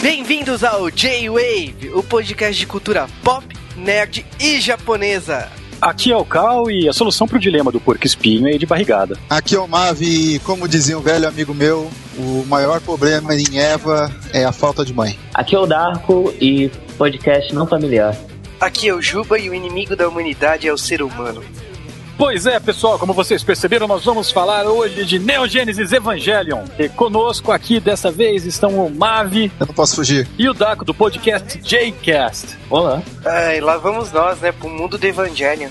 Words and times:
Bem-vindos 0.00 0.62
ao 0.62 0.88
J-Wave, 0.90 1.90
o 1.92 2.04
podcast 2.04 2.56
de 2.56 2.66
cultura 2.68 3.08
pop, 3.24 3.44
nerd 3.76 4.24
e 4.38 4.60
japonesa. 4.60 5.50
Aqui 5.80 6.12
é 6.12 6.16
o 6.16 6.24
Cal 6.24 6.70
e 6.70 6.88
a 6.88 6.92
solução 6.92 7.26
pro 7.26 7.38
dilema 7.38 7.72
do 7.72 7.80
porco 7.80 8.06
espinho 8.06 8.48
é 8.48 8.56
de 8.56 8.64
barrigada. 8.64 9.18
Aqui 9.28 9.56
é 9.56 9.58
o 9.58 9.66
Mavi 9.66 10.36
e, 10.36 10.38
como 10.38 10.68
dizia 10.68 10.96
um 10.96 11.00
velho 11.00 11.26
amigo 11.26 11.52
meu, 11.52 11.90
o 12.16 12.44
maior 12.46 12.80
problema 12.80 13.34
em 13.34 13.58
Eva 13.58 14.08
é 14.32 14.44
a 14.44 14.52
falta 14.52 14.84
de 14.84 14.94
mãe. 14.94 15.18
Aqui 15.34 15.56
é 15.56 15.58
o 15.58 15.66
Darko 15.66 16.32
e 16.40 16.70
podcast 16.96 17.52
não 17.52 17.66
familiar. 17.66 18.16
Aqui 18.60 18.88
é 18.88 18.94
o 18.94 19.02
Juba 19.02 19.36
e 19.36 19.50
o 19.50 19.54
inimigo 19.54 19.96
da 19.96 20.08
humanidade 20.08 20.68
é 20.68 20.72
o 20.72 20.78
ser 20.78 21.02
humano. 21.02 21.42
Pois 22.18 22.46
é, 22.46 22.58
pessoal, 22.58 22.98
como 22.98 23.12
vocês 23.12 23.44
perceberam, 23.44 23.86
nós 23.86 24.04
vamos 24.04 24.32
falar 24.32 24.66
hoje 24.66 25.04
de 25.04 25.20
Neo 25.20 25.46
Genesis 25.46 25.92
Evangelion. 25.92 26.64
E 26.76 26.88
conosco 26.88 27.52
aqui 27.52 27.78
dessa 27.78 28.10
vez 28.10 28.44
estão 28.44 28.84
o 28.84 28.90
Mavi. 28.92 29.52
Eu 29.60 29.66
não 29.66 29.72
posso 29.72 29.94
fugir. 29.94 30.26
E 30.36 30.48
o 30.48 30.52
Daco 30.52 30.84
do 30.84 30.92
podcast 30.92 31.56
Jcast. 31.60 32.58
Olá. 32.68 33.00
Ai, 33.24 33.60
lá 33.60 33.76
vamos 33.76 34.10
nós, 34.10 34.40
né, 34.40 34.50
pro 34.50 34.68
mundo 34.68 34.98
do 34.98 35.06
Evangelion. 35.06 35.68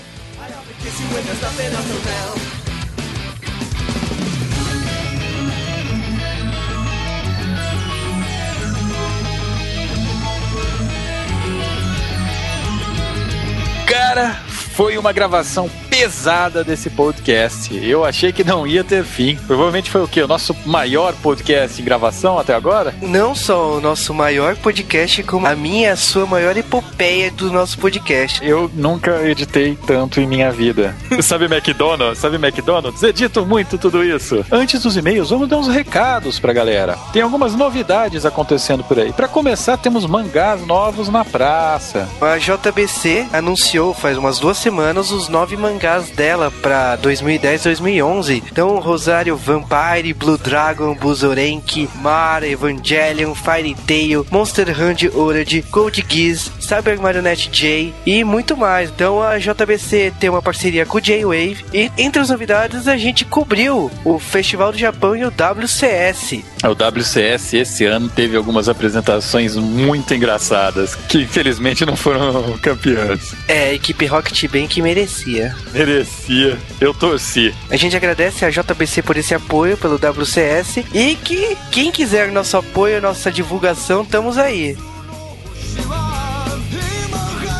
Cara, 13.86 14.34
foi 14.74 14.96
uma 14.96 15.12
gravação 15.12 15.68
pesada 15.98 16.62
desse 16.62 16.88
podcast. 16.90 17.76
Eu 17.76 18.04
achei 18.04 18.32
que 18.32 18.44
não 18.44 18.64
ia 18.64 18.84
ter 18.84 19.02
fim. 19.02 19.34
Provavelmente 19.48 19.90
foi 19.90 20.00
o 20.00 20.06
quê? 20.06 20.22
O 20.22 20.28
nosso 20.28 20.54
maior 20.64 21.12
podcast 21.14 21.82
em 21.82 21.84
gravação 21.84 22.38
até 22.38 22.54
agora? 22.54 22.94
Não 23.02 23.34
só 23.34 23.76
o 23.76 23.80
nosso 23.80 24.14
maior 24.14 24.54
podcast, 24.54 25.24
como 25.24 25.48
a 25.48 25.56
minha 25.56 25.88
e 25.88 25.90
a 25.90 25.96
sua 25.96 26.24
maior 26.24 26.56
epopeia 26.56 27.32
do 27.32 27.52
nosso 27.52 27.76
podcast. 27.80 28.46
Eu 28.46 28.70
nunca 28.74 29.28
editei 29.28 29.76
tanto 29.88 30.20
em 30.20 30.26
minha 30.26 30.52
vida. 30.52 30.94
Sabe 31.20 31.46
McDonald's? 31.46 32.18
Sabe 32.18 32.36
McDonald's? 32.36 33.02
Edito 33.02 33.44
muito 33.44 33.76
tudo 33.76 34.04
isso. 34.04 34.46
Antes 34.52 34.82
dos 34.82 34.96
e-mails, 34.96 35.30
vamos 35.30 35.48
dar 35.48 35.58
uns 35.58 35.66
recados 35.66 36.38
pra 36.38 36.52
galera. 36.52 36.96
Tem 37.12 37.22
algumas 37.22 37.56
novidades 37.56 38.24
acontecendo 38.24 38.84
por 38.84 39.00
aí. 39.00 39.12
Para 39.12 39.26
começar, 39.26 39.76
temos 39.76 40.06
mangás 40.06 40.64
novos 40.64 41.08
na 41.08 41.24
praça. 41.24 42.08
A 42.20 42.38
JBC 42.38 43.26
anunciou 43.32 43.92
faz 43.92 44.16
umas 44.16 44.38
duas 44.38 44.58
semanas 44.58 45.10
os 45.10 45.28
nove 45.28 45.56
mangás 45.56 45.87
dela 46.14 46.50
pra 46.50 46.96
2010 46.96 47.62
2011. 47.64 48.42
Então, 48.50 48.78
Rosário 48.78 49.36
Vampire, 49.36 50.12
Blue 50.12 50.38
Dragon, 50.38 50.94
Buzorenki, 50.94 51.88
Mar, 51.96 52.42
Evangelion, 52.42 53.34
Fairy 53.34 53.74
Tail, 53.86 54.26
Monster 54.30 54.68
Hunter 54.68 55.16
Orad, 55.16 55.64
Gold 55.70 56.04
Geass, 56.08 56.50
Cyber 56.60 57.00
Marionette 57.00 57.48
J 57.50 57.92
e 58.04 58.22
muito 58.24 58.56
mais. 58.56 58.90
Então, 58.90 59.22
a 59.22 59.38
JBC 59.38 60.12
tem 60.20 60.30
uma 60.30 60.42
parceria 60.42 60.84
com 60.84 60.98
o 60.98 61.00
J-Wave 61.00 61.64
e 61.72 61.90
entre 61.96 62.20
as 62.20 62.28
novidades 62.28 62.86
a 62.86 62.96
gente 62.96 63.24
cobriu 63.24 63.90
o 64.04 64.18
Festival 64.18 64.72
do 64.72 64.78
Japão 64.78 65.16
e 65.16 65.24
o 65.24 65.28
WCS. 65.28 66.42
O 66.64 66.72
WCS 66.72 67.54
esse 67.54 67.84
ano 67.84 68.08
teve 68.08 68.36
algumas 68.36 68.68
apresentações 68.68 69.56
muito 69.56 70.12
engraçadas, 70.14 70.94
que 70.94 71.22
infelizmente 71.22 71.86
não 71.86 71.96
foram 71.96 72.58
campeãs. 72.60 73.34
É, 73.46 73.70
a 73.70 73.74
equipe 73.74 74.06
Rocket 74.06 74.44
Bank 74.50 74.80
merecia. 74.82 75.54
Merecia. 75.78 76.58
Eu 76.80 76.92
torci. 76.92 77.54
A 77.70 77.76
gente 77.76 77.96
agradece 77.96 78.44
a 78.44 78.50
JBC 78.50 79.00
por 79.00 79.16
esse 79.16 79.32
apoio 79.32 79.76
pelo 79.76 79.94
WCS 79.94 80.78
e 80.92 81.14
que 81.14 81.56
quem 81.70 81.92
quiser 81.92 82.32
nosso 82.32 82.56
apoio, 82.56 83.00
nossa 83.00 83.30
divulgação, 83.30 84.02
estamos 84.02 84.36
aí. 84.38 84.76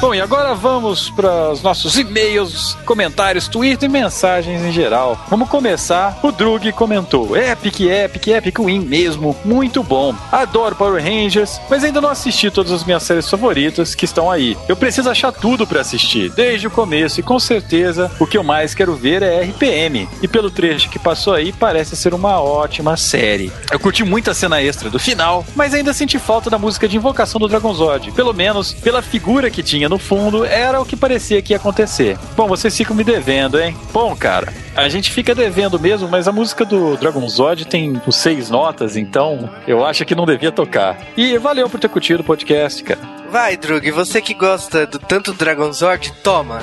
Bom, 0.00 0.14
e 0.14 0.20
agora 0.20 0.54
vamos 0.54 1.10
para 1.10 1.50
os 1.50 1.60
nossos 1.60 1.98
e-mails, 1.98 2.78
comentários, 2.84 3.48
Twitter 3.48 3.88
e 3.88 3.92
mensagens 3.92 4.62
em 4.62 4.70
geral. 4.70 5.18
Vamos 5.28 5.48
começar. 5.48 6.20
O 6.22 6.30
Drug 6.30 6.70
comentou: 6.70 7.36
Epic, 7.36 7.80
Epic, 7.80 8.28
Epic 8.28 8.60
Win 8.60 8.78
mesmo, 8.78 9.36
muito 9.44 9.82
bom. 9.82 10.14
Adoro 10.30 10.76
Power 10.76 11.02
Rangers, 11.02 11.60
mas 11.68 11.82
ainda 11.82 12.00
não 12.00 12.10
assisti 12.10 12.48
todas 12.48 12.70
as 12.70 12.84
minhas 12.84 13.02
séries 13.02 13.28
favoritas 13.28 13.96
que 13.96 14.04
estão 14.04 14.30
aí. 14.30 14.56
Eu 14.68 14.76
preciso 14.76 15.10
achar 15.10 15.32
tudo 15.32 15.66
para 15.66 15.80
assistir, 15.80 16.30
desde 16.30 16.68
o 16.68 16.70
começo, 16.70 17.18
e 17.18 17.24
com 17.24 17.40
certeza 17.40 18.08
o 18.20 18.26
que 18.26 18.38
eu 18.38 18.44
mais 18.44 18.76
quero 18.76 18.94
ver 18.94 19.20
é 19.20 19.42
RPM. 19.42 20.08
E 20.22 20.28
pelo 20.28 20.48
trecho 20.48 20.90
que 20.90 20.98
passou 21.00 21.34
aí, 21.34 21.52
parece 21.52 21.96
ser 21.96 22.14
uma 22.14 22.40
ótima 22.40 22.96
série. 22.96 23.52
Eu 23.68 23.80
curti 23.80 24.04
muito 24.04 24.30
a 24.30 24.34
cena 24.34 24.62
extra 24.62 24.88
do 24.90 24.98
final, 25.00 25.44
mas 25.56 25.74
ainda 25.74 25.92
senti 25.92 26.20
falta 26.20 26.48
da 26.48 26.56
música 26.56 26.86
de 26.86 26.96
invocação 26.96 27.40
do 27.40 27.48
Dragon 27.48 27.74
Zord. 27.74 28.12
Pelo 28.12 28.32
menos 28.32 28.72
pela 28.74 29.02
figura 29.02 29.50
que 29.50 29.60
tinha 29.60 29.87
no 29.88 29.98
fundo, 29.98 30.44
era 30.44 30.80
o 30.80 30.84
que 30.84 30.96
parecia 30.96 31.40
que 31.42 31.52
ia 31.52 31.56
acontecer. 31.56 32.18
Bom, 32.36 32.46
vocês 32.46 32.76
ficam 32.76 32.94
me 32.96 33.04
devendo, 33.04 33.60
hein? 33.60 33.76
Bom, 33.92 34.14
cara, 34.16 34.52
a 34.76 34.88
gente 34.88 35.10
fica 35.10 35.34
devendo 35.34 35.78
mesmo, 35.78 36.08
mas 36.08 36.28
a 36.28 36.32
música 36.32 36.64
do 36.64 36.96
Dragon 36.96 37.26
Zord 37.28 37.64
tem 37.66 38.00
seis 38.10 38.50
notas, 38.50 38.96
então 38.96 39.50
eu 39.66 39.84
acho 39.84 40.04
que 40.04 40.14
não 40.14 40.26
devia 40.26 40.52
tocar. 40.52 40.98
E 41.16 41.36
valeu 41.38 41.68
por 41.68 41.80
ter 41.80 41.88
curtido 41.88 42.20
o 42.20 42.24
podcast, 42.24 42.82
cara. 42.82 43.00
Vai, 43.30 43.56
Drug, 43.56 43.90
você 43.90 44.20
que 44.22 44.34
gosta 44.34 44.86
do 44.86 44.98
tanto 44.98 45.32
Dragon 45.32 45.72
Zord, 45.72 46.12
toma. 46.22 46.60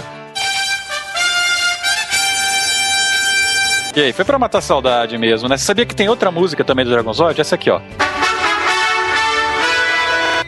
E 3.95 4.01
aí, 4.01 4.11
foi 4.11 4.25
pra 4.25 4.37
matar 4.37 4.59
saudade 4.59 5.17
mesmo, 5.17 5.47
né? 5.47 5.55
Você 5.55 5.63
sabia 5.63 5.85
que 5.85 5.95
tem 5.95 6.09
outra 6.09 6.29
música 6.29 6.65
também 6.65 6.83
do 6.83 6.91
Dragon 6.91 7.13
Zord? 7.13 7.39
Essa 7.39 7.55
aqui, 7.55 7.69
ó. 7.69 7.79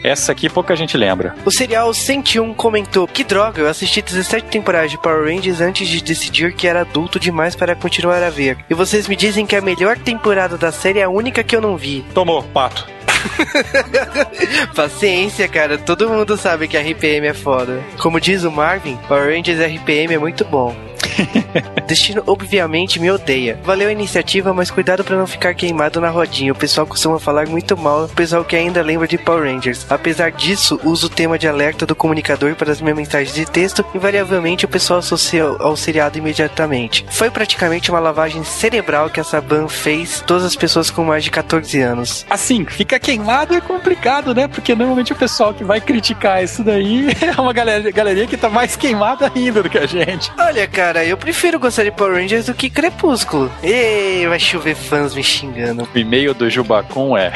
Essa 0.08 0.32
aqui 0.32 0.48
pouca 0.48 0.74
gente 0.74 0.96
lembra. 0.96 1.34
O 1.44 1.50
serial 1.50 1.92
101 1.92 2.54
comentou: 2.54 3.06
Que 3.06 3.22
droga, 3.22 3.60
eu 3.60 3.68
assisti 3.68 4.00
17 4.00 4.48
temporadas 4.48 4.90
de 4.90 4.98
Power 4.98 5.24
Rangers 5.24 5.60
antes 5.60 5.86
de 5.86 6.02
decidir 6.02 6.54
que 6.54 6.66
era 6.66 6.80
adulto 6.80 7.20
demais 7.20 7.54
para 7.54 7.76
continuar 7.76 8.22
a 8.22 8.30
ver. 8.30 8.58
E 8.70 8.74
vocês 8.74 9.06
me 9.06 9.14
dizem 9.14 9.46
que 9.46 9.54
a 9.54 9.60
melhor 9.60 9.98
temporada 9.98 10.56
da 10.56 10.72
série 10.72 11.00
é 11.00 11.04
a 11.04 11.10
única 11.10 11.44
que 11.44 11.54
eu 11.54 11.60
não 11.60 11.76
vi. 11.76 12.04
Tomou, 12.14 12.42
pato. 12.42 12.86
Paciência, 14.74 15.46
cara. 15.48 15.76
Todo 15.76 16.08
mundo 16.08 16.36
sabe 16.36 16.68
que 16.68 16.76
a 16.76 16.80
RPM 16.80 17.26
é 17.26 17.34
foda. 17.34 17.82
Como 17.98 18.20
diz 18.20 18.44
o 18.44 18.50
Marvin, 18.50 18.96
Power 19.08 19.34
Rangers 19.34 19.60
RPM 19.60 20.14
é 20.14 20.18
muito 20.18 20.44
bom. 20.44 20.87
Destino 21.86 22.22
obviamente 22.26 23.00
me 23.00 23.10
odeia. 23.10 23.58
Valeu 23.64 23.88
a 23.88 23.92
iniciativa, 23.92 24.52
mas 24.52 24.70
cuidado 24.70 25.04
para 25.04 25.16
não 25.16 25.26
ficar 25.26 25.54
queimado 25.54 26.00
na 26.00 26.10
rodinha. 26.10 26.52
O 26.52 26.56
pessoal 26.56 26.86
costuma 26.86 27.18
falar 27.18 27.46
muito 27.46 27.76
mal, 27.76 28.04
o 28.04 28.08
pessoal 28.08 28.44
que 28.44 28.56
ainda 28.56 28.82
lembra 28.82 29.08
de 29.08 29.18
Power 29.18 29.44
Rangers. 29.44 29.86
Apesar 29.88 30.30
disso, 30.30 30.80
uso 30.84 31.06
o 31.06 31.10
tema 31.10 31.38
de 31.38 31.48
alerta 31.48 31.86
do 31.86 31.94
comunicador 31.94 32.54
para 32.54 32.72
as 32.72 32.80
minhas 32.80 32.96
mensagens 32.96 33.34
de 33.34 33.46
texto. 33.46 33.84
Invariavelmente 33.94 34.64
o 34.64 34.68
pessoal 34.68 34.98
associa 34.98 35.44
ao 35.44 35.76
seriado 35.76 36.18
imediatamente. 36.18 37.04
Foi 37.10 37.30
praticamente 37.30 37.90
uma 37.90 38.00
lavagem 38.00 38.44
cerebral 38.44 39.10
que 39.10 39.20
essa 39.20 39.40
ban 39.40 39.68
fez 39.68 40.22
todas 40.26 40.44
as 40.44 40.56
pessoas 40.56 40.90
com 40.90 41.04
mais 41.04 41.24
de 41.24 41.30
14 41.30 41.80
anos. 41.80 42.26
Assim, 42.28 42.64
fica 42.66 42.98
queimado 42.98 43.54
é 43.54 43.60
complicado, 43.60 44.34
né? 44.34 44.48
Porque 44.48 44.74
normalmente 44.74 45.12
o 45.12 45.16
pessoal 45.16 45.54
que 45.54 45.64
vai 45.64 45.80
criticar 45.80 46.42
isso 46.42 46.62
daí 46.62 47.08
é 47.20 47.40
uma 47.40 47.52
galera, 47.52 47.90
galerinha 47.90 48.26
que 48.26 48.36
tá 48.36 48.48
mais 48.48 48.76
queimada 48.76 49.30
ainda 49.34 49.62
do 49.62 49.70
que 49.70 49.78
a 49.78 49.86
gente. 49.86 50.30
Olha, 50.38 50.66
cara, 50.66 51.04
eu 51.08 51.16
prefiro 51.16 51.58
gostar 51.58 51.84
de 51.84 51.90
Power 51.90 52.14
Rangers 52.14 52.46
do 52.46 52.54
que 52.54 52.68
Crepúsculo. 52.70 53.50
Ei, 53.62 54.26
vai 54.26 54.38
chover 54.38 54.74
fãs 54.74 55.14
me 55.14 55.22
xingando. 55.22 55.88
O 55.94 55.98
e-mail 55.98 56.34
do 56.34 56.48
Jubacum 56.48 57.16
é. 57.16 57.32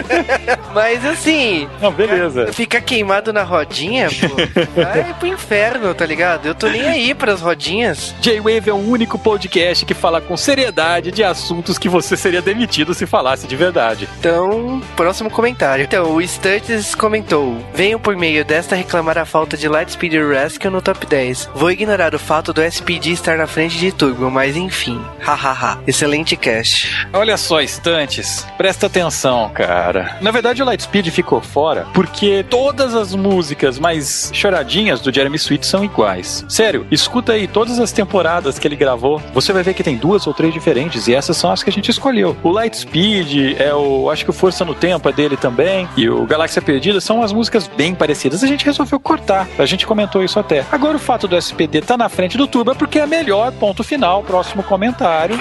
Mas 0.74 1.04
assim. 1.04 1.68
Não, 1.80 1.92
beleza. 1.92 2.52
Fica 2.52 2.80
queimado 2.80 3.32
na 3.32 3.42
rodinha, 3.42 4.08
pô. 4.08 4.28
Vai 4.80 5.14
pro 5.14 5.26
inferno, 5.28 5.94
tá 5.94 6.06
ligado? 6.06 6.46
Eu 6.46 6.54
tô 6.54 6.68
nem 6.68 6.86
aí 6.86 7.14
pras 7.14 7.40
rodinhas. 7.40 8.14
J-Wave 8.20 8.70
é 8.70 8.72
o 8.72 8.76
único 8.76 9.18
podcast 9.18 9.84
que 9.84 9.94
fala 9.94 10.20
com 10.20 10.36
seriedade 10.36 11.10
de 11.10 11.24
assuntos 11.24 11.78
que 11.78 11.88
você 11.88 12.16
seria 12.16 12.42
demitido 12.42 12.94
se 12.94 13.06
falasse 13.06 13.46
de 13.46 13.56
verdade. 13.56 14.08
Então, 14.18 14.80
próximo 14.96 15.30
comentário. 15.30 15.84
Então, 15.84 16.14
o 16.14 16.26
Sturges 16.26 16.94
comentou: 16.94 17.56
Venho 17.74 17.98
por 17.98 18.16
meio 18.16 18.44
desta 18.44 18.76
reclamar 18.76 19.18
a 19.18 19.24
falta 19.24 19.56
de 19.56 19.68
Lightspeed 19.68 20.14
Rescue 20.14 20.70
no 20.70 20.80
top 20.80 21.06
10. 21.06 21.50
Vou 21.54 21.70
ignorar 21.70 22.14
o 22.14 22.18
fato 22.18 22.52
do 22.52 22.62
SPD 22.90 23.10
estar 23.12 23.38
na 23.38 23.46
frente 23.46 23.78
de 23.78 23.92
Turbo, 23.92 24.28
mas 24.30 24.56
enfim. 24.56 25.00
Hahaha. 25.20 25.78
Excelente 25.86 26.36
cast. 26.36 27.06
Olha 27.12 27.36
só, 27.36 27.60
estantes. 27.60 28.44
Presta 28.58 28.86
atenção, 28.86 29.48
cara. 29.50 30.16
Na 30.20 30.32
verdade, 30.32 30.60
o 30.60 30.66
Lightspeed 30.66 31.10
ficou 31.10 31.40
fora 31.40 31.86
porque 31.94 32.44
todas 32.50 32.94
as 32.94 33.14
músicas 33.14 33.78
mais 33.78 34.30
choradinhas 34.34 35.00
do 35.00 35.14
Jeremy 35.14 35.36
Sweet 35.36 35.64
são 35.64 35.84
iguais. 35.84 36.44
Sério, 36.48 36.84
escuta 36.90 37.32
aí 37.32 37.46
todas 37.46 37.78
as 37.78 37.92
temporadas 37.92 38.58
que 38.58 38.66
ele 38.66 38.76
gravou. 38.76 39.22
Você 39.32 39.52
vai 39.52 39.62
ver 39.62 39.74
que 39.74 39.84
tem 39.84 39.96
duas 39.96 40.26
ou 40.26 40.34
três 40.34 40.52
diferentes 40.52 41.06
e 41.06 41.14
essas 41.14 41.36
são 41.36 41.52
as 41.52 41.62
que 41.62 41.70
a 41.70 41.72
gente 41.72 41.90
escolheu. 41.90 42.36
O 42.42 42.50
Lightspeed 42.50 43.56
é 43.60 43.72
o. 43.72 44.10
Acho 44.10 44.24
que 44.24 44.30
o 44.30 44.34
Força 44.34 44.64
no 44.64 44.74
Tempo 44.74 45.08
é 45.08 45.12
dele 45.12 45.36
também. 45.36 45.88
E 45.96 46.08
o 46.08 46.26
Galáxia 46.26 46.60
Perdida 46.60 47.00
são 47.00 47.22
as 47.22 47.32
músicas 47.32 47.68
bem 47.68 47.94
parecidas. 47.94 48.42
A 48.42 48.48
gente 48.48 48.64
resolveu 48.64 48.98
cortar. 48.98 49.46
A 49.58 49.66
gente 49.66 49.86
comentou 49.86 50.24
isso 50.24 50.40
até. 50.40 50.64
Agora 50.72 50.96
o 50.96 51.00
fato 51.00 51.28
do 51.28 51.36
SPD 51.36 51.82
tá 51.82 51.96
na 51.96 52.08
frente 52.08 52.36
do 52.36 52.48
Turbo 52.48 52.72
é 52.72 52.79
porque 52.80 52.98
é 52.98 53.06
melhor, 53.06 53.52
ponto 53.52 53.84
final. 53.84 54.22
Próximo 54.22 54.62
comentário. 54.62 55.38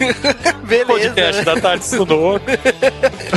Beleza. 0.64 0.86
Podcast 0.86 1.36
né? 1.36 1.44
da 1.44 1.60
Tarde 1.60 1.84
Sunoco. 1.84 2.40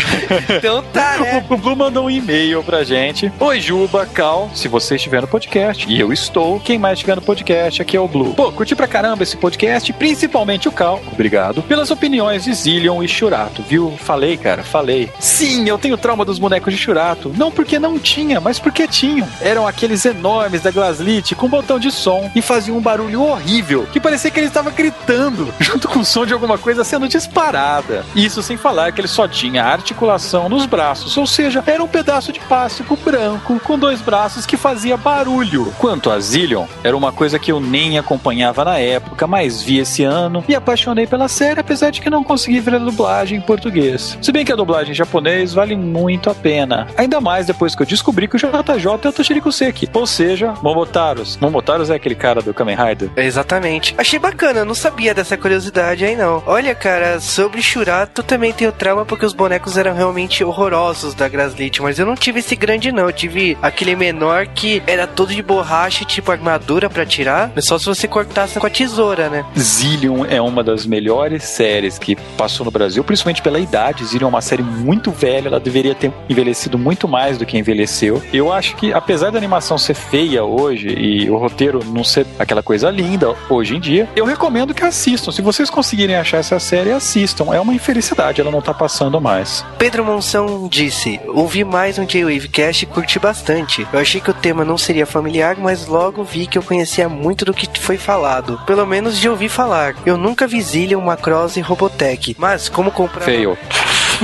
Então 0.57 0.83
tá, 0.93 1.17
né? 1.21 1.45
O 1.49 1.57
Blue 1.57 1.75
mandou 1.75 2.05
um 2.05 2.09
e-mail 2.09 2.63
pra 2.63 2.83
gente. 2.83 3.31
Oi, 3.39 3.59
Juba, 3.59 4.05
Cal, 4.05 4.49
se 4.53 4.67
você 4.67 4.95
estiver 4.95 5.21
no 5.21 5.27
podcast, 5.27 5.87
e 5.87 5.99
eu 5.99 6.11
estou, 6.11 6.59
quem 6.59 6.77
mais 6.77 6.97
estiver 6.97 7.15
no 7.15 7.21
podcast, 7.21 7.81
aqui 7.81 7.95
é 7.95 7.99
o 7.99 8.07
Blue. 8.07 8.33
Pô, 8.33 8.51
curti 8.51 8.75
pra 8.75 8.87
caramba 8.87 9.23
esse 9.23 9.37
podcast, 9.37 9.91
principalmente 9.93 10.67
o 10.67 10.71
Cal, 10.71 11.01
obrigado, 11.11 11.61
pelas 11.63 11.91
opiniões 11.91 12.45
de 12.45 12.53
Zillion 12.53 13.03
e 13.03 13.07
Churato, 13.07 13.61
viu? 13.61 13.91
Falei, 13.97 14.37
cara, 14.37 14.63
falei. 14.63 15.09
Sim, 15.19 15.67
eu 15.67 15.77
tenho 15.77 15.97
trauma 15.97 16.25
dos 16.25 16.39
bonecos 16.39 16.73
de 16.73 16.79
Churato, 16.79 17.33
não 17.37 17.51
porque 17.51 17.77
não 17.77 17.99
tinha, 17.99 18.39
mas 18.39 18.59
porque 18.59 18.87
tinham. 18.87 19.27
Eram 19.41 19.67
aqueles 19.67 20.05
enormes 20.05 20.61
da 20.61 20.71
Glaslit 20.71 21.35
com 21.35 21.47
botão 21.47 21.79
de 21.79 21.91
som 21.91 22.31
e 22.35 22.41
faziam 22.41 22.77
um 22.77 22.81
barulho 22.81 23.21
horrível, 23.23 23.87
que 23.91 23.99
parecia 23.99 24.31
que 24.31 24.39
ele 24.39 24.47
estava 24.47 24.69
gritando, 24.69 25.53
junto 25.59 25.87
com 25.87 25.99
o 25.99 26.05
som 26.05 26.25
de 26.25 26.33
alguma 26.33 26.57
coisa 26.57 26.83
sendo 26.83 27.07
disparada. 27.07 28.05
Isso 28.15 28.41
sem 28.41 28.57
falar 28.57 28.91
que 28.91 29.01
ele 29.01 29.07
só 29.07 29.27
tinha 29.27 29.63
articulação 29.63 30.49
nos 30.49 30.65
braços, 30.65 31.15
ou 31.17 31.25
seja, 31.27 31.63
era 31.65 31.83
um 31.83 31.87
pedaço 31.87 32.31
de 32.31 32.39
plástico 32.39 32.95
branco 32.95 33.59
com 33.59 33.77
dois 33.77 34.01
braços 34.01 34.45
que 34.45 34.57
fazia 34.57 34.97
barulho. 34.97 35.73
Quanto 35.77 36.09
a 36.09 36.19
Zillion, 36.19 36.65
era 36.83 36.95
uma 36.95 37.11
coisa 37.11 37.39
que 37.39 37.51
eu 37.51 37.59
nem 37.59 37.97
acompanhava 37.97 38.63
na 38.65 38.77
época, 38.77 39.27
mas 39.27 39.61
vi 39.61 39.79
esse 39.79 40.03
ano 40.03 40.43
e 40.47 40.55
apaixonei 40.55 41.07
pela 41.07 41.27
série, 41.27 41.59
apesar 41.59 41.89
de 41.89 42.01
que 42.01 42.09
não 42.09 42.23
consegui 42.23 42.59
ver 42.59 42.75
a 42.75 42.79
dublagem 42.79 43.37
em 43.37 43.41
português. 43.41 44.17
Se 44.21 44.31
bem 44.31 44.45
que 44.45 44.51
a 44.51 44.55
dublagem 44.55 44.91
em 44.91 44.95
japonês 44.95 45.53
vale 45.53 45.75
muito 45.75 46.29
a 46.29 46.35
pena, 46.35 46.87
ainda 46.97 47.19
mais 47.21 47.47
depois 47.47 47.75
que 47.75 47.81
eu 47.81 47.87
descobri 47.87 48.27
que 48.27 48.35
o 48.35 48.39
JJ 48.39 48.87
é 49.03 49.09
o 49.09 49.13
Toshiriko 49.13 49.51
Seki, 49.51 49.89
ou 49.93 50.05
seja, 50.05 50.53
Momotaros. 50.61 51.37
Momotaros 51.37 51.89
é 51.89 51.95
aquele 51.95 52.15
cara 52.15 52.41
do 52.41 52.53
Kamen 52.53 52.75
Rider. 52.75 53.09
Exatamente. 53.15 53.94
Achei 53.98 54.19
bacana, 54.19 54.65
não 54.65 54.74
sabia 54.74 55.13
dessa 55.13 55.38
curiosidade 55.38 56.06
aí 56.06 56.15
não. 56.15 56.44
Olha, 56.45 56.74
cara, 56.74 57.19
sobre 57.19 57.62
Shurato 57.62 58.24
também 58.24 58.54
tenho 58.54 58.71
trauma 58.71 59.06
porque 59.06 59.25
os 59.25 59.33
bonecos 59.33 59.77
eram 59.77 59.94
realmente 59.94 60.44
horrorosos 60.44 61.13
da 61.13 61.27
Graslit, 61.27 61.81
mas 61.81 62.00
eu 62.00 62.06
não 62.06 62.15
tive 62.15 62.39
esse 62.39 62.56
grande 62.56 62.92
não. 62.92 63.06
Eu 63.06 63.13
tive 63.13 63.57
aquele 63.62 63.95
menor 63.95 64.48
que 64.48 64.81
era 64.88 65.06
todo 65.07 65.33
de 65.33 65.42
borracha, 65.42 66.06
tipo 66.06 66.31
armadura 66.31 66.89
pra 66.89 67.06
tirar, 67.06 67.51
mas 67.56 67.65
só 67.65 67.77
se 67.77 67.86
você 67.86 68.07
cortasse 68.07 68.60
com 68.60 68.68
a 68.68 68.69
tesoura, 68.69 69.30
né? 69.30 69.45
Zillion 69.57 70.25
é 70.25 70.42
uma 70.42 70.63
das 70.63 70.86
melhores 70.86 71.44
séries 71.44 71.98
que 71.98 72.15
passou 72.38 72.65
no 72.65 72.71
Brasil, 72.71 73.04
principalmente 73.04 73.42
pela 73.42 73.60
idade. 73.60 74.06
Zillion 74.06 74.27
é 74.27 74.30
uma 74.30 74.42
série 74.42 74.63
muito 74.63 75.12
velha, 75.12 75.48
ela 75.48 75.60
deveria 75.60 75.95
ter 75.95 76.12
envelhecido 76.30 76.77
muito 76.77 77.07
mais 77.07 77.38
do 77.38 77.45
que 77.45 77.57
envelheceu. 77.57 78.21
Eu 78.33 78.51
acho 78.51 78.75
que, 78.75 78.94
apesar 78.94 79.31
da 79.31 79.38
animação 79.38 79.77
ser 79.77 79.94
feia 79.94 80.44
hoje 80.44 80.89
e 80.89 81.30
o 81.30 81.38
roteiro 81.38 81.83
não 81.86 82.04
ser 82.04 82.25
aquela 82.39 82.63
coisa 82.63 82.89
linda 83.03 83.35
hoje 83.50 83.75
em 83.75 83.79
dia, 83.79 84.09
eu 84.15 84.25
recomendo 84.25 84.73
que 84.73 84.83
assistam. 84.83 85.31
Se 85.31 85.41
vocês 85.41 85.69
conseguirem 85.69 86.15
achar 86.15 86.38
essa 86.38 86.59
série, 86.59 86.91
assistam. 86.91 87.53
É 87.53 87.59
uma 87.59 87.73
infelicidade, 87.73 88.39
ela 88.39 88.51
não 88.51 88.61
tá 88.61 88.73
passando 88.73 89.19
mais. 89.19 89.65
Pedro 89.77 90.05
Monção 90.05 90.67
disse: 90.69 91.19
Ouvi 91.27 91.63
mais 91.63 92.00
um 92.00 92.05
J-Wave 92.05 92.47
Cast 92.47 92.83
e 92.83 92.88
curti 92.88 93.19
bastante. 93.19 93.85
Eu 93.91 94.00
achei 94.00 94.21
que 94.21 94.31
o 94.31 94.33
tema 94.33 94.63
não 94.63 94.77
seria 94.77 95.05
familiar, 95.05 95.57
mas 95.57 95.88
logo 95.88 96.23
vi 96.23 96.47
que 96.47 96.57
eu 96.57 96.63
conhecia 96.63 97.09
muito 97.09 97.45
do 97.45 97.53
que 97.53 97.67
foi 97.79 97.97
falado. 97.97 98.59
Pelo 98.65 98.85
menos 98.85 99.19
de 99.19 99.27
ouvir 99.27 99.50
falar. 99.50 99.95
Eu 100.05 100.17
nunca 100.17 100.47
vi 100.47 100.61
Zillion, 100.61 101.01
Macross 101.01 101.57
e 101.57 101.61
Robotech, 101.61 102.35
mas 102.39 102.69
como 102.69 102.91
comprar. 102.91 103.25
Feio. 103.25 103.57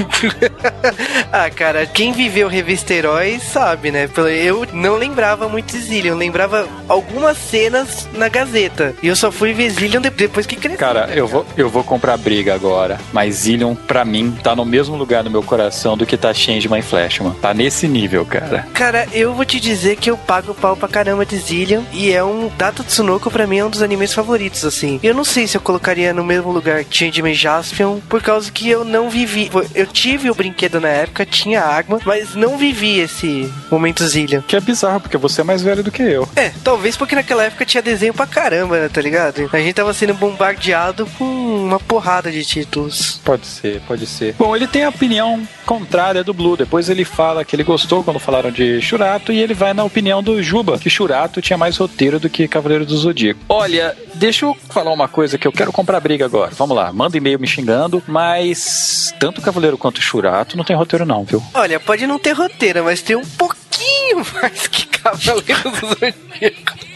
ah, 1.32 1.50
cara, 1.50 1.86
quem 1.86 2.12
viveu 2.12 2.48
Revista 2.48 2.94
Heróis 2.94 3.44
sabe, 3.44 3.92
né? 3.92 4.10
Eu 4.44 4.66
não 4.74 4.96
lembrava 4.96 5.48
muito 5.48 5.72
de 5.72 5.80
Zillion, 5.80 6.16
lembrava 6.16 6.68
algumas 6.88 7.38
cenas 7.38 8.08
na 8.14 8.30
Gazeta. 8.30 8.96
E 9.02 9.08
eu 9.08 9.16
só 9.16 9.32
fui 9.32 9.54
ver 9.54 9.70
Zillion 9.70 10.02
depois 10.02 10.46
que 10.46 10.56
cresci. 10.56 10.78
Cara, 10.78 11.08
né, 11.08 11.14
eu 11.16 11.28
vou, 11.28 11.46
eu 11.58 11.70
vou 11.70 11.84
comprar 11.84 12.18
briga 12.18 12.54
agora, 12.54 13.00
mas 13.14 13.36
Zillion, 13.36 13.76
pra 13.76 14.06
mim, 14.06 14.32
tá 14.44 14.56
no 14.56 14.66
mesmo 14.66 14.96
lugar 14.96 15.24
no 15.24 15.30
meu 15.30 15.44
coração 15.44 15.98
do 15.98 16.06
que 16.06 16.18
tá 16.18 16.34
Changeman 16.34 16.80
e 16.80 16.84
Flashman. 16.84 17.34
Tá 17.42 17.54
nesse 17.54 17.88
nível, 17.88 18.26
cara. 18.26 18.68
Cara, 18.74 19.08
eu 19.12 19.34
vou 19.34 19.46
te 19.46 19.60
dizer 19.60 19.96
que 19.96 20.10
eu 20.10 20.18
pago 20.18 20.54
pau 20.54 20.76
pra 20.76 20.88
caramba 20.88 21.26
de 21.26 21.38
Zillion 21.38 21.84
e 21.92 22.12
é 22.12 22.24
um. 22.24 22.50
Data 22.58 22.84
Tsunoko 22.84 23.32
pra 23.32 23.48
mim 23.48 23.58
é 23.58 23.66
um 23.66 23.70
dos 23.70 23.82
animes 23.82 24.14
favoritos, 24.14 24.66
assim. 24.66 25.00
Eu 25.02 25.14
não 25.14 25.24
sei 25.24 25.48
se 25.48 25.56
eu 25.56 25.62
colocaria 25.62 26.14
no 26.14 26.24
mesmo 26.24 26.52
lugar 26.52 26.84
Changeman 26.90 27.32
e 27.32 27.36
Jaspion, 27.36 28.00
por 28.08 28.22
causa 28.22 28.52
que 28.52 28.70
eu 28.70 28.84
não 28.84 29.10
vivi. 29.10 29.50
Eu 29.74 29.88
tive 29.92 30.30
o 30.30 30.36
brinquedo 30.36 30.80
na 30.80 30.90
época, 30.90 31.26
tinha 31.26 31.62
água, 31.62 32.00
mas 32.06 32.36
não 32.36 32.58
vivi 32.58 33.00
esse 33.00 33.52
momento 33.70 34.06
Zillion. 34.06 34.42
Que 34.42 34.56
é 34.56 34.60
bizarro, 34.60 35.02
porque 35.02 35.18
você 35.18 35.42
é 35.42 35.44
mais 35.44 35.62
velho 35.62 35.84
do 35.84 35.92
que 35.92 36.02
eu. 36.02 36.28
É, 36.36 36.52
talvez 36.64 36.96
porque 36.96 37.16
naquela 37.16 37.44
época 37.44 37.66
tinha 37.66 37.82
desenho 37.82 38.14
pra 38.14 38.28
caramba, 38.28 38.80
né, 38.80 38.90
tá 38.90 39.02
ligado? 39.02 39.50
A 39.52 39.58
gente 39.58 39.74
tava 39.74 39.94
sendo 39.94 40.14
bombardeado 40.14 41.06
com 41.18 41.26
uma 41.26 41.80
porrada 41.80 42.32
de 42.32 42.44
títulos. 42.46 43.20
Pode 43.24 43.46
ser, 43.46 43.82
pode 43.88 44.06
ser. 44.06 44.36
Bom, 44.38 44.56
ele 44.56 44.68
tem 44.68 44.84
a 44.84 44.90
opinião 44.90 45.48
contrária 45.66 46.24
do 46.24 46.34
Blue. 46.34 46.58
Depois 46.58 46.90
ele 46.90 47.06
fala 47.06 47.46
que 47.46 47.56
ele 47.56 47.64
gostou 47.64 48.04
quando 48.04 48.20
falaram 48.20 48.52
de 48.52 48.82
Churato 48.82 49.32
e 49.32 49.40
ele 49.40 49.54
vai 49.54 49.74
na 49.74 49.84
opinião 49.84 50.24
do 50.24 50.42
Juba, 50.42 50.80
que 50.80 50.90
Churato 50.90 51.42
tinha 51.42 51.58
mais 51.58 51.78
roteiro 51.78 52.20
do 52.20 52.30
que 52.30 52.48
Cavaleiro 52.48 52.86
do 52.86 52.98
Zodíaco. 52.98 53.40
Olha, 53.48 53.96
deixa 54.16 54.46
eu 54.46 54.58
falar 54.70 54.92
uma 54.92 55.08
coisa 55.08 55.38
que 55.38 55.48
eu 55.48 55.52
quero 55.52 55.72
comprar 55.72 56.00
briga 56.00 56.26
agora. 56.26 56.52
Vamos 56.58 56.76
lá, 56.76 56.92
manda 56.92 57.18
e-mail 57.18 57.40
me 57.40 57.48
xingando, 57.48 58.02
mas 58.08 59.14
tanto 59.20 59.42
Cavaleiro 59.42 59.78
quanto 59.80 60.02
Churato 60.02 60.56
não 60.58 60.64
tem 60.64 60.76
roteiro 60.76 61.06
não, 61.06 61.24
viu? 61.24 61.42
Olha, 61.54 61.80
pode 61.80 62.06
não 62.06 62.20
ter 62.20 62.34
roteiro, 62.34 62.84
mas 62.84 63.02
tem 63.02 63.16
um 63.16 63.26
pouquinho 63.26 64.26
mais 64.42 64.68
que 64.68 64.86
Cavaleiro 64.88 65.72
do 65.72 65.88
Zodíaco. 65.88 66.89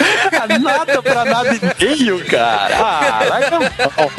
nada 0.60 1.02
pra 1.02 1.24
nada 1.24 1.50
e 1.54 1.84
meio, 1.84 2.24
cara. 2.26 2.76
Ah, 2.76 3.24
vai. 3.28 4.10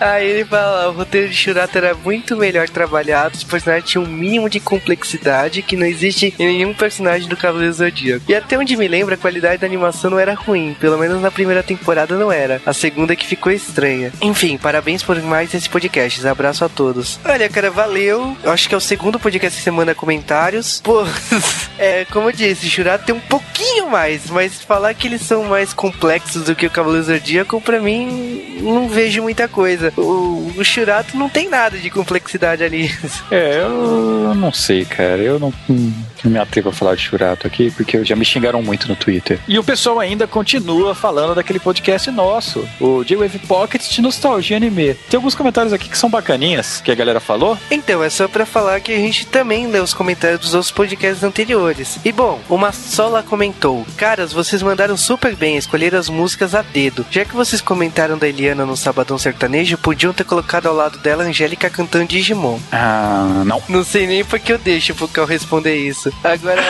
Aí 0.00 0.26
ele 0.26 0.44
fala, 0.44 0.88
o 0.88 0.92
roteiro 0.92 1.28
de 1.28 1.34
Shurato 1.34 1.76
era 1.76 1.94
muito 1.94 2.36
melhor 2.36 2.68
trabalhado, 2.68 3.36
os 3.36 3.44
personagens 3.44 3.90
tinham 3.90 4.04
um 4.04 4.08
mínimo 4.08 4.48
de 4.48 4.60
complexidade 4.60 5.62
que 5.62 5.76
não 5.76 5.86
existe 5.86 6.34
em 6.38 6.46
nenhum 6.46 6.72
personagem 6.74 7.28
do 7.28 7.36
Cavaleiro 7.36 7.72
Zodíaco. 7.72 8.24
E 8.28 8.34
até 8.34 8.58
onde 8.58 8.76
me 8.76 8.88
lembra, 8.88 9.14
a 9.14 9.18
qualidade 9.18 9.58
da 9.58 9.66
animação 9.66 10.10
não 10.10 10.18
era 10.18 10.34
ruim, 10.34 10.76
pelo 10.80 10.98
menos 10.98 11.20
na 11.20 11.30
primeira 11.30 11.62
temporada 11.62 12.16
não 12.16 12.32
era. 12.32 12.60
A 12.64 12.72
segunda 12.72 13.16
que 13.16 13.26
ficou 13.26 13.52
estranha. 13.52 14.12
Enfim, 14.20 14.56
parabéns 14.56 15.02
por 15.02 15.20
mais 15.22 15.52
esse 15.54 15.68
podcast, 15.68 16.26
abraço 16.26 16.64
a 16.64 16.68
todos. 16.68 17.18
Olha, 17.24 17.48
cara, 17.48 17.70
valeu. 17.70 18.36
Eu 18.42 18.52
acho 18.52 18.68
que 18.68 18.74
é 18.74 18.78
o 18.78 18.80
segundo 18.80 19.18
podcast 19.18 19.60
você 19.60 19.70
manda 19.70 19.94
comentários. 19.94 20.80
Pô, 20.80 21.04
é, 21.78 22.04
como 22.06 22.28
eu 22.28 22.32
disse, 22.32 22.68
Shurato 22.68 23.04
tem 23.04 23.14
um 23.14 23.20
pouquinho 23.20 23.88
mais, 23.88 24.30
mas 24.30 24.62
falar 24.62 24.94
que 24.94 25.06
eles 25.06 25.22
são 25.30 25.44
mais 25.44 25.72
complexos 25.72 26.42
do 26.42 26.56
que 26.56 26.66
o 26.66 26.70
Cavaleiro 26.70 27.06
Zodíaco, 27.06 27.60
pra 27.60 27.78
mim, 27.78 28.58
não 28.62 28.88
vejo 28.88 29.22
muita 29.22 29.46
coisa. 29.46 29.92
O, 29.96 30.52
o 30.56 30.64
Shurato 30.64 31.16
não 31.16 31.28
tem 31.28 31.48
nada 31.48 31.78
de 31.78 31.88
complexidade 31.88 32.64
ali. 32.64 32.90
É, 33.30 33.62
eu 33.62 34.34
não 34.34 34.52
sei, 34.52 34.84
cara. 34.84 35.18
Eu 35.22 35.38
não, 35.38 35.52
não 35.68 36.30
me 36.30 36.38
atrevo 36.38 36.70
a 36.70 36.72
falar 36.72 36.96
de 36.96 37.02
Shurato 37.02 37.46
aqui, 37.46 37.70
porque 37.70 38.04
já 38.04 38.16
me 38.16 38.24
xingaram 38.24 38.60
muito 38.60 38.88
no 38.88 38.96
Twitter. 38.96 39.38
E 39.46 39.58
o 39.58 39.62
pessoal 39.62 40.00
ainda 40.00 40.26
continua 40.26 40.94
falando 40.94 41.34
daquele 41.34 41.60
podcast 41.60 42.10
nosso, 42.10 42.66
o 42.80 43.04
J-Wave 43.04 43.38
Pocket 43.40 43.88
de 43.88 44.02
Nostalgia 44.02 44.56
Anime. 44.56 44.94
Tem 44.94 45.16
alguns 45.16 45.34
comentários 45.34 45.72
aqui 45.72 45.88
que 45.88 45.98
são 45.98 46.10
bacaninhas, 46.10 46.80
que 46.80 46.90
a 46.90 46.94
galera 46.94 47.20
falou. 47.20 47.56
Então, 47.70 48.02
é 48.02 48.10
só 48.10 48.26
pra 48.26 48.44
falar 48.44 48.80
que 48.80 48.92
a 48.92 48.96
gente 48.96 49.26
também 49.26 49.68
lê 49.68 49.78
os 49.78 49.94
comentários 49.94 50.40
dos 50.40 50.54
outros 50.54 50.72
podcasts 50.72 51.22
anteriores. 51.22 52.00
E 52.04 52.10
bom, 52.10 52.40
uma 52.48 52.72
Sola 52.72 53.22
comentou: 53.22 53.86
Caras, 53.96 54.32
vocês 54.32 54.62
mandaram 54.62 54.96
super 54.96 55.19
bem 55.36 55.56
escolher 55.56 55.94
as 55.94 56.08
músicas 56.08 56.54
a 56.54 56.62
dedo. 56.62 57.04
Já 57.10 57.24
que 57.24 57.34
vocês 57.34 57.60
comentaram 57.60 58.16
da 58.16 58.28
Eliana 58.28 58.64
no 58.64 58.76
Sabadão 58.76 59.18
Sertanejo, 59.18 59.78
podiam 59.78 60.12
ter 60.12 60.24
colocado 60.24 60.66
ao 60.66 60.74
lado 60.74 60.98
dela 60.98 61.24
a 61.24 61.26
Angélica 61.26 61.68
cantando 61.68 62.06
Digimon. 62.06 62.58
Ah, 62.72 63.42
não. 63.46 63.62
Não 63.68 63.84
sei 63.84 64.06
nem 64.06 64.24
porque 64.24 64.52
eu 64.52 64.58
deixo 64.58 64.94
pro 64.94 65.08
Cal 65.08 65.24
responder 65.24 65.76
isso. 65.76 66.12
Agora, 66.24 66.62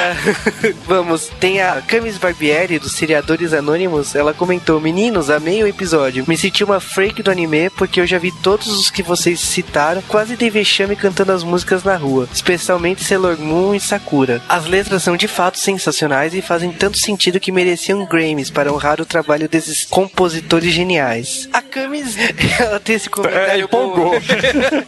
vamos. 0.86 1.30
Tem 1.40 1.60
a 1.62 1.80
Camis 1.80 2.18
Barbieri, 2.18 2.78
dos 2.78 2.92
Seriadores 2.92 3.52
Anônimos. 3.52 4.14
Ela 4.14 4.34
comentou: 4.34 4.80
Meninos, 4.80 5.30
amei 5.30 5.62
o 5.62 5.66
episódio. 5.66 6.24
Me 6.26 6.36
senti 6.36 6.64
uma 6.64 6.80
freak 6.80 7.22
do 7.22 7.30
anime 7.30 7.70
porque 7.70 8.00
eu 8.00 8.06
já 8.06 8.18
vi 8.18 8.32
todos 8.32 8.66
os 8.68 8.90
que 8.90 9.02
vocês 9.02 9.40
citaram. 9.40 10.02
Quase 10.02 10.36
dei 10.36 10.50
vexame 10.50 10.96
cantando 10.96 11.32
as 11.32 11.42
músicas 11.42 11.84
na 11.84 11.96
rua, 11.96 12.28
especialmente 12.32 13.04
Sailor 13.04 13.38
Moon 13.38 13.74
e 13.74 13.80
Sakura. 13.80 14.42
As 14.48 14.66
letras 14.66 15.02
são 15.02 15.16
de 15.16 15.28
fato 15.28 15.58
sensacionais 15.58 16.34
e 16.34 16.42
fazem 16.42 16.72
tanto 16.72 16.98
sentido 16.98 17.40
que 17.40 17.52
mereciam 17.52 18.04
Para 18.48 18.72
honrar 18.72 19.00
o 19.00 19.04
trabalho 19.04 19.48
desses 19.48 19.84
compositores 19.84 20.72
geniais. 20.72 21.48
A 21.52 21.60
Camis, 21.60 22.16
ela 22.58 22.78
tem 22.78 22.96
esse 22.96 23.10
comentário. 23.10 23.50
É, 23.50 23.60
empolgou. 23.60 24.14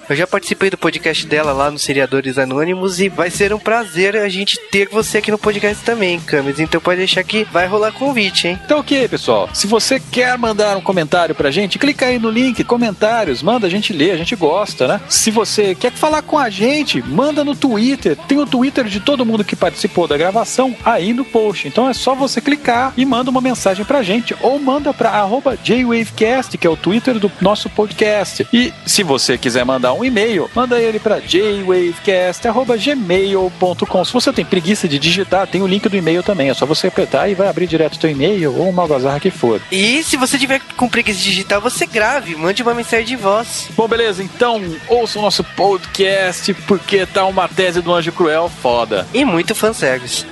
Eu 0.09 0.17
já 0.17 0.27
participei 0.27 0.71
do 0.71 0.79
podcast 0.79 1.27
dela 1.27 1.53
lá 1.53 1.71
no 1.71 1.79
Seriadores 1.79 2.39
Anônimos 2.39 3.01
e 3.01 3.09
vai 3.09 3.31
ser 3.31 3.53
um 3.53 3.59
prazer 3.59 4.17
a 4.17 4.29
gente 4.29 4.59
ter 4.71 4.89
você 4.89 5.19
aqui 5.19 5.31
no 5.31 5.39
podcast 5.39 5.85
também, 5.85 6.21
Camis. 6.21 6.61
Então 6.61 6.81
pode 6.81 6.99
deixar 6.99 7.25
que 7.25 7.45
vai 7.45 7.67
rolar 7.67 7.93
convite, 7.93 8.49
hein? 8.49 8.61
Então, 8.65 8.79
ok, 8.79 9.09
pessoal. 9.09 9.49
Se 9.53 9.67
você 9.67 9.99
quer 9.99 10.39
mandar 10.39 10.77
um 10.77 10.81
comentário 10.81 11.35
pra 11.35 11.51
gente, 11.51 11.79
clica 11.79 12.07
aí 12.07 12.19
no 12.19 12.31
link, 12.31 12.63
comentários, 12.63 13.43
manda, 13.43 13.67
a 13.67 13.71
gente 13.71 13.93
lê, 13.93 14.11
a 14.11 14.17
gente 14.17 14.37
gosta, 14.37 14.87
né? 14.87 15.01
Se 15.09 15.31
você 15.31 15.75
quer 15.75 15.93
falar 15.93 16.23
com 16.23 16.39
a 16.39 16.49
gente, 16.49 17.03
manda 17.03 17.43
no 17.43 17.57
Twitter. 17.57 18.17
Tem 18.29 18.39
o 18.39 18.47
Twitter 18.47 18.85
de 18.85 19.01
todo 19.01 19.27
mundo 19.27 19.45
que 19.45 19.57
participou 19.57 20.07
da 20.07 20.17
gravação 20.17 20.77
aí 20.85 21.13
no 21.13 21.25
post. 21.25 21.67
Então 21.67 21.89
é 21.89 21.95
só 21.95 22.15
você 22.15 22.41
clicar 22.41 22.93
e 22.97 23.05
manda 23.05 23.32
uma 23.33 23.41
mensagem 23.41 23.85
pra 23.85 24.03
gente 24.03 24.37
ou 24.41 24.57
manda 24.59 24.95
pra 24.95 25.11
arroba 25.11 25.57
JWavecast, 25.57 26.59
que 26.59 26.67
é 26.67 26.71
o 26.71 26.77
Twitter 26.77 27.19
do 27.19 27.33
nosso 27.41 27.71
podcast. 27.71 28.47
E 28.53 28.73
se 28.87 29.03
você 29.03 29.39
quiser 29.39 29.65
mandar 29.65 29.95
um 29.95 30.05
e-mail, 30.05 30.49
manda 30.55 30.79
ele 30.81 31.01
pra 31.01 31.19
jwavecast.gmail.com. 31.19 34.05
Se 34.05 34.13
você 34.13 34.31
tem 34.33 34.45
preguiça 34.45 34.87
de 34.87 34.99
digitar, 34.99 35.47
tem 35.47 35.63
o 35.63 35.67
link 35.67 35.89
do 35.89 35.97
e-mail 35.97 36.23
também. 36.23 36.51
É 36.51 36.55
só 36.55 36.67
você 36.67 36.89
apertar 36.89 37.29
e 37.29 37.35
vai 37.35 37.49
abrir 37.49 37.67
direto 37.67 37.95
o 37.95 37.99
teu 37.99 38.11
e-mail 38.11 38.55
ou 38.57 38.69
uma 38.69 38.83
algazarra 38.83 39.19
que 39.19 39.31
for. 39.31 39.61
E 39.71 40.03
se 40.05 40.17
você 40.17 40.39
tiver 40.39 40.61
com 40.77 40.89
preguiça 40.89 41.19
de 41.19 41.25
digitar, 41.25 41.61
você 41.61 41.87
grave, 41.87 42.37
mande 42.37 42.63
uma 42.63 42.75
mensagem 42.75 43.07
de 43.07 43.17
voz. 43.17 43.69
Bom, 43.77 43.89
beleza, 43.89 44.23
então 44.23 44.61
ouça 44.89 45.19
o 45.19 45.23
nosso 45.23 45.43
podcast, 45.43 46.53
porque 46.67 47.07
tá 47.07 47.25
uma 47.25 47.49
tese 47.49 47.81
do 47.81 47.91
Anjo 47.93 48.13
Cruel 48.13 48.51
foda. 48.61 49.07
E 49.15 49.25
muito 49.25 49.55
fanservice. 49.55 50.27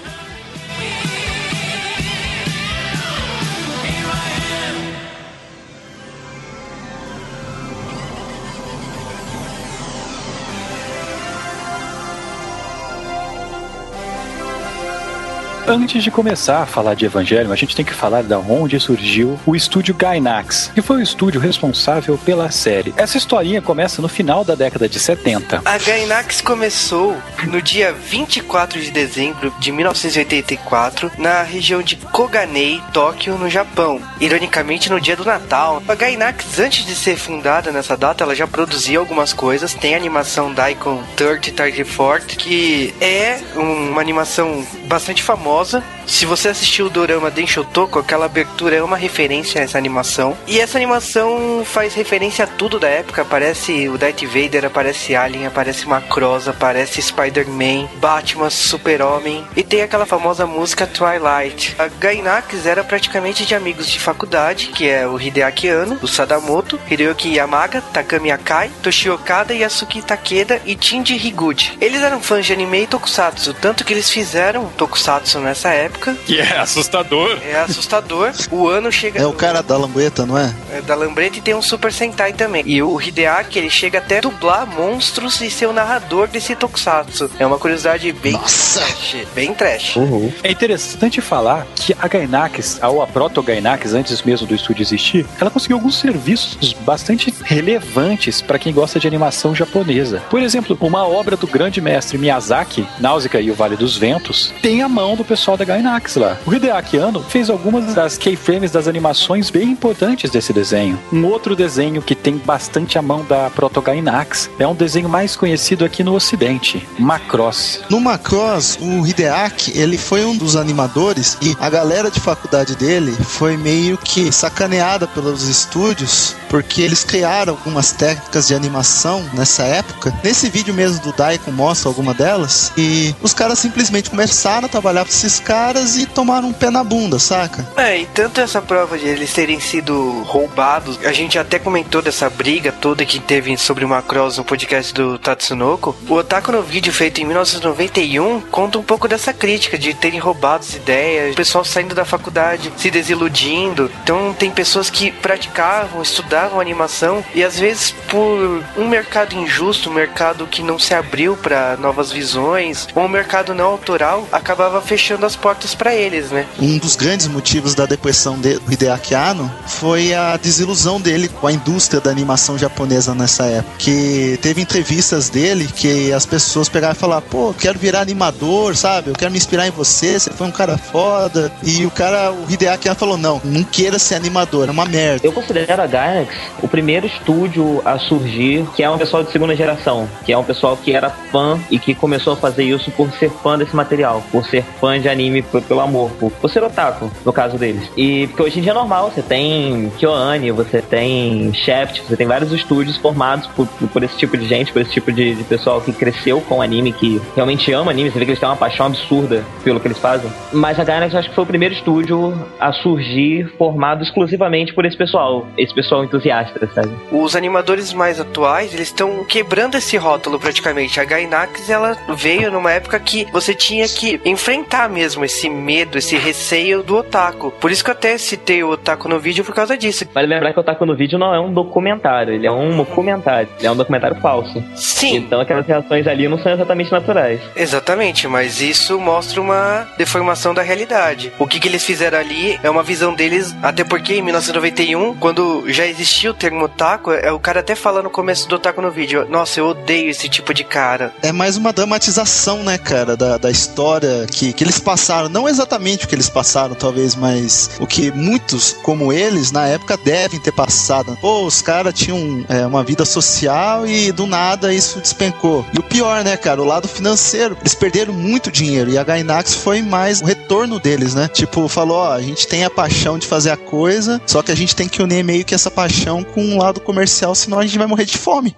Antes 15.70 16.02
de 16.02 16.10
começar 16.10 16.62
a 16.62 16.66
falar 16.66 16.94
de 16.94 17.04
Evangelho, 17.04 17.52
a 17.52 17.54
gente 17.54 17.76
tem 17.76 17.84
que 17.84 17.94
falar 17.94 18.24
da 18.24 18.40
onde 18.40 18.80
surgiu 18.80 19.38
o 19.46 19.54
estúdio 19.54 19.94
Gainax, 19.94 20.72
que 20.74 20.82
foi 20.82 20.96
o 20.96 21.00
estúdio 21.00 21.40
responsável 21.40 22.18
pela 22.18 22.50
série. 22.50 22.92
Essa 22.96 23.16
historinha 23.16 23.62
começa 23.62 24.02
no 24.02 24.08
final 24.08 24.44
da 24.44 24.56
década 24.56 24.88
de 24.88 24.98
70. 24.98 25.62
A 25.64 25.78
Gainax 25.78 26.40
começou 26.40 27.16
no 27.44 27.62
dia 27.62 27.92
24 27.92 28.80
de 28.80 28.90
dezembro 28.90 29.54
de 29.60 29.70
1984 29.70 31.12
na 31.16 31.44
região 31.44 31.80
de 31.80 31.94
Koganei, 31.94 32.82
Tóquio, 32.92 33.38
no 33.38 33.48
Japão. 33.48 34.02
Ironicamente, 34.20 34.90
no 34.90 35.00
dia 35.00 35.14
do 35.14 35.24
Natal. 35.24 35.80
A 35.86 35.94
Gainax, 35.94 36.58
antes 36.58 36.84
de 36.84 36.96
ser 36.96 37.16
fundada 37.16 37.70
nessa 37.70 37.96
data, 37.96 38.24
ela 38.24 38.34
já 38.34 38.48
produzia 38.48 38.98
algumas 38.98 39.32
coisas. 39.32 39.72
Tem 39.72 39.94
a 39.94 39.98
animação 39.98 40.52
Daikon 40.52 41.00
30 41.14 41.52
Target 41.52 41.84
Fort, 41.84 42.34
que 42.34 42.92
é 43.00 43.38
uma 43.54 44.00
animação 44.00 44.66
bastante 44.88 45.22
famosa. 45.22 45.59
Se 46.06 46.26
você 46.26 46.48
assistiu 46.48 46.86
o 46.86 46.90
Dorama 46.90 47.30
Denshotoko, 47.30 47.98
aquela 47.98 48.26
abertura 48.26 48.76
é 48.76 48.82
uma 48.82 48.96
referência 48.96 49.60
a 49.60 49.64
essa 49.64 49.78
animação. 49.78 50.36
E 50.46 50.58
essa 50.58 50.78
animação 50.78 51.62
faz 51.64 51.94
referência 51.94 52.44
a 52.44 52.48
tudo 52.48 52.78
da 52.78 52.88
época. 52.88 53.22
Aparece 53.22 53.88
o 53.88 53.98
Darth 53.98 54.22
Vader, 54.24 54.64
aparece 54.64 55.14
Alien, 55.14 55.46
aparece 55.46 55.86
Macross, 55.86 56.48
aparece 56.48 57.00
Spider-Man, 57.02 57.88
Batman, 57.96 58.50
Super-Homem. 58.50 59.46
E 59.56 59.62
tem 59.62 59.82
aquela 59.82 60.06
famosa 60.06 60.46
música 60.46 60.86
Twilight. 60.86 61.76
A 61.78 61.88
Gainax 61.88 62.66
era 62.66 62.82
praticamente 62.82 63.44
de 63.44 63.54
amigos 63.54 63.88
de 63.88 64.00
faculdade, 64.00 64.68
que 64.68 64.88
é 64.88 65.06
o 65.06 65.20
Hideaki 65.20 65.68
Anno, 65.68 65.98
o 66.02 66.08
Sadamoto, 66.08 66.80
Hiroyuki 66.90 67.34
Yamaga, 67.34 67.82
Takami 67.92 68.30
Akai, 68.30 68.70
Toshio 68.82 69.14
Okada, 69.14 69.54
Yasuki 69.54 70.02
Takeda 70.02 70.60
e 70.64 70.76
Shinji 70.80 71.14
Higuchi. 71.14 71.76
Eles 71.80 72.02
eram 72.02 72.20
fãs 72.20 72.46
de 72.46 72.52
anime 72.52 72.82
e 72.82 72.86
tokusatsu, 72.86 73.54
tanto 73.54 73.84
que 73.84 73.92
eles 73.92 74.10
fizeram 74.10 74.66
tokusatsu 74.76 75.38
nessa 75.50 75.70
época. 75.70 76.16
Que 76.24 76.40
é 76.40 76.58
assustador. 76.58 77.38
É 77.44 77.60
assustador. 77.60 78.32
O 78.50 78.68
ano 78.68 78.90
chega. 78.90 79.20
É 79.20 79.26
o 79.26 79.32
cara 79.32 79.62
da 79.62 79.76
lambreta, 79.76 80.24
não 80.24 80.38
é? 80.38 80.54
É 80.72 80.80
da 80.80 80.94
lambreta 80.94 81.38
e 81.38 81.40
tem 81.40 81.54
um 81.54 81.62
Super 81.62 81.92
Sentai 81.92 82.32
também. 82.32 82.62
E 82.66 82.82
o 82.82 83.00
Hideaki, 83.00 83.58
ele 83.58 83.70
chega 83.70 83.98
até 83.98 84.18
a 84.18 84.20
dublar 84.20 84.66
monstros 84.66 85.40
e 85.40 85.50
ser 85.50 85.66
o 85.66 85.72
narrador 85.72 86.28
desse 86.28 86.54
tokusatsu. 86.54 87.30
É 87.38 87.46
uma 87.46 87.58
curiosidade 87.58 88.12
bem 88.12 88.32
Nossa. 88.32 88.80
trash. 88.80 89.16
Bem 89.34 89.52
trash. 89.52 89.96
Uhul. 89.96 90.32
É 90.42 90.52
interessante 90.52 91.20
falar 91.20 91.66
que 91.74 91.94
a 91.98 92.06
Gainax, 92.06 92.78
ou 92.82 93.02
a 93.02 93.06
Proto 93.06 93.42
Gainax, 93.42 93.92
antes 93.92 94.22
mesmo 94.22 94.46
do 94.46 94.54
estúdio 94.54 94.82
existir, 94.82 95.26
ela 95.40 95.50
conseguiu 95.50 95.76
alguns 95.76 95.98
serviços 95.98 96.72
bastante 96.72 97.34
relevantes 97.42 98.40
para 98.40 98.58
quem 98.58 98.72
gosta 98.72 99.00
de 99.00 99.06
animação 99.08 99.54
japonesa. 99.54 100.22
Por 100.30 100.40
exemplo, 100.40 100.78
uma 100.80 101.06
obra 101.06 101.36
do 101.36 101.46
grande 101.46 101.80
mestre 101.80 102.16
Miyazaki, 102.18 102.86
Náusea 102.98 103.40
e 103.40 103.50
o 103.50 103.54
Vale 103.54 103.76
dos 103.76 103.96
Ventos, 103.96 104.52
tem 104.62 104.82
a 104.82 104.88
mão 104.88 105.16
do 105.16 105.24
pessoal 105.24 105.39
da 105.56 105.64
Gainax 105.64 106.16
lá. 106.16 106.38
O 106.46 106.54
Hideaki 106.54 106.98
Anno 106.98 107.22
fez 107.22 107.48
algumas 107.48 107.94
das 107.94 108.18
keyframes 108.18 108.70
das 108.70 108.86
animações 108.86 109.50
bem 109.50 109.70
importantes 109.70 110.30
desse 110.30 110.52
desenho. 110.52 110.98
Um 111.12 111.24
outro 111.24 111.56
desenho 111.56 112.02
que 112.02 112.14
tem 112.14 112.36
bastante 112.36 112.98
a 112.98 113.02
mão 113.02 113.24
da 113.24 113.50
Proto 113.50 113.80
Gainax 113.80 114.50
é 114.58 114.66
um 114.66 114.74
desenho 114.74 115.08
mais 115.08 115.34
conhecido 115.34 115.84
aqui 115.84 116.04
no 116.04 116.14
ocidente, 116.14 116.86
Macross. 116.98 117.80
No 117.88 118.00
Macross, 118.00 118.78
o 118.80 119.06
Hideaki, 119.06 119.78
ele 119.78 119.96
foi 119.96 120.24
um 120.24 120.36
dos 120.36 120.56
animadores 120.56 121.38
e 121.40 121.56
a 121.58 121.70
galera 121.70 122.10
de 122.10 122.20
faculdade 122.20 122.76
dele 122.76 123.12
foi 123.12 123.56
meio 123.56 123.96
que 123.96 124.30
sacaneada 124.30 125.06
pelos 125.06 125.48
estúdios 125.48 126.36
porque 126.50 126.82
eles 126.82 127.04
criaram 127.04 127.54
algumas 127.54 127.92
técnicas 127.92 128.48
de 128.48 128.54
animação 128.54 129.24
nessa 129.32 129.62
época. 129.62 130.12
Nesse 130.22 130.50
vídeo 130.50 130.74
mesmo 130.74 131.00
do 131.00 131.12
Daikon 131.12 131.52
mostra 131.52 131.88
alguma 131.88 132.12
delas 132.12 132.72
e 132.76 133.14
os 133.22 133.32
caras 133.32 133.58
simplesmente 133.58 134.10
começaram 134.10 134.66
a 134.66 134.68
trabalhar 134.68 135.04
pra 135.04 135.14
esses 135.30 135.38
caras 135.38 135.96
e 135.96 136.06
tomaram 136.06 136.48
um 136.48 136.52
pé 136.52 136.70
na 136.70 136.82
bunda, 136.82 137.18
saca? 137.18 137.64
É, 137.76 137.98
e 137.98 138.06
tanto 138.06 138.40
essa 138.40 138.60
prova 138.60 138.98
de 138.98 139.06
eles 139.06 139.32
terem 139.32 139.60
sido 139.60 140.22
roubados, 140.24 140.98
a 141.06 141.12
gente 141.12 141.38
até 141.38 141.58
comentou 141.58 142.02
dessa 142.02 142.28
briga 142.28 142.72
toda 142.72 143.04
que 143.04 143.20
teve 143.20 143.56
sobre 143.56 143.84
o 143.84 143.88
Macross 143.88 144.38
no 144.38 144.44
podcast 144.44 144.92
do 144.92 145.18
Tatsunoko. 145.18 145.94
O 146.08 146.14
Otaku 146.14 146.50
no 146.50 146.62
vídeo 146.62 146.92
feito 146.92 147.20
em 147.20 147.24
1991 147.24 148.40
conta 148.50 148.78
um 148.78 148.82
pouco 148.82 149.06
dessa 149.06 149.32
crítica 149.32 149.78
de 149.78 149.94
terem 149.94 150.18
roubado 150.18 150.64
as 150.64 150.74
ideias, 150.74 151.32
o 151.32 151.36
pessoal 151.36 151.64
saindo 151.64 151.94
da 151.94 152.04
faculdade, 152.04 152.72
se 152.76 152.90
desiludindo. 152.90 153.90
Então 154.02 154.34
tem 154.34 154.50
pessoas 154.50 154.90
que 154.90 155.12
praticavam, 155.12 156.02
estudavam 156.02 156.60
animação 156.60 157.24
e 157.34 157.44
às 157.44 157.58
vezes 157.58 157.92
por 158.08 158.64
um 158.76 158.88
mercado 158.88 159.36
injusto, 159.36 159.90
um 159.90 159.94
mercado 159.94 160.46
que 160.46 160.62
não 160.62 160.78
se 160.78 160.92
abriu 160.92 161.36
para 161.36 161.76
novas 161.76 162.10
visões, 162.10 162.88
ou 162.94 163.04
um 163.04 163.08
mercado 163.08 163.54
não 163.54 163.66
autoral, 163.66 164.26
acabava 164.32 164.80
fechando 164.80 165.09
as 165.24 165.36
portas 165.36 165.74
para 165.74 165.94
eles, 165.94 166.30
né? 166.30 166.46
Um 166.58 166.78
dos 166.78 166.96
grandes 166.96 167.26
motivos 167.28 167.74
da 167.74 167.86
depressão 167.86 168.38
de- 168.38 168.58
do 168.58 168.72
Hideaki 168.72 169.14
Anno 169.14 169.50
foi 169.66 170.14
a 170.14 170.36
desilusão 170.36 171.00
dele 171.00 171.28
com 171.28 171.46
a 171.46 171.52
indústria 171.52 172.00
da 172.00 172.10
animação 172.10 172.58
japonesa 172.58 173.14
nessa 173.14 173.44
época. 173.46 173.74
Que 173.78 174.38
teve 174.42 174.60
entrevistas 174.60 175.28
dele 175.28 175.68
que 175.74 176.12
as 176.12 176.26
pessoas 176.26 176.68
pegaram 176.68 176.94
e 176.94 176.96
falaram: 176.96 177.22
pô, 177.28 177.48
eu 177.48 177.54
quero 177.54 177.78
virar 177.78 178.00
animador, 178.00 178.76
sabe? 178.76 179.10
Eu 179.10 179.14
quero 179.14 179.30
me 179.30 179.38
inspirar 179.38 179.66
em 179.66 179.70
você, 179.70 180.18
você 180.18 180.30
foi 180.30 180.46
um 180.46 180.50
cara 180.52 180.76
foda. 180.78 181.50
E 181.62 181.84
o 181.86 181.90
cara, 181.90 182.32
o 182.32 182.46
Hideaki 182.50 182.88
Anno 182.88 182.96
falou: 182.98 183.16
não, 183.18 183.40
não 183.44 183.62
queira 183.64 183.98
ser 183.98 184.14
animador, 184.16 184.68
é 184.68 184.70
uma 184.70 184.84
merda. 184.84 185.26
Eu 185.26 185.32
considero 185.32 185.82
a 185.82 185.86
Gainax 185.86 186.34
o 186.62 186.68
primeiro 186.68 187.06
estúdio 187.06 187.80
a 187.84 187.98
surgir 187.98 188.66
que 188.74 188.82
é 188.82 188.90
um 188.90 188.98
pessoal 188.98 189.22
de 189.22 189.32
segunda 189.32 189.54
geração, 189.56 190.08
que 190.24 190.32
é 190.32 190.38
um 190.38 190.44
pessoal 190.44 190.76
que 190.76 190.92
era 190.94 191.10
fã 191.10 191.58
e 191.70 191.78
que 191.78 191.94
começou 191.94 192.32
a 192.32 192.36
fazer 192.36 192.64
isso 192.64 192.90
por 192.92 193.10
ser 193.12 193.30
fã 193.42 193.56
desse 193.58 193.74
material, 193.74 194.22
por 194.30 194.44
ser 194.46 194.64
fã 194.80 194.99
de 195.00 195.08
anime 195.08 195.42
pelo 195.42 195.80
amor, 195.80 196.10
por, 196.18 196.30
por 196.30 196.50
ser 196.50 196.62
otaku, 196.62 197.10
no 197.24 197.32
caso 197.32 197.56
deles. 197.58 197.90
E 197.96 198.26
porque 198.28 198.42
hoje 198.42 198.58
em 198.58 198.62
dia 198.62 198.72
é 198.72 198.74
normal, 198.74 199.10
você 199.10 199.22
tem 199.22 199.90
KyoAni, 199.98 200.50
você 200.50 200.80
tem 200.82 201.52
Shaft, 201.54 202.00
você 202.02 202.16
tem 202.16 202.26
vários 202.26 202.52
estúdios 202.52 202.96
formados 202.96 203.46
por- 203.48 203.66
por 203.92 204.02
esse 204.02 204.16
tipo 204.16 204.36
de 204.36 204.46
gente, 204.46 204.72
por 204.72 204.82
esse 204.82 204.92
tipo 204.92 205.10
de, 205.12 205.34
de 205.34 205.44
pessoal 205.44 205.80
que 205.80 205.92
cresceu 205.92 206.40
com 206.42 206.60
anime, 206.62 206.92
que 206.92 207.20
realmente 207.34 207.72
ama 207.72 207.90
anime, 207.90 208.10
você 208.10 208.18
vê 208.18 208.24
que 208.24 208.30
eles 208.32 208.40
têm 208.40 208.48
uma 208.48 208.56
paixão 208.56 208.86
absurda 208.86 209.44
pelo 209.64 209.80
que 209.80 209.86
eles 209.88 209.98
fazem. 209.98 210.30
Mas 210.52 210.78
a 210.78 210.84
Gainax 210.84 211.14
acho 211.14 211.28
que 211.28 211.34
foi 211.34 211.44
o 211.44 211.46
primeiro 211.46 211.74
estúdio 211.74 212.34
a 212.58 212.72
surgir 212.72 213.50
formado 213.56 214.02
exclusivamente 214.02 214.74
por 214.74 214.84
esse 214.84 214.96
pessoal, 214.96 215.46
esse 215.56 215.74
pessoal 215.74 216.04
entusiasta, 216.04 216.68
sabe? 216.74 216.90
Os 217.10 217.34
animadores 217.36 217.92
mais 217.92 218.20
atuais, 218.20 218.72
eles 218.74 218.88
estão 218.88 219.24
quebrando 219.24 219.76
esse 219.76 219.96
rótulo 219.96 220.38
praticamente. 220.38 221.00
A 221.00 221.04
Gainax, 221.04 221.68
ela 221.70 221.96
veio 222.16 222.50
numa 222.50 222.72
época 222.72 222.98
que 222.98 223.26
você 223.32 223.54
tinha 223.54 223.88
que 223.88 224.20
enfrentar 224.24 224.88
mesmo 224.90 225.24
esse 225.24 225.48
medo, 225.48 225.96
esse 225.98 226.16
receio 226.16 226.82
do 226.82 226.96
otaku. 226.96 227.50
Por 227.52 227.70
isso 227.70 227.84
que 227.84 227.90
eu 227.90 227.94
até 227.94 228.18
citei 228.18 228.62
o 228.62 228.70
otaku 228.70 229.08
no 229.08 229.18
vídeo 229.18 229.44
por 229.44 229.54
causa 229.54 229.76
disso. 229.76 230.04
Vale 230.12 230.26
lembrar 230.26 230.52
que 230.52 230.58
o 230.58 230.60
Otaku 230.60 230.84
no 230.86 230.96
Vídeo 230.96 231.18
não 231.18 231.34
é 231.34 231.40
um 231.40 231.52
documentário, 231.52 232.34
ele 232.34 232.46
é 232.46 232.52
um 232.52 232.76
documentário, 232.76 233.48
ele 233.58 233.66
é 233.66 233.70
um 233.70 233.76
documentário 233.76 234.16
falso. 234.20 234.62
Sim, 234.74 235.16
Então 235.16 235.40
aquelas 235.40 235.66
reações 235.66 236.06
ali 236.06 236.28
não 236.28 236.38
são 236.38 236.52
exatamente 236.52 236.90
naturais. 236.90 237.40
Exatamente, 237.54 238.26
mas 238.26 238.60
isso 238.60 238.98
mostra 238.98 239.40
uma 239.40 239.86
deformação 239.96 240.52
da 240.52 240.62
realidade. 240.62 241.32
O 241.38 241.46
que, 241.46 241.60
que 241.60 241.68
eles 241.68 241.84
fizeram 241.84 242.18
ali 242.18 242.58
é 242.62 242.70
uma 242.70 242.82
visão 242.82 243.14
deles, 243.14 243.54
até 243.62 243.84
porque 243.84 244.14
em 244.14 244.22
1991, 244.22 245.14
quando 245.16 245.64
já 245.68 245.86
existia 245.86 246.30
o 246.30 246.34
termo 246.34 246.64
otaku, 246.64 247.12
é 247.12 247.30
o 247.30 247.38
cara 247.38 247.60
até 247.60 247.74
fala 247.74 248.02
no 248.02 248.10
começo 248.10 248.48
do 248.48 248.56
otaku 248.56 248.80
no 248.82 248.90
vídeo, 248.90 249.26
nossa, 249.28 249.60
eu 249.60 249.66
odeio 249.66 250.10
esse 250.10 250.28
tipo 250.28 250.52
de 250.52 250.64
cara. 250.64 251.12
É 251.22 251.32
mais 251.32 251.56
uma 251.56 251.72
dramatização, 251.72 252.62
né, 252.62 252.78
cara, 252.78 253.16
da, 253.16 253.38
da 253.38 253.50
história 253.50 254.26
que, 254.30 254.52
que 254.52 254.64
eles 254.64 254.79
passaram, 254.80 255.28
não 255.28 255.48
exatamente 255.48 256.04
o 256.04 256.08
que 256.08 256.14
eles 256.14 256.28
passaram, 256.28 256.74
talvez, 256.74 257.14
mas 257.14 257.70
o 257.78 257.86
que 257.86 258.10
muitos 258.10 258.76
como 258.82 259.12
eles 259.12 259.52
na 259.52 259.66
época 259.66 259.96
devem 259.96 260.40
ter 260.40 260.52
passado. 260.52 261.16
Pô, 261.20 261.44
os 261.44 261.62
caras 261.62 261.94
tinham 261.94 262.44
é, 262.48 262.66
uma 262.66 262.82
vida 262.82 263.04
social 263.04 263.86
e 263.86 264.12
do 264.12 264.26
nada 264.26 264.72
isso 264.72 265.00
despencou. 265.00 265.64
E 265.74 265.78
o 265.78 265.82
pior, 265.82 266.24
né, 266.24 266.36
cara, 266.36 266.60
o 266.60 266.64
lado 266.64 266.88
financeiro, 266.88 267.56
eles 267.60 267.74
perderam 267.74 268.12
muito 268.12 268.50
dinheiro 268.50 268.90
e 268.90 268.98
a 268.98 269.04
Gainax 269.04 269.54
foi 269.54 269.82
mais 269.82 270.20
o 270.20 270.24
retorno 270.24 270.78
deles, 270.78 271.14
né? 271.14 271.28
Tipo, 271.28 271.68
falou, 271.68 271.98
ó, 271.98 272.12
a 272.12 272.22
gente 272.22 272.46
tem 272.46 272.64
a 272.64 272.70
paixão 272.70 273.18
de 273.18 273.26
fazer 273.26 273.50
a 273.50 273.56
coisa, 273.56 274.20
só 274.26 274.42
que 274.42 274.52
a 274.52 274.56
gente 274.56 274.74
tem 274.74 274.88
que 274.88 275.02
unir 275.02 275.22
meio 275.22 275.44
que 275.44 275.54
essa 275.54 275.70
paixão 275.70 276.22
com 276.24 276.42
um 276.42 276.58
lado 276.58 276.80
comercial, 276.80 277.34
senão 277.34 277.58
a 277.58 277.66
gente 277.66 277.78
vai 277.78 277.86
morrer 277.86 278.04
de 278.04 278.18
fome. 278.18 278.56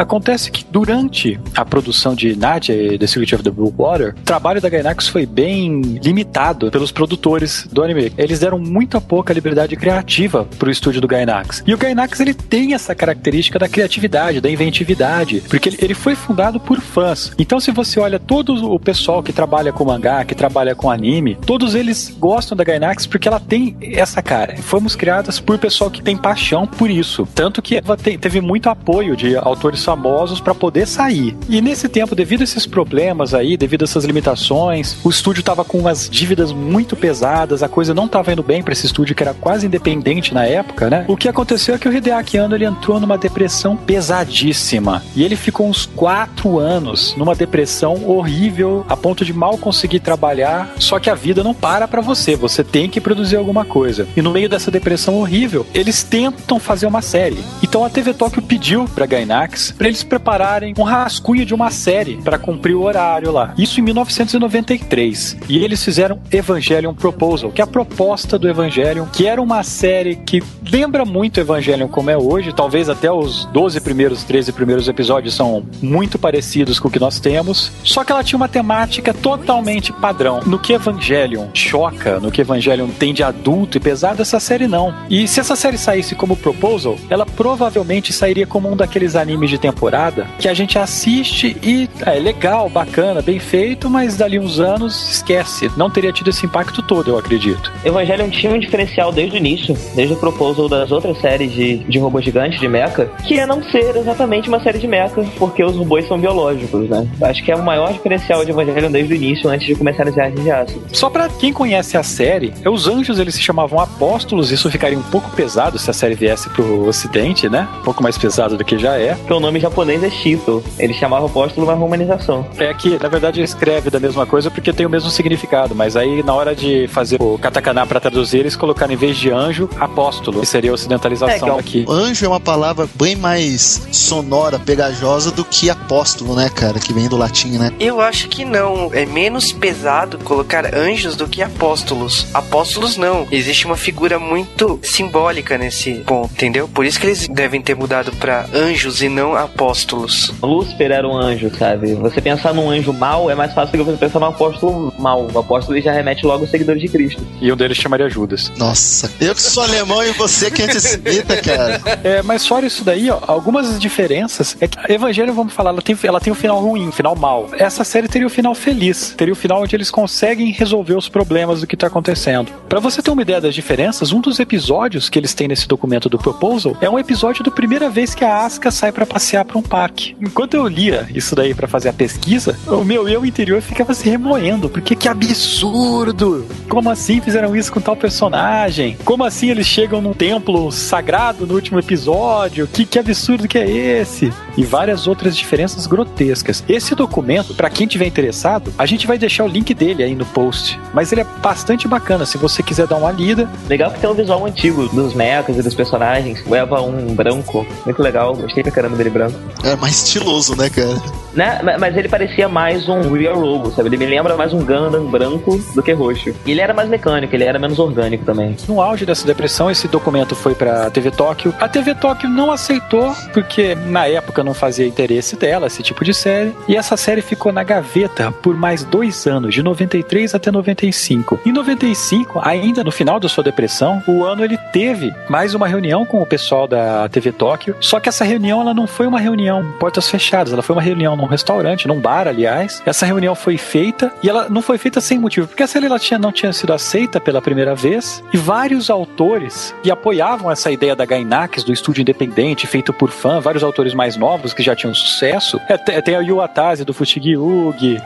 Acontece 0.00 0.50
que 0.50 0.64
durante 0.64 1.38
a 1.54 1.62
produção 1.62 2.14
de 2.14 2.34
Nadia 2.34 2.74
e 2.74 2.98
The 2.98 3.06
Secret 3.06 3.34
of 3.34 3.44
the 3.44 3.50
Blue 3.50 3.70
Water, 3.76 4.14
o 4.18 4.22
trabalho 4.22 4.58
da 4.58 4.70
Gainax 4.70 5.08
foi 5.08 5.26
bem 5.26 5.82
limitado 6.02 6.70
pelos 6.70 6.90
produtores 6.90 7.68
do 7.70 7.82
anime. 7.82 8.10
Eles 8.16 8.38
deram 8.38 8.58
muito 8.58 8.98
pouca 8.98 9.34
liberdade 9.34 9.76
criativa 9.76 10.48
pro 10.58 10.70
estúdio 10.70 11.02
do 11.02 11.06
Gainax. 11.06 11.62
E 11.66 11.74
o 11.74 11.76
Gainax 11.76 12.18
ele 12.18 12.32
tem 12.32 12.72
essa 12.72 12.94
característica 12.94 13.58
da 13.58 13.68
criatividade, 13.68 14.40
da 14.40 14.48
inventividade, 14.48 15.42
porque 15.50 15.68
ele, 15.68 15.76
ele 15.82 15.94
foi 15.94 16.14
fundado 16.14 16.58
por 16.58 16.80
fãs. 16.80 17.32
Então 17.38 17.60
se 17.60 17.70
você 17.70 18.00
olha 18.00 18.18
todo 18.18 18.72
o 18.72 18.80
pessoal 18.80 19.22
que 19.22 19.34
trabalha 19.34 19.70
com 19.70 19.84
mangá, 19.84 20.24
que 20.24 20.34
trabalha 20.34 20.74
com 20.74 20.90
anime, 20.90 21.36
todos 21.44 21.74
eles 21.74 22.16
gostam 22.18 22.56
da 22.56 22.64
Gainax 22.64 23.06
porque 23.06 23.28
ela 23.28 23.38
tem 23.38 23.76
essa 23.82 24.22
cara. 24.22 24.56
Fomos 24.56 24.96
criadas 24.96 25.38
por 25.38 25.58
pessoal 25.58 25.90
que 25.90 26.02
tem 26.02 26.16
paixão 26.16 26.66
por 26.66 26.88
isso. 26.88 27.28
Tanto 27.34 27.60
que 27.60 27.76
ela 27.76 27.98
te, 27.98 28.16
teve 28.16 28.40
muito 28.40 28.70
apoio 28.70 29.14
de 29.14 29.36
autores 29.36 29.89
famosos 29.90 30.40
para 30.40 30.54
poder 30.54 30.86
sair. 30.86 31.36
E 31.48 31.60
nesse 31.60 31.88
tempo, 31.88 32.14
devido 32.14 32.42
a 32.42 32.44
esses 32.44 32.64
problemas 32.64 33.34
aí, 33.34 33.56
devido 33.56 33.82
a 33.82 33.86
essas 33.86 34.04
limitações, 34.04 34.96
o 35.02 35.10
estúdio 35.10 35.42
tava 35.42 35.64
com 35.64 35.78
umas 35.78 36.08
dívidas 36.08 36.52
muito 36.52 36.94
pesadas, 36.94 37.60
a 37.60 37.68
coisa 37.68 37.92
não 37.92 38.06
tava 38.06 38.32
indo 38.32 38.42
bem 38.42 38.62
para 38.62 38.72
esse 38.72 38.86
estúdio 38.86 39.16
que 39.16 39.22
era 39.24 39.34
quase 39.34 39.66
independente 39.66 40.32
na 40.32 40.44
época, 40.44 40.88
né? 40.88 41.04
O 41.08 41.16
que 41.16 41.28
aconteceu 41.28 41.74
é 41.74 41.78
que 41.78 41.88
o 41.88 41.92
Hideaki 41.92 42.38
Anno 42.38 42.54
ele 42.54 42.64
entrou 42.64 43.00
numa 43.00 43.18
depressão 43.18 43.76
pesadíssima 43.76 45.02
e 45.16 45.24
ele 45.24 45.34
ficou 45.34 45.66
uns 45.66 45.86
quatro 45.86 46.60
anos 46.60 47.16
numa 47.16 47.34
depressão 47.34 48.08
horrível, 48.08 48.86
a 48.88 48.96
ponto 48.96 49.24
de 49.24 49.32
mal 49.32 49.58
conseguir 49.58 49.98
trabalhar. 49.98 50.72
Só 50.78 51.00
que 51.00 51.10
a 51.10 51.16
vida 51.16 51.42
não 51.42 51.52
para 51.52 51.88
para 51.88 52.00
você, 52.00 52.36
você 52.36 52.62
tem 52.62 52.88
que 52.88 53.00
produzir 53.00 53.34
alguma 53.34 53.64
coisa. 53.64 54.06
E 54.16 54.22
no 54.22 54.30
meio 54.30 54.48
dessa 54.48 54.70
depressão 54.70 55.16
horrível, 55.16 55.66
eles 55.74 56.04
tentam 56.04 56.60
fazer 56.60 56.86
uma 56.86 57.02
série. 57.02 57.42
Então 57.60 57.84
a 57.84 57.90
TV 57.90 58.14
Tóquio 58.14 58.40
pediu 58.40 58.84
para 58.94 59.06
Gainax 59.06 59.74
para 59.80 59.88
eles 59.88 60.02
prepararem 60.02 60.74
um 60.76 60.82
rascunho 60.82 61.46
de 61.46 61.54
uma 61.54 61.70
série 61.70 62.16
para 62.16 62.38
cumprir 62.38 62.74
o 62.74 62.82
horário 62.82 63.32
lá. 63.32 63.54
Isso 63.56 63.80
em 63.80 63.82
1993. 63.82 65.38
E 65.48 65.64
eles 65.64 65.82
fizeram 65.82 66.20
Evangelion 66.30 66.92
Proposal, 66.92 67.50
que 67.50 67.62
é 67.62 67.64
a 67.64 67.66
proposta 67.66 68.38
do 68.38 68.46
Evangelion, 68.46 69.06
que 69.06 69.26
era 69.26 69.40
uma 69.40 69.62
série 69.62 70.16
que 70.16 70.42
lembra 70.70 71.06
muito 71.06 71.40
Evangelion 71.40 71.88
como 71.88 72.10
é 72.10 72.16
hoje, 72.18 72.52
talvez 72.52 72.90
até 72.90 73.10
os 73.10 73.46
12 73.46 73.80
primeiros, 73.80 74.22
13 74.22 74.52
primeiros 74.52 74.86
episódios 74.86 75.32
são 75.32 75.64
muito 75.80 76.18
parecidos 76.18 76.78
com 76.78 76.88
o 76.88 76.90
que 76.90 77.00
nós 77.00 77.18
temos, 77.18 77.72
só 77.82 78.04
que 78.04 78.12
ela 78.12 78.22
tinha 78.22 78.36
uma 78.36 78.48
temática 78.48 79.14
totalmente 79.14 79.94
padrão. 79.94 80.40
No 80.44 80.58
que 80.58 80.74
Evangelion 80.74 81.46
choca, 81.54 82.20
no 82.20 82.30
que 82.30 82.42
Evangelion 82.42 82.88
tem 82.88 83.14
de 83.14 83.22
adulto 83.22 83.78
e 83.78 83.80
pesado, 83.80 84.20
essa 84.20 84.38
série 84.38 84.68
não. 84.68 84.94
E 85.08 85.26
se 85.26 85.40
essa 85.40 85.56
série 85.56 85.78
saísse 85.78 86.14
como 86.14 86.36
Proposal, 86.36 86.98
ela 87.08 87.24
provavelmente 87.24 88.12
sairia 88.12 88.46
como 88.46 88.70
um 88.70 88.76
daqueles 88.76 89.16
animes 89.16 89.48
de 89.48 89.69
temporada 89.72 90.26
que 90.38 90.48
a 90.48 90.54
gente 90.54 90.78
assiste 90.78 91.56
e 91.62 91.88
é 92.04 92.18
legal, 92.18 92.68
bacana, 92.68 93.22
bem 93.22 93.38
feito, 93.38 93.88
mas 93.88 94.16
dali 94.16 94.38
uns 94.38 94.58
anos 94.60 95.12
esquece. 95.12 95.70
Não 95.76 95.90
teria 95.90 96.12
tido 96.12 96.30
esse 96.30 96.46
impacto 96.46 96.82
todo, 96.82 97.10
eu 97.10 97.18
acredito. 97.18 97.72
Evangelion 97.84 98.28
tinha 98.30 98.52
um 98.52 98.58
diferencial 98.58 99.12
desde 99.12 99.36
o 99.36 99.38
início, 99.38 99.76
desde 99.94 100.14
o 100.14 100.16
proposal 100.16 100.68
das 100.68 100.90
outras 100.90 101.18
séries 101.20 101.52
de, 101.52 101.78
de 101.78 101.98
robôs 101.98 102.24
gigantes 102.24 102.58
de 102.58 102.68
mecha, 102.68 103.06
que 103.24 103.38
é 103.38 103.46
não 103.46 103.62
ser 103.62 103.96
exatamente 103.96 104.48
uma 104.48 104.60
série 104.60 104.78
de 104.78 104.86
mecha, 104.86 105.24
porque 105.38 105.62
os 105.62 105.76
robôs 105.76 106.06
são 106.06 106.18
biológicos, 106.18 106.88
né? 106.88 107.08
Acho 107.22 107.44
que 107.44 107.52
é 107.52 107.56
o 107.56 107.62
maior 107.62 107.92
diferencial 107.92 108.44
de 108.44 108.50
Evangelion 108.50 108.90
desde 108.90 109.12
o 109.12 109.16
início, 109.16 109.48
antes 109.48 109.66
de 109.66 109.74
começar 109.74 110.06
as 110.06 110.14
viagens 110.14 110.42
de 110.42 110.50
ácido. 110.50 110.82
Só 110.92 111.08
pra 111.08 111.28
quem 111.28 111.52
conhece 111.52 111.96
a 111.96 112.02
série, 112.02 112.52
os 112.66 112.86
anjos 112.86 113.18
eles 113.18 113.34
se 113.34 113.42
chamavam 113.42 113.80
apóstolos, 113.80 114.50
isso 114.50 114.70
ficaria 114.70 114.98
um 114.98 115.02
pouco 115.02 115.30
pesado 115.30 115.78
se 115.78 115.88
a 115.90 115.92
série 115.92 116.14
viesse 116.14 116.48
pro 116.50 116.86
ocidente, 116.86 117.48
né? 117.48 117.68
Um 117.80 117.84
pouco 117.84 118.02
mais 118.02 118.18
pesado 118.18 118.56
do 118.56 118.64
que 118.64 118.78
já 118.78 118.96
é. 118.96 119.14
Porque 119.14 119.32
o 119.32 119.40
nome 119.50 119.58
japonês 119.58 120.02
é 120.04 120.08
Shito. 120.10 120.62
Ele 120.78 120.94
chamava 120.94 121.26
apóstolo 121.26 121.66
uma 121.66 121.74
romanização. 121.74 122.46
É 122.56 122.72
que, 122.72 122.98
na 123.02 123.08
verdade, 123.08 123.40
ele 123.40 123.44
escreve 123.44 123.90
da 123.90 123.98
mesma 123.98 124.24
coisa 124.24 124.48
porque 124.48 124.72
tem 124.72 124.86
o 124.86 124.90
mesmo 124.90 125.10
significado, 125.10 125.74
mas 125.74 125.96
aí 125.96 126.22
na 126.22 126.32
hora 126.32 126.54
de 126.54 126.86
fazer 126.88 127.20
o 127.20 127.36
katakana 127.36 127.84
para 127.84 127.98
traduzir, 127.98 128.38
eles 128.38 128.54
colocaram 128.54 128.92
em 128.92 128.96
vez 128.96 129.16
de 129.16 129.30
anjo, 129.30 129.68
apóstolo, 129.78 130.40
que 130.40 130.46
seria 130.46 130.70
a 130.70 130.74
ocidentalização 130.74 131.58
é, 131.58 131.62
que 131.62 131.82
aqui. 131.82 131.86
Anjo 131.88 132.24
é 132.24 132.28
uma 132.28 132.38
palavra 132.38 132.88
bem 132.94 133.16
mais 133.16 133.88
sonora, 133.90 134.58
pegajosa 134.58 135.32
do 135.32 135.44
que 135.44 135.68
apóstolo, 135.68 136.36
né, 136.36 136.48
cara, 136.48 136.78
que 136.78 136.92
vem 136.92 137.08
do 137.08 137.16
latim, 137.16 137.58
né? 137.58 137.72
Eu 137.80 138.00
acho 138.00 138.28
que 138.28 138.44
não. 138.44 138.90
É 138.92 139.04
menos 139.04 139.52
pesado 139.52 140.18
colocar 140.18 140.74
anjos 140.74 141.16
do 141.16 141.26
que 141.26 141.42
apóstolos. 141.42 142.28
Apóstolos 142.32 142.96
não. 142.96 143.26
Existe 143.32 143.66
uma 143.66 143.76
figura 143.76 144.18
muito 144.18 144.78
simbólica 144.82 145.58
nesse 145.58 145.94
ponto, 146.06 146.32
entendeu? 146.32 146.68
Por 146.68 146.84
isso 146.84 147.00
que 147.00 147.06
eles 147.06 147.26
devem 147.26 147.60
ter 147.60 147.74
mudado 147.74 148.12
para 148.12 148.46
anjos 148.54 149.02
e 149.02 149.08
não 149.08 149.39
apóstolos. 149.44 150.32
Lúcifer 150.42 150.90
era 150.90 151.06
um 151.06 151.16
anjo, 151.16 151.50
sabe? 151.56 151.94
Você 151.94 152.20
pensar 152.20 152.54
num 152.54 152.70
anjo 152.70 152.92
mau 152.92 153.30
é 153.30 153.34
mais 153.34 153.52
fácil 153.52 153.78
do 153.78 153.84
que 153.84 153.90
você 153.90 153.96
pensar 153.96 154.20
num 154.20 154.26
apóstolo 154.26 154.92
mau. 154.98 155.28
O 155.32 155.38
apóstolo 155.38 155.80
já 155.80 155.92
remete 155.92 156.24
logo 156.24 156.42
aos 156.42 156.50
seguidores 156.50 156.80
de 156.80 156.88
Cristo. 156.88 157.26
E 157.40 157.52
um 157.52 157.56
deles 157.56 157.76
chamaria 157.76 158.08
Judas. 158.08 158.52
Nossa, 158.56 159.10
eu 159.20 159.34
que 159.34 159.42
sou 159.42 159.62
alemão 159.62 160.02
e 160.04 160.12
você 160.12 160.50
que 160.50 160.62
é 160.62 160.64
antissemita, 160.66 161.36
cara. 161.42 161.80
É, 162.02 162.22
mas 162.22 162.46
fora 162.46 162.66
isso 162.66 162.84
daí, 162.84 163.10
ó, 163.10 163.18
algumas 163.26 163.78
diferenças 163.78 164.56
é 164.60 164.66
que 164.66 164.78
a 164.78 164.92
Evangelho, 164.92 165.32
vamos 165.32 165.52
falar, 165.52 165.70
ela 165.70 165.82
tem, 165.82 165.96
ela 166.02 166.20
tem 166.20 166.32
um 166.32 166.36
final 166.36 166.60
ruim, 166.60 166.88
um 166.88 166.92
final 166.92 167.14
mal. 167.16 167.48
Essa 167.52 167.84
série 167.84 168.08
teria 168.08 168.26
o 168.26 168.30
um 168.30 168.32
final 168.32 168.54
feliz, 168.54 169.14
teria 169.16 169.32
o 169.32 169.36
um 169.36 169.40
final 169.40 169.62
onde 169.62 169.74
eles 169.74 169.90
conseguem 169.90 170.50
resolver 170.52 170.96
os 170.96 171.08
problemas 171.08 171.60
do 171.60 171.66
que 171.66 171.76
tá 171.76 171.86
acontecendo. 171.86 172.52
Para 172.68 172.80
você 172.80 173.02
ter 173.02 173.10
uma 173.10 173.22
ideia 173.22 173.40
das 173.40 173.54
diferenças, 173.54 174.12
um 174.12 174.20
dos 174.20 174.38
episódios 174.38 175.08
que 175.08 175.18
eles 175.18 175.34
têm 175.34 175.48
nesse 175.48 175.66
documento 175.66 176.08
do 176.08 176.18
Proposal 176.18 176.76
é 176.80 176.88
um 176.88 176.98
episódio 176.98 177.44
da 177.44 177.50
primeira 177.50 177.88
vez 177.88 178.14
que 178.14 178.24
a 178.24 178.44
Asuka 178.44 178.70
sai 178.70 178.92
para 178.92 179.06
passear 179.06 179.29
para 179.44 179.58
um 179.58 179.62
parque. 179.62 180.16
Enquanto 180.20 180.54
eu 180.54 180.66
lia 180.66 181.06
isso 181.14 181.34
daí 181.34 181.54
para 181.54 181.68
fazer 181.68 181.88
a 181.88 181.92
pesquisa, 181.92 182.58
o 182.66 182.84
meu 182.84 183.08
eu 183.08 183.24
interior 183.24 183.60
ficava 183.62 183.94
se 183.94 184.08
remoendo, 184.08 184.68
porque 184.68 184.96
que 184.96 185.08
absurdo! 185.08 186.46
Como 186.68 186.90
assim 186.90 187.20
fizeram 187.20 187.54
isso 187.54 187.72
com 187.72 187.80
tal 187.80 187.96
personagem? 187.96 188.96
Como 189.04 189.24
assim 189.24 189.50
eles 189.50 189.66
chegam 189.66 190.00
num 190.00 190.12
templo 190.12 190.70
sagrado 190.72 191.46
no 191.46 191.54
último 191.54 191.78
episódio? 191.78 192.66
Que, 192.66 192.84
que 192.84 192.98
absurdo 192.98 193.48
que 193.48 193.58
é 193.58 193.68
esse? 193.68 194.32
E 194.56 194.64
várias 194.64 195.06
outras 195.06 195.36
diferenças 195.36 195.86
grotescas. 195.86 196.64
Esse 196.68 196.94
documento, 196.94 197.54
para 197.54 197.70
quem 197.70 197.86
tiver 197.86 198.06
interessado, 198.06 198.72
a 198.76 198.86
gente 198.86 199.06
vai 199.06 199.18
deixar 199.18 199.44
o 199.44 199.48
link 199.48 199.72
dele 199.74 200.02
aí 200.02 200.14
no 200.14 200.26
post. 200.26 200.78
Mas 200.92 201.12
ele 201.12 201.22
é 201.22 201.26
bastante 201.42 201.86
bacana, 201.86 202.26
se 202.26 202.38
você 202.38 202.62
quiser 202.62 202.86
dar 202.86 202.96
uma 202.96 203.10
lida. 203.10 203.48
Legal 203.68 203.90
que 203.90 204.00
tem 204.00 204.10
um 204.10 204.14
visual 204.14 204.44
antigo 204.46 204.88
dos 204.88 205.14
mechas 205.14 205.56
e 205.56 205.62
dos 205.62 205.74
personagens. 205.74 206.44
Leva 206.46 206.80
um 206.80 207.14
branco, 207.14 207.66
muito 207.84 208.02
legal. 208.02 208.34
Gostei 208.34 208.62
pra 208.62 208.72
caramba 208.72 208.96
dele 208.96 209.10
branco. 209.10 209.19
É 209.64 209.76
mais 209.76 210.04
estiloso, 210.04 210.56
né, 210.56 210.70
cara? 210.70 211.20
Né? 211.34 211.60
Mas 211.78 211.96
ele 211.96 212.08
parecia 212.08 212.48
mais 212.48 212.88
um 212.88 213.12
Real 213.12 213.38
Robo, 213.38 213.70
sabe? 213.70 213.88
Ele 213.88 213.96
me 213.96 214.06
lembra 214.06 214.36
mais 214.36 214.52
um 214.52 214.64
Gundam 214.64 215.06
branco 215.06 215.58
do 215.74 215.82
que 215.82 215.92
roxo. 215.92 216.34
E 216.44 216.50
ele 216.50 216.60
era 216.60 216.74
mais 216.74 216.88
mecânico, 216.88 217.34
ele 217.34 217.44
era 217.44 217.58
menos 217.58 217.78
orgânico 217.78 218.24
também. 218.24 218.56
No 218.68 218.80
auge 218.80 219.06
dessa 219.06 219.26
depressão, 219.26 219.70
esse 219.70 219.86
documento 219.88 220.34
foi 220.34 220.54
pra 220.54 220.90
TV 220.90 221.10
Tóquio. 221.10 221.54
A 221.60 221.68
TV 221.68 221.94
Tóquio 221.94 222.28
não 222.28 222.50
aceitou, 222.50 223.14
porque 223.32 223.74
na 223.74 224.06
época 224.06 224.42
não 224.42 224.54
fazia 224.54 224.86
interesse 224.86 225.36
dela, 225.36 225.66
esse 225.66 225.82
tipo 225.82 226.04
de 226.04 226.12
série. 226.12 226.52
E 226.66 226.76
essa 226.76 226.96
série 226.96 227.22
ficou 227.22 227.52
na 227.52 227.62
gaveta 227.62 228.32
por 228.32 228.56
mais 228.56 228.84
dois 228.84 229.26
anos, 229.26 229.54
de 229.54 229.62
93 229.62 230.34
até 230.34 230.50
95. 230.50 231.40
Em 231.46 231.52
95, 231.52 232.40
ainda 232.42 232.82
no 232.82 232.90
final 232.90 233.20
da 233.20 233.28
sua 233.28 233.44
depressão, 233.44 234.02
o 234.06 234.24
ano 234.24 234.44
ele 234.44 234.58
teve 234.72 235.12
mais 235.28 235.54
uma 235.54 235.68
reunião 235.68 236.04
com 236.04 236.20
o 236.20 236.26
pessoal 236.26 236.66
da 236.66 237.08
TV 237.08 237.32
Tóquio. 237.32 237.76
Só 237.80 238.00
que 238.00 238.08
essa 238.08 238.24
reunião 238.24 238.60
ela 238.60 238.74
não 238.74 238.86
foi 238.86 239.06
uma 239.10 239.20
reunião 239.20 239.72
portas 239.78 240.08
fechadas, 240.08 240.52
ela 240.52 240.62
foi 240.62 240.74
uma 240.74 240.82
reunião 240.82 241.16
num 241.16 241.26
restaurante, 241.26 241.86
num 241.86 242.00
bar, 242.00 242.26
aliás. 242.26 242.82
Essa 242.86 243.04
reunião 243.04 243.34
foi 243.34 243.58
feita 243.58 244.12
e 244.22 244.28
ela 244.28 244.48
não 244.48 244.62
foi 244.62 244.78
feita 244.78 245.00
sem 245.00 245.18
motivo, 245.18 245.48
porque 245.48 245.62
a 245.62 245.66
série 245.66 245.86
ela 245.86 245.98
tinha, 245.98 246.18
não 246.18 246.32
tinha 246.32 246.52
sido 246.52 246.72
aceita 246.72 247.20
pela 247.20 247.42
primeira 247.42 247.74
vez 247.74 248.22
e 248.32 248.36
vários 248.36 248.88
autores 248.88 249.74
que 249.82 249.90
apoiavam 249.90 250.50
essa 250.50 250.70
ideia 250.70 250.94
da 250.94 251.04
Gainax, 251.04 251.64
do 251.64 251.72
estúdio 251.72 252.02
independente, 252.02 252.66
feito 252.66 252.92
por 252.92 253.10
fã, 253.10 253.40
vários 253.40 253.64
autores 253.64 253.92
mais 253.92 254.16
novos 254.16 254.54
que 254.54 254.62
já 254.62 254.74
tinham 254.74 254.94
sucesso. 254.94 255.60
É, 255.68 256.00
tem 256.00 256.14
a 256.14 256.20
Yu 256.20 256.40
Atase 256.40 256.84
do 256.84 256.94
Fushigi 256.94 257.34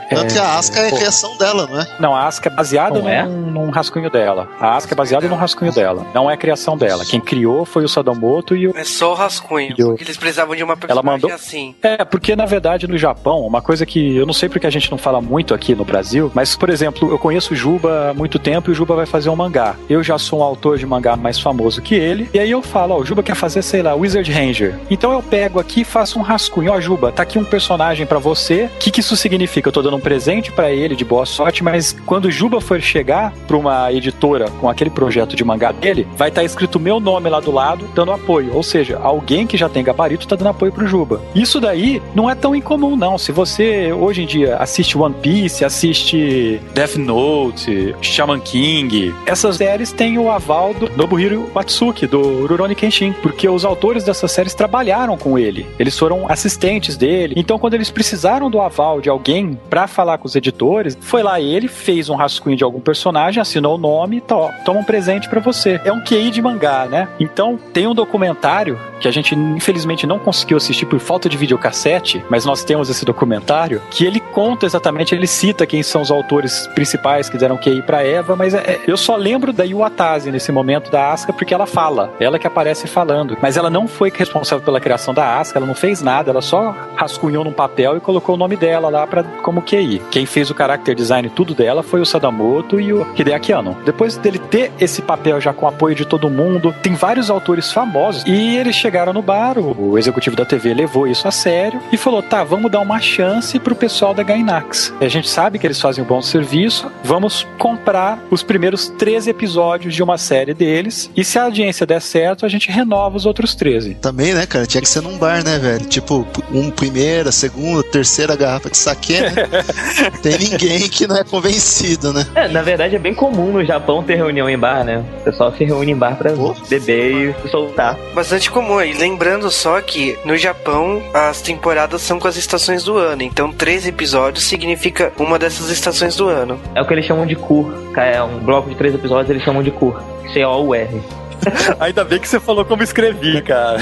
Tanto 0.09 0.25
é, 0.25 0.27
que 0.27 0.39
a 0.39 0.57
Asuka 0.57 0.79
é 0.79 0.87
a 0.87 0.91
criação 0.91 1.37
dela, 1.37 1.67
não 1.67 1.79
é? 1.79 1.87
Não, 1.99 2.15
a 2.15 2.27
Asuka 2.27 2.49
é 2.49 2.51
baseada 2.51 2.99
num, 2.99 3.09
é? 3.09 3.25
num 3.25 3.69
rascunho 3.69 4.09
dela. 4.09 4.49
A 4.59 4.75
Asuka 4.75 4.93
é 4.93 4.97
baseada 4.97 5.27
num 5.27 5.35
rascunho 5.35 5.71
dela. 5.71 6.05
Não 6.13 6.29
é 6.29 6.35
criação 6.35 6.77
dela. 6.77 7.05
Quem 7.05 7.21
criou 7.21 7.65
foi 7.65 7.83
o 7.83 7.89
Sadamoto 7.89 8.55
e 8.55 8.67
o. 8.67 8.77
É 8.77 8.83
só 8.83 9.11
o 9.11 9.15
rascunho. 9.15 9.75
O... 9.79 9.95
Eles 9.99 10.17
precisavam 10.17 10.55
de 10.55 10.63
uma 10.63 10.75
personagem 10.75 10.94
ela 10.95 11.03
mandou... 11.03 11.31
assim. 11.31 11.75
É, 11.81 12.03
porque 12.03 12.35
na 12.35 12.45
verdade 12.45 12.87
no 12.87 12.97
Japão, 12.97 13.41
uma 13.41 13.61
coisa 13.61 13.85
que 13.85 14.15
eu 14.15 14.25
não 14.25 14.33
sei 14.33 14.49
porque 14.49 14.67
a 14.67 14.69
gente 14.69 14.89
não 14.91 14.97
fala 14.97 15.21
muito 15.21 15.53
aqui 15.53 15.75
no 15.75 15.85
Brasil, 15.85 16.31
mas 16.33 16.55
por 16.55 16.69
exemplo, 16.69 17.09
eu 17.11 17.17
conheço 17.17 17.53
o 17.53 17.55
Juba 17.55 18.09
há 18.09 18.13
muito 18.13 18.39
tempo 18.39 18.69
e 18.69 18.71
o 18.71 18.75
Juba 18.75 18.95
vai 18.95 19.05
fazer 19.05 19.29
um 19.29 19.35
mangá. 19.35 19.75
Eu 19.89 20.03
já 20.03 20.17
sou 20.17 20.39
um 20.39 20.43
autor 20.43 20.77
de 20.77 20.85
mangá 20.85 21.15
mais 21.15 21.39
famoso 21.39 21.81
que 21.81 21.95
ele, 21.95 22.29
e 22.33 22.39
aí 22.39 22.51
eu 22.51 22.61
falo, 22.61 22.95
ó, 22.95 22.99
o 22.99 23.05
Juba 23.05 23.23
quer 23.23 23.35
fazer, 23.35 23.61
sei 23.61 23.81
lá, 23.81 23.93
Wizard 23.93 24.31
Ranger. 24.31 24.75
Então 24.89 25.11
eu 25.11 25.21
pego 25.21 25.59
aqui 25.59 25.81
e 25.81 25.85
faço 25.85 26.19
um 26.19 26.21
rascunho. 26.21 26.71
Ó, 26.71 26.79
Juba, 26.79 27.11
tá 27.11 27.23
aqui 27.23 27.37
um 27.37 27.43
personagem 27.43 28.05
para 28.05 28.19
você. 28.19 28.69
O 28.75 28.79
que, 28.79 28.91
que 28.91 28.99
isso 28.99 29.15
significa? 29.15 29.69
Eu 29.69 29.73
tô 29.73 29.81
dando 29.81 29.97
um 29.97 29.99
presente 29.99 30.51
para 30.51 30.71
ele 30.71 30.95
de 30.95 31.05
boa 31.05 31.25
sorte, 31.25 31.63
mas 31.63 31.95
quando 32.05 32.25
o 32.25 32.31
Juba 32.31 32.61
for 32.61 32.81
chegar 32.81 33.33
pra 33.47 33.57
uma 33.57 33.91
editora 33.91 34.49
com 34.59 34.69
aquele 34.69 34.89
projeto 34.89 35.35
de 35.35 35.43
mangá 35.43 35.71
dele, 35.71 36.07
vai 36.15 36.29
estar 36.29 36.41
tá 36.41 36.45
escrito 36.45 36.79
meu 36.79 36.99
nome 36.99 37.29
lá 37.29 37.39
do 37.39 37.51
lado, 37.51 37.87
dando 37.93 38.11
apoio. 38.11 38.53
Ou 38.53 38.63
seja, 38.63 38.99
alguém 39.01 39.47
que 39.47 39.57
já 39.57 39.69
tem 39.69 39.83
gabarito 39.83 40.27
tá 40.27 40.35
dando 40.35 40.49
apoio 40.49 40.71
pro 40.71 40.84
Juba. 40.87 41.21
Isso 41.33 41.59
daí 41.59 42.01
não 42.13 42.29
é 42.29 42.35
tão 42.35 42.55
incomum, 42.55 42.95
não. 42.95 43.17
Se 43.17 43.31
você 43.31 43.91
hoje 43.91 44.23
em 44.23 44.25
dia 44.25 44.57
assiste 44.57 44.97
One 44.97 45.15
Piece, 45.21 45.63
assiste 45.65 46.59
Death 46.73 46.95
Note, 46.95 47.95
Shaman 48.01 48.39
King, 48.39 49.13
essas 49.25 49.57
séries 49.57 49.91
têm 49.91 50.17
o 50.17 50.29
aval 50.29 50.73
do 50.73 50.89
Nobuhiro 50.95 51.49
Watsuki, 51.53 52.07
do 52.07 52.45
Rurouni 52.45 52.75
Kenshin, 52.75 53.13
porque 53.21 53.47
os 53.47 53.65
autores 53.65 54.03
dessas 54.03 54.31
séries 54.31 54.53
trabalharam 54.53 55.17
com 55.17 55.39
ele. 55.39 55.65
Eles 55.79 55.97
foram 55.97 56.29
assistentes 56.29 56.97
dele. 56.97 57.35
Então, 57.37 57.57
quando 57.57 57.73
eles 57.73 57.89
precisaram 57.89 58.49
do 58.49 58.59
aval 58.59 59.01
de 59.01 59.09
alguém 59.09 59.57
para 59.69 59.87
falar 59.87 60.17
com 60.17 60.27
os 60.27 60.35
editores, 60.35 60.97
foi 60.99 61.23
lá 61.23 61.39
ele, 61.39 61.67
fez 61.67 62.09
um 62.09 62.15
rascunho 62.15 62.57
de 62.57 62.63
algum 62.63 62.79
personagem, 62.79 63.41
assinou 63.41 63.75
o 63.75 63.77
nome 63.77 64.17
e 64.17 64.21
tá, 64.21 64.35
toma 64.65 64.81
um 64.81 64.83
presente 64.83 65.29
para 65.29 65.39
você. 65.39 65.79
É 65.85 65.91
um 65.91 66.01
QI 66.03 66.29
de 66.31 66.41
mangá, 66.41 66.85
né? 66.85 67.07
Então, 67.19 67.57
tem 67.73 67.87
um 67.87 67.95
documentário 67.95 68.77
que 68.99 69.07
a 69.07 69.11
gente 69.11 69.35
infelizmente 69.35 70.07
não 70.07 70.19
conseguiu 70.19 70.57
assistir 70.57 70.74
por 70.83 70.99
falta 70.99 71.29
de 71.29 71.37
videocassete, 71.37 72.25
mas 72.27 72.43
nós 72.43 72.63
temos 72.63 72.89
esse 72.89 73.05
documentário 73.05 73.79
que 73.91 74.03
ele 74.03 74.19
conta 74.19 74.65
exatamente, 74.65 75.13
ele 75.13 75.27
cita 75.27 75.67
quem 75.67 75.83
são 75.83 76.01
os 76.01 76.09
autores 76.09 76.67
principais 76.73 77.29
que 77.29 77.37
deram 77.37 77.57
QI 77.57 77.83
para 77.83 78.03
Eva, 78.03 78.35
mas 78.35 78.55
é, 78.55 78.57
é, 78.57 78.81
eu 78.87 78.97
só 78.97 79.15
lembro 79.15 79.53
da 79.53 79.63
Iwatase 79.63 80.31
nesse 80.31 80.51
momento 80.51 80.89
da 80.89 81.11
Asuka 81.11 81.33
porque 81.33 81.53
ela 81.53 81.67
fala, 81.67 82.11
ela 82.19 82.39
que 82.39 82.47
aparece 82.47 82.87
falando, 82.87 83.37
mas 83.41 83.57
ela 83.57 83.69
não 83.69 83.87
foi 83.87 84.11
responsável 84.11 84.65
pela 84.65 84.79
criação 84.79 85.13
da 85.13 85.37
Asuka, 85.39 85.59
ela 85.59 85.67
não 85.67 85.75
fez 85.75 86.01
nada, 86.01 86.31
ela 86.31 86.41
só 86.41 86.75
rascunhou 86.95 87.43
num 87.43 87.53
papel 87.53 87.97
e 87.97 87.99
colocou 87.99 88.35
o 88.35 88.37
nome 88.37 88.55
dela 88.55 88.89
lá 88.89 89.05
para 89.05 89.23
como 89.23 89.61
QI. 89.61 90.01
Quem 90.09 90.25
fez 90.25 90.49
o 90.49 90.55
character 90.55 90.95
design 90.95 91.29
tudo 91.29 91.53
dela 91.53 91.83
foi 91.83 92.01
o 92.01 92.05
Sadamoto 92.05 92.79
e 92.79 92.91
o 92.91 93.05
Hideaki 93.15 93.51
Anno. 93.51 93.77
Depois 93.85 94.17
dele 94.17 94.39
ter 94.39 94.71
esse 94.79 95.01
papel 95.01 95.39
já 95.39 95.53
com 95.53 95.67
apoio 95.67 95.95
de 95.95 96.05
todo 96.05 96.29
mundo, 96.29 96.73
tem 96.81 96.95
vários 96.95 97.29
autores 97.29 97.71
famosos 97.71 98.23
e 98.25 98.55
eles 98.55 98.75
chegaram 98.75 99.13
no 99.13 99.21
bar, 99.21 99.57
o 99.59 99.97
executivo 99.97 100.35
da 100.35 100.45
TV 100.45 100.54
levou 100.73 101.07
isso 101.07 101.27
a 101.27 101.31
sério 101.31 101.81
e 101.91 101.97
falou: 101.97 102.21
tá, 102.21 102.43
vamos 102.43 102.71
dar 102.71 102.79
uma 102.79 102.99
chance 102.99 103.59
pro 103.59 103.75
pessoal 103.75 104.13
da 104.13 104.23
Gainax. 104.23 104.93
A 104.99 105.07
gente 105.07 105.29
sabe 105.29 105.59
que 105.59 105.67
eles 105.67 105.79
fazem 105.79 106.03
um 106.03 106.07
bom 106.07 106.21
serviço, 106.21 106.91
vamos 107.03 107.47
comprar 107.57 108.19
os 108.29 108.43
primeiros 108.43 108.89
13 108.89 109.29
episódios 109.29 109.93
de 109.93 110.03
uma 110.03 110.17
série 110.17 110.53
deles 110.53 111.09
e 111.15 111.23
se 111.23 111.37
a 111.37 111.43
audiência 111.43 111.85
der 111.85 112.01
certo, 112.01 112.45
a 112.45 112.49
gente 112.49 112.69
renova 112.69 113.17
os 113.17 113.25
outros 113.25 113.55
13. 113.55 113.95
Também, 113.95 114.33
né, 114.33 114.45
cara? 114.45 114.65
Tinha 114.65 114.81
que 114.81 114.89
ser 114.89 115.01
num 115.01 115.17
bar, 115.17 115.43
né, 115.43 115.57
velho? 115.57 115.85
Tipo, 115.85 116.27
um 116.51 116.69
primeira, 116.69 117.31
segunda, 117.31 117.83
terceira 117.83 118.35
garrafa 118.35 118.69
de 118.69 118.77
saque, 118.77 119.19
né? 119.19 119.33
Tem 120.21 120.37
ninguém 120.37 120.87
que 120.89 121.07
não 121.07 121.17
é 121.17 121.23
convencido, 121.23 122.13
né? 122.13 122.25
É, 122.35 122.47
na 122.47 122.61
verdade 122.61 122.95
é 122.95 122.99
bem 122.99 123.13
comum 123.13 123.51
no 123.51 123.65
Japão 123.65 124.03
ter 124.03 124.15
reunião 124.15 124.49
em 124.49 124.57
bar, 124.57 124.83
né? 124.83 125.03
O 125.21 125.23
pessoal 125.23 125.53
se 125.55 125.63
reúne 125.63 125.91
em 125.91 125.95
bar 125.95 126.15
pra 126.17 126.31
beber 126.69 127.35
e 127.43 127.49
soltar. 127.49 127.97
Bastante 128.13 128.49
comum. 128.49 128.81
E 128.81 128.93
lembrando 128.93 129.49
só 129.49 129.81
que 129.81 130.17
no 130.25 130.37
Japão 130.45 131.01
as 131.11 131.41
temporadas 131.41 132.03
são 132.03 132.19
com 132.19 132.27
as 132.27 132.37
estações 132.37 132.83
do 132.83 132.97
ano. 132.97 133.23
Então, 133.23 133.51
três 133.51 133.87
episódios 133.87 134.45
significa 134.45 135.11
uma 135.17 135.39
dessas 135.39 135.71
estações 135.71 136.15
do 136.15 136.27
ano. 136.27 136.59
É 136.75 136.81
o 136.81 136.85
que 136.85 136.93
eles 136.93 137.05
chamam 137.05 137.25
de 137.25 137.35
cur. 137.35 137.73
É 137.97 138.21
um 138.21 138.39
bloco 138.39 138.69
de 138.69 138.75
três 138.75 138.93
episódios, 138.93 139.29
eles 139.31 139.41
chamam 139.41 139.63
de 139.63 139.71
cur. 139.71 139.99
C-O-U-R. 140.33 141.01
Ainda 141.79 142.03
bem 142.03 142.19
que 142.19 142.27
você 142.27 142.39
falou 142.39 142.63
como 142.63 142.83
escrevi, 142.83 143.41
cara. 143.41 143.79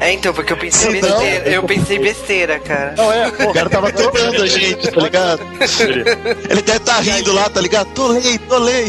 É, 0.00 0.12
então, 0.12 0.32
porque 0.32 0.52
eu 0.52 0.56
pensei 0.56 0.92
besteira. 0.92 1.48
Eu 1.50 1.62
pensei 1.64 1.98
besteira, 1.98 2.58
cara. 2.58 2.94
Não, 2.96 3.12
é, 3.12 3.30
pô, 3.30 3.50
o 3.50 3.52
cara 3.52 3.68
tava 3.68 3.92
trocando 3.92 4.42
a 4.42 4.46
gente, 4.46 4.90
tá 4.90 5.00
ligado? 5.02 5.42
Ele 6.48 6.62
deve 6.62 6.78
estar 6.78 6.94
tá 6.94 7.00
rindo 7.00 7.32
lá, 7.34 7.50
tá 7.50 7.60
ligado? 7.60 7.88
Tolei, 7.88 8.38
tolei. 8.38 8.88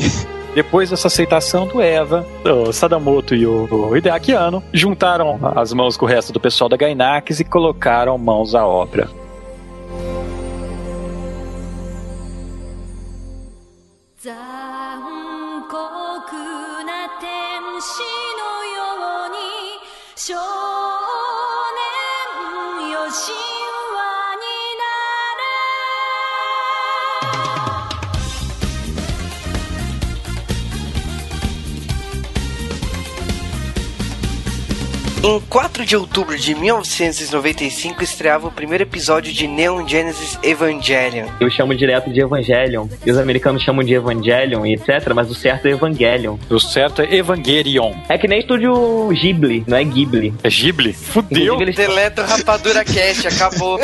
Depois 0.59 0.89
dessa 0.89 1.07
aceitação 1.07 1.65
do 1.65 1.81
Eva, 1.81 2.27
o 2.43 2.73
Sadamoto 2.73 3.33
e 3.33 3.47
o 3.47 3.95
Hideaki 3.95 4.33
Anno 4.33 4.61
juntaram 4.73 5.39
as 5.55 5.71
mãos 5.71 5.95
com 5.95 6.05
o 6.05 6.09
resto 6.09 6.33
do 6.33 6.39
pessoal 6.39 6.69
da 6.69 6.75
Gainax 6.75 7.39
e 7.39 7.45
colocaram 7.45 8.17
mãos 8.17 8.53
à 8.53 8.67
obra. 8.67 9.09
Em 35.21 35.37
4 35.49 35.85
de 35.85 35.97
outubro 35.97 36.37
de 36.37 36.55
1995 36.55 38.01
estreava 38.01 38.47
o 38.47 38.51
primeiro 38.51 38.85
episódio 38.85 39.33
de 39.33 39.49
Neon 39.49 39.85
Genesis 39.85 40.39
Evangelion. 40.41 41.27
Eu 41.41 41.49
chamo 41.49 41.75
direto 41.75 42.09
de 42.09 42.21
Evangelion, 42.21 42.87
e 43.05 43.11
os 43.11 43.17
americanos 43.17 43.61
chamam 43.61 43.83
de 43.83 43.93
Evangelion 43.93 44.65
e 44.65 44.75
etc, 44.75 45.11
mas 45.13 45.29
o 45.29 45.35
certo 45.35 45.67
é 45.67 45.71
Evangelion. 45.71 46.37
O 46.49 46.57
certo 46.57 47.01
é 47.01 47.15
Evangelion. 47.15 47.95
É 48.07 48.17
que 48.17 48.29
nem 48.29 48.39
estúdio 48.39 49.09
Ghibli, 49.09 49.65
não 49.67 49.75
é 49.75 49.83
Ghibli. 49.83 50.33
É 50.41 50.49
Ghibli? 50.49 50.93
Fudeu. 50.93 51.61
Eles... 51.61 51.75
Deleta 51.75 52.23
Rapadura 52.23 52.85
Cast, 52.85 53.27
acabou. 53.27 53.77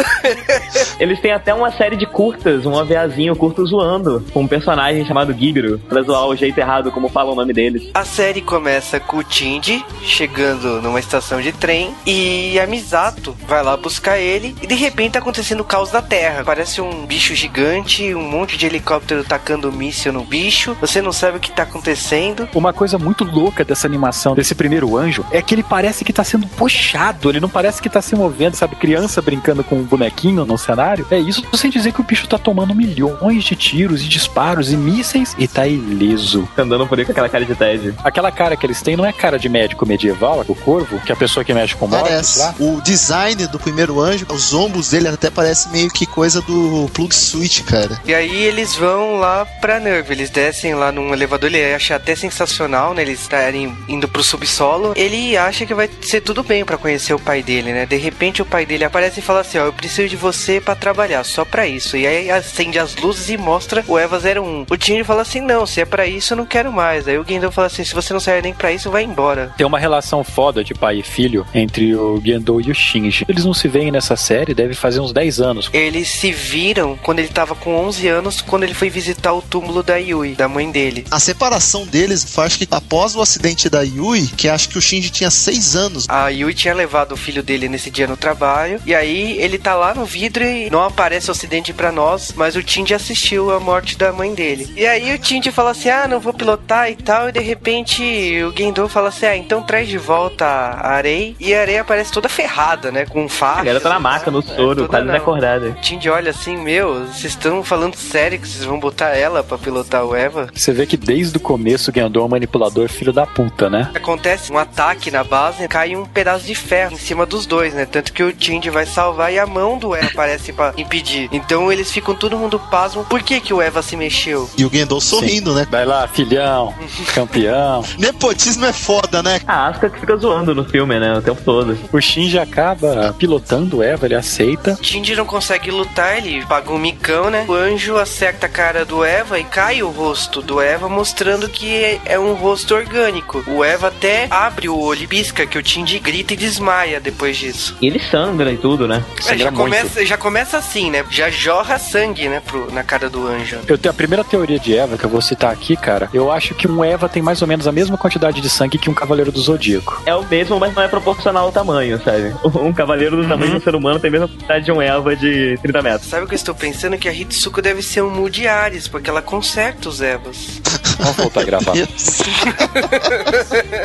eles 1.02 1.20
têm 1.20 1.34
até 1.34 1.54
uma 1.54 1.70
série 1.74 1.98
de 1.98 2.06
curtas, 2.06 2.66
um 2.66 2.72
OVAzinho 2.72 3.36
curto 3.36 3.66
zoando, 3.66 4.26
com 4.34 4.44
um 4.44 4.48
personagem 4.48 5.06
chamado 5.06 5.34
Ghibro, 5.34 5.80
pra 5.80 6.02
zoar 6.02 6.28
o 6.28 6.36
jeito 6.36 6.58
errado 6.58 6.94
como 6.94 7.10
fala 7.10 7.34
o 7.34 7.36
nome 7.36 7.52
deles. 7.52 7.90
A 7.94 8.06
série 8.06 8.42
começa 8.42 9.02
com 9.02 9.18
o 9.18 9.24
Tindy 9.24 9.84
chegando 10.02 10.82
numa 10.82 11.00
estação 11.02 11.25
estação 11.26 11.42
de 11.42 11.52
trem 11.52 11.96
e 12.06 12.60
a 12.60 12.68
Misato 12.68 13.36
vai 13.48 13.64
lá 13.64 13.76
buscar 13.76 14.20
ele 14.20 14.56
e 14.62 14.68
de 14.68 14.76
repente 14.76 15.14
tá 15.14 15.20
acontecendo 15.20 15.62
o 15.62 15.64
caos 15.64 15.90
da 15.90 16.02
Terra. 16.02 16.44
Parece 16.46 16.80
um 16.82 17.06
bicho 17.06 17.34
gigante, 17.34 18.14
um 18.14 18.22
monte 18.22 18.58
de 18.58 18.68
helicóptero 18.68 19.24
tacando 19.24 19.72
míssil 19.72 20.14
no 20.14 20.24
bicho. 20.24 20.78
Você 20.80 21.02
não 21.02 21.12
sabe 21.12 21.38
o 21.38 21.40
que 21.40 21.52
tá 21.52 21.64
acontecendo. 21.64 22.48
Uma 22.54 22.72
coisa 22.72 23.00
muito 23.00 23.24
louca 23.24 23.66
dessa 23.66 23.88
animação, 23.88 24.36
desse 24.36 24.54
primeiro 24.54 24.96
anjo, 24.96 25.26
é 25.32 25.42
que 25.42 25.56
ele 25.56 25.64
parece 25.64 26.06
que 26.06 26.14
tá 26.14 26.24
sendo 26.24 26.46
puxado, 26.46 27.30
ele 27.30 27.40
não 27.40 27.50
parece 27.50 27.82
que 27.82 27.90
tá 27.90 28.02
se 28.04 28.16
movendo, 28.16 28.56
sabe? 28.56 28.76
Criança 28.76 29.20
brincando 29.20 29.64
com 29.64 29.78
um 29.78 29.84
bonequinho 29.84 30.46
no 30.46 30.58
cenário. 30.60 31.08
É 31.10 31.18
isso 31.18 31.44
sem 31.56 31.72
dizer 31.72 31.92
que 31.92 32.02
o 32.02 32.04
bicho 32.04 32.28
tá 32.28 32.38
tomando 32.38 32.76
milhões 32.76 33.44
de 33.44 33.56
tiros 33.56 34.04
e 34.04 34.08
disparos 34.08 34.72
e 34.72 34.78
mísseis 34.78 35.36
e 35.40 35.48
tá 35.48 35.66
ileso. 35.66 36.48
Andando 36.56 36.86
por 36.86 37.00
aí 37.00 37.06
com 37.06 37.12
aquela 37.12 37.30
cara 37.30 37.46
de 37.46 37.56
Ted. 37.56 37.96
Aquela 38.04 38.32
cara 38.32 38.56
que 38.56 38.66
eles 38.66 38.82
têm 38.84 38.96
não 38.96 39.06
é 39.06 39.12
cara 39.12 39.40
de 39.40 39.50
médico 39.50 39.88
medieval, 39.88 40.46
o 40.48 40.56
corvo, 40.56 41.00
que 41.00 41.15
a 41.16 41.18
pessoa 41.18 41.44
que 41.44 41.54
mexe 41.54 41.76
com 41.76 41.90
Parece. 41.90 42.40
Lá. 42.40 42.56
O 42.60 42.82
design 42.82 43.48
do 43.48 43.58
primeiro 43.58 44.00
anjo, 44.00 44.26
os 44.30 44.54
ombros 44.54 44.90
dele 44.90 45.08
até 45.08 45.30
parece 45.30 45.70
meio 45.70 45.90
que 45.90 46.06
coisa 46.06 46.42
do 46.42 46.90
Plug 46.94 47.14
Switch, 47.16 47.64
cara. 47.64 48.00
E 48.06 48.14
aí 48.14 48.44
eles 48.44 48.76
vão 48.76 49.16
lá 49.16 49.46
pra 49.46 49.80
Nerve, 49.80 50.12
eles 50.12 50.30
descem 50.30 50.76
lá 50.76 50.92
num 50.92 51.14
elevador, 51.14 51.50
ele 51.50 51.74
acha 51.74 51.96
até 51.96 52.16
sensacional, 52.16 52.94
né? 52.94 53.02
Eles 53.02 53.22
estarem 53.22 53.76
indo 53.88 54.08
pro 54.08 54.24
subsolo. 54.24 54.94
Ele 54.96 55.38
acha 55.38 55.66
que 55.66 55.74
vai 55.74 55.90
ser 56.02 56.22
tudo 56.22 56.44
bem 56.44 56.66
para 56.66 56.78
conhecer 56.78 57.14
o 57.14 57.20
pai 57.20 57.42
dele, 57.42 57.72
né? 57.72 57.86
De 57.86 57.98
repente 57.98 58.42
o 58.42 58.46
pai 58.46 58.66
dele 58.66 58.84
aparece 58.84 59.20
e 59.20 59.24
fala 59.24 59.42
assim: 59.42 59.58
Ó, 59.58 59.66
eu 59.66 59.74
preciso 59.74 60.10
de 60.10 60.16
você 60.16 60.60
para 60.60 60.76
trabalhar, 60.76 61.24
só 61.24 61.46
para 61.46 61.66
isso. 61.66 61.96
E 61.96 62.06
aí 62.06 62.30
acende 62.30 62.78
as 62.78 62.96
luzes 62.96 63.30
e 63.30 63.38
mostra 63.38 63.84
o 63.88 63.98
Eva 63.98 64.18
01. 64.18 64.66
O 64.70 64.78
Tindy 64.78 65.04
fala 65.04 65.22
assim: 65.22 65.40
Não, 65.40 65.66
se 65.66 65.82
é 65.82 65.86
para 65.86 66.06
isso, 66.06 66.34
eu 66.34 66.38
não 66.38 66.46
quero 66.46 66.72
mais. 66.72 67.08
Aí 67.08 67.18
o 67.18 67.26
Gendo 67.26 67.52
fala 67.52 67.68
assim: 67.68 67.84
Se 67.84 67.94
você 67.94 68.12
não 68.12 68.20
serve 68.20 68.42
nem 68.42 68.54
para 68.54 68.72
isso, 68.72 68.92
vai 68.92 69.04
embora. 69.04 69.54
Tem 69.58 69.66
uma 69.66 69.80
relação 69.80 70.24
foda 70.24 70.64
de 70.64 70.74
pai 70.74 71.00
e 71.00 71.04
filho 71.06 71.46
entre 71.54 71.96
o 71.96 72.22
Gendo 72.24 72.62
e 72.62 72.72
o 72.72 72.76
Shinji. 72.76 73.26
Eles 73.28 73.46
não 73.46 73.54
se 73.54 73.68
veem 73.68 73.92
nessa 73.92 74.16
série, 74.16 74.54
deve 74.54 74.74
fazer 74.74 75.00
uns 75.00 75.14
10 75.14 75.40
anos. 75.40 75.70
Eles 75.74 76.08
se 76.08 76.32
viram 76.32 76.98
quando 76.98 77.20
ele 77.20 77.28
tava 77.28 77.56
com 77.56 77.76
11 77.76 78.08
anos, 78.08 78.42
quando 78.42 78.64
ele 78.64 78.74
foi 78.74 78.90
visitar 78.90 79.34
o 79.34 79.42
túmulo 79.42 79.84
da 79.84 79.98
Yui, 79.98 80.36
da 80.36 80.48
mãe 80.48 80.70
dele. 80.70 81.06
A 81.12 81.20
separação 81.20 81.86
deles 81.86 82.24
foi, 82.24 82.46
acho 82.46 82.58
que 82.58 82.68
após 82.72 83.16
o 83.16 83.22
acidente 83.22 83.70
da 83.70 83.82
Yui, 83.82 84.28
que 84.28 84.50
acho 84.50 84.70
que 84.70 84.78
o 84.78 84.82
Shinji 84.82 85.10
tinha 85.10 85.32
6 85.32 85.76
anos. 85.76 86.06
A 86.10 86.30
Yui 86.30 86.54
tinha 86.54 86.74
levado 86.74 87.14
o 87.14 87.18
filho 87.18 87.44
dele 87.44 87.70
nesse 87.70 87.90
dia 87.90 88.08
no 88.08 88.18
trabalho, 88.18 88.82
e 88.86 88.94
aí 88.94 89.38
ele 89.40 89.58
tá 89.58 89.76
lá 89.76 89.94
no 89.94 90.06
vidro 90.06 90.44
e 90.44 90.70
não 90.70 90.84
aparece 90.84 91.30
o 91.30 91.32
acidente 91.32 91.74
pra 91.74 91.92
nós, 91.92 92.34
mas 92.36 92.56
o 92.56 92.64
Tindy 92.64 92.94
assistiu 92.94 93.52
a 93.52 93.60
morte 93.60 93.98
da 93.98 94.12
mãe 94.12 94.34
dele. 94.34 94.72
E 94.76 94.86
aí 94.86 95.14
o 95.14 95.20
Tindy 95.20 95.52
fala 95.52 95.72
assim: 95.72 95.90
ah, 95.90 96.08
não 96.08 96.20
vou 96.20 96.34
pilotar 96.34 96.90
e 96.90 96.96
tal, 96.96 97.30
e 97.30 97.32
de 97.32 97.40
repente 97.40 98.04
o 98.44 98.56
Gendo 98.56 98.88
fala 98.90 99.10
assim: 99.10 99.26
ah, 99.26 99.38
então 99.38 99.62
traz 99.62 99.88
de 99.88 99.98
volta 99.98 100.46
a 100.46 100.95
Arei, 100.96 101.36
e 101.40 101.54
a 101.54 101.62
Arei 101.62 101.78
aparece 101.78 102.12
toda 102.12 102.30
ferrada, 102.30 102.92
né, 102.92 103.06
com 103.06 103.28
faca. 103.28 103.70
Ela 103.70 103.80
tá 103.80 103.90
na 103.90 104.00
maca, 104.00 104.32
no 104.32 104.42
soro, 104.42 104.88
quase 104.88 105.06
desacordada. 105.06 105.68
O 105.70 105.74
Tindy 105.82 106.10
olha 106.10 106.32
assim: 106.32 106.58
meu, 106.58 107.06
vocês 107.06 107.34
estão 107.34 107.64
falando 107.64 107.96
sério 107.96 108.40
que 108.40 108.48
vocês 108.48 108.66
vão 108.66 108.80
botar 108.80 109.10
ela 109.10 109.44
pra 109.44 109.58
pilotar 109.58 110.06
o 110.06 110.16
Eva? 110.16 110.50
Você 110.54 110.72
vê 110.72 110.86
que 110.86 110.98
desde 110.98 111.38
o 111.38 111.40
começo 111.40 111.92
o 111.92 111.94
Gendo 111.94 112.20
é 112.20 112.24
um 112.24 112.28
manipulador 112.28 112.90
filho 112.90 113.14
da 113.14 113.26
puta, 113.26 113.70
né? 113.70 113.92
Acontece 113.96 114.52
um 114.52 114.58
ataque 114.58 115.10
na 115.12 115.24
base, 115.24 115.68
cai 115.68 115.96
um 115.96 116.06
pedaço 116.06 116.46
de 116.46 116.56
ferro 116.56 116.94
em 116.94 116.98
cima 116.98 117.26
dos 117.26 117.46
dois, 117.46 117.74
né? 117.74 117.86
Tanto 117.86 118.14
que 118.14 118.24
o 118.24 118.32
Tindy 118.32 118.70
vai 118.70 118.86
salvar 118.86 119.32
e 119.32 119.40
a 119.40 119.46
mão 119.46 119.78
do 119.78 119.96
Eva 119.96 120.08
aparece 120.08 120.54
pra 120.54 120.74
impedir. 120.78 121.30
Então 121.32 121.72
eles 121.72 121.92
ficam 121.92 122.14
todo 122.16 122.38
mundo 122.38 122.60
pasmo. 122.60 123.04
Por 123.06 123.22
que 123.22 123.40
que 123.40 123.54
o 123.54 123.62
Eva 123.62 123.82
se 123.82 123.96
mexeu? 123.96 124.50
E 124.58 124.66
o 124.66 124.70
Gendo 124.72 125.00
sorrindo, 125.02 125.54
né? 125.54 125.68
Vai 125.70 125.86
lá, 125.86 126.08
filhão, 126.08 126.74
campeão. 127.14 127.84
Nepotismo 127.98 128.66
é 128.66 128.74
foda, 128.74 129.24
né? 129.24 129.40
A 129.48 129.68
Asuka 129.68 129.90
que 129.90 130.00
fica 130.00 130.16
zoando 130.18 130.54
no 130.54 130.66
filme, 130.66 130.85
né? 130.86 131.18
O 131.18 131.22
tempo 131.22 131.42
todo. 131.44 131.78
O 131.92 132.02
Shinji 132.02 132.38
acaba 132.40 133.14
pilotando 133.18 133.78
o 133.78 133.84
Eva, 133.84 134.06
ele 134.06 134.16
aceita. 134.16 134.74
O 134.74 134.78
Tindy 134.78 135.16
não 135.16 135.26
consegue 135.26 135.72
lutar, 135.72 136.18
ele 136.18 136.46
paga 136.46 136.72
um 136.72 136.78
micão, 136.78 137.30
né? 137.30 137.46
O 137.48 137.54
anjo 137.54 137.98
acerta 137.98 138.46
a 138.46 138.50
cara 138.50 138.86
do 138.86 139.04
Eva 139.04 139.40
e 139.40 139.44
cai 139.44 139.82
o 139.82 139.90
rosto 139.90 140.42
do 140.42 140.62
Eva, 140.62 140.88
mostrando 140.88 141.50
que 141.50 142.00
é 142.06 142.20
um 142.20 142.34
rosto 142.34 142.76
orgânico. 142.76 143.44
O 143.48 143.64
Eva 143.64 143.88
até 143.88 144.28
abre 144.30 144.70
o 144.70 144.78
olho 144.78 145.04
e 145.04 145.08
pisca, 145.08 145.46
que 145.46 145.58
o 145.58 145.64
Tindy 145.64 146.00
grita 146.00 146.34
e 146.34 146.38
desmaia 146.38 147.00
depois 147.00 147.38
disso. 147.38 147.76
E 147.82 147.88
ele 147.88 148.00
sangra 148.00 148.52
e 148.52 148.58
tudo, 148.58 148.88
né? 148.88 149.04
É, 149.28 149.38
já, 149.38 149.52
começa, 149.52 150.06
já 150.06 150.18
começa 150.18 150.58
assim, 150.58 150.92
né? 150.92 151.04
Já 151.10 151.30
jorra 151.30 151.80
sangue, 151.80 152.28
né, 152.28 152.42
pro, 152.46 152.72
na 152.72 152.84
cara 152.84 153.10
do 153.10 153.28
anjo. 153.28 153.60
Eu 153.68 153.78
tenho 153.78 153.92
a 153.92 153.96
primeira 153.96 154.24
teoria 154.24 154.60
de 154.60 154.76
Eva 154.76 154.98
que 154.98 155.06
eu 155.06 155.10
vou 155.10 155.22
citar 155.22 155.52
aqui, 155.52 155.76
cara. 155.76 156.10
Eu 156.14 156.32
acho 156.32 156.54
que 156.54 156.68
um 156.68 156.84
Eva 156.84 157.10
tem 157.10 157.22
mais 157.22 157.42
ou 157.42 157.48
menos 157.48 157.68
a 157.68 157.72
mesma 157.72 157.98
quantidade 157.98 158.42
de 158.42 158.50
sangue 158.50 158.78
que 158.78 158.90
um 158.90 158.94
Cavaleiro 158.94 159.32
do 159.32 159.40
Zodíaco. 159.40 160.02
É 160.06 160.14
o 160.16 160.24
mesmo, 160.24 160.60
mas 160.60 160.74
não 160.76 160.84
é 160.84 160.88
proporcional 160.88 161.46
ao 161.46 161.52
tamanho, 161.52 162.00
sabe? 162.04 162.34
Um 162.44 162.74
cavaleiro 162.74 163.16
do 163.22 163.28
tamanho 163.28 163.52
de 163.52 163.58
um 163.58 163.62
ser 163.62 163.76
humano 163.76 164.00
tem 164.00 164.10
a 164.10 164.12
mesma 164.12 164.28
quantidade 164.28 164.66
de 164.66 164.72
um 164.72 164.82
Eva 164.82 165.16
de 165.16 165.58
30 165.62 165.82
metros. 165.82 166.10
Sabe 166.10 166.26
o 166.26 166.28
que 166.28 166.34
eu 166.34 166.38
estou 166.38 166.54
pensando? 166.56 166.98
Que 166.98 167.08
a 167.10 167.14
Hitsuko 167.14 167.62
deve 167.62 167.82
ser 167.82 168.02
um 168.04 168.10
Mu 168.10 168.30
de 168.30 168.48
Ares, 168.48 168.88
porque 168.88 169.10
ela 169.10 169.22
conserta 169.22 169.88
os 169.90 170.02
Evas. 170.02 170.62
Vamos 171.00 171.16
voltar 171.18 171.42
a 171.42 171.44
gravar. 171.44 171.74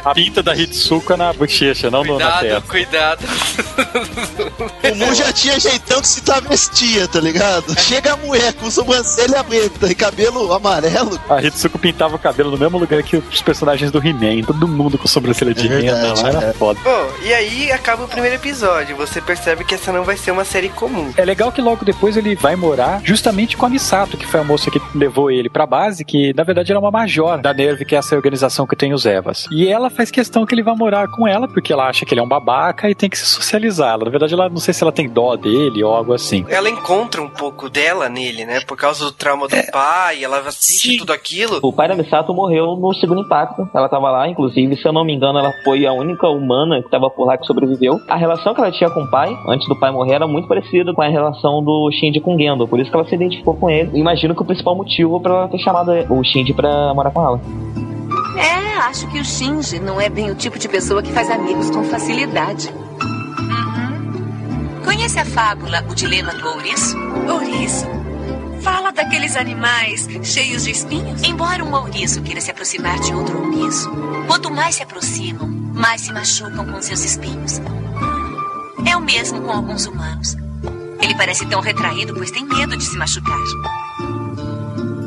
A 0.05 0.15
pinta 0.15 0.43
da 0.43 0.55
Hitsuko 0.57 1.13
é 1.13 1.17
na 1.17 1.33
bochecha, 1.33 1.91
não 1.91 2.03
no- 2.05 2.19
na 2.19 2.31
Cuidado, 2.39 2.41
testa. 2.43 2.61
cuidado. 2.69 3.25
O 4.91 4.95
Mu 4.97 5.15
já 5.15 5.33
tinha 5.33 5.59
jeitão 5.61 6.01
que 6.01 6.09
se 6.09 6.21
travestia, 6.23 7.07
tá 7.09 7.21
ligado? 7.21 7.79
Chega 7.81 8.13
a 8.15 8.17
mulher 8.17 8.53
com 8.55 8.71
sobrancelha 8.71 9.43
preta 9.45 9.87
e 9.91 9.95
cabelo 9.95 10.53
amarelo. 10.53 11.21
A 11.29 11.43
Hitsuko 11.43 11.79
pintava 11.79 12.17
o 12.17 12.19
cabelo 12.19 12.51
no 12.51 12.59
mesmo 12.59 12.79
lugar 12.79 13.03
que 13.03 13.17
os 13.17 13.43
personagens 13.43 13.91
do 13.91 13.99
He-Man. 13.99 14.43
Todo 14.47 14.67
mundo 14.67 14.97
com 14.99 15.07
sobrancelha 15.09 15.55
de 15.55 15.67
É 15.69 15.79
renda 15.81 16.15
lá, 16.23 16.29
era 16.29 16.45
é. 16.47 16.53
foda. 16.53 16.80
Bom, 16.83 17.11
e 17.23 17.35
aí 17.35 17.71
acaba 17.71 18.05
o 18.05 18.09
primeiro 18.09 18.37
episódio. 18.37 18.97
Você 18.97 19.21
percebe 19.21 19.65
que 19.65 19.75
essa 19.75 19.93
não 19.93 20.03
vai 20.03 20.17
ser 20.17 20.31
uma 20.31 20.45
série 20.45 20.71
comum. 20.71 21.13
É 21.15 21.25
legal 21.25 21.53
que 21.53 21.61
logo 21.61 21.85
depois 21.85 22.17
ele 22.17 22.35
vai 22.35 22.57
morar 22.57 23.03
justamente 23.05 23.55
com 23.55 23.67
a 23.67 23.69
Misato, 23.69 24.17
que 24.17 24.27
foi 24.27 24.41
a 24.41 24.45
moça 24.45 24.71
que 24.71 24.81
levou 24.95 25.31
ele 25.31 25.51
pra 25.51 25.67
base, 25.67 26.05
que 26.05 26.33
na 26.35 26.43
verdade 26.43 26.73
era 26.73 26.79
uma 26.79 26.91
major 26.91 27.39
da 27.39 27.53
Nerve, 27.53 27.85
que 27.85 27.95
é 27.95 27.99
essa 27.99 28.17
organização 28.17 28.67
que 28.67 28.75
tem 28.75 28.95
os 28.95 29.05
Evas. 29.05 29.47
E 29.53 29.69
ela 29.69 29.91
faz 29.91 30.11
questão 30.11 30.47
que 30.47 30.55
ele 30.55 30.63
vá 30.63 30.75
morar 30.75 31.07
com 31.09 31.29
ela, 31.29 31.47
porque 31.47 31.71
ela 31.71 31.87
acha 31.87 32.07
que 32.07 32.15
ele 32.15 32.21
é 32.21 32.25
um 32.25 32.29
babaca 32.29 32.89
e 32.89 32.95
tem 32.95 33.11
que 33.11 33.19
se 33.19 33.27
socializar. 33.27 33.95
Ela, 33.95 34.05
na 34.05 34.11
verdade, 34.11 34.33
ela 34.33 34.49
não 34.49 34.57
sei 34.57 34.73
se 34.73 34.83
ela 34.83 34.93
tem 34.93 35.09
dó 35.09 35.37
dele 35.37 35.85
ou 35.85 35.95
algo 35.95 36.15
assim. 36.15 36.47
Ela 36.49 36.71
encontra 36.71 37.21
um 37.21 37.29
pouco 37.29 37.69
dela 37.69 38.09
nele, 38.09 38.47
né? 38.47 38.61
Por 38.61 38.79
causa 38.79 39.05
do 39.05 39.13
trauma 39.13 39.47
do 39.49 39.71
pai, 39.71 40.25
ela 40.25 40.39
assiste 40.41 40.93
Sim. 40.93 40.97
tudo 40.99 41.13
aquilo. 41.13 41.61
O 41.63 41.73
pai 41.73 41.89
da 41.89 41.95
Misato 41.95 42.33
morreu 42.33 42.75
no 42.77 42.95
segundo 42.95 43.21
impacto. 43.21 43.69
Ela 43.75 43.89
tava 43.89 44.11
lá, 44.11 44.27
inclusive, 44.27 44.77
se 44.77 44.89
eu 44.89 44.93
não 44.93 45.05
me 45.05 45.13
engano, 45.15 45.39
ela 45.39 45.53
foi 45.63 45.87
a 45.87 45.93
única 45.93 46.27
humana 46.27 46.70
que 46.83 46.91
tava 46.91 47.11
por 47.11 47.27
lá 47.27 47.37
que 47.37 47.47
sobreviveu. 47.47 48.01
A 48.09 48.17
relação 48.17 48.55
que 48.55 48.61
ela 48.61 48.71
tinha 48.71 48.91
com 48.91 49.03
o 49.03 49.11
pai, 49.11 49.37
antes 49.49 49.69
do 49.69 49.79
pai 49.79 49.91
morrer, 49.91 50.15
era 50.15 50.27
muito 50.27 50.49
parecida 50.49 50.93
com 50.93 51.03
a 51.03 51.09
relação 51.09 51.63
do 51.63 51.91
Shinji 51.93 52.21
com 52.21 52.35
o 52.35 52.39
Gendo. 52.39 52.69
Por 52.69 52.79
isso 52.79 52.91
que 52.91 52.97
ela 52.97 53.07
se 53.07 53.15
identificou 53.15 53.55
com 53.55 53.69
ele. 53.69 53.99
Imagino 53.99 54.35
que 54.35 54.43
o 54.43 54.45
principal 54.45 54.77
motivo 54.77 55.21
pra 55.21 55.33
ela 55.33 55.49
ter 55.49 55.59
chamado 55.59 55.91
o 56.11 56.23
Shinji 56.23 56.53
pra 56.53 56.95
morar 56.95 57.11
com 57.11 57.23
ela. 57.23 57.41
É, 58.37 58.79
acho 58.89 59.09
que 59.11 59.21
o 59.21 59.25
Shinji 59.25 59.81
não 59.81 60.01
é 60.01 60.09
bem 60.09 60.31
o 60.31 60.35
tipo 60.35 60.59
de 60.59 60.69
pessoa 60.69 61.03
que 61.03 61.13
faz 61.13 61.31
amigos 61.31 61.71
com 61.71 61.83
facilidade. 61.85 62.73
Uhum. 63.01 64.85
Conhece 64.85 65.19
a 65.19 65.25
fábula 65.25 65.85
O 65.91 65.95
Dilema 65.95 66.33
do 66.33 66.49
Ouriço? 66.49 66.97
Ouriço? 67.29 67.87
Fala 68.63 68.93
daqueles 68.93 69.37
animais 69.37 70.07
cheios 70.23 70.65
de 70.65 70.71
espinhos? 70.71 71.23
Embora 71.23 71.65
um 71.65 71.73
ouriço 71.75 72.23
queira 72.23 72.41
se 72.41 72.51
aproximar 72.51 72.99
de 73.01 73.15
outro 73.15 73.39
ouriço, 73.39 73.91
quanto 74.27 74.51
mais 74.53 74.75
se 74.75 74.83
aproximam, 74.83 75.49
mais 75.81 76.03
se 76.03 76.13
machucam 76.13 76.67
com 76.67 76.83
seus 76.83 77.03
espinhos. 77.03 77.59
É 78.87 78.95
o 78.95 79.01
mesmo 79.01 79.41
com 79.41 79.51
alguns 79.51 79.87
humanos. 79.87 80.37
Ele 81.03 81.15
parece 81.17 81.47
tão 81.47 81.61
retraído, 81.61 82.13
pois 82.13 82.31
tem 82.31 82.45
medo 82.45 82.77
de 82.77 82.85
se 82.85 82.99
machucar. 82.99 83.39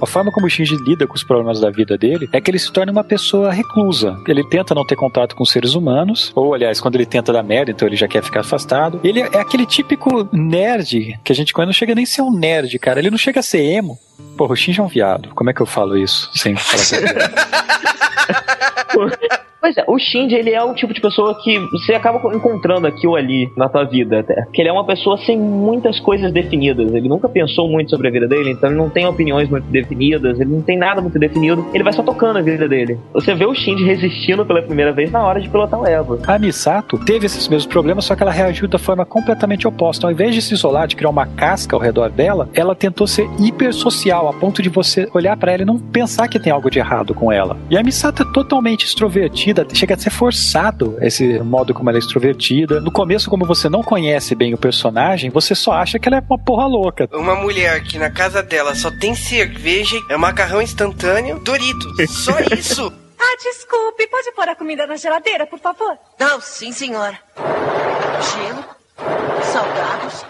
A 0.01 0.05
forma 0.07 0.31
como 0.31 0.47
o 0.47 0.49
Shinji 0.49 0.75
lida 0.77 1.05
com 1.05 1.13
os 1.13 1.23
problemas 1.23 1.61
da 1.61 1.69
vida 1.69 1.95
dele 1.95 2.27
é 2.33 2.41
que 2.41 2.49
ele 2.49 2.57
se 2.57 2.73
torna 2.73 2.91
uma 2.91 3.03
pessoa 3.03 3.51
reclusa. 3.51 4.17
Ele 4.27 4.43
tenta 4.43 4.73
não 4.73 4.85
ter 4.85 4.95
contato 4.95 5.35
com 5.35 5.45
seres 5.45 5.75
humanos, 5.75 6.31
ou 6.35 6.55
aliás, 6.55 6.81
quando 6.81 6.95
ele 6.95 7.05
tenta 7.05 7.31
dar 7.31 7.43
merda, 7.43 7.71
então 7.71 7.87
ele 7.87 7.95
já 7.95 8.07
quer 8.07 8.23
ficar 8.23 8.41
afastado. 8.41 8.99
Ele 9.03 9.21
é 9.21 9.39
aquele 9.39 9.67
típico 9.67 10.27
nerd 10.33 11.19
que 11.23 11.31
a 11.31 11.35
gente 11.35 11.53
conhece, 11.53 11.67
não 11.67 11.73
chega 11.73 11.95
nem 11.95 12.03
a 12.03 12.07
ser 12.07 12.23
um 12.23 12.31
nerd, 12.31 12.77
cara. 12.79 12.99
Ele 12.99 13.11
não 13.11 13.17
chega 13.17 13.39
a 13.39 13.43
ser 13.43 13.61
emo. 13.61 13.97
Porra, 14.35 14.53
o 14.53 14.55
Shinji 14.55 14.79
é 14.79 14.83
um 14.83 14.87
viado. 14.87 15.29
Como 15.35 15.51
é 15.51 15.53
que 15.53 15.61
eu 15.61 15.67
falo 15.67 15.95
isso 15.95 16.31
sem 16.33 16.55
falar 16.55 16.99
é? 19.37 19.43
Pois 19.63 19.77
é, 19.77 19.85
o 19.87 19.97
Shinji, 19.97 20.35
ele 20.35 20.49
é 20.49 20.61
o 20.61 20.73
tipo 20.73 20.93
de 20.93 20.99
pessoa 20.99 21.33
que 21.41 21.57
você 21.71 21.93
acaba 21.93 22.19
encontrando 22.35 22.85
aqui 22.85 23.07
ou 23.07 23.15
ali 23.15 23.49
na 23.55 23.69
tua 23.69 23.85
vida 23.85 24.19
até. 24.19 24.45
Que 24.51 24.61
ele 24.61 24.67
é 24.67 24.73
uma 24.73 24.85
pessoa 24.85 25.17
sem 25.19 25.39
muitas 25.39 26.01
coisas 26.01 26.33
definidas. 26.33 26.93
Ele 26.93 27.07
nunca 27.07 27.29
pensou 27.29 27.69
muito 27.69 27.89
sobre 27.89 28.09
a 28.09 28.11
vida 28.11 28.27
dele, 28.27 28.51
então 28.51 28.69
ele 28.69 28.77
não 28.77 28.89
tem 28.89 29.07
opiniões 29.07 29.49
muito 29.49 29.63
definidas, 29.67 30.37
ele 30.37 30.49
não 30.49 30.61
tem 30.61 30.77
nada 30.77 31.01
muito 31.01 31.17
definido. 31.17 31.65
Ele 31.73 31.81
vai 31.81 31.93
só 31.93 32.03
tocando 32.03 32.39
a 32.39 32.41
vida 32.41 32.67
dele. 32.67 32.99
Você 33.13 33.33
vê 33.33 33.45
o 33.45 33.55
Shinji 33.55 33.85
resistindo 33.85 34.45
pela 34.45 34.61
primeira 34.61 34.91
vez 34.91 35.09
na 35.09 35.25
hora 35.25 35.39
de 35.39 35.47
pilotar 35.47 35.79
o 35.79 35.87
Eva. 35.87 36.19
A 36.27 36.37
Misato 36.37 36.97
teve 36.97 37.25
esses 37.25 37.47
mesmos 37.47 37.65
problemas, 37.65 38.03
só 38.03 38.17
que 38.17 38.21
ela 38.21 38.33
reagiu 38.33 38.67
da 38.67 38.77
forma 38.77 39.05
completamente 39.05 39.65
oposta. 39.65 40.05
Ao 40.05 40.11
invés 40.11 40.35
de 40.35 40.41
se 40.41 40.55
isolar, 40.55 40.87
de 40.87 40.97
criar 40.97 41.09
uma 41.09 41.25
casca 41.25 41.73
ao 41.73 41.81
redor 41.81 42.09
dela, 42.09 42.49
ela 42.53 42.75
tentou 42.75 43.07
ser 43.07 43.29
hipersocial, 43.39 44.27
a 44.27 44.33
ponto 44.33 44.61
de 44.61 44.67
você 44.67 45.07
olhar 45.13 45.37
pra 45.37 45.53
ela 45.53 45.61
e 45.61 45.65
não 45.65 45.79
pensar 45.79 46.27
que 46.27 46.37
tem 46.37 46.51
algo 46.51 46.69
de 46.69 46.79
errado 46.79 47.13
com 47.13 47.31
ela. 47.31 47.55
E 47.69 47.77
a 47.77 47.81
Misato 47.81 48.23
é 48.23 48.33
totalmente 48.33 48.85
extrovertida, 48.85 49.52
chega 49.73 49.95
a 49.95 49.97
ser 49.97 50.09
forçado 50.09 50.97
esse 51.01 51.39
modo 51.39 51.73
como 51.73 51.89
ela 51.89 51.97
é 51.97 51.99
extrovertida. 51.99 52.79
No 52.79 52.91
começo, 52.91 53.29
como 53.29 53.45
você 53.45 53.69
não 53.69 53.83
conhece 53.83 54.35
bem 54.35 54.53
o 54.53 54.57
personagem, 54.57 55.29
você 55.29 55.53
só 55.55 55.73
acha 55.73 55.99
que 55.99 56.07
ela 56.07 56.17
é 56.17 56.23
uma 56.27 56.37
porra 56.39 56.65
louca. 56.67 57.07
Uma 57.13 57.35
mulher 57.35 57.83
que 57.83 57.97
na 57.97 58.09
casa 58.09 58.41
dela 58.41 58.75
só 58.75 58.89
tem 58.91 59.15
cerveja, 59.15 59.97
é 60.09 60.17
macarrão 60.17 60.61
instantâneo, 60.61 61.39
Doritos. 61.39 62.09
Só 62.09 62.37
isso. 62.57 62.91
Ah, 63.19 63.37
desculpe, 63.41 64.07
pode 64.07 64.31
pôr 64.33 64.49
a 64.49 64.55
comida 64.55 64.85
na 64.85 64.97
geladeira, 64.97 65.45
por 65.47 65.59
favor? 65.59 65.97
Não, 66.19 66.41
sim, 66.41 66.71
senhora. 66.71 67.17
Gelo, 67.37 68.65
salgados 69.43 70.25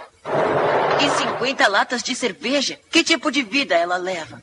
e 1.04 1.10
50 1.24 1.68
latas 1.68 2.04
de 2.04 2.16
cerveja. 2.16 2.80
Que 2.92 3.04
tipo 3.04 3.32
de 3.32 3.42
vida 3.42 3.76
ela 3.76 3.98
leva? 3.98 4.40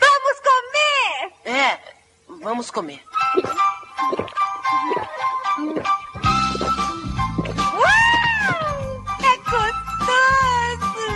Vamos 0.00 0.40
comer! 0.40 1.56
É, 1.58 1.78
vamos 2.42 2.70
comer. 2.70 3.00
Uau! 7.74 9.04
É 9.22 9.36
gostoso! 9.48 11.06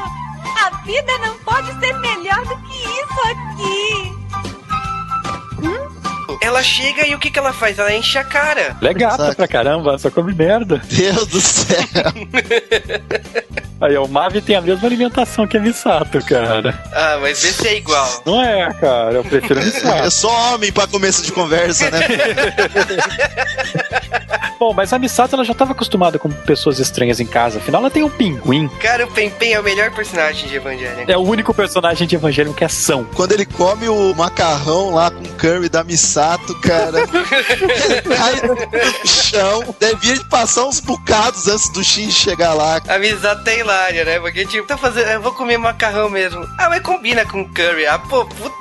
A 0.65 0.71
vida 0.85 1.19
não 1.19 1.35
pode 1.39 1.73
ser 1.81 1.93
melhor 1.99 2.41
do 2.47 2.57
que 2.59 2.79
isso 2.79 3.21
aqui! 3.31 4.17
Ela 6.41 6.63
chega 6.63 7.05
e 7.07 7.15
o 7.15 7.19
que, 7.19 7.31
que 7.31 7.39
ela 7.39 7.53
faz? 7.53 7.79
Ela 7.79 7.93
enche 7.93 8.17
a 8.17 8.25
cara. 8.25 8.75
Ela 8.81 8.91
é 8.91 8.95
gata 8.95 9.17
Saca. 9.19 9.35
pra 9.35 9.49
caramba, 9.49 9.99
só 9.99 10.11
come 10.11 10.33
merda. 10.35 10.81
Deus 10.89 11.27
do 11.27 11.41
céu. 11.41 11.77
Aí, 13.81 13.97
o 13.99 14.09
Mavi 14.09 14.41
tem 14.41 14.57
a 14.57 14.61
mesma 14.61 14.87
alimentação 14.89 15.47
que 15.47 15.57
a 15.57 15.61
Misato, 15.61 16.21
cara. 16.25 16.77
Ah, 16.93 17.19
mas 17.21 17.45
esse 17.45 17.69
é 17.69 17.77
igual. 17.77 18.23
Não 18.25 18.43
é, 18.43 18.73
cara, 18.75 19.13
eu 19.15 19.25
prefiro 19.25 19.61
a 19.61 19.63
É 19.67 19.67
Misato. 19.67 20.11
só 20.11 20.55
homem 20.55 20.73
pra 20.73 20.87
começo 20.87 21.23
de 21.23 21.33
conversa, 21.33 21.91
né? 21.91 22.01
Bom, 24.59 24.75
mas 24.75 24.93
a 24.93 24.99
Misato 24.99 25.37
ela 25.37 25.45
já 25.45 25.53
estava 25.53 25.73
acostumada 25.73 26.19
com 26.19 26.29
pessoas 26.29 26.79
estranhas 26.79 27.21
em 27.21 27.27
casa. 27.27 27.59
Afinal, 27.59 27.81
ela 27.81 27.91
tem 27.91 28.03
um 28.03 28.11
pinguim. 28.11 28.69
Cara, 28.81 29.07
o 29.07 29.11
Pen 29.11 29.33
é 29.53 29.61
o 29.61 29.63
melhor 29.63 29.91
personagem 29.93 30.49
de 30.49 30.57
Evangelho. 30.57 31.05
É 31.07 31.17
o 31.17 31.21
único 31.21 31.55
personagem 31.55 32.09
de 32.09 32.17
Evangelho 32.17 32.53
que 32.53 32.65
é 32.65 32.69
são. 32.69 33.05
Quando 33.15 33.33
ele 33.33 33.47
come 33.47 33.89
o 33.89 34.15
macarrão 34.15 34.91
lá 34.91 35.11
com 35.11 35.23
curry 35.37 35.69
da 35.69 35.85
Misato, 35.85 36.59
cara, 36.61 36.99
ele 37.01 38.03
cai 38.03 38.35
no 38.43 39.07
chão. 39.07 39.75
Devia 39.79 40.25
passar 40.25 40.67
uns 40.67 40.81
bocados 40.81 41.47
antes 41.47 41.69
do 41.73 41.85
Shin 41.85 42.11
chegar 42.11 42.55
lá. 42.55 42.81
A 42.89 42.99
Misato 42.99 43.49
é 43.49 43.61
hilária, 43.61 44.05
né? 44.05 44.19
Porque, 44.19 44.45
tipo, 44.45 44.67
tá 44.67 44.77
fazendo, 44.77 45.09
eu 45.09 45.23
vou 45.23 45.33
comer 45.33 45.57
macarrão 45.57 46.11
mesmo. 46.11 46.45
Ah, 46.59 46.69
mas 46.69 46.83
combina 46.83 47.25
com 47.25 47.45
curry. 47.53 47.87
Ah, 47.87 47.99
pô, 47.99 48.25
puta 48.25 48.59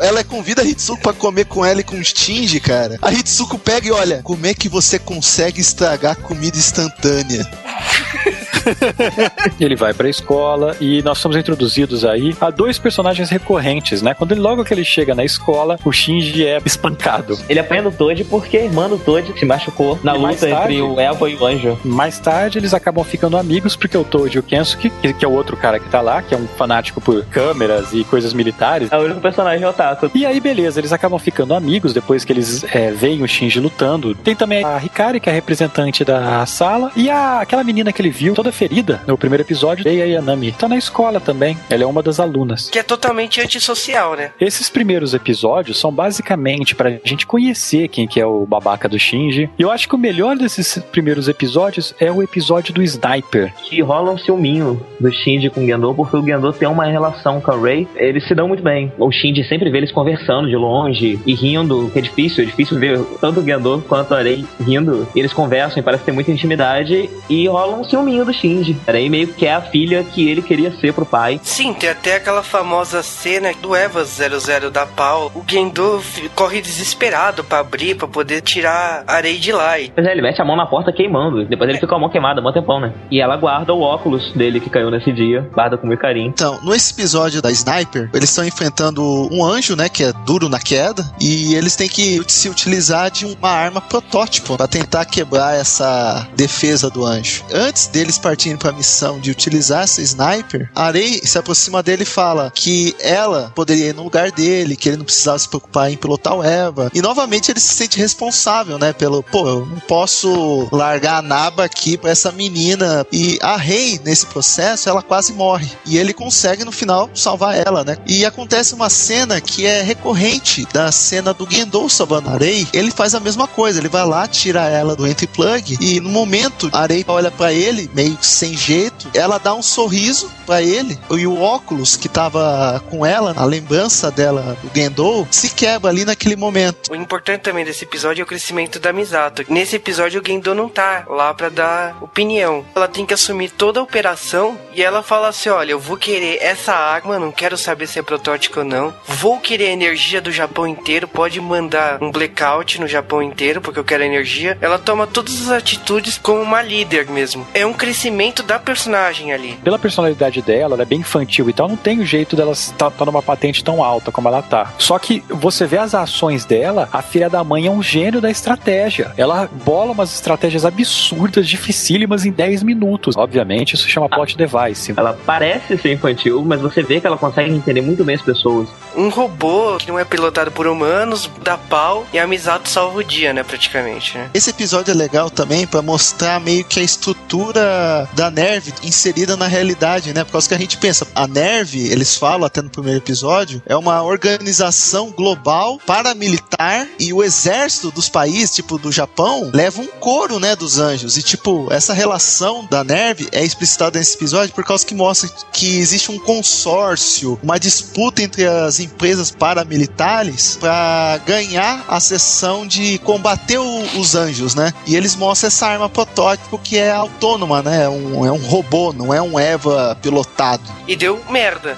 Ela 0.00 0.24
convida 0.24 0.62
a 0.62 0.64
Hitsuko 0.64 1.02
pra 1.02 1.12
comer 1.12 1.44
com 1.44 1.64
ela 1.64 1.80
e 1.80 1.84
com 1.84 1.96
o 1.96 2.04
Stingy, 2.04 2.60
cara. 2.60 2.98
A 3.02 3.12
Hitsuko 3.12 3.45
pega 3.58 3.86
e 3.88 3.90
olha, 3.90 4.22
como 4.22 4.46
é 4.46 4.54
que 4.54 4.68
você 4.68 4.98
consegue 4.98 5.60
estragar 5.60 6.16
comida 6.16 6.56
instantânea? 6.56 7.48
ele 9.60 9.76
vai 9.76 9.92
pra 9.94 10.08
escola 10.08 10.76
e 10.80 11.02
nós 11.02 11.18
somos 11.18 11.36
introduzidos 11.36 12.04
aí 12.04 12.34
a 12.40 12.50
dois 12.50 12.78
personagens 12.78 13.30
recorrentes, 13.30 14.02
né? 14.02 14.14
Quando 14.14 14.32
ele, 14.32 14.40
logo 14.40 14.64
que 14.64 14.72
ele 14.74 14.84
chega 14.84 15.14
na 15.14 15.24
escola, 15.24 15.78
o 15.84 15.92
Shinji 15.92 16.46
é 16.46 16.58
espancado. 16.64 17.38
Ele 17.48 17.58
apanha 17.60 17.82
do 17.82 17.90
Toad 17.90 18.24
porque 18.24 18.56
a 18.56 18.64
irmã 18.64 18.88
do 18.88 18.98
Toad 18.98 19.32
se 19.38 19.44
machucou 19.44 19.98
na 20.02 20.14
E 20.14 20.18
luta 20.18 20.46
tarde- 20.48 20.74
entre 20.76 20.82
o 20.82 21.00
Eva 21.00 21.30
e 21.30 21.34
o 21.36 21.46
Anjo. 21.46 21.78
Mais 21.84 22.18
tarde, 22.18 22.58
eles 22.58 22.74
acabam 22.74 23.04
ficando 23.04 23.36
amigos 23.36 23.76
porque 23.76 23.96
o 23.96 24.04
Toad 24.04 24.36
e 24.36 24.38
o 24.38 24.42
Kensuke, 24.42 24.90
que, 24.90 25.12
que 25.12 25.24
é 25.24 25.28
o 25.28 25.32
outro 25.32 25.56
cara 25.56 25.78
que 25.78 25.88
tá 25.88 26.00
lá, 26.00 26.22
que 26.22 26.34
é 26.34 26.38
um 26.38 26.46
fanático 26.46 27.00
por 27.00 27.24
câmeras 27.26 27.92
e 27.92 28.04
coisas 28.04 28.32
militares, 28.32 28.90
É 28.92 28.96
o 28.96 29.02
único 29.02 29.20
personagem 29.20 29.64
otaku. 29.66 30.10
E 30.14 30.24
aí, 30.26 30.40
beleza, 30.40 30.80
eles 30.80 30.92
acabam 30.92 31.18
ficando 31.18 31.54
amigos 31.54 31.92
depois 31.92 32.24
que 32.24 32.32
eles 32.32 32.64
é, 32.74 32.90
veem 32.90 33.22
o 33.22 33.28
Shinji 33.28 33.60
lutando. 33.60 34.14
Tem 34.14 34.34
também 34.34 34.64
a 34.64 34.82
Hikari, 34.82 35.20
que 35.20 35.28
é 35.28 35.32
a 35.32 35.34
representante 35.34 36.04
da 36.04 36.44
sala, 36.46 36.90
e 36.96 37.08
a, 37.10 37.40
aquela 37.40 37.62
menina 37.64 37.92
que 37.92 38.00
ele 38.00 38.10
viu, 38.10 38.34
toda 38.34 38.52
ferida 38.56 39.02
no 39.06 39.18
primeiro 39.18 39.42
episódio, 39.42 39.86
Eia 39.86 40.06
Yanami. 40.06 40.52
Tá 40.52 40.66
na 40.66 40.78
escola 40.78 41.20
também. 41.20 41.56
Ela 41.68 41.82
é 41.82 41.86
uma 41.86 42.02
das 42.02 42.18
alunas. 42.18 42.70
Que 42.70 42.78
é 42.78 42.82
totalmente 42.82 43.40
antissocial, 43.40 44.16
né? 44.16 44.30
Esses 44.40 44.70
primeiros 44.70 45.12
episódios 45.12 45.78
são 45.78 45.92
basicamente 45.92 46.74
pra 46.74 46.98
gente 47.04 47.26
conhecer 47.26 47.88
quem 47.88 48.08
que 48.08 48.18
é 48.18 48.26
o 48.26 48.46
babaca 48.46 48.88
do 48.88 48.98
Shinji. 48.98 49.50
E 49.58 49.62
eu 49.62 49.70
acho 49.70 49.88
que 49.88 49.94
o 49.94 49.98
melhor 49.98 50.36
desses 50.36 50.78
primeiros 50.90 51.28
episódios 51.28 51.94
é 52.00 52.10
o 52.10 52.22
episódio 52.22 52.72
do 52.72 52.82
Sniper. 52.82 53.52
Que 53.64 53.82
rola 53.82 54.10
um 54.10 54.18
ciúminho 54.18 54.84
do 54.98 55.12
Shinji 55.12 55.50
com 55.50 55.62
o 55.62 55.66
Gendo, 55.66 55.94
porque 55.94 56.16
o 56.16 56.24
Gendo 56.24 56.52
tem 56.52 56.66
uma 56.66 56.86
relação 56.86 57.40
com 57.40 57.50
a 57.50 57.60
Rei. 57.60 57.86
Eles 57.96 58.26
se 58.26 58.34
dão 58.34 58.48
muito 58.48 58.62
bem. 58.62 58.90
O 58.98 59.12
Shinji 59.12 59.44
sempre 59.44 59.68
vê 59.70 59.78
eles 59.78 59.92
conversando 59.92 60.48
de 60.48 60.56
longe 60.56 61.20
e 61.26 61.34
rindo, 61.34 61.90
que 61.92 61.98
é 61.98 62.02
difícil. 62.02 62.42
É 62.42 62.46
difícil 62.46 62.78
ver 62.78 62.98
tanto 63.20 63.40
o 63.40 63.44
Gendo 63.44 63.84
quanto 63.86 64.14
a 64.14 64.22
Rei 64.22 64.46
rindo. 64.64 65.06
E 65.14 65.18
eles 65.18 65.34
conversam 65.34 65.78
e 65.78 65.82
parece 65.82 66.04
ter 66.04 66.12
muita 66.12 66.32
intimidade. 66.32 67.10
E 67.28 67.46
rola 67.46 67.76
um 67.76 67.84
ciúminho 67.84 68.24
do 68.24 68.32
Shinji. 68.32 68.45
A 68.86 68.92
Rei 68.92 69.08
meio 69.08 69.28
que 69.28 69.46
é 69.46 69.54
a 69.54 69.60
filha 69.60 70.04
que 70.04 70.28
ele 70.28 70.42
queria 70.42 70.72
ser 70.78 70.92
pro 70.92 71.04
pai. 71.04 71.40
Sim, 71.42 71.74
tem 71.74 71.90
até 71.90 72.16
aquela 72.16 72.42
famosa 72.42 73.02
cena 73.02 73.52
do 73.60 73.74
Eva 73.74 74.04
00 74.04 74.70
da 74.70 74.86
Pau. 74.86 75.30
O 75.34 75.42
Gendo 75.46 76.02
corre 76.34 76.60
desesperado 76.60 77.42
pra 77.44 77.58
abrir, 77.58 77.96
pra 77.96 78.06
poder 78.06 78.40
tirar 78.42 79.04
a 79.06 79.14
areia 79.14 79.38
de 79.38 79.52
lá. 79.52 79.78
E 79.78 79.90
Pois 79.90 80.06
é, 80.06 80.12
ele 80.12 80.22
mete 80.22 80.40
a 80.40 80.44
mão 80.44 80.56
na 80.56 80.66
porta 80.66 80.92
queimando. 80.92 81.44
Depois 81.44 81.68
ele 81.68 81.78
fica 81.78 81.88
com 81.88 81.96
a 81.96 81.98
mão 81.98 82.10
queimada, 82.10 82.40
um 82.40 82.52
tempão, 82.52 82.80
né? 82.80 82.92
E 83.10 83.20
ela 83.20 83.36
guarda 83.36 83.72
o 83.72 83.80
óculos 83.80 84.32
dele 84.32 84.60
que 84.60 84.70
caiu 84.70 84.90
nesse 84.90 85.12
dia. 85.12 85.48
Guarda 85.52 85.76
com 85.76 85.86
muito 85.86 86.00
carinho. 86.00 86.28
Então, 86.28 86.58
nesse 86.62 86.92
episódio 86.92 87.42
da 87.42 87.50
Sniper, 87.50 88.10
eles 88.14 88.30
estão 88.30 88.44
enfrentando 88.44 89.02
um 89.32 89.44
anjo, 89.44 89.76
né, 89.76 89.88
que 89.88 90.04
é 90.04 90.12
duro 90.24 90.48
na 90.48 90.58
queda, 90.58 91.04
e 91.20 91.54
eles 91.54 91.76
têm 91.76 91.88
que 91.88 92.22
se 92.28 92.48
utilizar 92.48 93.10
de 93.10 93.26
uma 93.26 93.50
arma 93.50 93.80
protótipo 93.80 94.56
para 94.56 94.68
tentar 94.68 95.04
quebrar 95.04 95.56
essa 95.56 96.26
defesa 96.34 96.90
do 96.90 97.04
anjo. 97.04 97.44
Antes 97.52 97.86
deles 97.86 98.18
partirem 98.36 98.56
para 98.58 98.68
a 98.68 98.72
missão 98.72 99.18
de 99.18 99.30
utilizar 99.30 99.84
essa 99.84 100.02
Sniper, 100.02 100.70
a 100.74 100.90
Rei 100.90 101.22
se 101.24 101.38
aproxima 101.38 101.82
dele 101.82 102.02
e 102.02 102.06
fala 102.06 102.52
que 102.54 102.94
ela 103.00 103.50
poderia 103.54 103.86
ir 103.86 103.94
no 103.94 104.02
lugar 104.02 104.30
dele, 104.30 104.76
que 104.76 104.90
ele 104.90 104.98
não 104.98 105.06
precisava 105.06 105.38
se 105.38 105.48
preocupar 105.48 105.90
em 105.90 105.96
pilotar 105.96 106.34
o 106.34 106.44
Eva. 106.44 106.90
E 106.94 107.00
novamente 107.00 107.50
ele 107.50 107.60
se 107.60 107.74
sente 107.74 107.98
responsável, 107.98 108.78
né, 108.78 108.92
pelo, 108.92 109.22
pô, 109.22 109.48
eu 109.48 109.66
não 109.66 109.80
posso 109.80 110.68
largar 110.70 111.18
a 111.18 111.22
naba 111.22 111.64
aqui 111.64 111.96
pra 111.96 112.10
essa 112.10 112.30
menina. 112.30 113.06
E 113.10 113.38
a 113.40 113.56
Rei, 113.56 113.98
nesse 114.04 114.26
processo, 114.26 114.88
ela 114.88 115.02
quase 115.02 115.32
morre. 115.32 115.70
E 115.86 115.96
ele 115.96 116.12
consegue, 116.12 116.64
no 116.64 116.72
final, 116.72 117.08
salvar 117.14 117.56
ela, 117.56 117.84
né? 117.84 117.96
E 118.06 118.26
acontece 118.26 118.74
uma 118.74 118.90
cena 118.90 119.40
que 119.40 119.64
é 119.64 119.80
recorrente 119.80 120.66
da 120.74 120.92
cena 120.92 121.32
do 121.32 121.48
Gendo 121.50 121.88
salvando 121.88 122.28
a 122.28 122.36
Rei. 122.36 122.66
Ele 122.72 122.90
faz 122.90 123.14
a 123.14 123.20
mesma 123.20 123.46
coisa, 123.46 123.78
ele 123.78 123.88
vai 123.88 124.04
lá, 124.04 124.26
tira 124.26 124.68
ela 124.68 124.94
do 124.94 125.06
entry 125.06 125.26
plug 125.26 125.78
e 125.80 126.00
no 126.00 126.10
momento 126.10 126.68
a 126.72 126.84
Rei 126.84 127.04
olha 127.08 127.30
pra 127.30 127.52
ele, 127.52 127.90
meio 127.94 128.15
sem 128.24 128.56
jeito, 128.56 129.08
ela 129.14 129.38
dá 129.38 129.54
um 129.54 129.62
sorriso 129.62 130.30
pra 130.46 130.62
ele 130.62 130.98
e 131.10 131.26
o 131.26 131.40
óculos 131.40 131.96
que 131.96 132.08
tava 132.08 132.82
com 132.88 133.04
ela, 133.04 133.34
a 133.36 133.44
lembrança 133.44 134.10
dela 134.10 134.56
do 134.62 134.70
Gendo, 134.74 135.26
se 135.30 135.50
quebra 135.50 135.90
ali 135.90 136.04
naquele 136.04 136.36
momento. 136.36 136.90
o 136.90 136.94
importante 136.94 137.42
também 137.42 137.64
desse 137.64 137.84
episódio 137.84 138.22
é 138.22 138.24
o 138.24 138.26
crescimento 138.26 138.78
da 138.78 138.92
Misato. 138.92 139.44
Nesse 139.48 139.76
episódio, 139.76 140.20
o 140.20 140.26
Gendo 140.26 140.54
não 140.54 140.68
tá 140.68 141.04
lá 141.08 141.32
pra 141.34 141.48
dar 141.48 141.96
opinião. 142.00 142.64
Ela 142.74 142.88
tem 142.88 143.04
que 143.04 143.14
assumir 143.14 143.50
toda 143.50 143.80
a 143.80 143.82
operação 143.82 144.58
e 144.72 144.82
ela 144.82 145.02
fala 145.02 145.28
assim: 145.28 145.48
olha, 145.48 145.72
eu 145.72 145.80
vou 145.80 145.96
querer 145.96 146.38
essa 146.40 146.72
arma, 146.72 147.18
não 147.18 147.32
quero 147.32 147.56
saber 147.56 147.86
se 147.86 147.98
é 147.98 148.02
protótipo 148.02 148.60
ou 148.60 148.64
não. 148.64 148.94
Vou 149.06 149.40
querer 149.40 149.68
a 149.68 149.72
energia 149.72 150.20
do 150.20 150.30
Japão 150.30 150.66
inteiro, 150.66 151.08
pode 151.08 151.40
mandar 151.40 152.02
um 152.02 152.10
blackout 152.10 152.80
no 152.80 152.86
Japão 152.86 153.22
inteiro, 153.22 153.60
porque 153.60 153.78
eu 153.78 153.84
quero 153.84 154.02
energia. 154.02 154.56
Ela 154.60 154.78
toma 154.78 155.06
todas 155.06 155.42
as 155.42 155.50
atitudes 155.50 156.18
como 156.18 156.40
uma 156.40 156.62
líder 156.62 157.06
mesmo. 157.06 157.46
É 157.52 157.66
um 157.66 157.72
crescimento 157.72 158.05
da 158.42 158.58
personagem 158.58 159.32
ali. 159.32 159.54
Pela 159.62 159.78
personalidade 159.78 160.42
dela, 160.42 160.74
ela 160.74 160.82
é 160.82 160.86
bem 160.86 161.00
infantil 161.00 161.48
e 161.48 161.52
tal, 161.52 161.68
não 161.68 161.76
tem 161.76 162.00
o 162.00 162.06
jeito 162.06 162.36
dela 162.36 162.52
estar 162.52 162.90
tá, 162.90 163.04
numa 163.04 163.22
patente 163.22 163.62
tão 163.64 163.82
alta 163.82 164.12
como 164.12 164.28
ela 164.28 164.42
tá. 164.42 164.72
Só 164.78 164.98
que 164.98 165.22
você 165.28 165.66
vê 165.66 165.78
as 165.78 165.94
ações 165.94 166.44
dela, 166.44 166.88
a 166.92 167.02
filha 167.02 167.28
da 167.28 167.42
mãe 167.42 167.66
é 167.66 167.70
um 167.70 167.82
gênio 167.82 168.20
da 168.20 168.30
estratégia. 168.30 169.12
Ela 169.16 169.48
bola 169.64 169.92
umas 169.92 170.14
estratégias 170.14 170.64
absurdas, 170.64 171.48
dificílimas 171.48 172.24
em 172.24 172.32
10 172.32 172.62
minutos. 172.62 173.16
Obviamente, 173.16 173.74
isso 173.74 173.88
chama 173.88 174.08
plot 174.08 174.36
device. 174.36 174.94
Ela 174.96 175.18
parece 175.26 175.76
ser 175.78 175.92
infantil, 175.92 176.42
mas 176.44 176.60
você 176.60 176.82
vê 176.82 177.00
que 177.00 177.06
ela 177.06 177.16
consegue 177.16 177.52
entender 177.52 177.80
muito 177.80 178.04
bem 178.04 178.16
as 178.16 178.22
pessoas. 178.22 178.68
Um 178.96 179.08
robô 179.08 179.76
que 179.78 179.88
não 179.88 179.98
é 179.98 180.04
pilotado 180.04 180.50
por 180.50 180.66
humanos 180.66 181.30
dá 181.42 181.56
pau 181.56 182.06
e 182.12 182.18
a 182.18 182.26
Misato 182.26 182.68
salva 182.68 182.98
o 182.98 183.04
dia, 183.04 183.32
né, 183.32 183.42
praticamente, 183.42 184.16
né? 184.16 184.30
Esse 184.32 184.50
episódio 184.50 184.90
é 184.92 184.94
legal 184.94 185.30
também 185.30 185.66
pra 185.66 185.82
mostrar 185.82 186.40
meio 186.40 186.64
que 186.64 186.80
a 186.80 186.82
estrutura 186.82 187.95
da 188.14 188.30
Nerve 188.30 188.72
inserida 188.82 189.36
na 189.36 189.46
realidade, 189.46 190.12
né? 190.12 190.24
Por 190.24 190.32
causa 190.32 190.48
que 190.48 190.54
a 190.54 190.58
gente 190.58 190.76
pensa, 190.78 191.06
a 191.14 191.26
Nerve, 191.26 191.88
eles 191.90 192.16
falam 192.16 192.44
até 192.46 192.60
no 192.62 192.70
primeiro 192.70 192.98
episódio, 192.98 193.62
é 193.66 193.76
uma 193.76 194.02
organização 194.02 195.10
global 195.10 195.78
paramilitar 195.86 196.86
e 196.98 197.12
o 197.12 197.22
exército 197.22 197.90
dos 197.90 198.08
países, 198.08 198.54
tipo 198.54 198.78
do 198.78 198.90
Japão, 198.92 199.50
leva 199.52 199.80
um 199.80 199.86
coro, 199.86 200.38
né, 200.38 200.54
dos 200.56 200.78
anjos. 200.78 201.16
E 201.16 201.22
tipo, 201.22 201.68
essa 201.72 201.92
relação 201.94 202.66
da 202.70 202.82
Nerve 202.84 203.28
é 203.32 203.44
explicitada 203.44 203.98
nesse 203.98 204.14
episódio 204.16 204.54
por 204.54 204.64
causa 204.64 204.84
que 204.84 204.94
mostra 204.94 205.28
que 205.52 205.78
existe 205.78 206.10
um 206.10 206.18
consórcio, 206.18 207.38
uma 207.42 207.58
disputa 207.58 208.22
entre 208.22 208.46
as 208.46 208.80
empresas 208.80 209.30
paramilitares 209.30 210.56
para 210.60 211.18
ganhar 211.26 211.84
a 211.88 212.00
sessão 212.00 212.66
de 212.66 212.98
combater 212.98 213.58
o- 213.58 213.98
os 213.98 214.14
anjos, 214.14 214.54
né? 214.54 214.72
E 214.86 214.96
eles 214.96 215.14
mostram 215.14 215.48
essa 215.48 215.66
arma 215.66 215.88
protótipo 215.88 216.58
que 216.58 216.76
é 216.76 216.90
autônoma, 216.92 217.62
né? 217.62 217.85
É 217.86 217.88
um, 217.88 218.26
é 218.26 218.32
um 218.32 218.38
robô, 218.38 218.92
não 218.92 219.14
é 219.14 219.22
um 219.22 219.38
Eva 219.38 219.96
pilotado. 220.02 220.64
E 220.88 220.96
deu 220.96 221.20
merda. 221.30 221.76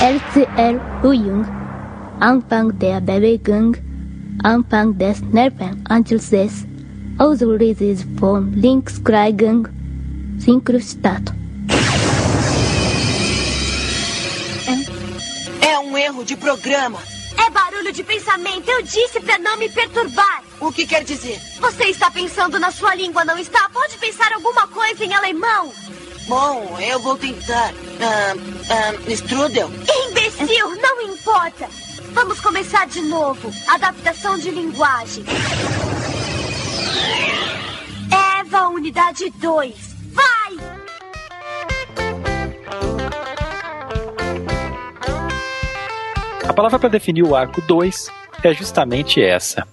LCL 0.00 0.80
Uyung, 1.04 1.44
Anfang 2.18 2.72
der 2.72 3.02
Bewegung, 3.02 3.76
Anfang 4.42 4.94
des 4.94 5.20
Nervenanschlusses, 5.20 6.64
Auslöses 7.18 8.06
von 8.18 8.52
Linkskreigung, 8.52 9.68
Synchrostadt. 10.38 11.41
Um 16.22 16.24
de 16.24 16.36
programa. 16.36 17.02
É 17.36 17.50
barulho 17.50 17.90
de 17.90 18.04
pensamento. 18.04 18.68
Eu 18.68 18.80
disse 18.82 19.18
pra 19.18 19.40
não 19.40 19.56
me 19.56 19.68
perturbar. 19.68 20.44
O 20.60 20.70
que 20.70 20.86
quer 20.86 21.02
dizer? 21.02 21.36
Você 21.58 21.86
está 21.86 22.12
pensando 22.12 22.60
na 22.60 22.70
sua 22.70 22.94
língua, 22.94 23.24
não 23.24 23.36
está? 23.36 23.68
Pode 23.70 23.98
pensar 23.98 24.32
alguma 24.32 24.68
coisa 24.68 25.04
em 25.04 25.12
alemão. 25.12 25.72
Bom, 26.28 26.78
eu 26.78 27.00
vou 27.00 27.18
tentar. 27.18 27.74
Ah, 28.00 28.34
ah, 28.70 29.10
strudel? 29.10 29.68
Imbecil, 30.08 30.76
não 30.80 31.00
importa. 31.12 31.68
Vamos 32.12 32.38
começar 32.38 32.86
de 32.86 33.00
novo. 33.00 33.52
Adaptação 33.66 34.38
de 34.38 34.50
linguagem. 34.50 35.24
Eva, 38.38 38.68
unidade 38.68 39.28
2. 39.40 39.74
Vai! 40.12 40.71
A 46.52 46.54
palavra 46.54 46.78
para 46.78 46.90
definir 46.90 47.22
o 47.22 47.34
arco 47.34 47.62
2 47.62 48.10
é 48.44 48.52
justamente 48.52 49.22
essa. 49.22 49.66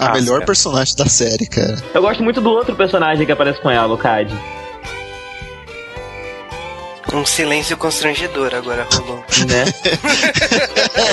A 0.00 0.06
Asuka. 0.06 0.20
melhor 0.20 0.44
personagem 0.44 0.96
da 0.96 1.06
série, 1.06 1.46
cara. 1.46 1.80
Eu 1.94 2.02
gosto 2.02 2.24
muito 2.24 2.40
do 2.40 2.50
outro 2.50 2.74
personagem 2.74 3.24
que 3.24 3.30
aparece 3.30 3.60
com 3.60 3.70
ela, 3.70 3.94
o 3.94 3.96
Cad. 3.96 4.34
Um 7.12 7.24
silêncio 7.24 7.76
constrangedor 7.76 8.52
agora 8.52 8.84
rolou. 8.92 9.18
Né? 9.46 9.64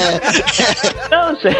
Não, 1.11 1.39
sei. 1.39 1.55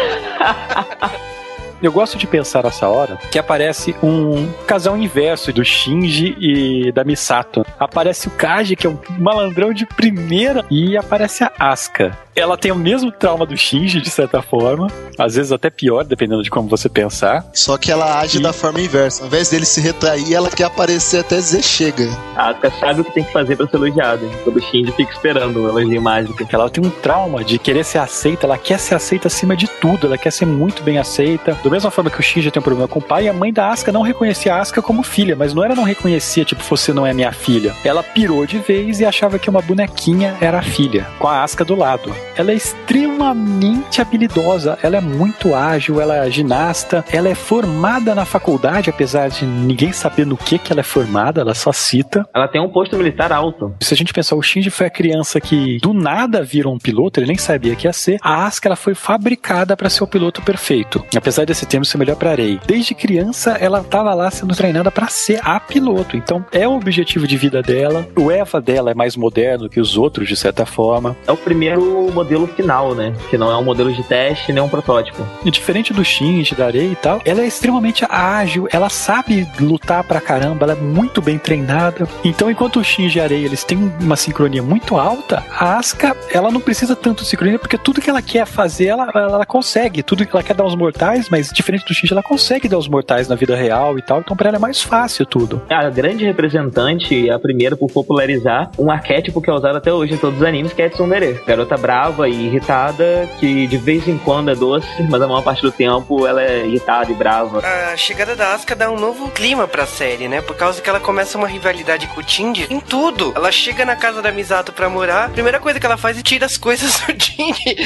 Eu 1.82 1.90
gosto 1.90 2.16
de 2.16 2.28
pensar 2.28 2.62
nessa 2.62 2.88
hora 2.88 3.16
que 3.30 3.38
aparece 3.38 3.94
um 4.02 4.52
casal 4.66 4.96
inverso 4.96 5.52
do 5.52 5.64
Shinji 5.64 6.36
e 6.38 6.92
da 6.92 7.02
Misato. 7.02 7.66
Aparece 7.78 8.28
o 8.28 8.30
Kaji, 8.30 8.76
que 8.76 8.86
é 8.86 8.90
um 8.90 8.98
malandrão 9.18 9.72
de 9.72 9.84
primeira, 9.84 10.64
e 10.70 10.96
aparece 10.96 11.42
a 11.42 11.52
Asuka. 11.58 12.16
Ela 12.34 12.56
tem 12.56 12.72
o 12.72 12.76
mesmo 12.76 13.12
trauma 13.12 13.44
do 13.44 13.54
Shinji, 13.56 14.00
de 14.00 14.08
certa 14.08 14.40
forma, 14.40 14.86
às 15.18 15.34
vezes 15.34 15.52
até 15.52 15.68
pior, 15.68 16.02
dependendo 16.02 16.42
de 16.42 16.48
como 16.48 16.66
você 16.66 16.88
pensar. 16.88 17.44
Só 17.52 17.76
que 17.76 17.92
ela 17.92 18.20
age 18.20 18.38
E- 18.38 18.42
da 18.42 18.54
forma 18.54 18.80
inversa. 18.80 19.22
Ao 19.22 19.26
invés 19.26 19.50
dele 19.50 19.66
se 19.66 19.80
retrair, 19.82 20.32
ela 20.32 20.48
quer 20.48 20.64
aparecer 20.64 21.18
até 21.20 21.36
dizer 21.36 21.62
chega. 21.62 22.08
A 22.34 22.48
Asuka 22.48 22.72
sabe 22.80 23.00
o 23.02 23.04
que 23.04 23.12
tem 23.12 23.24
que 23.24 23.32
fazer 23.32 23.54
pra 23.56 23.66
ser 23.66 23.76
elogiada. 23.76 24.26
Todo 24.44 24.56
o 24.58 24.62
Shinji 24.62 24.92
fica 24.92 25.12
esperando 25.12 25.58
o 25.62 25.68
elogio 25.68 26.00
mágico. 26.00 26.42
Ela 26.50 26.70
tem 26.70 26.82
um 26.84 26.88
trauma 26.90 27.44
de 27.44 27.58
querer 27.58 27.84
ser 27.84 27.98
aceita, 27.98 28.46
ela 28.46 28.56
quer 28.56 28.78
ser 28.78 28.94
aceita 28.94 29.28
acima 29.28 29.54
de 29.54 29.66
tudo, 29.68 30.06
ela 30.06 30.16
quer 30.16 30.32
ser 30.32 30.46
muito 30.46 30.82
bem 30.82 30.96
aceita. 30.98 31.52
Da 31.62 31.68
mesma 31.70 31.90
forma 31.90 32.10
que 32.10 32.18
o 32.18 32.22
Shinji 32.22 32.50
tem 32.50 32.60
um 32.60 32.64
problema 32.64 32.88
com 32.88 32.98
o 32.98 33.02
pai, 33.02 33.28
a 33.28 33.32
mãe 33.34 33.52
da 33.52 33.68
Asuka 33.68 33.92
não 33.92 34.00
reconhecia 34.02 34.54
a 34.54 34.60
Asuka 34.60 34.80
como 34.80 35.02
filha, 35.02 35.36
mas 35.36 35.52
não 35.52 35.62
era 35.62 35.74
não 35.74 35.84
reconhecia, 35.84 36.46
tipo, 36.46 36.62
você 36.64 36.94
não 36.94 37.06
é 37.06 37.12
minha 37.12 37.30
filha. 37.32 37.74
Ela 37.84 38.02
pirou 38.02 38.46
de 38.46 38.58
vez 38.58 39.00
e 39.00 39.04
achava 39.04 39.38
que 39.38 39.50
uma 39.50 39.60
bonequinha 39.60 40.34
era 40.40 40.60
a 40.60 40.62
filha, 40.62 41.06
com 41.18 41.28
a 41.28 41.42
Asuka 41.42 41.62
do 41.64 41.74
lado. 41.74 42.14
Ela 42.36 42.52
é 42.52 42.54
extremamente 42.54 44.00
habilidosa, 44.00 44.78
ela 44.82 44.96
é 44.96 45.00
muito 45.00 45.54
ágil, 45.54 46.00
ela 46.00 46.16
é 46.16 46.30
ginasta, 46.30 47.04
ela 47.12 47.28
é 47.28 47.34
formada 47.34 48.14
na 48.14 48.24
faculdade, 48.24 48.90
apesar 48.90 49.28
de 49.28 49.44
ninguém 49.44 49.92
saber 49.92 50.26
no 50.26 50.36
que 50.36 50.58
que 50.58 50.72
ela 50.72 50.80
é 50.80 50.84
formada, 50.84 51.40
ela 51.40 51.54
só 51.54 51.72
cita. 51.72 52.26
Ela 52.34 52.48
tem 52.48 52.60
um 52.60 52.68
posto 52.68 52.96
militar 52.96 53.32
alto. 53.32 53.74
Se 53.80 53.94
a 53.94 53.96
gente 53.96 54.12
pensar, 54.12 54.36
o 54.36 54.42
Shinji 54.42 54.70
foi 54.70 54.86
a 54.86 54.90
criança 54.90 55.40
que 55.40 55.78
do 55.78 55.92
nada 55.92 56.42
virou 56.42 56.74
um 56.74 56.78
piloto, 56.78 57.20
ele 57.20 57.26
nem 57.26 57.38
sabia 57.38 57.76
que 57.76 57.86
ia 57.86 57.92
ser. 57.92 58.18
A 58.22 58.46
Asuka 58.46 58.68
ela 58.68 58.76
foi 58.76 58.94
fabricada 58.94 59.76
para 59.76 59.90
ser 59.90 60.04
o 60.04 60.06
piloto 60.06 60.42
perfeito. 60.42 61.04
Apesar 61.14 61.44
desse 61.44 61.66
termo 61.66 61.84
ser 61.84 61.98
melhor 61.98 62.16
para 62.16 62.34
Rei. 62.34 62.60
Desde 62.66 62.94
criança 62.94 63.52
ela 63.52 63.80
estava 63.80 64.14
lá 64.14 64.30
sendo 64.30 64.54
treinada 64.54 64.90
para 64.90 65.08
ser 65.08 65.40
a 65.42 65.58
piloto. 65.60 66.16
Então 66.16 66.44
é 66.52 66.66
o 66.66 66.76
objetivo 66.76 67.26
de 67.26 67.36
vida 67.36 67.62
dela. 67.62 68.06
O 68.16 68.30
Eva 68.30 68.60
dela 68.60 68.90
é 68.90 68.94
mais 68.94 69.16
moderno 69.16 69.68
que 69.68 69.80
os 69.80 69.96
outros 69.96 70.28
de 70.28 70.36
certa 70.36 70.64
forma. 70.64 71.16
É 71.26 71.32
o 71.32 71.36
primeiro 71.36 72.11
modelo 72.12 72.46
final, 72.46 72.94
né? 72.94 73.14
Que 73.30 73.38
não 73.38 73.50
é 73.50 73.56
um 73.56 73.64
modelo 73.64 73.92
de 73.92 74.02
teste 74.02 74.52
nem 74.52 74.62
um 74.62 74.68
protótipo. 74.68 75.26
E 75.44 75.50
diferente 75.50 75.92
do 75.92 76.04
Shinji, 76.04 76.54
da 76.54 76.70
Rei 76.70 76.92
e 76.92 76.96
tal, 76.96 77.20
ela 77.24 77.40
é 77.40 77.46
extremamente 77.46 78.04
ágil, 78.08 78.68
ela 78.70 78.88
sabe 78.88 79.46
lutar 79.60 80.04
pra 80.04 80.20
caramba, 80.20 80.64
ela 80.64 80.72
é 80.72 80.76
muito 80.76 81.20
bem 81.20 81.38
treinada. 81.38 82.06
Então, 82.24 82.50
enquanto 82.50 82.80
o 82.80 82.84
Shinji 82.84 83.18
e 83.18 83.20
a 83.20 83.32
eles 83.32 83.64
têm 83.64 83.92
uma 84.00 84.16
sincronia 84.16 84.62
muito 84.62 84.96
alta, 84.96 85.44
a 85.50 85.78
Asuka, 85.78 86.16
ela 86.32 86.50
não 86.50 86.60
precisa 86.60 86.94
tanto 86.94 87.22
de 87.22 87.28
sincronia, 87.28 87.58
porque 87.58 87.78
tudo 87.78 88.00
que 88.00 88.10
ela 88.10 88.22
quer 88.22 88.46
fazer, 88.46 88.86
ela, 88.86 89.10
ela, 89.14 89.46
consegue. 89.46 90.02
Tudo 90.02 90.26
que 90.26 90.34
ela 90.34 90.42
quer 90.42 90.54
dar 90.54 90.64
aos 90.64 90.74
mortais, 90.74 91.28
mas 91.30 91.50
diferente 91.50 91.84
do 91.84 91.94
Shinji, 91.94 92.12
ela 92.12 92.22
consegue 92.22 92.68
dar 92.68 92.76
aos 92.76 92.88
mortais 92.88 93.28
na 93.28 93.34
vida 93.34 93.56
real 93.56 93.98
e 93.98 94.02
tal. 94.02 94.20
Então, 94.20 94.36
pra 94.36 94.48
ela 94.48 94.56
é 94.56 94.60
mais 94.60 94.82
fácil 94.82 95.24
tudo. 95.26 95.62
A 95.68 95.88
grande 95.88 96.24
representante 96.24 97.14
e 97.14 97.30
a 97.30 97.38
primeira 97.38 97.76
por 97.76 97.90
popularizar 97.90 98.70
um 98.78 98.90
arquétipo 98.90 99.40
que 99.40 99.50
é 99.50 99.52
usado 99.52 99.76
até 99.76 99.92
hoje 99.92 100.14
em 100.14 100.16
todos 100.16 100.40
os 100.40 100.44
animes, 100.44 100.72
que 100.72 100.82
é 100.82 100.86
a 100.86 100.90
Tsundere. 100.90 101.40
Garota 101.46 101.76
brava 101.76 102.01
e 102.28 102.46
irritada, 102.46 103.28
que 103.38 103.66
de 103.66 103.76
vez 103.76 104.06
em 104.08 104.18
quando 104.18 104.50
é 104.50 104.54
doce, 104.54 104.86
mas 105.08 105.20
a 105.22 105.26
maior 105.26 105.42
parte 105.42 105.62
do 105.62 105.70
tempo 105.70 106.26
ela 106.26 106.42
é 106.42 106.66
irritada 106.66 107.10
e 107.10 107.14
brava. 107.14 107.60
A 107.92 107.96
chegada 107.96 108.34
da 108.34 108.54
Asuka 108.54 108.74
dá 108.74 108.90
um 108.90 108.98
novo 108.98 109.28
clima 109.30 109.68
pra 109.68 109.86
série, 109.86 110.28
né? 110.28 110.40
Por 110.40 110.56
causa 110.56 110.80
que 110.80 110.88
ela 110.88 111.00
começa 111.00 111.38
uma 111.38 111.46
rivalidade 111.46 112.06
com 112.08 112.20
o 112.20 112.22
Tindy 112.22 112.66
em 112.70 112.80
tudo. 112.80 113.32
Ela 113.36 113.52
chega 113.52 113.84
na 113.84 113.96
casa 113.96 114.20
da 114.20 114.32
Misato 114.32 114.72
pra 114.72 114.88
morar, 114.88 115.26
a 115.26 115.30
primeira 115.30 115.60
coisa 115.60 115.78
que 115.78 115.86
ela 115.86 115.96
faz 115.96 116.18
é 116.18 116.22
tira 116.22 116.46
as 116.46 116.56
coisas 116.56 116.98
do 117.00 117.14
Tindy. 117.14 117.76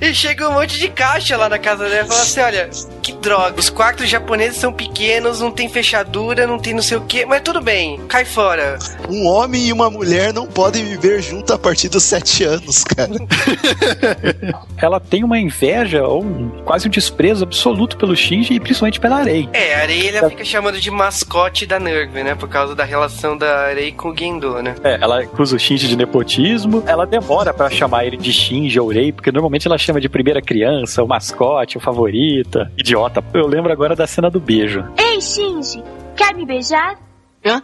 e, 0.00 0.06
e 0.10 0.14
chega 0.14 0.48
um 0.48 0.52
monte 0.52 0.78
de 0.78 0.88
caixa 0.88 1.36
lá 1.36 1.48
na 1.48 1.58
casa 1.58 1.88
dela 1.88 2.04
e 2.04 2.08
fala 2.08 2.22
assim: 2.22 2.40
olha, 2.40 2.70
que 3.02 3.12
droga. 3.12 3.58
Os 3.58 3.70
quartos 3.70 4.08
japoneses 4.08 4.58
são 4.58 4.72
pequenos, 4.72 5.40
não 5.40 5.50
tem 5.50 5.68
fechadura, 5.68 6.46
não 6.46 6.58
tem 6.58 6.74
não 6.74 6.82
sei 6.82 6.96
o 6.96 7.02
que, 7.02 7.24
mas 7.24 7.42
tudo 7.42 7.60
bem, 7.60 7.98
cai 8.08 8.24
fora. 8.24 8.78
Um 9.08 9.26
homem 9.26 9.66
e 9.66 9.72
uma 9.72 9.90
mulher 9.90 10.32
não 10.32 10.46
podem 10.46 10.84
viver 10.84 11.22
junto 11.22 11.52
a 11.52 11.58
partir 11.58 11.88
dos 11.88 12.02
sete 12.02 12.44
anos, 12.44 12.55
cara. 12.84 13.10
Ela 14.80 15.00
tem 15.00 15.24
uma 15.24 15.38
inveja 15.38 16.04
ou 16.06 16.22
um- 16.24 16.50
quase 16.64 16.86
um 16.86 16.90
desprezo 16.90 17.44
absoluto 17.44 17.96
pelo 17.96 18.14
Shinji 18.16 18.54
e 18.54 18.60
principalmente 18.60 19.00
pela 19.00 19.22
Rei. 19.22 19.48
É, 19.52 19.74
a 19.74 19.80
Areia 19.80 20.28
fica 20.28 20.44
chamando 20.44 20.80
de 20.80 20.90
mascote 20.90 21.66
da 21.66 21.78
Nerve, 21.78 22.22
né? 22.22 22.34
Por 22.34 22.48
causa 22.48 22.74
da 22.74 22.84
relação 22.84 23.36
da 23.36 23.66
Arei 23.66 23.92
com 23.92 24.10
o 24.10 24.16
Gendo, 24.16 24.62
né? 24.62 24.74
É, 24.84 24.98
ela 25.00 25.22
acusa 25.22 25.56
o 25.56 25.58
Shinji 25.58 25.88
de 25.88 25.96
nepotismo. 25.96 26.82
Ela 26.86 27.06
demora 27.06 27.52
pra 27.54 27.70
chamar 27.70 28.04
ele 28.06 28.16
de 28.16 28.32
Shinji 28.32 28.78
ou 28.78 28.88
Rei, 28.88 29.12
porque 29.12 29.32
normalmente 29.32 29.66
ela 29.66 29.78
chama 29.78 30.00
de 30.00 30.08
primeira 30.08 30.40
criança, 30.42 31.02
o 31.02 31.08
mascote, 31.08 31.76
o 31.76 31.80
favorita. 31.80 32.70
Idiota. 32.78 33.22
Eu 33.34 33.46
lembro 33.46 33.72
agora 33.72 33.94
da 33.96 34.06
cena 34.06 34.30
do 34.30 34.40
beijo. 34.40 34.84
Ei, 34.98 35.20
Shinji, 35.20 35.82
quer 36.16 36.34
me 36.34 36.44
beijar? 36.46 36.96
Hã? 37.44 37.62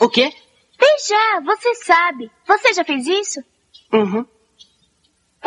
O 0.00 0.08
quê? 0.08 0.30
Beijar, 0.78 1.42
você 1.44 1.74
sabe. 1.84 2.30
Você 2.48 2.72
já 2.72 2.84
fez 2.84 3.06
isso? 3.06 3.40
Uhum. 3.92 4.24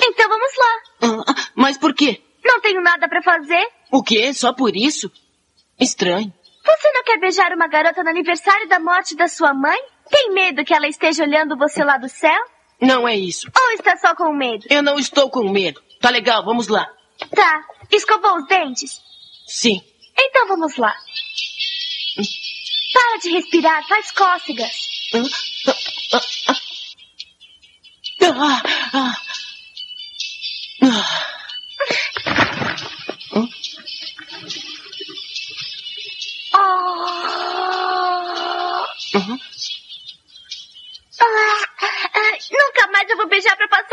Então 0.02 0.30
vamos 0.30 0.52
lá. 0.58 1.24
Ah, 1.28 1.36
mas 1.56 1.78
por 1.78 1.94
quê? 1.94 2.22
Não 2.44 2.60
tenho 2.62 2.82
nada 2.82 3.08
pra 3.08 3.22
fazer. 3.22 3.66
O 3.91 4.04
quê? 4.04 4.34
Só 4.34 4.54
por 4.54 4.76
isso? 4.76 5.12
Estranho. 5.80 6.34
Você 6.66 6.91
não 6.91 7.04
quer 7.04 7.20
beijar 7.20 7.52
uma 7.54 7.68
garota 7.68 8.04
no 8.04 8.10
aniversário 8.10 8.68
da 8.68 8.80
morte 8.80 9.16
da 9.16 9.28
sua 9.28 9.54
mãe? 9.54 9.80
Tem 10.10 10.34
medo 10.34 10.64
que 10.64 10.74
ela 10.74 10.88
esteja 10.88 11.24
olhando 11.24 11.58
você 11.58 11.84
lá 11.84 11.98
do 11.98 12.10
céu? 12.10 12.39
Não 12.82 13.08
é 13.08 13.16
isso. 13.16 13.50
Ou 13.58 13.72
está 13.72 13.96
só 13.98 14.16
com 14.16 14.32
medo? 14.34 14.66
Eu 14.70 14.82
não 14.82 14.98
estou 14.98 15.30
com 15.30 15.50
medo. 15.50 15.82
Tá 16.02 16.10
legal, 16.10 16.44
vamos 16.44 16.68
lá. 16.68 16.86
Tá. 17.34 17.66
Escovou 17.91 18.38
os 18.38 18.48
dentes? 18.48 19.02
Sim. 19.48 19.82
Então 20.18 20.48
vamos 20.48 20.76
lá. 20.78 20.96
Para 22.94 23.18
de 23.20 23.30
respirar, 23.32 23.88
faz 23.88 24.12
cócegas. 24.12 24.74
Ah, 28.26 28.61
ah. 28.93 29.13
Ah. 30.82 31.24
Oh. 36.55 37.03
Uhum. 39.15 39.39
Ah, 41.21 41.63
ah, 42.13 42.38
nunca 42.51 42.88
mais 42.91 43.09
eu 43.09 43.17
vou 43.17 43.28
beijar 43.28 43.55
pra 43.57 43.67
passar. 43.67 43.93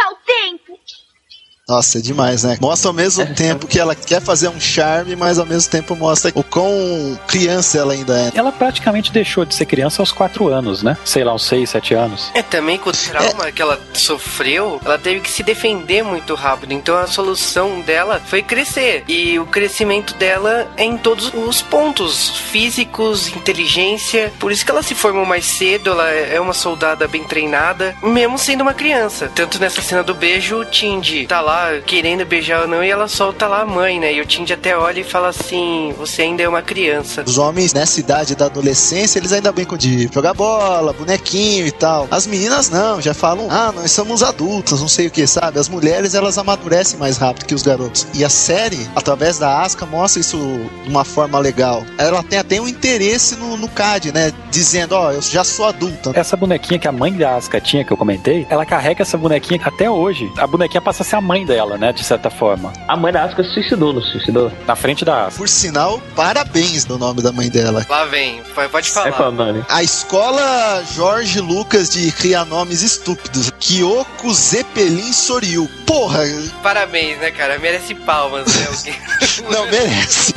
Nossa, 1.71 1.99
é 1.99 2.01
demais, 2.01 2.43
né? 2.43 2.59
Mostra 2.61 2.89
ao 2.91 2.93
mesmo 2.93 3.25
tempo 3.33 3.68
que 3.68 3.79
ela 3.79 3.95
quer 3.95 4.21
fazer 4.21 4.49
um 4.49 4.59
charme, 4.59 5.14
mas 5.14 5.39
ao 5.39 5.47
mesmo 5.47 5.71
tempo 5.71 5.95
mostra 5.95 6.33
o 6.35 6.43
quão 6.43 7.16
criança 7.29 7.79
ela 7.79 7.93
ainda 7.93 8.18
é. 8.18 8.33
Ela 8.35 8.51
praticamente 8.51 9.12
deixou 9.12 9.45
de 9.45 9.55
ser 9.55 9.66
criança 9.66 10.03
aos 10.03 10.11
4 10.11 10.49
anos, 10.49 10.83
né? 10.83 10.97
Sei 11.05 11.23
lá, 11.23 11.33
uns 11.33 11.45
6, 11.45 11.71
7 11.71 11.95
anos. 11.95 12.29
É, 12.35 12.43
também 12.43 12.77
com 12.77 12.91
o 12.91 12.93
trauma 12.93 13.53
que 13.53 13.62
ela 13.62 13.79
sofreu, 13.95 14.81
ela 14.85 14.99
teve 14.99 15.21
que 15.21 15.31
se 15.31 15.45
defender 15.45 16.03
muito 16.03 16.35
rápido. 16.35 16.73
Então 16.73 16.97
a 16.97 17.07
solução 17.07 17.81
dela 17.83 18.21
foi 18.27 18.43
crescer. 18.43 19.05
E 19.07 19.39
o 19.39 19.47
crescimento 19.47 20.14
dela 20.14 20.66
é 20.77 20.83
em 20.83 20.99
todos 20.99 21.33
os 21.33 21.62
pontos 21.62 22.31
físicos, 22.51 23.29
inteligência. 23.29 24.33
Por 24.41 24.51
isso 24.51 24.64
que 24.64 24.73
ela 24.73 24.83
se 24.83 24.97
formou 24.97 25.25
mais 25.25 25.45
cedo, 25.45 25.91
ela 25.91 26.11
é 26.11 26.41
uma 26.41 26.53
soldada 26.53 27.07
bem 27.07 27.23
treinada, 27.23 27.95
mesmo 28.03 28.37
sendo 28.37 28.62
uma 28.62 28.75
criança. 28.75 29.31
Tanto 29.33 29.61
nessa 29.61 29.81
cena 29.81 30.03
do 30.03 30.16
beijo, 30.16 30.57
o 30.57 30.64
Tindy 30.64 31.29
tá 31.29 31.41
lá 31.41 31.60
querendo 31.87 32.25
beijar 32.25 32.63
ou 32.63 32.69
não, 32.69 32.83
e 32.83 32.91
ela 32.91 33.09
solta 33.09 33.47
lá 33.47 33.63
a 33.63 33.67
mãe, 33.67 33.99
né? 33.99 34.13
E 34.13 34.21
o 34.21 34.27
Tindy 34.27 34.53
até 34.53 34.77
olha 34.77 35.01
e 35.01 35.05
fala 35.05 35.29
assim: 35.29 35.95
Você 35.99 36.23
ainda 36.23 36.43
é 36.43 36.49
uma 36.49 36.63
criança. 36.63 37.23
Os 37.27 37.39
homens 37.39 37.73
nessa 37.73 38.01
idade 38.01 38.35
da 38.35 38.47
adolescência, 38.47 39.19
eles 39.19 39.33
ainda 39.33 39.53
brincam 39.53 39.77
de 39.77 40.09
jogar 40.13 40.35
bola, 40.35 40.93
bonequinho 40.93 41.67
e 41.67 41.71
tal. 41.71 42.09
As 42.11 42.27
meninas 42.27 42.71
não, 42.71 43.01
já 43.01 43.15
falam, 43.15 43.49
ah, 43.51 43.73
nós 43.73 43.91
somos 43.91 44.23
adultos, 44.23 44.81
não 44.81 44.89
sei 44.89 45.07
o 45.07 45.11
que, 45.11 45.27
sabe? 45.27 45.59
As 45.59 45.69
mulheres, 45.69 46.15
elas 46.15 46.39
amadurecem 46.39 46.99
mais 46.99 47.17
rápido 47.17 47.47
que 47.47 47.55
os 47.55 47.63
garotos. 47.63 48.07
E 48.15 48.25
a 48.25 48.29
série, 48.29 48.89
através 48.95 49.39
da 49.39 49.63
Asuka, 49.63 49.87
mostra 49.87 50.21
isso 50.21 50.39
de 50.83 50.89
uma 50.89 51.05
forma 51.05 51.39
legal. 51.39 51.85
Ela 51.99 52.23
tem 52.23 52.39
até 52.39 52.61
um 52.61 52.69
interesse 52.69 53.37
no, 53.37 53.57
no 53.57 53.69
CAD, 53.69 54.13
né? 54.13 54.33
Dizendo, 54.51 54.95
ó, 54.95 55.13
eu 55.13 55.23
já 55.23 55.45
sou 55.45 55.67
adulta. 55.67 56.13
Essa 56.15 56.37
bonequinha 56.37 56.79
que 56.79 56.89
a 56.89 56.93
mãe 56.93 57.13
da 57.13 57.37
Asuka 57.37 57.61
tinha, 57.61 57.85
que 57.85 57.93
eu 57.93 57.97
comentei, 57.97 58.47
ela 58.51 58.67
carrega 58.67 59.03
essa 59.03 59.17
bonequinha 59.17 59.61
até 59.65 59.91
hoje. 59.91 60.31
A 60.37 60.47
bonequinha 60.47 60.81
passa 60.81 61.03
a 61.03 61.07
ser 61.07 61.17
a 61.17 61.21
mãe 61.21 61.45
dela, 61.51 61.77
né? 61.77 61.93
De 61.93 62.05
certa 62.05 62.31
forma. 62.31 62.73
A 62.87 62.97
mãe 62.97 63.13
da 63.13 63.25
Asuka 63.25 63.43
se 63.43 63.53
suicidou, 63.55 63.93
não 63.93 64.01
se 64.01 64.13
suicidou? 64.13 64.53
Na 64.69 64.77
frente 64.77 65.05
da 65.05 65.23
Asuka. 65.27 65.39
Por 65.39 65.49
sinal, 65.49 66.01
parabéns 66.15 66.87
no 66.87 66.97
nome 66.97 67.21
da 67.23 67.33
mãe 67.33 67.51
dela. 67.51 67.85
Lá 67.89 68.05
vem, 68.05 68.41
pode 68.71 68.89
É 68.89 68.91
falar. 68.93 69.13
qual 69.13 69.29
o 69.31 69.33
nome? 69.33 69.65
A 69.69 69.83
escola 69.83 70.83
Jorge 70.95 71.41
Lucas 71.41 71.91
de 71.91 72.13
criar 72.13 72.45
nomes 72.45 72.83
estúpidos. 72.83 73.51
Kyoko 73.59 74.33
Zeppelin 74.33 75.13
Soryu. 75.13 75.69
Porra, 75.87 76.21
Parabéns, 76.63 77.19
né, 77.19 77.31
cara? 77.33 77.59
Merece 77.59 77.95
palmas, 77.97 78.47
né? 78.47 78.95
Não 79.51 79.65
merece. 79.65 80.33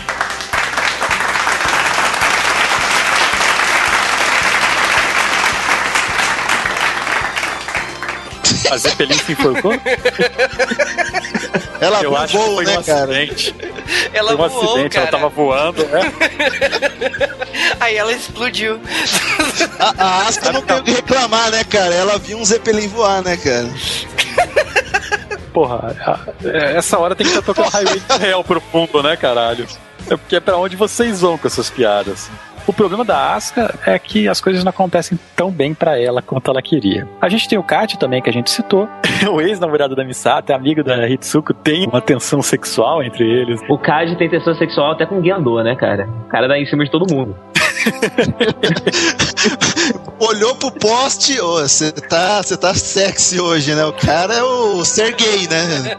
A 8.71 8.77
Zeppelin 8.77 9.17
se 9.17 9.31
enforcou? 9.33 9.73
Ela 11.79 12.01
Eu 12.01 12.15
acho 12.15 12.33
que 12.33 12.37
voou, 12.43 12.55
foi 12.55 12.65
né, 12.65 12.77
um 12.79 12.83
cara? 12.83 13.03
acidente. 13.03 13.55
Ela 14.13 14.35
Foi 14.37 14.45
um 14.45 14.49
voou, 14.49 14.65
acidente, 14.73 14.89
cara. 14.95 15.07
ela 15.07 15.11
tava 15.11 15.29
voando, 15.29 15.85
né? 15.85 16.01
Aí 17.79 17.95
ela 17.97 18.11
explodiu. 18.13 18.79
A, 19.79 20.27
a 20.47 20.51
não 20.51 20.61
tem 20.61 20.77
o 20.77 20.83
que 20.83 20.91
reclamar, 20.91 21.51
né, 21.51 21.63
cara? 21.63 21.93
Ela 21.93 22.17
viu 22.17 22.37
um 22.37 22.45
Zeppelin 22.45 22.87
voar, 22.87 23.21
né, 23.23 23.37
cara? 23.37 23.69
Porra, 25.53 25.95
a- 26.05 26.19
é, 26.47 26.77
essa 26.77 26.97
hora 26.97 27.15
tem 27.15 27.25
que 27.27 27.33
estar 27.37 27.45
tocando 27.45 27.69
Highway 27.69 28.01
real 28.19 28.43
profundo, 28.43 29.03
né, 29.03 29.15
caralho? 29.15 29.67
É 30.09 30.17
porque 30.17 30.35
é 30.37 30.39
pra 30.39 30.57
onde 30.57 30.75
vocês 30.75 31.21
vão 31.21 31.37
com 31.37 31.47
essas 31.47 31.69
piadas. 31.69 32.29
O 32.65 32.71
problema 32.71 33.03
da 33.03 33.33
Asuka 33.33 33.77
é 33.85 33.99
que 33.99 34.27
as 34.27 34.39
coisas 34.39 34.63
não 34.63 34.69
acontecem 34.69 35.19
tão 35.35 35.51
bem 35.51 35.73
pra 35.73 35.99
ela 35.99 36.21
quanto 36.21 36.49
ela 36.49 36.61
queria. 36.61 37.07
A 37.21 37.27
gente 37.27 37.47
tem 37.47 37.57
o 37.57 37.63
Kat 37.63 37.97
também, 37.97 38.21
que 38.21 38.29
a 38.29 38.33
gente 38.33 38.49
citou. 38.49 38.87
o 39.31 39.41
ex-namorado 39.41 39.95
da 39.95 40.03
Misata, 40.03 40.55
amigo 40.55 40.83
da 40.83 41.07
Hitsuko, 41.07 41.53
tem 41.53 41.87
uma 41.87 42.01
tensão 42.01 42.41
sexual 42.41 43.03
entre 43.03 43.23
eles. 43.23 43.61
O 43.69 43.77
Kaji 43.77 44.15
tem 44.17 44.29
tensão 44.29 44.53
sexual 44.55 44.91
até 44.91 45.05
com 45.05 45.19
o 45.19 45.23
Gendo, 45.23 45.61
né, 45.63 45.75
cara? 45.75 46.07
O 46.25 46.29
cara 46.29 46.47
dá 46.47 46.57
em 46.57 46.65
cima 46.65 46.83
de 46.85 46.91
todo 46.91 47.13
mundo. 47.13 47.35
Olhou 50.19 50.55
pro 50.55 50.71
poste, 50.71 51.37
você 51.37 51.91
tá, 51.91 52.41
você 52.41 52.55
tá 52.55 52.73
sexy 52.73 53.39
hoje, 53.39 53.75
né? 53.75 53.85
O 53.85 53.93
cara 53.93 54.33
é 54.33 54.43
o 54.43 54.85
Sergei, 54.85 55.47
né? 55.47 55.97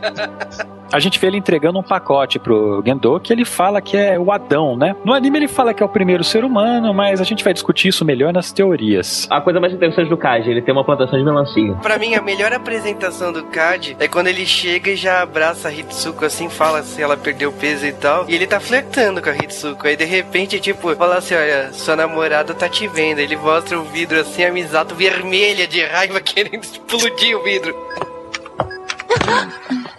A 0.95 1.01
gente 1.01 1.19
vê 1.19 1.27
ele 1.27 1.37
entregando 1.37 1.77
um 1.77 1.83
pacote 1.83 2.39
pro 2.39 2.81
Gendo 2.87 3.19
que 3.19 3.33
ele 3.33 3.45
fala 3.45 3.81
que 3.81 3.97
é 3.97 4.17
o 4.17 4.31
Adão, 4.31 4.77
né? 4.77 4.95
No 5.05 5.13
anime 5.13 5.39
ele 5.39 5.49
fala 5.49 5.75
que 5.75 5.83
é 5.83 5.87
o 5.87 5.89
primeiro 5.89 6.23
ser 6.23 6.45
humano, 6.45 6.95
mas 6.95 7.21
a 7.21 7.25
gente 7.25 7.43
vai 7.43 7.53
discutir 7.53 7.89
isso 7.89 8.05
melhor 8.05 8.33
nas 8.33 8.53
teorias. 8.53 9.27
A 9.29 9.41
coisa 9.41 9.59
mais 9.59 9.73
interessante 9.73 10.09
do 10.09 10.17
Kaji, 10.17 10.51
ele 10.51 10.63
tem 10.63 10.73
uma 10.73 10.85
plantação 10.85 11.19
de 11.19 11.25
melancia. 11.25 11.75
Pra 11.83 11.99
mim, 11.99 12.15
a 12.15 12.23
melhor 12.23 12.53
apresentação 12.53 13.33
do 13.33 13.43
Cad 13.47 13.97
é 13.99 14.07
quando 14.07 14.29
ele 14.29 14.47
chega 14.47 14.93
e 14.93 14.95
já 14.95 15.21
abraça 15.21 15.67
a 15.67 15.73
Hitsuko 15.73 16.25
assim, 16.25 16.49
fala 16.49 16.85
se 16.85 17.03
ela 17.03 17.17
perdeu 17.17 17.51
peso 17.51 17.85
e 17.85 17.93
tal. 17.93 18.27
E 18.29 18.35
ele 18.37 18.47
tá 18.47 18.61
flertando 18.61 19.21
com 19.21 19.31
a 19.31 19.35
Hitsuko. 19.35 19.89
Aí 19.89 19.97
de 19.97 20.05
repente, 20.05 20.61
tipo, 20.61 20.95
fala 20.95 21.17
assim: 21.17 21.35
olha, 21.35 21.73
sua 21.75 21.97
namorada 21.97 22.55
tá 22.55 22.69
te 22.69 22.87
vendo. 22.89 23.19
Ele 23.19 23.37
mostra 23.37 23.79
o 23.79 23.85
vidro 23.85 24.21
assim, 24.21 24.45
a 24.45 24.53
Misato 24.53 24.95
vermelha 24.95 25.67
de 25.67 25.85
raiva, 25.85 26.21
querendo 26.23 26.63
explodir 26.63 27.37
o 27.37 27.43
vidro. 27.43 27.75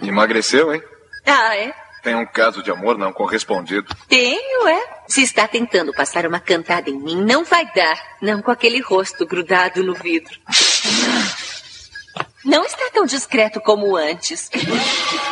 Emagreceu, 0.02 0.74
hein? 0.74 0.82
Ah, 1.26 1.56
é? 1.56 1.74
Tem 2.02 2.14
um 2.14 2.24
caso 2.24 2.62
de 2.62 2.70
amor 2.70 2.96
não 2.96 3.12
correspondido. 3.12 3.94
Tenho, 4.08 4.68
é? 4.68 4.80
Se 5.08 5.22
está 5.22 5.48
tentando 5.48 5.92
passar 5.92 6.24
uma 6.24 6.38
cantada 6.38 6.88
em 6.88 6.96
mim, 6.96 7.24
não 7.24 7.44
vai 7.44 7.66
dar. 7.74 8.00
Não 8.22 8.40
com 8.40 8.50
aquele 8.50 8.80
rosto 8.80 9.26
grudado 9.26 9.82
no 9.82 9.94
vidro. 9.94 10.38
Não 12.44 12.64
está 12.64 12.90
tão 12.92 13.04
discreto 13.04 13.60
como 13.60 13.96
antes. 13.96 14.48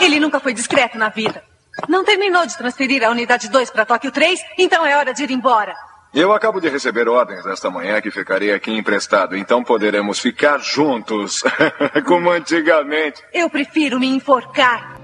Ele 0.00 0.18
nunca 0.18 0.40
foi 0.40 0.52
discreto 0.52 0.98
na 0.98 1.10
vida. 1.10 1.44
Não 1.88 2.04
terminou 2.04 2.44
de 2.44 2.58
transferir 2.58 3.04
a 3.04 3.10
unidade 3.10 3.48
2 3.48 3.70
para 3.70 3.86
Tóquio 3.86 4.10
3, 4.10 4.40
então 4.58 4.84
é 4.84 4.96
hora 4.96 5.14
de 5.14 5.22
ir 5.22 5.30
embora. 5.30 5.76
Eu 6.14 6.32
acabo 6.32 6.60
de 6.60 6.68
receber 6.68 7.08
ordens 7.08 7.44
esta 7.44 7.68
manhã 7.68 8.00
que 8.00 8.08
ficarei 8.08 8.52
aqui 8.52 8.70
emprestado, 8.70 9.36
então 9.36 9.64
poderemos 9.64 10.20
ficar 10.20 10.60
juntos, 10.60 11.42
como 12.06 12.30
antigamente. 12.30 13.20
Eu 13.32 13.50
prefiro 13.50 13.98
me 13.98 14.06
enforcar. 14.06 15.03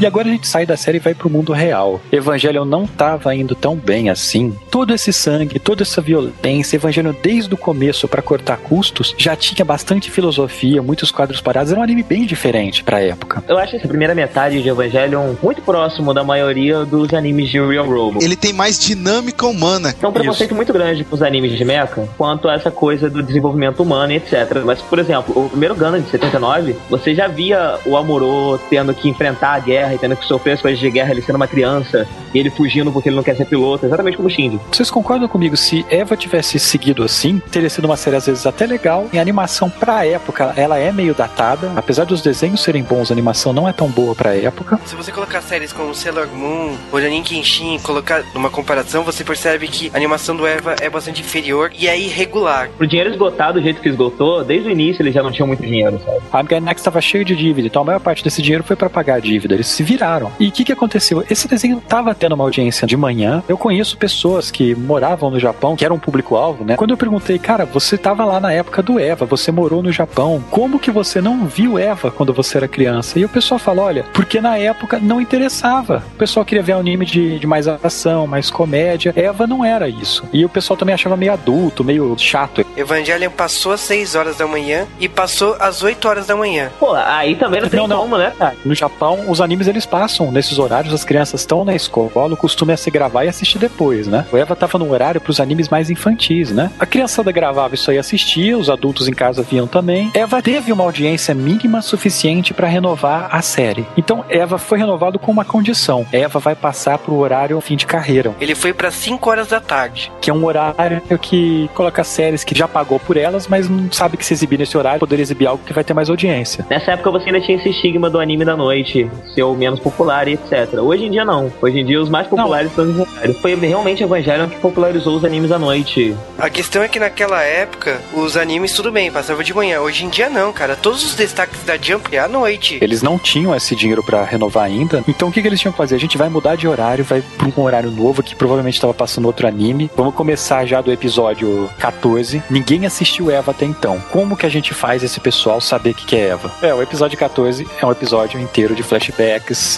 E 0.00 0.06
agora 0.06 0.28
a 0.28 0.30
gente 0.30 0.48
sai 0.48 0.66
da 0.66 0.76
série 0.76 0.98
e 0.98 1.00
vai 1.00 1.14
pro 1.14 1.30
mundo 1.30 1.52
real. 1.52 2.00
Evangelion 2.10 2.64
não 2.64 2.86
tava 2.86 3.34
indo 3.34 3.54
tão 3.54 3.76
bem 3.76 4.10
assim. 4.10 4.56
Todo 4.70 4.94
esse 4.94 5.12
sangue, 5.12 5.58
toda 5.58 5.82
essa 5.82 6.00
violência, 6.00 6.76
Evangelion 6.76 7.14
desde 7.22 7.52
o 7.54 7.56
começo 7.56 8.08
para 8.08 8.22
cortar 8.22 8.58
custos, 8.58 9.14
já 9.16 9.36
tinha 9.36 9.64
bastante 9.64 10.10
filosofia, 10.10 10.82
muitos 10.82 11.10
quadros 11.10 11.40
parados, 11.40 11.72
era 11.72 11.80
um 11.80 11.84
anime 11.84 12.02
bem 12.02 12.26
diferente 12.26 12.82
pra 12.82 13.00
época. 13.00 13.44
Eu 13.48 13.58
acho 13.58 13.76
essa 13.76 13.86
primeira 13.86 14.14
metade 14.14 14.62
de 14.62 14.68
Evangelion 14.68 15.34
muito 15.42 15.62
próximo 15.62 16.14
da 16.14 16.24
maioria 16.24 16.84
dos 16.84 17.12
animes 17.12 17.50
de 17.50 17.60
Real 17.60 17.86
Robo. 17.86 18.22
Ele 18.22 18.36
tem 18.36 18.52
mais 18.52 18.78
dinâmica 18.78 19.46
humana. 19.46 19.92
Tem 19.92 20.08
um 20.08 20.12
preconceito 20.12 20.54
muito 20.54 20.72
grande 20.72 21.04
com 21.04 21.14
os 21.14 21.22
animes 21.22 21.56
de 21.56 21.64
mecha 21.64 21.82
quanto 22.16 22.48
a 22.48 22.54
essa 22.54 22.70
coisa 22.70 23.10
do 23.10 23.22
desenvolvimento 23.22 23.82
humano 23.82 24.12
e 24.12 24.16
etc. 24.16 24.62
Mas, 24.64 24.80
por 24.80 24.98
exemplo, 24.98 25.44
o 25.44 25.48
primeiro 25.48 25.74
Gundam 25.74 26.00
de 26.00 26.08
79, 26.10 26.76
você 26.88 27.14
já 27.14 27.26
via 27.26 27.78
o 27.84 27.96
Amuro 27.96 28.58
tendo 28.70 28.94
que 28.94 29.08
enfrentar 29.08 29.54
a 29.54 29.58
guerra 29.58 29.81
e 29.94 29.98
tendo 29.98 30.16
que 30.16 30.24
sofrer 30.24 30.52
as 30.52 30.62
coisas 30.62 30.78
de 30.78 30.90
guerra, 30.90 31.12
ele 31.12 31.22
sendo 31.22 31.36
uma 31.36 31.46
criança, 31.46 32.06
e 32.34 32.38
ele 32.38 32.50
fugindo 32.50 32.92
porque 32.92 33.08
ele 33.08 33.16
não 33.16 33.22
quer 33.22 33.36
ser 33.36 33.46
piloto, 33.46 33.86
exatamente 33.86 34.16
como 34.16 34.28
o 34.28 34.30
Shinji. 34.30 34.60
Vocês 34.70 34.90
concordam 34.90 35.28
comigo? 35.28 35.56
Se 35.56 35.84
Eva 35.88 36.16
tivesse 36.16 36.58
seguido 36.58 37.02
assim, 37.02 37.40
teria 37.50 37.70
sido 37.70 37.84
uma 37.84 37.96
série 37.96 38.16
às 38.16 38.26
vezes 38.26 38.46
até 38.46 38.66
legal. 38.66 39.08
Em 39.12 39.18
animação 39.18 39.70
pra 39.70 40.06
época, 40.06 40.52
ela 40.56 40.78
é 40.78 40.92
meio 40.92 41.14
datada. 41.14 41.72
Apesar 41.76 42.04
dos 42.04 42.20
desenhos 42.20 42.62
serem 42.62 42.82
bons, 42.82 43.10
a 43.10 43.14
animação 43.14 43.52
não 43.52 43.68
é 43.68 43.72
tão 43.72 43.88
boa 43.88 44.14
pra 44.14 44.34
época. 44.34 44.78
Se 44.84 44.94
você 44.94 45.10
colocar 45.10 45.40
séries 45.40 45.72
como 45.72 45.94
Sailor 45.94 46.28
Moon 46.28 46.76
ou 46.90 47.00
Janin 47.00 47.22
Kenshin 47.22 47.76
e 47.76 47.78
colocar 47.80 48.24
numa 48.34 48.50
comparação, 48.50 49.02
você 49.02 49.24
percebe 49.24 49.68
que 49.68 49.90
a 49.92 49.96
animação 49.96 50.36
do 50.36 50.46
Eva 50.46 50.74
é 50.80 50.88
bastante 50.88 51.20
inferior 51.20 51.70
e 51.78 51.88
é 51.88 51.98
irregular. 51.98 52.70
Pro 52.76 52.86
dinheiro 52.86 53.10
esgotar 53.10 53.52
do 53.52 53.60
jeito 53.60 53.80
que 53.80 53.88
esgotou, 53.88 54.44
desde 54.44 54.68
o 54.68 54.72
início 54.72 55.02
eles 55.02 55.14
já 55.14 55.22
não 55.22 55.30
tinham 55.30 55.46
muito 55.46 55.62
dinheiro, 55.62 56.00
sabe? 56.04 56.20
A 56.32 56.42
Gainax 56.42 56.80
estava 56.80 57.00
cheio 57.00 57.24
de 57.24 57.36
dívida, 57.36 57.66
então 57.66 57.82
a 57.82 57.84
maior 57.84 58.00
parte 58.00 58.24
desse 58.24 58.42
dinheiro 58.42 58.64
foi 58.64 58.76
pra 58.76 58.90
pagar 58.90 59.16
a 59.16 59.20
dívida. 59.20 59.54
Eles 59.54 59.66
se 59.72 59.82
viraram. 59.82 60.30
E 60.38 60.48
o 60.48 60.52
que, 60.52 60.64
que 60.64 60.72
aconteceu? 60.72 61.24
Esse 61.30 61.48
desenho 61.48 61.80
tava 61.86 62.14
tendo 62.14 62.34
uma 62.34 62.44
audiência 62.44 62.86
de 62.86 62.96
manhã. 62.96 63.42
Eu 63.48 63.56
conheço 63.58 63.96
pessoas 63.96 64.50
que 64.50 64.74
moravam 64.74 65.30
no 65.30 65.38
Japão, 65.38 65.76
que 65.76 65.84
eram 65.84 65.96
um 65.96 65.98
público-alvo, 65.98 66.64
né? 66.64 66.76
Quando 66.76 66.90
eu 66.90 66.96
perguntei, 66.96 67.38
cara, 67.38 67.64
você 67.64 67.96
tava 67.98 68.24
lá 68.24 68.38
na 68.40 68.52
época 68.52 68.82
do 68.82 68.98
Eva, 68.98 69.24
você 69.26 69.50
morou 69.50 69.82
no 69.82 69.90
Japão, 69.92 70.42
como 70.50 70.78
que 70.78 70.90
você 70.90 71.20
não 71.20 71.46
viu 71.46 71.78
Eva 71.78 72.10
quando 72.10 72.32
você 72.32 72.58
era 72.58 72.68
criança? 72.68 73.18
E 73.18 73.24
o 73.24 73.28
pessoal 73.28 73.58
fala, 73.58 73.82
olha, 73.82 74.04
porque 74.12 74.40
na 74.40 74.56
época 74.58 74.98
não 75.00 75.20
interessava. 75.20 76.02
O 76.14 76.18
pessoal 76.18 76.44
queria 76.44 76.62
ver 76.62 76.76
um 76.76 76.80
anime 76.80 77.04
de, 77.06 77.38
de 77.38 77.46
mais 77.46 77.66
ação, 77.66 78.26
mais 78.26 78.50
comédia. 78.50 79.12
Eva 79.16 79.46
não 79.46 79.64
era 79.64 79.88
isso. 79.88 80.24
E 80.32 80.44
o 80.44 80.48
pessoal 80.48 80.76
também 80.76 80.94
achava 80.94 81.16
meio 81.16 81.32
adulto, 81.32 81.82
meio 81.84 82.14
chato. 82.18 82.64
Evangelion 82.76 83.30
passou 83.30 83.72
às 83.72 83.80
6 83.80 84.14
horas 84.14 84.36
da 84.36 84.46
manhã 84.46 84.86
e 85.00 85.08
passou 85.08 85.56
às 85.58 85.82
8 85.82 86.06
horas 86.08 86.26
da 86.26 86.36
manhã. 86.36 86.70
Pô, 86.78 86.92
aí 86.94 87.34
também 87.36 87.60
não 87.60 87.68
tem 87.68 87.80
Não, 87.80 87.86
não. 87.88 87.98
como, 87.98 88.18
né, 88.18 88.32
cara? 88.38 88.54
No 88.64 88.74
Japão, 88.74 89.30
os 89.30 89.40
animes 89.40 89.61
eles 89.66 89.86
passam 89.86 90.30
nesses 90.30 90.58
horários, 90.58 90.92
as 90.94 91.04
crianças 91.04 91.40
estão 91.40 91.64
na 91.64 91.74
escola, 91.74 92.34
o 92.34 92.36
costume 92.36 92.72
é 92.72 92.76
se 92.76 92.90
gravar 92.90 93.24
e 93.24 93.28
assistir 93.28 93.58
depois, 93.58 94.06
né? 94.06 94.26
O 94.32 94.36
Eva 94.36 94.54
tava 94.56 94.78
no 94.78 94.90
horário 94.90 95.20
pros 95.20 95.40
animes 95.40 95.68
mais 95.68 95.90
infantis, 95.90 96.50
né? 96.50 96.70
A 96.78 96.86
criançada 96.86 97.30
gravava 97.32 97.74
isso 97.74 97.90
aí 97.90 97.96
e 97.96 98.00
assistia, 98.00 98.56
os 98.56 98.70
adultos 98.70 99.08
em 99.08 99.12
casa 99.12 99.42
viam 99.42 99.66
também. 99.66 100.10
Eva 100.14 100.40
teve 100.42 100.72
uma 100.72 100.84
audiência 100.84 101.34
mínima 101.34 101.82
suficiente 101.82 102.54
pra 102.54 102.66
renovar 102.66 103.28
a 103.30 103.42
série. 103.42 103.86
Então, 103.96 104.24
Eva 104.28 104.58
foi 104.58 104.78
renovado 104.78 105.18
com 105.18 105.30
uma 105.30 105.44
condição. 105.44 106.06
Eva 106.12 106.38
vai 106.38 106.54
passar 106.54 106.98
pro 106.98 107.16
horário 107.16 107.60
fim 107.60 107.76
de 107.76 107.86
carreira, 107.86 108.34
Ele 108.40 108.54
foi 108.54 108.72
pra 108.72 108.90
5 108.90 109.28
horas 109.30 109.48
da 109.48 109.60
tarde. 109.60 110.10
que 110.20 110.30
é 110.30 110.34
um 110.34 110.44
horário 110.44 111.02
que 111.20 111.68
coloca 111.74 112.02
séries 112.04 112.44
que 112.44 112.56
já 112.56 112.66
pagou 112.66 112.98
por 112.98 113.16
elas, 113.16 113.46
mas 113.46 113.68
não 113.68 113.90
sabe 113.92 114.16
que 114.16 114.24
se 114.24 114.32
exibir 114.32 114.58
nesse 114.58 114.76
horário, 114.76 115.00
poder 115.00 115.20
exibir 115.20 115.46
algo 115.46 115.62
que 115.64 115.72
vai 115.72 115.84
ter 115.84 115.94
mais 115.94 116.08
audiência. 116.08 116.64
Nessa 116.70 116.92
época 116.92 117.10
você 117.10 117.26
ainda 117.26 117.40
tinha 117.40 117.58
esse 117.58 117.68
estigma 117.68 118.08
do 118.08 118.18
anime 118.18 118.44
da 118.44 118.56
noite 118.56 119.10
ser 119.34 119.42
o 119.52 119.56
menos 119.56 119.80
popular 119.80 120.28
e 120.28 120.34
etc. 120.34 120.74
Hoje 120.78 121.04
em 121.04 121.10
dia 121.10 121.24
não. 121.24 121.52
Hoje 121.60 121.80
em 121.80 121.84
dia 121.84 122.00
os 122.00 122.08
mais 122.08 122.26
populares 122.26 122.72
são 122.74 122.90
os 122.90 122.98
horários. 122.98 123.38
Foi 123.38 123.54
realmente 123.54 124.02
Evangelion 124.02 124.48
que 124.48 124.58
popularizou 124.58 125.16
os 125.16 125.24
animes 125.24 125.52
à 125.52 125.58
noite. 125.58 126.14
A 126.38 126.50
questão 126.50 126.82
é 126.82 126.88
que 126.88 126.98
naquela 126.98 127.42
época, 127.42 128.00
os 128.14 128.36
animes 128.36 128.72
tudo 128.72 128.90
bem, 128.90 129.10
passava 129.10 129.44
de 129.44 129.54
manhã. 129.54 129.80
Hoje 129.80 130.04
em 130.04 130.08
dia 130.08 130.28
não, 130.28 130.52
cara. 130.52 130.76
Todos 130.76 131.04
os 131.04 131.14
destaques 131.14 131.62
da 131.64 131.76
Jump 131.76 132.14
é 132.14 132.18
à 132.18 132.28
noite. 132.28 132.78
Eles 132.80 133.02
não 133.02 133.18
tinham 133.18 133.54
esse 133.54 133.74
dinheiro 133.76 134.02
pra 134.02 134.24
renovar 134.24 134.64
ainda. 134.64 135.04
Então 135.06 135.28
o 135.28 135.32
que, 135.32 135.40
que 135.40 135.48
eles 135.48 135.60
tinham 135.60 135.72
que 135.72 135.78
fazer? 135.78 135.94
A 135.94 136.00
gente 136.00 136.18
vai 136.18 136.28
mudar 136.28 136.56
de 136.56 136.66
horário, 136.66 137.04
vai 137.04 137.22
pra 137.22 137.48
um 137.56 137.64
horário 137.64 137.90
novo 137.90 138.22
que 138.22 138.34
provavelmente 138.34 138.74
estava 138.74 138.94
passando 138.94 139.26
outro 139.26 139.46
anime. 139.46 139.90
Vamos 139.96 140.14
começar 140.14 140.64
já 140.66 140.80
do 140.80 140.92
episódio 140.92 141.68
14. 141.78 142.42
Ninguém 142.50 142.86
assistiu 142.86 143.30
Eva 143.30 143.50
até 143.50 143.64
então. 143.64 144.02
Como 144.10 144.36
que 144.36 144.46
a 144.46 144.48
gente 144.48 144.74
faz 144.74 145.02
esse 145.02 145.20
pessoal 145.20 145.60
saber 145.60 145.90
o 145.90 145.94
que, 145.94 146.06
que 146.06 146.16
é 146.16 146.28
Eva? 146.28 146.52
É, 146.62 146.74
o 146.74 146.82
episódio 146.82 147.18
14 147.18 147.66
é 147.80 147.86
um 147.86 147.92
episódio 147.92 148.40
inteiro 148.40 148.74
de 148.74 148.82
flashback 148.82 149.31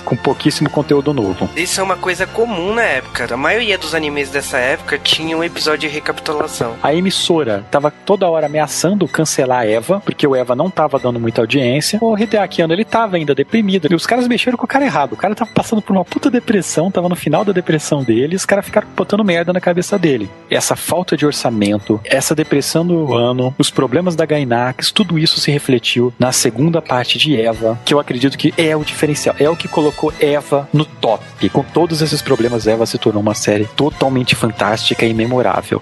com 0.04 0.16
pouquíssimo 0.16 0.70
conteúdo 0.70 1.12
novo. 1.12 1.48
Isso 1.56 1.80
é 1.80 1.82
uma 1.82 1.96
coisa 1.96 2.26
comum 2.26 2.74
na 2.74 2.82
época. 2.82 3.32
A 3.32 3.36
maioria 3.36 3.78
dos 3.78 3.94
animes 3.94 4.30
dessa 4.30 4.58
época 4.58 4.98
tinha 4.98 5.36
um 5.36 5.44
episódio 5.44 5.88
de 5.88 5.94
recapitulação. 5.94 6.76
A 6.82 6.94
emissora 6.94 7.64
tava 7.70 7.90
toda 7.90 8.28
hora 8.28 8.46
ameaçando 8.46 9.08
cancelar 9.08 9.60
a 9.60 9.66
Eva, 9.66 10.00
porque 10.04 10.26
o 10.26 10.34
Eva 10.34 10.54
não 10.54 10.70
tava 10.70 10.98
dando 10.98 11.20
muita 11.20 11.40
audiência. 11.40 11.98
O 12.00 12.16
Hideaki 12.16 12.62
Anno, 12.62 12.72
ele 12.72 12.84
tava 12.84 13.16
ainda 13.16 13.34
deprimido. 13.34 13.88
E 13.90 13.94
os 13.94 14.06
caras 14.06 14.28
mexeram 14.28 14.56
com 14.56 14.64
o 14.64 14.68
cara 14.68 14.84
errado. 14.84 15.12
O 15.12 15.16
cara 15.16 15.34
tava 15.34 15.50
passando 15.52 15.82
por 15.82 15.94
uma 15.94 16.04
puta 16.04 16.30
depressão, 16.30 16.90
tava 16.90 17.08
no 17.08 17.16
final 17.16 17.44
da 17.44 17.52
depressão 17.52 18.02
dele, 18.02 18.34
e 18.34 18.36
os 18.36 18.44
caras 18.44 18.64
ficaram 18.64 18.88
botando 18.96 19.24
merda 19.24 19.52
na 19.52 19.60
cabeça 19.60 19.98
dele. 19.98 20.30
Essa 20.50 20.76
falta 20.76 21.16
de 21.16 21.26
orçamento, 21.26 22.00
essa 22.04 22.34
depressão 22.34 22.86
do 22.86 23.14
ano, 23.14 23.54
os 23.58 23.70
problemas 23.70 24.16
da 24.16 24.26
Gainax, 24.26 24.90
tudo 24.92 25.18
isso 25.18 25.40
se 25.40 25.50
refletiu 25.50 26.12
na 26.18 26.32
segunda 26.32 26.80
parte 26.80 27.18
de 27.18 27.40
Eva, 27.40 27.78
que 27.84 27.94
eu 27.94 28.00
acredito 28.00 28.38
que 28.38 28.52
é 28.56 28.76
o 28.76 28.84
diferencial, 28.84 29.34
é 29.44 29.50
o 29.50 29.56
que 29.56 29.68
colocou 29.68 30.12
Eva 30.18 30.68
no 30.72 30.84
top. 30.84 31.24
Com 31.50 31.62
todos 31.62 32.00
esses 32.00 32.22
problemas, 32.22 32.66
Eva 32.66 32.86
se 32.86 32.98
tornou 32.98 33.22
uma 33.22 33.34
série 33.34 33.66
totalmente 33.66 34.34
fantástica 34.34 35.04
e 35.04 35.12
memorável. 35.12 35.80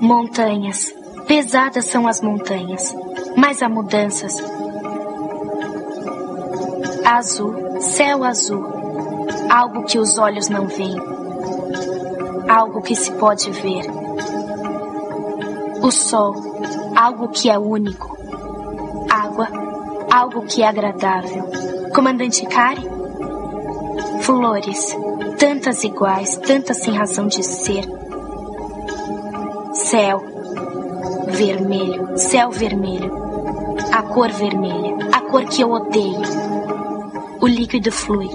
Montanhas. 0.00 0.92
Pesadas 1.26 1.86
são 1.86 2.08
as 2.08 2.20
montanhas, 2.20 2.94
mas 3.36 3.62
há 3.62 3.68
mudanças. 3.68 4.42
Azul, 7.04 7.80
céu 7.80 8.24
azul. 8.24 8.64
Algo 9.48 9.84
que 9.84 9.98
os 9.98 10.18
olhos 10.18 10.48
não 10.48 10.66
veem. 10.66 10.96
Algo 12.48 12.82
que 12.82 12.94
se 12.94 13.12
pode 13.12 13.50
ver. 13.50 13.84
O 15.80 15.90
sol, 15.90 16.34
algo 16.96 17.28
que 17.28 17.48
é 17.48 17.58
único. 17.58 18.21
Algo 20.14 20.42
que 20.42 20.62
é 20.62 20.68
agradável. 20.68 21.42
Comandante 21.94 22.44
Kari? 22.44 22.86
Flores, 24.20 24.94
tantas 25.38 25.82
iguais, 25.84 26.36
tantas 26.36 26.76
sem 26.76 26.94
razão 26.94 27.26
de 27.26 27.42
ser. 27.42 27.82
Céu, 29.72 30.22
vermelho, 31.28 32.18
céu 32.18 32.50
vermelho. 32.50 33.10
A 33.90 34.02
cor 34.02 34.30
vermelha, 34.30 34.98
a 35.14 35.20
cor 35.22 35.46
que 35.46 35.62
eu 35.62 35.70
odeio. 35.70 36.20
O 37.40 37.46
líquido 37.46 37.90
flui. 37.90 38.28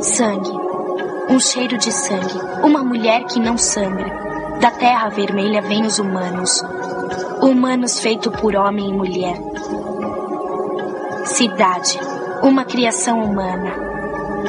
Sangue. 0.00 0.50
Um 1.28 1.38
cheiro 1.38 1.76
de 1.76 1.92
sangue. 1.92 2.40
Uma 2.64 2.82
mulher 2.82 3.24
que 3.24 3.38
não 3.38 3.58
sangra. 3.58 4.08
Da 4.58 4.70
terra 4.70 5.10
vermelha 5.10 5.60
vêm 5.60 5.84
os 5.84 5.98
humanos. 5.98 6.62
Humanos 7.42 8.00
feito 8.00 8.30
por 8.30 8.56
homem 8.56 8.88
e 8.88 8.92
mulher. 8.94 9.49
Cidade. 11.40 11.98
Uma 12.42 12.66
criação 12.66 13.22
humana. 13.22 13.72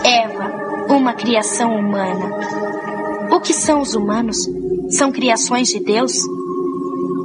Eva. 0.03 0.93
Uma 0.93 1.13
criação 1.13 1.73
humana. 1.73 3.29
O 3.31 3.39
que 3.39 3.53
são 3.53 3.79
os 3.79 3.95
humanos? 3.95 4.45
São 4.89 5.09
criações 5.09 5.69
de 5.69 5.79
Deus? 5.79 6.11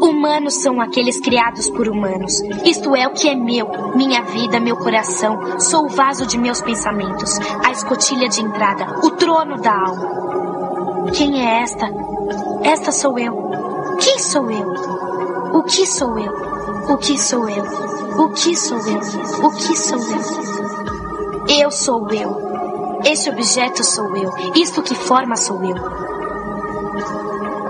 Humanos 0.01 0.55
são 0.55 0.81
aqueles 0.81 1.19
criados 1.19 1.69
por 1.69 1.89
humanos. 1.89 2.41
Isto 2.65 2.95
é 2.95 3.09
o 3.09 3.13
que 3.13 3.29
é 3.29 3.35
meu, 3.35 3.69
minha 3.97 4.23
vida, 4.23 4.61
meu 4.61 4.77
coração. 4.77 5.59
Sou 5.59 5.87
o 5.87 5.89
vaso 5.89 6.25
de 6.27 6.39
meus 6.39 6.63
pensamentos, 6.63 7.37
a 7.65 7.73
escotilha 7.73 8.29
de 8.29 8.41
entrada, 8.41 9.01
o 9.03 9.11
trono 9.17 9.61
da 9.61 9.75
alma. 9.75 11.11
Quem 11.13 11.45
é 11.45 11.63
esta? 11.63 11.91
Esta 12.63 12.93
sou 12.93 13.19
eu. 13.19 13.35
Quem 13.99 14.21
sou 14.21 14.49
eu? 14.49 14.73
O 15.55 15.65
que 15.65 15.85
sou 15.85 16.17
eu? 16.17 16.33
O 16.89 16.97
que 16.99 17.19
sou 17.19 17.51
eu? 17.51 18.06
O 18.19 18.31
que 18.31 18.57
sou 18.57 18.79
eu? 18.79 19.01
O 19.47 19.51
que 19.53 19.77
sou 19.77 19.99
eu? 19.99 21.61
Eu 21.63 21.71
sou 21.71 22.11
eu. 22.11 23.01
Este 23.05 23.31
objeto 23.31 23.85
sou 23.85 24.17
eu. 24.17 24.33
Isto 24.55 24.83
que 24.83 24.95
forma 24.95 25.37
sou 25.37 25.63
eu. 25.63 25.77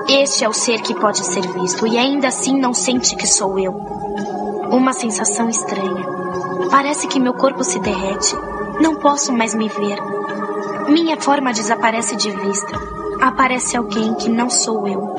Este 0.09 0.45
é 0.45 0.49
o 0.49 0.53
ser 0.53 0.81
que 0.83 0.95
pode 0.95 1.25
ser 1.27 1.47
visto 1.49 1.87
e 1.87 1.99
ainda 1.99 2.29
assim 2.29 2.57
não 2.59 2.73
sente 2.73 3.17
que 3.17 3.27
sou 3.27 3.59
eu. 3.59 3.73
Uma 4.71 4.93
sensação 4.93 5.49
estranha. 5.49 6.07
Parece 6.71 7.09
que 7.09 7.19
meu 7.19 7.35
corpo 7.35 7.65
se 7.65 7.79
derrete. 7.81 8.37
Não 8.81 8.97
posso 8.97 9.33
mais 9.33 9.55
me 9.55 9.69
ver. 9.69 9.99
Minha 10.89 11.21
forma 11.21 11.53
desaparece 11.53 12.15
de 12.17 12.31
vista. 12.31 12.81
Aparece 13.21 13.77
alguém 13.77 14.15
que 14.15 14.29
não 14.29 14.49
sou 14.49 14.87
eu. 14.87 15.15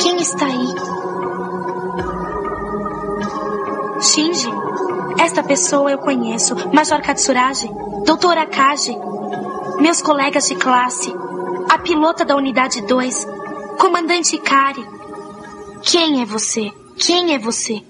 Quem 0.00 0.16
está 0.16 0.46
aí? 0.46 0.74
Shinji. 4.00 4.61
Esta 5.18 5.42
pessoa 5.42 5.90
eu 5.90 5.98
conheço. 5.98 6.54
Major 6.72 7.00
Katsuragi. 7.00 7.68
Doutora 8.04 8.46
Kaji. 8.46 8.96
Meus 9.80 10.02
colegas 10.02 10.48
de 10.48 10.54
classe. 10.54 11.12
A 11.68 11.78
pilota 11.78 12.24
da 12.24 12.36
unidade 12.36 12.82
2. 12.82 13.26
Comandante 13.78 14.38
Kari. 14.38 14.84
Quem 15.82 16.22
é 16.22 16.24
você? 16.24 16.70
Quem 16.96 17.34
é 17.34 17.38
você? 17.38 17.82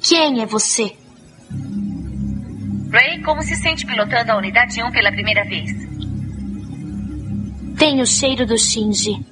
Quem 0.00 0.42
é 0.42 0.46
você? 0.46 0.96
Ray, 2.92 3.22
como 3.22 3.42
se 3.42 3.56
sente 3.56 3.86
pilotando 3.86 4.32
a 4.32 4.36
unidade 4.36 4.82
1 4.82 4.90
pela 4.90 5.10
primeira 5.10 5.44
vez? 5.44 5.70
Tem 7.78 8.00
o 8.02 8.06
cheiro 8.06 8.46
do 8.46 8.58
Shinji. 8.58 9.24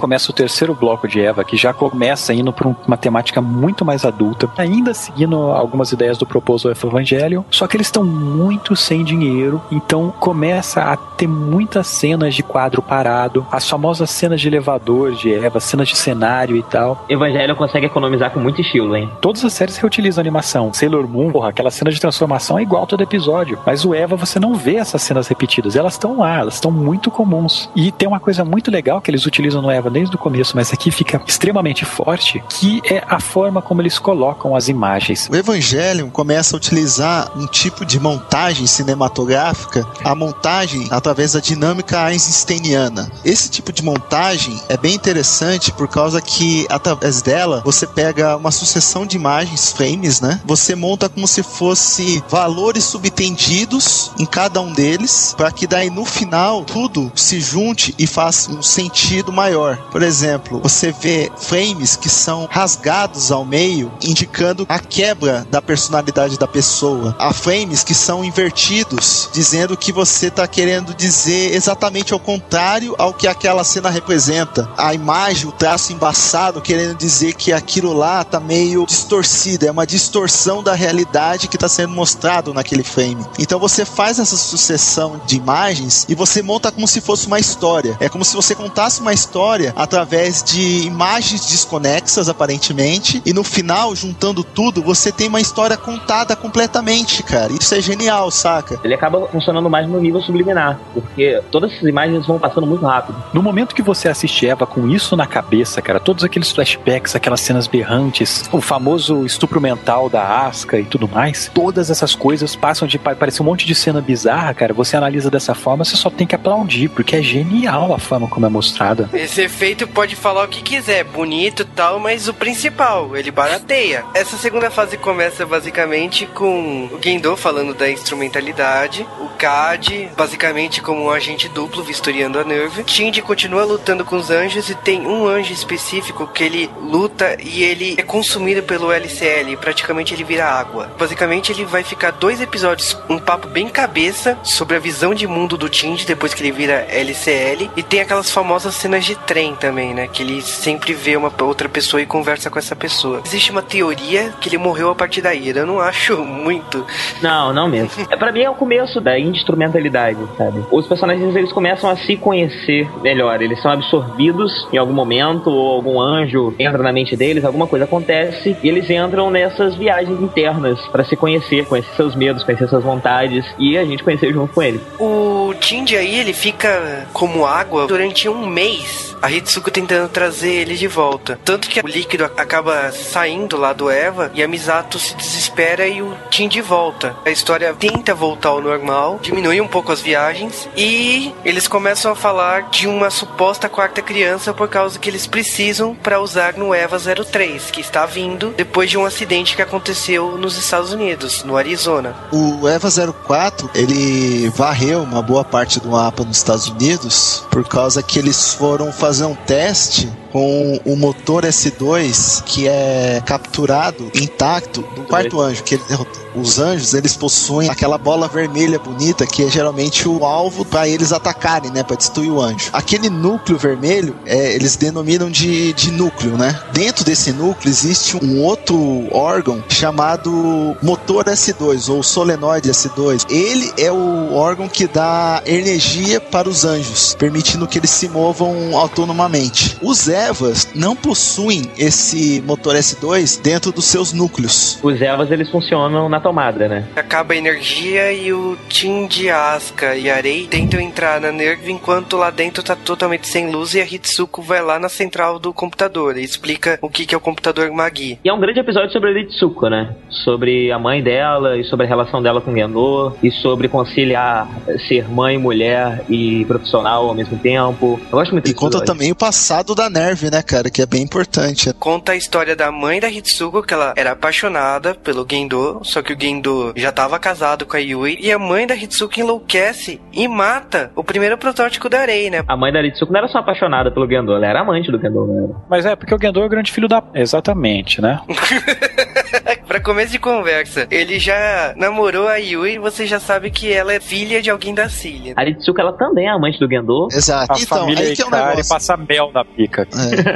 Começa 0.00 0.30
o 0.30 0.34
terceiro 0.34 0.74
bloco 0.74 1.06
de 1.06 1.20
Eva, 1.20 1.44
que 1.44 1.56
já 1.56 1.72
começa 1.72 2.32
indo 2.32 2.52
para 2.52 2.68
uma 2.86 2.96
temática 2.96 3.40
muito 3.40 3.84
mais 3.84 4.04
adulta, 4.04 4.48
ainda 4.56 4.94
seguindo 4.94 5.36
algumas 5.36 5.92
ideias 5.92 6.18
do 6.18 6.26
Proposal 6.26 6.72
of 6.72 6.86
Evangelion, 6.86 7.42
só 7.50 7.66
que 7.66 7.76
eles 7.76 7.86
estão 7.86 8.02
muito 8.02 8.74
sem 8.74 9.04
dinheiro, 9.04 9.60
então 9.70 10.12
começa 10.18 10.82
a 10.82 10.96
ter 10.96 11.28
muitas 11.28 11.86
cenas 11.86 12.34
de 12.34 12.42
quadro 12.42 12.80
parado, 12.80 13.46
as 13.52 13.68
famosas 13.68 14.10
cenas 14.10 14.40
de 14.40 14.48
elevador 14.48 15.12
de 15.12 15.32
Eva, 15.32 15.60
cenas 15.60 15.88
de 15.88 15.96
cenário 15.96 16.56
e 16.56 16.62
tal. 16.62 17.04
Evangelho 17.08 17.54
consegue 17.54 17.86
economizar 17.86 18.30
com 18.30 18.40
muito 18.40 18.60
estilo, 18.60 18.96
hein? 18.96 19.10
Todas 19.20 19.44
as 19.44 19.52
séries 19.52 19.76
reutilizam 19.76 20.22
animação. 20.22 20.72
Sailor 20.72 21.06
Moon, 21.06 21.30
porra, 21.30 21.50
aquela 21.50 21.70
cena 21.70 21.90
de 21.90 22.00
transformação 22.00 22.58
é 22.58 22.62
igual 22.62 22.86
todo 22.86 23.02
episódio, 23.02 23.58
mas 23.66 23.84
o 23.84 23.94
Eva 23.94 24.16
você 24.16 24.40
não 24.40 24.54
vê 24.54 24.76
essas 24.76 25.02
cenas 25.02 25.28
repetidas, 25.28 25.76
elas 25.76 25.94
estão 25.94 26.18
lá, 26.18 26.38
elas 26.38 26.54
estão 26.54 26.70
muito 26.70 27.10
comuns. 27.10 27.68
E 27.76 27.92
tem 27.92 28.08
uma 28.08 28.20
coisa 28.20 28.44
muito 28.44 28.70
legal 28.70 29.00
que 29.00 29.10
eles 29.10 29.26
utilizam 29.26 29.60
no 29.60 29.70
Eva 29.70 29.89
desde 29.90 30.14
o 30.14 30.18
começo, 30.18 30.56
mas 30.56 30.72
aqui 30.72 30.90
fica 30.90 31.20
extremamente 31.26 31.84
forte, 31.84 32.42
que 32.48 32.80
é 32.84 33.04
a 33.06 33.20
forma 33.20 33.60
como 33.60 33.82
eles 33.82 33.98
colocam 33.98 34.54
as 34.54 34.68
imagens. 34.68 35.28
O 35.30 35.36
Evangelion 35.36 36.10
começa 36.10 36.54
a 36.54 36.58
utilizar 36.58 37.30
um 37.36 37.46
tipo 37.46 37.84
de 37.84 37.98
montagem 37.98 38.66
cinematográfica, 38.66 39.86
a 40.04 40.14
montagem 40.14 40.86
através 40.90 41.32
da 41.32 41.40
dinâmica 41.40 42.04
einsteiniana. 42.04 43.10
Esse 43.24 43.50
tipo 43.50 43.72
de 43.72 43.82
montagem 43.82 44.60
é 44.68 44.76
bem 44.76 44.94
interessante 44.94 45.72
por 45.72 45.88
causa 45.88 46.20
que 46.20 46.66
através 46.68 47.22
dela 47.22 47.62
você 47.64 47.86
pega 47.86 48.36
uma 48.36 48.50
sucessão 48.50 49.06
de 49.06 49.16
imagens, 49.16 49.72
frames, 49.72 50.20
né? 50.20 50.40
Você 50.44 50.74
monta 50.74 51.08
como 51.08 51.26
se 51.26 51.42
fosse 51.42 52.22
valores 52.28 52.84
subtendidos 52.84 54.12
em 54.18 54.26
cada 54.26 54.60
um 54.60 54.72
deles, 54.72 55.34
para 55.36 55.50
que 55.50 55.66
daí 55.66 55.90
no 55.90 56.04
final 56.04 56.64
tudo 56.64 57.10
se 57.14 57.40
junte 57.40 57.94
e 57.98 58.06
faça 58.06 58.50
um 58.50 58.62
sentido 58.62 59.32
maior. 59.32 59.78
Por 59.90 60.02
exemplo, 60.02 60.60
você 60.60 60.92
vê 60.92 61.30
frames 61.36 61.96
que 61.96 62.08
são 62.08 62.48
rasgados 62.50 63.32
ao 63.32 63.44
meio, 63.44 63.92
indicando 64.02 64.66
a 64.68 64.78
quebra 64.78 65.46
da 65.50 65.60
personalidade 65.60 66.38
da 66.38 66.46
pessoa. 66.46 67.14
Há 67.18 67.32
frames 67.32 67.82
que 67.82 67.94
são 67.94 68.24
invertidos, 68.24 69.28
dizendo 69.32 69.76
que 69.76 69.92
você 69.92 70.26
está 70.26 70.46
querendo 70.46 70.94
dizer 70.94 71.54
exatamente 71.54 72.12
ao 72.12 72.20
contrário 72.20 72.94
ao 72.98 73.12
que 73.12 73.26
aquela 73.26 73.64
cena 73.64 73.90
representa. 73.90 74.68
A 74.76 74.94
imagem, 74.94 75.48
o 75.48 75.52
traço 75.52 75.92
embaçado, 75.92 76.60
querendo 76.60 76.96
dizer 76.96 77.34
que 77.34 77.52
aquilo 77.52 77.92
lá 77.92 78.22
está 78.22 78.40
meio 78.40 78.86
distorcido, 78.86 79.66
é 79.66 79.70
uma 79.70 79.86
distorção 79.86 80.62
da 80.62 80.74
realidade 80.74 81.48
que 81.48 81.56
está 81.56 81.68
sendo 81.68 81.94
mostrado 81.94 82.54
naquele 82.54 82.82
frame. 82.82 83.24
Então 83.38 83.58
você 83.58 83.84
faz 83.84 84.18
essa 84.18 84.36
sucessão 84.36 85.20
de 85.26 85.36
imagens 85.36 86.06
e 86.08 86.14
você 86.14 86.42
monta 86.42 86.70
como 86.70 86.86
se 86.86 87.00
fosse 87.00 87.26
uma 87.26 87.38
história. 87.38 87.96
É 88.00 88.08
como 88.08 88.24
se 88.24 88.34
você 88.34 88.54
contasse 88.54 89.00
uma 89.00 89.12
história 89.12 89.69
através 89.76 90.42
de 90.42 90.86
imagens 90.86 91.46
desconexas, 91.46 92.28
aparentemente, 92.28 93.22
e 93.24 93.32
no 93.32 93.44
final, 93.44 93.94
juntando 93.94 94.42
tudo, 94.42 94.82
você 94.82 95.10
tem 95.12 95.28
uma 95.28 95.40
história 95.40 95.76
contada 95.76 96.34
completamente, 96.36 97.22
cara. 97.22 97.52
Isso 97.52 97.74
é 97.74 97.80
genial, 97.80 98.30
saca? 98.30 98.80
Ele 98.84 98.94
acaba 98.94 99.26
funcionando 99.28 99.68
mais 99.68 99.88
no 99.88 100.00
nível 100.00 100.20
subliminar, 100.20 100.78
porque 100.92 101.40
todas 101.50 101.72
essas 101.72 101.88
imagens 101.88 102.26
vão 102.26 102.38
passando 102.38 102.66
muito 102.66 102.84
rápido. 102.84 103.22
No 103.32 103.42
momento 103.42 103.74
que 103.74 103.82
você 103.82 104.08
assiste 104.08 104.46
Eva 104.46 104.66
com 104.66 104.88
isso 104.88 105.16
na 105.16 105.26
cabeça, 105.26 105.80
cara, 105.82 106.00
todos 106.00 106.24
aqueles 106.24 106.50
flashbacks, 106.50 107.14
aquelas 107.14 107.40
cenas 107.40 107.66
berrantes, 107.66 108.44
o 108.52 108.60
famoso 108.60 109.24
estupro 109.24 109.60
mental 109.60 110.08
da 110.08 110.46
Asca 110.46 110.78
e 110.78 110.84
tudo 110.84 111.08
mais, 111.08 111.50
todas 111.52 111.90
essas 111.90 112.14
coisas 112.14 112.56
passam 112.56 112.86
de 112.86 112.98
parecer 112.98 113.42
um 113.42 113.46
monte 113.46 113.66
de 113.66 113.74
cena 113.74 114.00
bizarra, 114.00 114.54
cara. 114.54 114.74
Você 114.74 114.96
analisa 114.96 115.30
dessa 115.30 115.54
forma, 115.54 115.84
você 115.84 115.96
só 115.96 116.10
tem 116.10 116.26
que 116.26 116.34
aplaudir, 116.34 116.88
porque 116.88 117.16
é 117.16 117.22
genial 117.22 117.94
a 117.94 117.98
forma 117.98 118.28
como 118.28 118.46
é 118.46 118.48
mostrada. 118.48 119.08
Esse 119.12 119.48
efeito 119.60 119.86
pode 119.86 120.16
falar 120.16 120.44
o 120.44 120.48
que 120.48 120.62
quiser, 120.62 121.04
bonito 121.04 121.66
tal, 121.66 121.98
mas 121.98 122.28
o 122.28 122.32
principal, 122.32 123.14
ele 123.14 123.30
barateia. 123.30 124.06
Essa 124.14 124.38
segunda 124.38 124.70
fase 124.70 124.96
começa 124.96 125.44
basicamente 125.44 126.24
com 126.24 126.86
o 126.86 126.98
Gendo 126.98 127.36
falando 127.36 127.74
da 127.74 127.90
instrumentalidade, 127.90 129.06
o 129.20 129.28
Cad 129.36 130.08
basicamente 130.16 130.80
como 130.80 131.04
um 131.04 131.10
agente 131.10 131.46
duplo 131.46 131.82
vistoriando 131.82 132.38
a 132.38 132.44
Nerve. 132.44 132.84
Shinji 132.86 133.20
continua 133.20 133.64
lutando 133.64 134.02
com 134.02 134.16
os 134.16 134.30
anjos 134.30 134.70
e 134.70 134.74
tem 134.74 135.06
um 135.06 135.26
anjo 135.26 135.52
específico 135.52 136.26
que 136.26 136.42
ele 136.42 136.70
luta 136.80 137.36
e 137.38 137.62
ele 137.62 137.96
é 137.98 138.02
consumido 138.02 138.62
pelo 138.62 138.90
LCL, 138.90 139.58
praticamente 139.58 140.14
ele 140.14 140.24
vira 140.24 140.46
água. 140.46 140.90
Basicamente 140.98 141.52
ele 141.52 141.66
vai 141.66 141.84
ficar 141.84 142.12
dois 142.12 142.40
episódios, 142.40 142.96
um 143.10 143.18
papo 143.18 143.46
bem 143.46 143.68
cabeça 143.68 144.38
sobre 144.42 144.76
a 144.76 144.80
visão 144.80 145.12
de 145.14 145.26
mundo 145.26 145.58
do 145.58 145.70
Shinji 145.70 146.06
depois 146.06 146.32
que 146.32 146.42
ele 146.42 146.50
vira 146.50 146.86
LCL 146.88 147.70
e 147.76 147.82
tem 147.82 148.00
aquelas 148.00 148.30
famosas 148.30 148.74
cenas 148.74 149.04
de 149.04 149.14
trem 149.16 149.49
também, 149.56 149.94
né, 149.94 150.06
que 150.06 150.22
ele 150.22 150.40
sempre 150.42 150.92
vê 150.92 151.16
uma 151.16 151.32
outra 151.40 151.68
pessoa 151.68 152.00
e 152.02 152.06
conversa 152.06 152.50
com 152.50 152.58
essa 152.58 152.76
pessoa. 152.76 153.22
Existe 153.24 153.50
uma 153.50 153.62
teoria 153.62 154.32
que 154.40 154.48
ele 154.48 154.58
morreu 154.58 154.90
a 154.90 154.94
partir 154.94 155.20
daí, 155.20 155.48
eu 155.48 155.66
não 155.66 155.80
acho 155.80 156.18
muito. 156.24 156.84
Não, 157.22 157.52
não 157.52 157.68
mesmo. 157.68 158.06
É, 158.10 158.16
pra 158.16 158.32
mim 158.32 158.42
é 158.42 158.50
o 158.50 158.54
começo 158.54 159.00
da 159.00 159.18
instrumentalidade, 159.18 160.18
sabe? 160.36 160.64
Os 160.70 160.86
personagens 160.86 161.34
eles 161.34 161.52
começam 161.52 161.88
a 161.88 161.96
se 161.96 162.16
conhecer 162.16 162.88
melhor, 163.02 163.40
eles 163.40 163.60
são 163.62 163.70
absorvidos 163.70 164.68
em 164.72 164.76
algum 164.76 164.92
momento, 164.92 165.50
ou 165.50 165.74
algum 165.74 166.00
anjo 166.00 166.54
entra 166.58 166.82
na 166.82 166.92
mente 166.92 167.16
deles, 167.16 167.44
alguma 167.44 167.66
coisa 167.66 167.84
acontece, 167.84 168.56
e 168.62 168.68
eles 168.68 168.88
entram 168.90 169.30
nessas 169.30 169.74
viagens 169.74 170.20
internas 170.20 170.80
para 170.88 171.04
se 171.04 171.16
conhecer, 171.16 171.66
conhecer 171.66 171.94
seus 171.96 172.14
medos, 172.14 172.44
conhecer 172.44 172.68
suas 172.68 172.84
vontades, 172.84 173.44
e 173.58 173.76
a 173.78 173.84
gente 173.84 174.02
conhecer 174.02 174.32
junto 174.32 174.52
com 174.52 174.62
ele. 174.62 174.80
O 174.98 175.54
Shinji 175.60 175.96
aí, 175.96 176.18
ele 176.18 176.32
fica 176.32 177.06
como 177.12 177.46
água 177.46 177.86
durante 177.86 178.28
um 178.28 178.46
mês. 178.46 179.16
A 179.22 179.28
Hitsuko 179.40 179.70
tentando 179.70 180.08
trazer 180.08 180.52
ele 180.52 180.76
de 180.76 180.86
volta. 180.86 181.38
Tanto 181.44 181.68
que 181.68 181.80
o 181.80 181.86
líquido 181.86 182.24
acaba 182.24 182.92
saindo 182.92 183.56
lá 183.56 183.72
do 183.72 183.90
Eva 183.90 184.30
e 184.34 184.42
a 184.42 184.48
Misato 184.48 184.98
se 184.98 185.14
desespera 185.14 185.86
e 185.86 186.02
o 186.02 186.16
Shinji 186.30 186.60
volta. 186.60 187.16
A 187.24 187.30
história 187.30 187.74
tenta 187.74 188.14
voltar 188.14 188.50
ao 188.50 188.60
normal, 188.60 189.18
diminui 189.22 189.60
um 189.60 189.68
pouco 189.68 189.92
as 189.92 190.00
viagens 190.00 190.68
e 190.76 191.34
eles 191.44 191.66
começam 191.66 192.12
a 192.12 192.16
falar 192.16 192.70
de 192.70 192.86
uma 192.86 193.10
suposta 193.10 193.68
quarta 193.68 194.02
criança 194.02 194.52
por 194.52 194.68
causa 194.68 194.98
que 194.98 195.08
eles 195.08 195.26
precisam 195.26 195.94
para 195.94 196.20
usar 196.20 196.54
no 196.54 196.74
Eva 196.74 196.98
03, 196.98 197.70
que 197.70 197.80
está 197.80 198.04
vindo 198.06 198.52
depois 198.56 198.90
de 198.90 198.98
um 198.98 199.06
acidente 199.06 199.56
que 199.56 199.62
aconteceu 199.62 200.36
nos 200.36 200.56
Estados 200.56 200.92
Unidos, 200.92 201.42
no 201.44 201.56
Arizona. 201.56 202.14
O 202.30 202.68
Eva 202.68 202.88
04, 202.90 203.70
ele 203.74 204.48
varreu 204.50 205.02
uma 205.02 205.22
boa 205.22 205.44
parte 205.44 205.80
do 205.80 205.90
mapa 205.90 206.24
nos 206.24 206.36
Estados 206.36 206.68
Unidos 206.68 207.44
por 207.50 207.66
causa 207.66 208.02
que 208.02 208.18
eles 208.18 208.54
foram 208.54 208.92
fazer 208.92 209.24
um 209.24 209.29
teste 209.36 210.08
com 210.30 210.80
o 210.84 210.96
motor 210.96 211.44
S2 211.44 212.42
que 212.44 212.68
é 212.68 213.22
capturado 213.24 214.10
intacto 214.14 214.82
do 214.94 215.02
quarto 215.02 215.40
anjo, 215.40 215.62
que 215.62 215.74
ele 215.74 215.84
derrotou. 215.88 216.20
Os 216.34 216.60
anjos, 216.60 216.94
eles 216.94 217.16
possuem 217.16 217.68
aquela 217.68 217.98
bola 217.98 218.28
vermelha 218.28 218.78
bonita 218.78 219.26
que 219.26 219.44
é 219.44 219.48
geralmente 219.48 220.08
o 220.08 220.24
alvo 220.24 220.64
para 220.64 220.86
eles 220.86 221.12
atacarem, 221.12 221.70
né, 221.72 221.82
para 221.82 221.96
destruir 221.96 222.30
o 222.30 222.40
anjo. 222.40 222.70
Aquele 222.72 223.10
núcleo 223.10 223.58
vermelho, 223.58 224.16
é, 224.24 224.54
eles 224.54 224.76
denominam 224.76 225.28
de, 225.28 225.72
de 225.72 225.90
núcleo, 225.90 226.36
né? 226.36 226.58
Dentro 226.72 227.04
desse 227.04 227.32
núcleo 227.32 227.68
existe 227.68 228.16
um 228.16 228.42
outro 228.42 229.08
órgão 229.12 229.62
chamado 229.68 230.76
motor 230.82 231.24
S2 231.24 231.92
ou 231.92 232.02
solenoide 232.02 232.70
S2. 232.70 233.26
Ele 233.28 233.72
é 233.76 233.90
o 233.90 234.32
órgão 234.34 234.68
que 234.68 234.86
dá 234.86 235.42
energia 235.44 236.20
para 236.20 236.48
os 236.48 236.64
anjos, 236.64 237.16
permitindo 237.18 237.66
que 237.66 237.78
eles 237.78 237.90
se 237.90 238.08
movam 238.08 238.76
autonomamente. 238.76 239.76
Os 239.82 240.08
Evas 240.28 240.68
não 240.74 240.94
possuem 240.94 241.62
esse 241.78 242.42
motor 242.42 242.74
S2 242.74 243.40
dentro 243.40 243.72
dos 243.72 243.86
seus 243.86 244.12
núcleos. 244.12 244.78
Os 244.82 245.00
Evas 245.00 245.30
eles 245.30 245.48
funcionam 245.48 246.08
na 246.08 246.20
tomada, 246.20 246.68
né? 246.68 246.86
Acaba 246.94 247.32
a 247.32 247.36
energia 247.36 248.12
e 248.12 248.32
o 248.32 248.56
Tim 248.68 249.06
de 249.06 249.30
Asuka 249.30 249.96
e 249.96 250.10
Arei 250.10 250.46
tentam 250.46 250.78
entrar 250.80 251.20
na 251.20 251.32
Nerve 251.32 251.72
enquanto 251.72 252.16
lá 252.16 252.30
dentro 252.30 252.62
tá 252.62 252.76
totalmente 252.76 253.26
sem 253.26 253.50
luz 253.50 253.74
e 253.74 253.80
a 253.80 253.84
Hitsuko 253.84 254.42
vai 254.42 254.60
lá 254.62 254.78
na 254.78 254.88
central 254.88 255.38
do 255.38 255.52
computador 255.52 256.18
e 256.18 256.22
explica 256.22 256.78
o 256.82 256.90
que, 256.90 257.06
que 257.06 257.14
é 257.14 257.18
o 257.18 257.20
computador 257.20 257.70
Magi. 257.70 258.18
E 258.22 258.28
é 258.28 258.32
um 258.32 258.40
grande 258.40 258.60
episódio 258.60 258.92
sobre 258.92 259.10
a 259.10 259.20
Hitsuko, 259.20 259.68
né? 259.68 259.94
Sobre 260.24 260.70
a 260.70 260.78
mãe 260.78 261.02
dela 261.02 261.56
e 261.56 261.64
sobre 261.64 261.86
a 261.86 261.88
relação 261.88 262.22
dela 262.22 262.40
com 262.40 262.52
o 262.52 262.54
Gendo 262.54 263.16
e 263.22 263.30
sobre 263.30 263.68
conciliar 263.68 264.48
ser 264.86 265.08
mãe, 265.08 265.38
mulher 265.38 266.04
e 266.08 266.44
profissional 266.44 267.08
ao 267.08 267.14
mesmo 267.14 267.38
tempo. 267.38 267.98
Eu 268.04 268.18
gosto 268.18 268.32
muito 268.32 268.50
E 268.50 268.54
conta 268.54 268.76
episódio. 268.78 268.86
também 268.86 269.10
o 269.12 269.14
passado 269.16 269.74
da 269.74 269.88
Nerve, 269.88 270.09
né, 270.30 270.42
cara, 270.42 270.70
que 270.70 270.82
é 270.82 270.86
bem 270.86 271.02
importante. 271.02 271.72
Conta 271.74 272.12
a 272.12 272.16
história 272.16 272.56
da 272.56 272.70
mãe 272.70 273.00
da 273.00 273.08
Hitsuko, 273.08 273.62
que 273.62 273.74
ela 273.74 273.94
era 273.96 274.12
apaixonada 274.12 274.94
pelo 274.94 275.26
Gendo, 275.28 275.80
só 275.82 276.02
que 276.02 276.12
o 276.12 276.16
Gendo 276.20 276.72
já 276.76 276.90
estava 276.90 277.18
casado 277.18 277.66
com 277.66 277.76
a 277.76 277.80
Yui, 277.80 278.18
e 278.20 278.32
a 278.32 278.38
mãe 278.38 278.66
da 278.66 278.74
Hitsuko 278.74 279.20
enlouquece 279.20 280.00
e 280.12 280.26
mata 280.28 280.90
o 280.94 281.04
primeiro 281.04 281.36
protótipo 281.38 281.88
da 281.88 282.00
Arei, 282.00 282.30
né? 282.30 282.42
A 282.46 282.56
mãe 282.56 282.72
da 282.72 282.80
Ritsuko 282.80 283.12
não 283.12 283.18
era 283.18 283.28
só 283.28 283.38
apaixonada 283.38 283.90
pelo 283.90 284.08
Gendo, 284.08 284.32
ela 284.32 284.46
era 284.46 284.60
amante 284.60 284.90
do 284.90 285.00
Gendo, 285.00 285.26
né? 285.26 285.54
Mas 285.68 285.86
é, 285.86 285.96
porque 285.96 286.14
o 286.14 286.18
Gendo 286.20 286.40
é 286.40 286.46
o 286.46 286.48
grande 286.48 286.72
filho 286.72 286.88
da. 286.88 287.02
Exatamente, 287.14 288.00
né? 288.00 288.20
pra 289.66 289.80
começo 289.80 290.12
de 290.12 290.18
conversa, 290.18 290.86
ele 290.90 291.18
já 291.18 291.74
namorou 291.76 292.28
a 292.28 292.36
Yui 292.36 292.74
e 292.74 292.78
você 292.78 293.06
já 293.06 293.20
sabe 293.20 293.50
que 293.50 293.72
ela 293.72 293.92
é 293.92 294.00
filha 294.00 294.42
de 294.42 294.50
alguém 294.50 294.74
da 294.74 294.88
Cilia. 294.88 295.34
A 295.36 295.42
Ritsuko, 295.42 295.80
ela 295.80 295.92
também 295.92 296.26
é 296.26 296.30
amante 296.30 296.58
do 296.58 296.68
Gendo. 296.68 297.08
Exato. 297.12 297.52
A 297.52 297.56
então, 297.56 297.78
família 297.78 298.04
aí 298.04 298.14
que 298.14 298.22
é 298.22 298.24
um 298.24 298.28
Ikari 298.28 298.48
negócio. 298.48 298.74
passa 298.74 298.96
mel 298.96 299.30
na 299.32 299.44
pica. 299.44 299.86
É. 300.00 300.30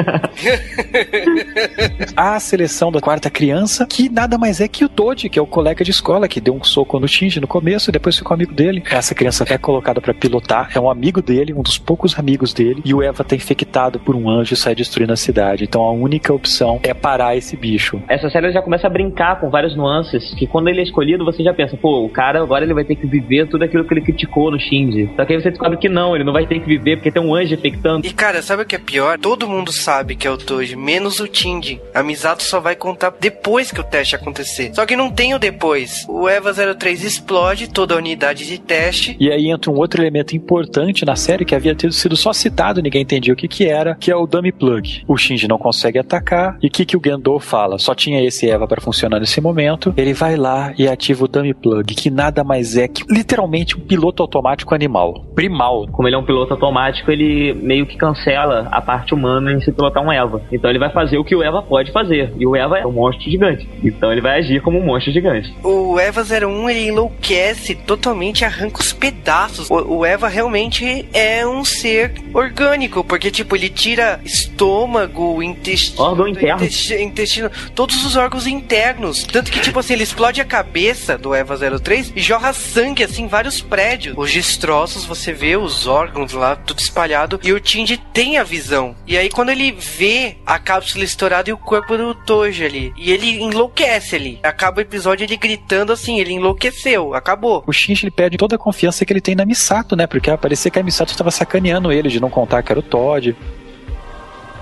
a 2.16 2.38
seleção 2.40 2.90
da 2.92 3.00
quarta 3.00 3.30
criança, 3.30 3.86
que 3.86 4.08
nada 4.08 4.38
mais 4.38 4.60
é 4.60 4.68
que 4.68 4.84
o 4.84 4.88
Toad, 4.88 5.28
que 5.28 5.38
é 5.38 5.42
o 5.42 5.46
colega 5.46 5.84
de 5.84 5.90
escola, 5.90 6.28
que 6.28 6.40
deu 6.40 6.54
um 6.54 6.62
soco 6.62 6.98
no 6.98 7.08
Shinji 7.08 7.40
no 7.40 7.46
começo 7.46 7.90
e 7.90 7.92
depois 7.92 8.16
ficou 8.16 8.34
amigo 8.34 8.52
dele. 8.52 8.82
Essa 8.90 9.14
criança 9.14 9.44
é 9.48 9.58
colocada 9.58 10.00
pra 10.00 10.14
pilotar, 10.14 10.70
é 10.74 10.80
um 10.80 10.90
amigo 10.90 11.22
dele, 11.22 11.52
um 11.52 11.62
dos 11.62 11.78
poucos 11.78 12.18
amigos 12.18 12.52
dele, 12.52 12.82
e 12.84 12.94
o 12.94 13.02
Eva 13.02 13.24
tá 13.24 13.34
infectado 13.34 13.98
por 13.98 14.14
um 14.14 14.28
anjo 14.28 14.54
e 14.54 14.56
sai 14.56 14.74
destruindo 14.74 15.12
a 15.12 15.16
cidade. 15.16 15.64
Então 15.64 15.82
a 15.82 15.92
única 15.92 16.32
opção 16.32 16.80
é 16.82 16.92
parar 16.92 17.36
esse 17.36 17.56
bicho. 17.56 18.00
Essa 18.08 18.28
série 18.30 18.52
já 18.52 18.62
começa 18.62 18.86
a 18.86 18.90
brincar 18.90 19.40
com 19.40 19.50
várias 19.50 19.76
nuances, 19.76 20.34
que 20.34 20.46
quando 20.46 20.68
ele 20.68 20.80
é 20.80 20.82
escolhido, 20.82 21.24
você 21.24 21.42
já 21.42 21.54
pensa, 21.54 21.76
pô, 21.76 22.04
o 22.04 22.08
cara 22.08 22.42
agora 22.42 22.64
ele 22.64 22.74
vai 22.74 22.84
ter 22.84 22.96
que 22.96 23.06
viver 23.06 23.48
tudo 23.48 23.64
aquilo 23.64 23.84
que 23.84 23.94
ele 23.94 24.00
criticou 24.00 24.50
no 24.50 24.58
Shinji. 24.58 25.10
Só 25.16 25.24
que 25.24 25.32
aí 25.32 25.40
você 25.40 25.50
descobre 25.50 25.78
que 25.78 25.88
não, 25.88 26.14
ele 26.14 26.24
não 26.24 26.32
vai 26.32 26.46
ter 26.46 26.60
que 26.60 26.66
viver 26.66 26.96
porque 26.96 27.10
tem 27.10 27.22
um 27.22 27.34
anjo 27.34 27.54
infectando. 27.54 28.06
E 28.06 28.12
cara, 28.12 28.42
sabe 28.42 28.62
o 28.62 28.66
que 28.66 28.76
é 28.76 28.78
pior? 28.78 29.18
Todo 29.18 29.46
mundo 29.46 29.53
sabe 29.72 30.16
que 30.16 30.26
é 30.26 30.30
o 30.30 30.36
Toji, 30.36 30.76
menos 30.76 31.20
o 31.20 31.28
Tindy. 31.28 31.80
A 31.94 32.02
Misato 32.02 32.42
só 32.42 32.60
vai 32.60 32.74
contar 32.74 33.14
depois 33.20 33.70
que 33.70 33.80
o 33.80 33.84
teste 33.84 34.16
acontecer. 34.16 34.74
Só 34.74 34.86
que 34.86 34.96
não 34.96 35.10
tem 35.10 35.34
o 35.34 35.38
depois. 35.38 36.04
O 36.08 36.28
Eva 36.28 36.52
03 36.52 37.04
explode 37.04 37.68
toda 37.68 37.94
a 37.94 37.98
unidade 37.98 38.46
de 38.46 38.58
teste. 38.58 39.16
E 39.20 39.30
aí 39.30 39.50
entra 39.50 39.70
um 39.70 39.76
outro 39.76 40.02
elemento 40.02 40.36
importante 40.36 41.04
na 41.04 41.16
série 41.16 41.44
que 41.44 41.54
havia 41.54 41.74
tido 41.74 41.92
sido 41.92 42.16
só 42.16 42.32
citado, 42.32 42.82
ninguém 42.82 43.02
entendia 43.02 43.32
o 43.32 43.36
que 43.36 43.48
que 43.48 43.66
era, 43.66 43.94
que 43.94 44.10
é 44.10 44.16
o 44.16 44.26
dummy 44.26 44.52
plug. 44.52 45.04
O 45.06 45.16
Shinji 45.16 45.48
não 45.48 45.58
consegue 45.58 45.98
atacar 45.98 46.56
e 46.62 46.66
o 46.66 46.70
que 46.70 46.84
que 46.84 46.96
o 46.96 47.00
Gendo 47.04 47.38
fala? 47.38 47.78
Só 47.78 47.94
tinha 47.94 48.22
esse 48.22 48.48
Eva 48.48 48.66
para 48.66 48.80
funcionar 48.80 49.20
nesse 49.20 49.40
momento. 49.40 49.92
Ele 49.96 50.14
vai 50.14 50.36
lá 50.36 50.72
e 50.78 50.88
ativa 50.88 51.24
o 51.24 51.28
dummy 51.28 51.54
plug, 51.54 51.94
que 51.94 52.10
nada 52.10 52.44
mais 52.44 52.76
é 52.76 52.88
que 52.88 53.04
literalmente 53.08 53.76
um 53.76 53.80
piloto 53.80 54.22
automático 54.22 54.74
animal, 54.74 55.24
primal. 55.34 55.86
Como 55.90 56.08
ele 56.08 56.16
é 56.16 56.18
um 56.18 56.24
piloto 56.24 56.54
automático, 56.54 57.10
ele 57.10 57.54
meio 57.54 57.86
que 57.86 57.96
cancela 57.96 58.68
a 58.70 58.80
parte 58.80 59.14
humana 59.14 59.43
em 59.50 59.60
se 59.60 59.72
pilotar 59.72 60.02
um 60.02 60.12
Eva. 60.12 60.42
Então 60.52 60.70
ele 60.70 60.78
vai 60.78 60.90
fazer 60.90 61.18
o 61.18 61.24
que 61.24 61.34
o 61.36 61.42
Eva 61.42 61.62
pode 61.62 61.92
fazer. 61.92 62.32
E 62.38 62.46
o 62.46 62.54
Eva 62.56 62.78
é 62.78 62.86
um 62.86 62.92
monstro 62.92 63.30
gigante. 63.30 63.68
Então 63.82 64.10
ele 64.12 64.20
vai 64.20 64.38
agir 64.38 64.60
como 64.62 64.78
um 64.78 64.84
monstro 64.84 65.12
gigante. 65.12 65.54
O 65.62 65.98
Eva 65.98 66.22
01 66.22 66.70
ele 66.70 66.88
enlouquece 66.88 67.74
totalmente, 67.74 68.44
arranca 68.44 68.80
os 68.80 68.92
pedaços. 68.92 69.68
O, 69.70 69.98
o 69.98 70.04
Eva 70.04 70.28
realmente 70.28 71.06
é 71.12 71.46
um 71.46 71.64
ser 71.64 72.12
orgânico, 72.32 73.02
porque 73.04 73.30
tipo, 73.30 73.56
ele 73.56 73.68
tira 73.68 74.20
estômago, 74.24 75.42
intestino, 75.42 76.02
Órgão 76.02 76.28
interno. 76.28 76.62
intesti- 76.62 77.02
intestino, 77.02 77.50
todos 77.74 78.04
os 78.04 78.16
órgãos 78.16 78.46
internos. 78.46 79.24
Tanto 79.24 79.50
que 79.50 79.60
tipo 79.60 79.78
assim, 79.78 79.94
ele 79.94 80.02
explode 80.02 80.40
a 80.40 80.44
cabeça 80.44 81.18
do 81.18 81.34
Eva 81.34 81.56
03 81.56 82.12
e 82.16 82.20
jorra 82.20 82.52
sangue 82.52 83.02
assim 83.04 83.24
em 83.24 83.28
vários 83.28 83.60
prédios. 83.60 84.14
Os 84.16 84.32
destroços, 84.32 85.04
você 85.04 85.32
vê 85.32 85.56
os 85.56 85.86
órgãos 85.86 86.32
lá 86.32 86.56
tudo 86.56 86.78
espalhado 86.78 87.38
e 87.42 87.52
o 87.52 87.60
Tindy 87.60 87.96
tem 88.12 88.38
a 88.38 88.42
visão. 88.44 88.94
E 89.06 89.16
aí 89.16 89.28
quando 89.34 89.50
ele 89.50 89.72
vê 89.72 90.36
a 90.46 90.58
cápsula 90.58 91.04
estourada 91.04 91.50
e 91.50 91.52
o 91.52 91.58
corpo 91.58 91.96
do 91.96 92.14
Toji 92.14 92.64
ali, 92.64 92.92
e 92.96 93.10
ele 93.10 93.42
enlouquece 93.42 94.14
ali. 94.14 94.38
Acaba 94.42 94.78
o 94.78 94.80
episódio 94.80 95.24
ele 95.24 95.36
gritando 95.36 95.92
assim, 95.92 96.20
ele 96.20 96.32
enlouqueceu, 96.32 97.14
acabou. 97.14 97.64
O 97.66 97.72
Shinji 97.72 98.04
ele 98.04 98.12
perde 98.12 98.36
toda 98.36 98.54
a 98.54 98.58
confiança 98.58 99.04
que 99.04 99.12
ele 99.12 99.20
tem 99.20 99.34
na 99.34 99.44
Misato, 99.44 99.96
né? 99.96 100.06
Porque 100.06 100.34
parecia 100.36 100.70
que 100.70 100.78
a 100.78 100.82
Misato 100.82 101.10
estava 101.10 101.30
sacaneando 101.32 101.90
ele 101.90 102.08
de 102.08 102.20
não 102.20 102.30
contar 102.30 102.62
que 102.62 102.70
era 102.70 102.78
o 102.78 102.82
Todd. 102.82 103.36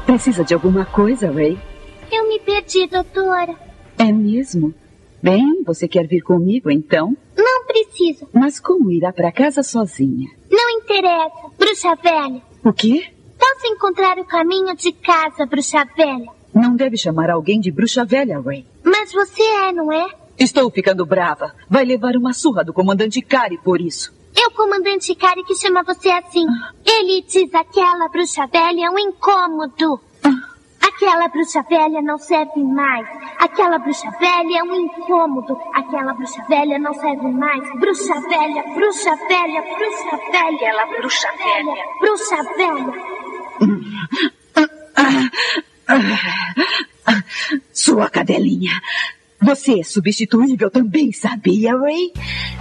Precisa 0.07 0.43
de 0.43 0.55
alguma 0.55 0.85
coisa, 0.87 1.31
Ray? 1.31 1.59
Eu 2.11 2.29
me 2.29 2.41
perdi, 2.41 2.87
doutora. 2.87 3.55
É 3.99 4.11
mesmo? 4.11 4.75
Bem, 5.23 5.63
você 5.65 5.87
quer 5.87 6.07
vir 6.07 6.23
comigo 6.23 6.71
então? 6.71 7.17
Não 7.37 7.67
precisa. 7.67 8.27
Mas 8.33 8.59
como 8.59 8.91
irá 8.91 9.13
para 9.13 9.31
casa 9.31 9.63
sozinha? 9.63 10.29
Não 10.51 10.71
interessa. 10.71 11.31
Bruxa 11.59 11.95
velha. 11.95 12.43
O 12.65 12.73
quê? 12.73 13.12
Posso 13.43 13.67
encontrar 13.67 14.21
o 14.21 14.25
caminho 14.25 14.73
de 14.77 14.93
casa, 14.93 15.45
bruxa 15.47 15.85
velha? 15.97 16.31
Não 16.55 16.77
deve 16.77 16.97
chamar 16.97 17.29
alguém 17.29 17.59
de 17.61 17.73
bruxa 17.73 18.05
velha, 18.05 18.41
Ray. 18.41 18.65
Mas 18.85 19.13
você 19.13 19.43
é, 19.43 19.73
não 19.73 19.93
é? 19.93 20.07
Estou 20.39 20.71
ficando 20.71 21.05
brava. 21.05 21.53
Vai 21.69 21.85
levar 21.85 22.15
uma 22.15 22.33
surra 22.33 22.63
do 22.63 22.73
comandante 22.73 23.21
Kari 23.21 23.59
por 23.59 23.81
isso. 23.81 24.15
É 24.37 24.47
o 24.47 24.53
comandante 24.53 25.13
Kari 25.17 25.43
que 25.43 25.57
chama 25.57 25.83
você 25.83 26.09
assim. 26.11 26.47
Ele 26.87 27.23
diz 27.23 27.53
aquela 27.53 28.09
bruxa 28.09 28.47
velha 28.47 28.87
é 28.87 28.91
um 28.91 28.99
incômodo. 28.99 30.01
Aquela 30.81 31.27
bruxa 31.27 31.63
velha 31.69 32.01
não 32.01 32.19
serve 32.19 32.63
mais. 32.63 33.09
Aquela 33.39 33.79
bruxa 33.79 34.09
velha 34.21 34.59
é 34.61 34.63
um 34.63 34.75
incômodo. 34.75 35.59
Aquela 35.75 36.15
bruxa 36.15 36.45
velha 36.49 36.79
não 36.79 36.95
serve 36.95 37.29
mais. 37.29 37.81
Bruxa 37.81 38.15
velha, 38.29 38.63
bruxa 38.75 39.17
velha, 39.17 39.63
bruxa 39.63 40.17
velha. 40.31 40.55
Aquela 40.55 40.87
bruxa 40.87 41.29
velha, 41.39 41.85
bruxa 42.01 42.37
velha. 42.57 43.22
Sua 47.73 48.09
cadelinha. 48.09 48.73
Você 49.41 49.81
é 49.81 49.83
substituível 49.83 50.71
também, 50.71 51.13
sabia, 51.13 51.77
Ray? 51.77 52.13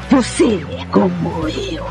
Você 0.09 0.45
é 0.79 0.85
como 0.91 1.47
eu. 1.47 1.85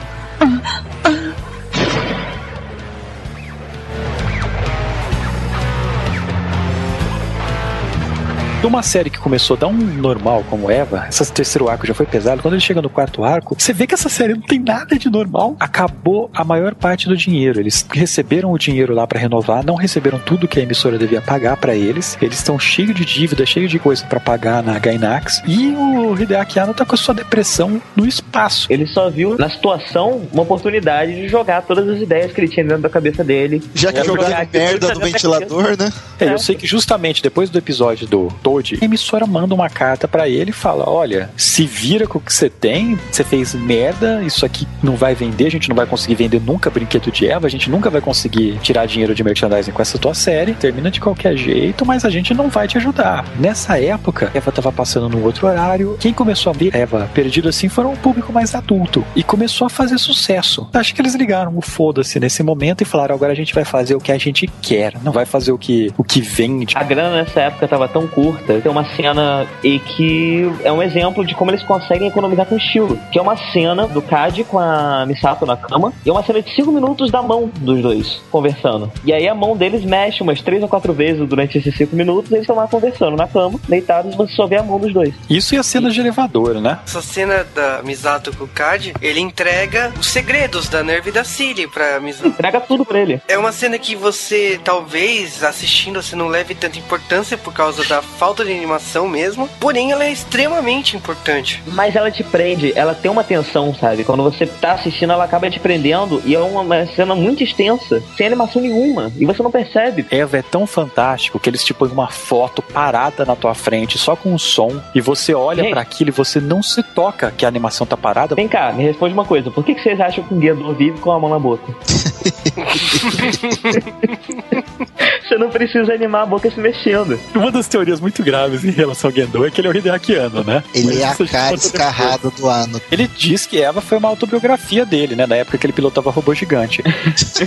De 8.61 8.67
uma 8.67 8.83
série 8.83 9.09
que 9.09 9.19
começou 9.19 9.57
a 9.57 9.61
dar 9.61 9.69
um 9.69 9.73
normal 9.73 10.45
como 10.51 10.71
Eva, 10.71 11.07
esse 11.09 11.33
terceiro 11.33 11.71
arco 11.71 11.87
já 11.87 11.95
foi 11.95 12.05
pesado. 12.05 12.43
Quando 12.43 12.53
ele 12.53 12.61
chega 12.61 12.83
no 12.83 12.91
quarto 12.91 13.25
arco, 13.25 13.57
você 13.59 13.73
vê 13.73 13.87
que 13.87 13.95
essa 13.95 14.11
série 14.11 14.35
não 14.35 14.43
tem 14.43 14.59
nada 14.59 14.99
de 14.99 15.09
normal. 15.09 15.57
Acabou 15.59 16.31
a 16.35 16.45
maior 16.45 16.75
parte 16.75 17.09
do 17.09 17.17
dinheiro. 17.17 17.59
Eles 17.59 17.87
receberam 17.91 18.53
o 18.53 18.59
dinheiro 18.59 18.93
lá 18.93 19.07
para 19.07 19.19
renovar, 19.19 19.65
não 19.65 19.77
receberam 19.77 20.19
tudo 20.19 20.47
que 20.47 20.61
a 20.61 20.63
emissora 20.63 20.99
devia 20.99 21.23
pagar 21.23 21.57
para 21.57 21.75
eles. 21.75 22.19
Eles 22.21 22.37
estão 22.37 22.59
cheios 22.59 22.95
de 22.95 23.03
dívida, 23.03 23.47
cheios 23.47 23.71
de 23.71 23.79
coisa 23.79 24.05
para 24.05 24.21
pagar 24.21 24.63
na 24.63 24.79
Gainax. 24.79 25.43
E 25.47 25.75
o 25.75 26.15
Hideaki 26.21 26.61
Anno 26.61 26.75
tá 26.75 26.85
com 26.85 26.95
a 26.95 26.99
sua 26.99 27.15
depressão 27.15 27.81
no 27.97 28.07
espaço. 28.07 28.67
Ele 28.71 28.87
só 28.87 29.09
viu 29.09 29.39
na 29.39 29.49
situação 29.49 30.29
uma 30.31 30.43
oportunidade 30.43 31.15
de 31.15 31.29
jogar 31.29 31.63
todas 31.63 31.89
as 31.89 31.99
ideias 32.03 32.31
que 32.31 32.39
ele 32.43 32.49
tinha 32.49 32.67
dentro 32.67 32.83
da 32.83 32.91
cabeça 32.91 33.25
dele. 33.25 33.63
Já 33.75 33.91
que 33.91 34.05
jogaram 34.05 34.27
jogar 34.27 34.43
aqui, 34.43 34.59
merda 34.59 34.89
no 34.93 35.01
da 35.01 35.07
ventilador, 35.07 35.77
né? 35.79 35.91
É, 36.21 36.35
eu 36.35 36.39
sei 36.39 36.55
que 36.55 36.67
justamente 36.67 37.23
depois 37.23 37.49
do 37.49 37.57
episódio 37.57 38.07
do 38.07 38.29
Toad, 38.51 38.79
a 38.81 38.85
emissora 38.85 39.27
manda 39.27 39.55
uma 39.55 39.71
carta 39.71 40.09
pra 40.09 40.29
ele 40.29 40.51
e 40.51 40.53
fala: 40.53 40.89
Olha, 40.89 41.31
se 41.37 41.65
vira 41.65 42.07
com 42.07 42.19
o 42.19 42.21
que 42.21 42.33
você 42.33 42.51
tem, 42.51 42.99
você 43.11 43.23
fez 43.23 43.55
merda, 43.55 44.23
isso 44.25 44.45
aqui 44.45 44.67
não 44.83 44.97
vai 44.97 45.15
vender, 45.15 45.47
a 45.47 45.51
gente 45.51 45.69
não 45.69 45.77
vai 45.77 45.87
conseguir 45.87 46.17
vender 46.17 46.41
nunca 46.41 46.69
brinquedo 46.69 47.11
de 47.13 47.29
Eva, 47.29 47.47
a 47.47 47.51
gente 47.51 47.71
nunca 47.71 47.89
vai 47.89 48.01
conseguir 48.01 48.59
tirar 48.61 48.87
dinheiro 48.87 49.15
de 49.15 49.23
merchandising 49.23 49.71
com 49.71 49.83
essa 49.83 49.99
tua 49.99 50.15
série, 50.15 50.55
termina 50.55 50.91
de 50.91 51.01
qualquer 51.01 51.37
jeito, 51.37 51.87
mas 51.87 52.05
a 52.05 52.11
gente 52.11 52.35
não 52.35 52.49
vai 52.49 52.67
te 52.67 52.77
ajudar. 52.77 53.25
Nessa 53.39 53.79
época, 53.79 54.31
Eva 54.35 54.51
tava 54.51 54.73
passando 54.73 55.09
no 55.09 55.25
outro 55.25 55.47
horário, 55.47 55.97
quem 56.01 56.13
começou 56.13 56.51
a 56.51 56.53
ver 56.53 56.75
Eva 56.75 57.09
perdido 57.15 57.49
assim 57.49 57.69
foram 57.69 57.93
o 57.93 57.97
público 57.97 58.33
mais 58.33 58.55
adulto 58.55 59.05
e 59.15 59.23
começou 59.23 59.67
a 59.67 59.71
fazer 59.71 59.99
sucesso. 59.99 60.69
Acho 60.73 60.95
que 60.95 61.01
eles 61.01 61.15
ligaram 61.15 61.57
o 61.57 61.61
foda-se 61.61 62.19
nesse 62.19 62.43
momento 62.43 62.83
e 62.83 62.85
falaram: 62.85 63.15
agora 63.15 63.33
a 63.33 63.37
gente 63.37 63.55
vai 63.55 63.65
fazer 63.65 63.95
o 63.95 64.01
que 64.01 64.11
a 64.11 64.19
gente 64.19 64.51
quer, 64.61 64.95
não 65.03 65.13
vai 65.13 65.25
fazer 65.25 65.53
o 65.53 65.59
que, 65.59 65.93
o 65.97 66.03
que 66.03 66.21
vende. 66.21 66.77
A 66.77 66.83
grana 66.83 67.17
nessa 67.17 67.41
época 67.41 67.69
tava 67.69 67.87
tão 67.89 68.07
curta, 68.07 68.40
tem 68.41 68.71
uma 68.71 68.85
cena 68.97 69.47
e 69.63 69.79
que 69.79 70.51
é 70.65 70.73
um 70.73 70.83
exemplo 70.83 71.25
de 71.25 71.35
como 71.35 71.51
eles 71.51 71.63
conseguem 71.63 72.09
economizar 72.09 72.47
com 72.47 72.57
estilo. 72.57 72.99
Que 73.13 73.19
é 73.19 73.23
uma 73.23 73.37
cena 73.37 73.87
do 73.87 74.03
Cad 74.03 74.45
com 74.45 74.59
a 74.59 75.05
Misato 75.07 75.47
na 75.47 75.57
cama, 75.57 75.93
e 76.05 76.09
é 76.09 76.13
uma 76.13 76.23
cena 76.23 76.43
de 76.43 76.55
5 76.55 76.71
minutos 76.73 77.11
da 77.11 77.23
mão 77.23 77.51
dos 77.57 77.81
dois, 77.83 78.21
conversando. 78.31 78.91
E 79.05 79.13
aí 79.13 79.29
a 79.29 79.35
mão 79.35 79.57
deles 79.57 79.85
mexe 79.85 80.23
umas 80.23 80.41
3 80.41 80.63
ou 80.63 80.69
4 80.69 80.93
vezes 80.93 81.29
durante 81.29 81.59
esses 81.59 81.77
5 81.77 81.95
minutos, 81.95 82.31
e 82.31 82.35
eles 82.35 82.43
estão 82.43 82.57
lá 82.57 82.67
conversando 82.67 83.17
na 83.17 83.27
cama, 83.27 83.59
deitados, 83.69 84.15
você 84.15 84.35
só 84.35 84.47
vê 84.47 84.57
a 84.57 84.63
mão 84.63 84.79
dos 84.79 84.93
dois. 84.93 85.15
Isso 85.29 85.55
e 85.55 85.59
a 85.59 85.63
cena 85.63 85.91
de 85.91 86.01
elevador, 86.01 86.55
né? 86.61 86.79
Essa 86.87 87.03
cena 87.03 87.47
da 87.55 87.83
Misato 87.83 88.37
com 88.37 88.45
o 88.45 88.49
Cad, 88.49 88.93
ele 89.01 89.21
entrega 89.21 89.93
os 89.99 90.09
segredos 90.09 90.69
da 90.69 90.83
Nerve 90.83 91.11
e 91.11 91.13
da 91.13 91.25
Cilly 91.25 91.67
pra 91.67 92.01
Misato. 92.01 92.29
Entrega 92.29 92.61
tudo 92.61 92.85
pra 92.85 93.01
ele. 93.01 93.21
É 93.29 93.39
uma 93.39 93.53
cena 93.53 93.79
que 93.79 93.95
você, 93.95 94.61
talvez, 94.63 95.43
assistindo, 95.43 96.03
você 96.03 96.15
não 96.17 96.29
leve 96.29 96.55
tanta 96.55 96.79
importância 96.79 97.37
por 97.37 97.53
causa 97.53 97.85
da 97.85 98.03
falta 98.03 98.30
de 98.35 98.53
animação 98.53 99.09
mesmo. 99.09 99.49
Porém, 99.61 99.93
ela 99.93 100.05
é 100.05 100.11
extremamente 100.13 100.97
importante. 100.97 101.63
Mas 101.67 101.95
ela 101.97 102.11
te 102.11 102.23
prende, 102.23 102.73
ela 102.77 102.95
tem 102.95 103.11
uma 103.11 103.25
tensão, 103.25 103.75
sabe? 103.75 104.05
Quando 104.05 104.23
você 104.23 104.47
tá 104.47 104.73
assistindo, 104.73 105.13
ela 105.13 105.25
acaba 105.25 105.51
te 105.51 105.61
prendendo 105.61 106.23
e 106.25 106.35
é 106.35 106.39
uma- 106.41 106.87
cena 106.87 107.15
muito 107.15 107.43
extensa, 107.43 108.03
sem 108.17 108.27
animação 108.27 108.63
nenhuma, 108.63 109.13
e 109.19 109.25
você 109.27 109.43
não 109.43 109.51
percebe. 109.51 110.07
Eva 110.11 110.39
é 110.39 110.43
tão 110.43 110.67
fantástico 110.67 111.39
que 111.39 111.49
eles 111.51 111.65
te 111.65 111.75
põem 111.75 111.91
uma 111.91 112.09
foto 112.09 112.63
parada 112.63 113.25
na 113.25 113.37
tua 113.37 113.55
frente, 113.55 113.99
só 113.99 114.17
com 114.17 114.33
um 114.33 114.39
som, 114.39 114.81
e 114.95 115.01
você 115.01 115.35
olha 115.35 115.69
pra 115.71 115.81
aquilo 115.81 116.11
e 116.11 116.13
você 116.13 116.41
não 116.41 116.63
se 116.63 116.83
toca 116.83 117.31
que 117.37 117.45
a 117.45 117.49
animação 117.49 117.87
tá 117.87 117.97
parada. 117.97 118.35
Vem 118.35 118.49
cá, 118.49 118.73
me 118.73 118.83
responde 118.85 119.13
uma 119.15 119.25
coisa. 119.25 119.51
Por 119.51 119.65
que, 119.65 119.75
que 119.75 119.83
vocês 119.83 120.01
acham 120.01 120.25
que 120.25 120.33
um 120.35 120.39
guiador 120.39 120.75
vive 120.75 120.99
com 121.01 121.11
a 121.13 121.19
mão 121.19 121.29
na 121.31 121.39
boca? 121.39 121.73
Você 125.27 125.37
não 125.37 125.51
precisa 125.51 125.93
animar 125.93 126.23
a 126.23 126.27
boca 126.27 126.51
se 126.51 126.59
mexendo. 126.59 127.21
Uma 127.35 127.51
das 127.51 127.69
teorias 127.69 128.01
muito 128.01 128.23
graves 128.23 128.65
em 128.65 128.71
relação 128.71 129.11
ao 129.11 129.15
Gendo 129.15 129.47
é 129.47 129.51
que 129.51 129.61
ele 129.61 129.69
é 129.69 129.71
o 129.71 129.77
Hideakiano, 129.77 130.43
né? 130.43 130.65
Ele 130.75 130.89
Mas 130.89 131.01
é 131.01 131.07
a 131.07 131.15
cara 131.27 131.55
escarrada 131.55 132.31
do 132.31 132.49
ano. 132.49 132.81
Ele 132.91 133.07
diz 133.07 133.47
que 133.47 133.63
Eva 133.63 133.81
foi 133.81 133.99
uma 133.99 134.09
autobiografia 134.09 134.85
dele, 134.85 135.15
né? 135.15 135.27
Na 135.27 135.37
época 135.37 135.59
que 135.59 135.67
ele 135.67 135.73
pilotava 135.73 136.11
robô 136.11 136.35
gigante. 136.35 136.83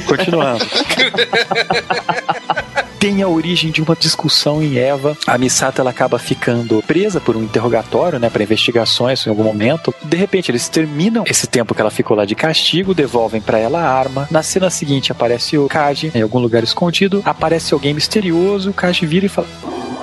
Continuando. 0.08 0.66
Tem 3.04 3.22
a 3.22 3.28
origem 3.28 3.70
de 3.70 3.82
uma 3.82 3.98
discussão 3.98 4.64
em 4.64 4.78
Eva. 4.78 5.18
A 5.28 5.38
Misato 5.38 5.82
ela 5.82 5.90
acaba 5.90 6.18
ficando 6.18 6.82
presa 6.84 7.20
por 7.20 7.36
um 7.36 7.44
interrogatório, 7.44 8.18
né, 8.18 8.30
para 8.30 8.44
investigações 8.44 9.28
em 9.28 9.30
algum 9.30 9.44
momento. 9.44 9.94
De 10.02 10.16
repente 10.16 10.50
eles 10.50 10.70
terminam 10.70 11.26
esse 11.28 11.46
tempo 11.46 11.76
que 11.76 11.82
ela 11.82 11.92
ficou 11.92 12.16
lá 12.16 12.24
de 12.24 12.34
castigo, 12.34 12.94
devolvem 12.94 13.42
pra 13.42 13.58
ela 13.58 13.82
a 13.82 13.92
arma. 13.92 14.26
Na 14.32 14.42
cena 14.42 14.70
seguinte 14.70 15.12
aparece 15.12 15.58
o 15.58 15.68
Kaji 15.68 16.14
em 16.16 16.22
algum 16.22 16.40
lugar 16.40 16.64
escondido. 16.64 17.22
Aparece 17.26 17.74
alguém 17.74 17.94
misterioso. 17.94 18.70
O 18.70 18.74
Kaji 18.74 19.06
vira 19.06 19.26
e 19.26 19.30
fala: 19.30 19.48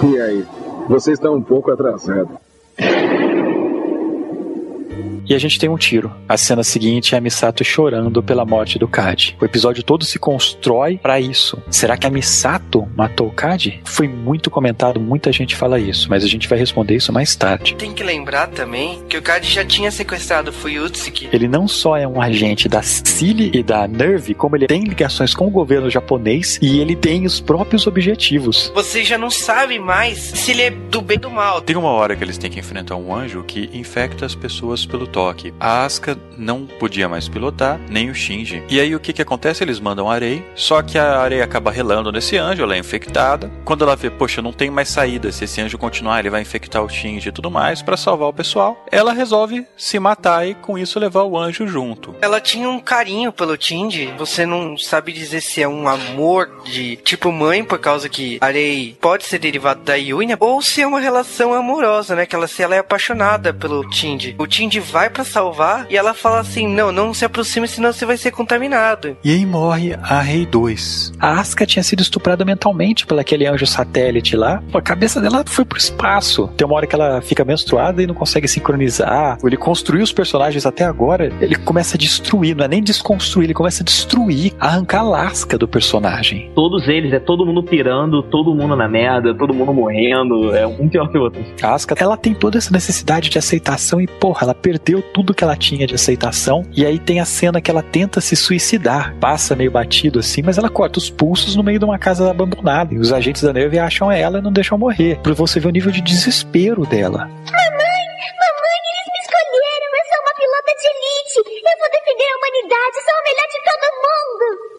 E 0.03 0.21
aí? 0.21 0.45
Você 0.87 1.13
está 1.13 1.31
um 1.31 1.41
pouco 1.41 1.71
atrasado. 1.71 2.39
E 5.31 5.35
a 5.35 5.39
gente 5.39 5.61
tem 5.61 5.69
um 5.69 5.77
tiro. 5.77 6.13
A 6.29 6.37
cena 6.37 6.65
seguinte 6.65 7.15
é 7.15 7.19
a 7.19 7.21
Misato 7.21 7.63
chorando 7.63 8.21
pela 8.21 8.45
morte 8.45 8.81
do 8.81 8.89
Kaji. 8.89 9.37
O 9.41 9.45
episódio 9.45 9.81
todo 9.81 10.05
se 10.05 10.19
constrói 10.19 10.99
pra 10.99 11.21
isso. 11.21 11.63
Será 11.71 11.97
que 11.97 12.05
a 12.05 12.11
Misato 12.11 12.89
matou 12.97 13.29
o 13.29 13.33
Kaji? 13.33 13.81
Foi 13.85 14.09
muito 14.09 14.51
comentado, 14.51 14.99
muita 14.99 15.31
gente 15.31 15.55
fala 15.55 15.79
isso, 15.79 16.09
mas 16.11 16.25
a 16.25 16.27
gente 16.27 16.49
vai 16.49 16.59
responder 16.59 16.97
isso 16.97 17.13
mais 17.13 17.37
tarde. 17.37 17.77
Tem 17.77 17.93
que 17.93 18.03
lembrar 18.03 18.49
também 18.49 19.05
que 19.09 19.17
o 19.17 19.23
Cad 19.23 19.47
já 19.47 19.65
tinha 19.65 19.93
sequestrado 19.93 20.51
o 20.51 20.53
Fuyutsuki. 20.53 21.29
Ele 21.33 21.47
não 21.47 21.69
só 21.69 21.97
é 21.97 22.09
um 22.09 22.21
agente 22.21 22.69
da 22.69 22.83
Cili 22.83 23.53
e 23.55 23.63
da 23.63 23.87
Nerve, 23.87 24.35
como 24.35 24.57
ele 24.57 24.67
tem 24.67 24.83
ligações 24.83 25.33
com 25.33 25.47
o 25.47 25.51
governo 25.51 25.89
japonês 25.89 26.59
e 26.61 26.81
ele 26.81 26.97
tem 26.97 27.25
os 27.25 27.39
próprios 27.39 27.87
objetivos. 27.87 28.73
Você 28.75 29.05
já 29.05 29.17
não 29.17 29.31
sabe 29.31 29.79
mais 29.79 30.19
se 30.19 30.51
ele 30.51 30.63
é 30.63 30.71
do 30.71 31.01
bem 31.01 31.19
ou 31.19 31.23
do 31.23 31.31
mal. 31.31 31.63
Tem 31.63 31.77
uma 31.77 31.91
hora 31.91 32.17
que 32.17 32.25
eles 32.25 32.37
têm 32.37 32.51
que 32.51 32.59
enfrentar 32.59 32.97
um 32.97 33.15
anjo 33.15 33.45
que 33.45 33.71
infecta 33.73 34.27
as 34.27 34.35
pessoas 34.35 34.85
pelo 34.85 35.07
toque. 35.07 35.20
A 35.59 35.85
Asuka 35.85 36.19
não 36.37 36.67
podia 36.67 37.09
mais 37.09 37.29
pilotar, 37.29 37.79
nem 37.89 38.11
o 38.11 38.15
Shinji. 38.15 38.63
E 38.69 38.81
aí 38.81 38.95
o 38.95 39.01
que 39.01 39.13
que 39.13 39.23
acontece? 39.23 39.63
Eles 39.63 39.79
mandam 39.79 40.11
a 40.11 40.15
Arei, 40.15 40.45
só 40.55 40.83
que 40.83 40.99
a 40.99 41.21
Arei 41.21 41.43
acaba 41.43 41.71
relando 41.71 42.11
nesse 42.11 42.37
anjo, 42.37 42.63
ela 42.63 42.75
é 42.75 42.79
infectada. 42.79 43.51
Quando 43.65 43.85
ela 43.85 43.97
vê, 43.97 44.09
poxa, 44.09 44.41
não 44.41 44.53
tem 44.53 44.71
mais 44.71 44.89
saída, 44.89 45.31
se 45.31 45.45
esse 45.45 45.61
anjo 45.61 45.77
continuar, 45.77 46.21
ele 46.21 46.31
vai 46.31 46.41
infectar 46.41 46.83
o 46.83 46.89
Shinji 46.89 47.29
e 47.29 47.33
tudo 47.33 47.51
mais, 47.51 47.83
pra 47.83 47.97
salvar 47.97 48.29
o 48.29 48.33
pessoal, 48.33 48.85
ela 48.91 49.13
resolve 49.13 49.67
se 49.77 49.99
matar 49.99 50.49
e 50.49 50.55
com 50.55 50.79
isso 50.79 50.99
levar 50.99 51.25
o 51.25 51.37
anjo 51.37 51.69
junto. 51.69 52.15
Ela 52.23 52.41
tinha 52.41 52.69
um 52.69 52.81
carinho 52.81 53.33
pelo 53.33 53.57
Tindy. 53.57 54.13
Você 54.17 54.47
não 54.47 54.79
sabe 54.79 55.13
dizer 55.13 55.41
se 55.43 55.63
é 55.63 55.69
um 55.69 55.87
amor 55.87 56.63
de 56.65 56.97
tipo 56.97 57.31
mãe, 57.31 57.63
por 57.63 57.79
causa 57.79 58.09
que 58.09 58.39
Arei 58.41 58.97
pode 59.01 59.25
ser 59.25 59.39
derivado 59.39 59.83
da 59.83 59.95
Yuina, 59.95 60.37
ou 60.41 60.63
se 60.63 60.81
é 60.81 60.87
uma 60.87 61.01
relação 61.01 61.53
amorosa, 61.53 62.17
né? 62.17 62.25
Que 62.25 62.35
ela, 62.35 62.47
se 62.47 62.63
ela 62.63 62.75
é 62.75 62.79
apaixonada 62.79 63.53
pelo 63.53 63.89
Tindy. 63.91 64.35
O 64.39 64.47
Tindy 64.47 64.81
vai 64.81 65.10
pra 65.11 65.25
salvar 65.25 65.87
e 65.91 65.97
ela 65.97 66.15
fala 66.15 66.41
assim: 66.41 66.67
Não, 66.67 66.93
não 66.93 67.13
se 67.13 67.25
aproxime, 67.25 67.67
senão 67.69 67.93
você 67.93 68.05
vai 68.07 68.17
ser 68.17 68.31
contaminado. 68.31 69.17
E 69.23 69.33
aí 69.33 69.47
morre 69.47 69.95
a 70.03 70.21
Rei 70.21 70.47
2. 70.47 71.15
A 71.19 71.41
Asuka 71.41 71.67
tinha 71.67 71.83
sido 71.83 72.01
estuprada 72.01 72.45
mentalmente 72.45 73.07
pelo 73.07 73.21
aquele 73.21 73.47
anjo 73.47 73.67
satélite 73.67 74.37
lá. 74.37 74.63
Pô, 74.71 74.79
A 74.79 74.83
cabeça 74.83 75.21
dela 75.21 75.45
foi 75.47 75.65
pro 75.65 75.79
espaço. 75.79 76.49
Tem 76.57 76.67
uma 76.67 76.77
hora 76.77 76.87
que 76.87 76.95
ela 76.95 77.21
fica 77.21 77.45
menstruada 77.45 78.03
e 78.03 78.07
não 78.07 78.15
consegue 78.15 78.49
sincronizar. 78.49 79.39
Ele 79.45 79.57
construiu 79.57 80.03
os 80.03 80.13
personagens 80.13 80.65
até 80.67 80.85
agora. 80.85 81.33
Ele 81.41 81.57
começa 81.57 81.97
a 81.97 81.99
destruir, 81.99 82.57
não 82.57 82.65
é 82.65 82.69
nem 82.69 82.83
desconstruir, 82.83 83.45
ele 83.45 83.55
começa 83.55 83.83
a 83.83 83.85
destruir, 83.85 84.55
arrancar 84.59 85.01
a 85.01 85.03
lasca 85.03 85.59
do 85.59 85.69
personagem. 85.69 86.51
Todos 86.55 86.89
eles, 86.89 87.13
é 87.13 87.19
todo 87.19 87.45
mundo 87.45 87.63
pirando, 87.63 88.23
todo 88.23 88.55
mundo 88.55 88.77
na 88.77 88.89
merda, 88.89 89.35
todo 89.35 89.55
mundo 89.55 89.73
morrendo, 89.73 90.55
é 90.55 90.67
um 90.67 90.89
pior 90.89 91.11
que 91.11 91.19
o 91.19 91.23
outro. 91.23 91.45
A 91.63 91.75
Asuka, 91.75 91.95
ela 91.99 92.17
tem 92.17 92.35
toda 92.35 92.59
essa 92.59 92.73
necessidade 92.73 93.29
de 93.29 93.39
aceitação 93.39 94.01
e, 94.01 94.07
porra, 94.07 94.45
ela 94.45 94.55
perdeu 94.55 94.90
perdeu 94.91 95.03
tudo 95.03 95.33
que 95.33 95.45
ela 95.45 95.57
tinha 95.57 95.87
de 95.87 95.95
aceitação. 95.95 96.65
E 96.73 96.85
aí 96.85 96.99
tem 96.99 97.21
a 97.21 97.25
cena 97.25 97.61
que 97.61 97.71
ela 97.71 97.83
tenta 97.83 98.21
se 98.21 98.35
suicidar. 98.35 99.15
Passa 99.21 99.55
meio 99.55 99.71
batido 99.71 100.19
assim, 100.19 100.43
mas 100.43 100.59
ela 100.59 100.69
corta 100.69 100.99
os 100.99 101.09
pulsos 101.09 101.55
no 101.55 101.63
meio 101.63 101.79
de 101.79 101.85
uma 101.85 101.99
casa 101.99 102.29
abandonada. 102.29 102.93
E 102.93 102.99
os 102.99 103.13
agentes 103.13 103.43
da 103.43 103.53
neve 103.53 103.79
acham 103.79 104.11
ela 104.11 104.39
e 104.39 104.43
não 104.43 104.53
deixam 104.53 104.77
morrer. 104.77 105.19
Pra 105.23 105.33
você 105.33 105.61
ver 105.61 105.69
o 105.69 105.73
nível 105.73 105.93
de 105.93 106.01
desespero 106.01 106.85
dela. 106.87 107.19
Mamãe, 107.29 108.05
mamãe, 108.43 108.81
eles 108.91 109.07
me 109.07 109.19
escolheram. 109.23 109.89
Eu 109.95 110.05
sou 110.11 110.19
uma 110.25 110.35
pilota 110.35 110.73
de 110.81 110.87
elite. 110.91 111.39
Eu 111.39 111.79
vou 111.79 111.91
defender 111.91 112.27
a 112.27 112.37
humanidade. 112.37 112.97
Sou 113.07 113.15
a 113.15 113.23
melhor 113.23 113.47
de 113.47 113.61
todo 113.71 113.87
mundo. 114.03 114.70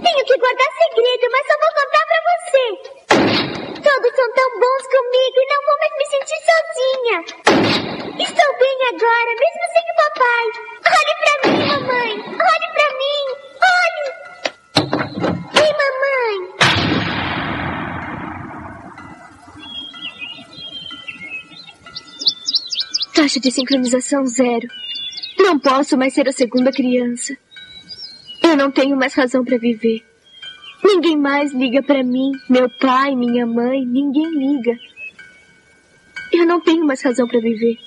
Tenho 0.00 0.24
que 0.24 0.38
guardar 0.38 0.70
segredo, 0.78 1.26
mas 1.32 1.46
só 1.46 1.54
vou 1.58 1.72
contar 1.78 2.04
pra 2.06 2.20
você. 2.30 2.64
Todos 3.82 4.12
são 4.14 4.28
tão 4.32 4.50
bons 4.60 4.84
comigo 4.86 5.36
e 5.36 5.46
não 5.50 5.60
vou 5.66 5.76
mais 5.78 5.94
me 5.98 6.06
sentir 6.06 6.40
sozinha. 6.48 7.16
Estou 8.18 8.50
bem 8.58 8.78
agora, 8.88 9.30
mesmo 9.42 9.64
sem 9.72 9.86
o 9.88 9.94
papai. 9.96 10.46
Olhe 10.98 11.14
pra 11.20 11.34
mim, 11.42 11.58
mamãe. 11.66 12.12
Olhe 12.14 12.68
pra 12.74 12.88
mim. 13.00 13.22
Olhe. 13.76 14.06
Ei, 15.62 15.72
mamãe. 15.80 16.34
Taxa 23.14 23.38
de 23.40 23.50
sincronização 23.50 24.26
zero. 24.26 24.68
Não 25.38 25.58
posso 25.58 25.96
mais 25.96 26.14
ser 26.14 26.28
a 26.28 26.32
segunda 26.32 26.70
criança. 26.70 27.36
Não 28.58 28.72
tenho 28.72 28.96
mais 28.96 29.14
razão 29.14 29.44
para 29.44 29.56
viver. 29.56 30.04
Ninguém 30.82 31.16
mais 31.16 31.52
liga 31.52 31.80
para 31.80 32.02
mim. 32.02 32.32
Meu 32.50 32.68
pai, 32.68 33.14
minha 33.14 33.46
mãe, 33.46 33.86
ninguém 33.86 34.28
liga. 34.30 34.76
Eu 36.32 36.44
não 36.44 36.60
tenho 36.60 36.84
mais 36.84 37.00
razão 37.00 37.28
para 37.28 37.38
viver. 37.38 37.78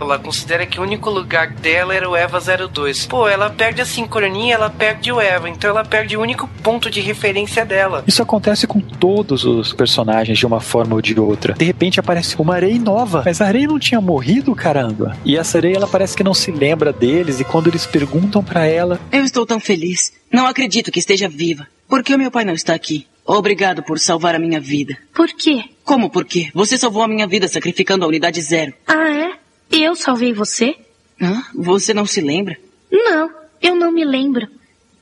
Ela 0.00 0.18
considera 0.18 0.66
que 0.66 0.78
o 0.78 0.82
único 0.82 1.10
lugar 1.10 1.50
dela 1.50 1.94
era 1.94 2.08
o 2.08 2.16
Eva 2.16 2.38
02. 2.40 3.06
Pô, 3.06 3.28
ela 3.28 3.50
perde 3.50 3.80
a 3.80 3.86
sincronia, 3.86 4.54
ela 4.54 4.70
perde 4.70 5.12
o 5.12 5.20
Eva, 5.20 5.48
então 5.48 5.70
ela 5.70 5.84
perde 5.84 6.16
o 6.16 6.20
único 6.20 6.48
ponto 6.62 6.90
de 6.90 7.00
referência 7.00 7.64
dela. 7.64 8.04
Isso 8.06 8.22
acontece 8.22 8.66
com 8.66 8.80
todos 8.80 9.44
os 9.44 9.72
personagens 9.72 10.38
de 10.38 10.46
uma 10.46 10.60
forma 10.60 10.94
ou 10.94 11.02
de 11.02 11.18
outra. 11.18 11.54
De 11.54 11.64
repente 11.64 12.00
aparece 12.00 12.36
uma 12.38 12.54
areia 12.54 12.78
nova, 12.78 13.22
mas 13.24 13.40
a 13.40 13.46
areia 13.46 13.66
não 13.66 13.78
tinha 13.78 14.00
morrido, 14.00 14.54
caramba. 14.54 15.16
E 15.24 15.36
essa 15.36 15.58
areia 15.58 15.76
ela 15.76 15.86
parece 15.86 16.16
que 16.16 16.24
não 16.24 16.34
se 16.34 16.50
lembra 16.50 16.92
deles 16.92 17.40
e 17.40 17.44
quando 17.44 17.68
eles 17.68 17.86
perguntam 17.86 18.42
para 18.42 18.66
ela, 18.66 19.00
Eu 19.12 19.24
estou 19.24 19.44
tão 19.44 19.58
feliz. 19.60 20.12
Não 20.32 20.46
acredito 20.46 20.90
que 20.92 20.98
esteja 20.98 21.28
viva. 21.28 21.66
Por 21.88 22.02
que 22.02 22.14
o 22.14 22.18
meu 22.18 22.30
pai 22.30 22.44
não 22.44 22.52
está 22.52 22.74
aqui? 22.74 23.06
Obrigado 23.24 23.82
por 23.82 23.98
salvar 23.98 24.34
a 24.34 24.38
minha 24.38 24.60
vida. 24.60 24.96
Por 25.14 25.28
quê? 25.28 25.64
Como 25.84 26.08
por 26.08 26.24
quê? 26.24 26.48
Você 26.54 26.78
salvou 26.78 27.02
a 27.02 27.08
minha 27.08 27.26
vida 27.26 27.46
sacrificando 27.48 28.04
a 28.04 28.08
unidade 28.08 28.40
zero. 28.40 28.72
Ah, 28.86 29.10
é? 29.10 29.32
Eu 29.70 29.94
salvei 29.94 30.32
você? 30.32 30.76
Hã? 31.20 31.42
Você 31.54 31.92
não 31.92 32.06
se 32.06 32.20
lembra? 32.20 32.56
Não, 32.90 33.30
eu 33.60 33.74
não 33.74 33.92
me 33.92 34.04
lembro. 34.04 34.48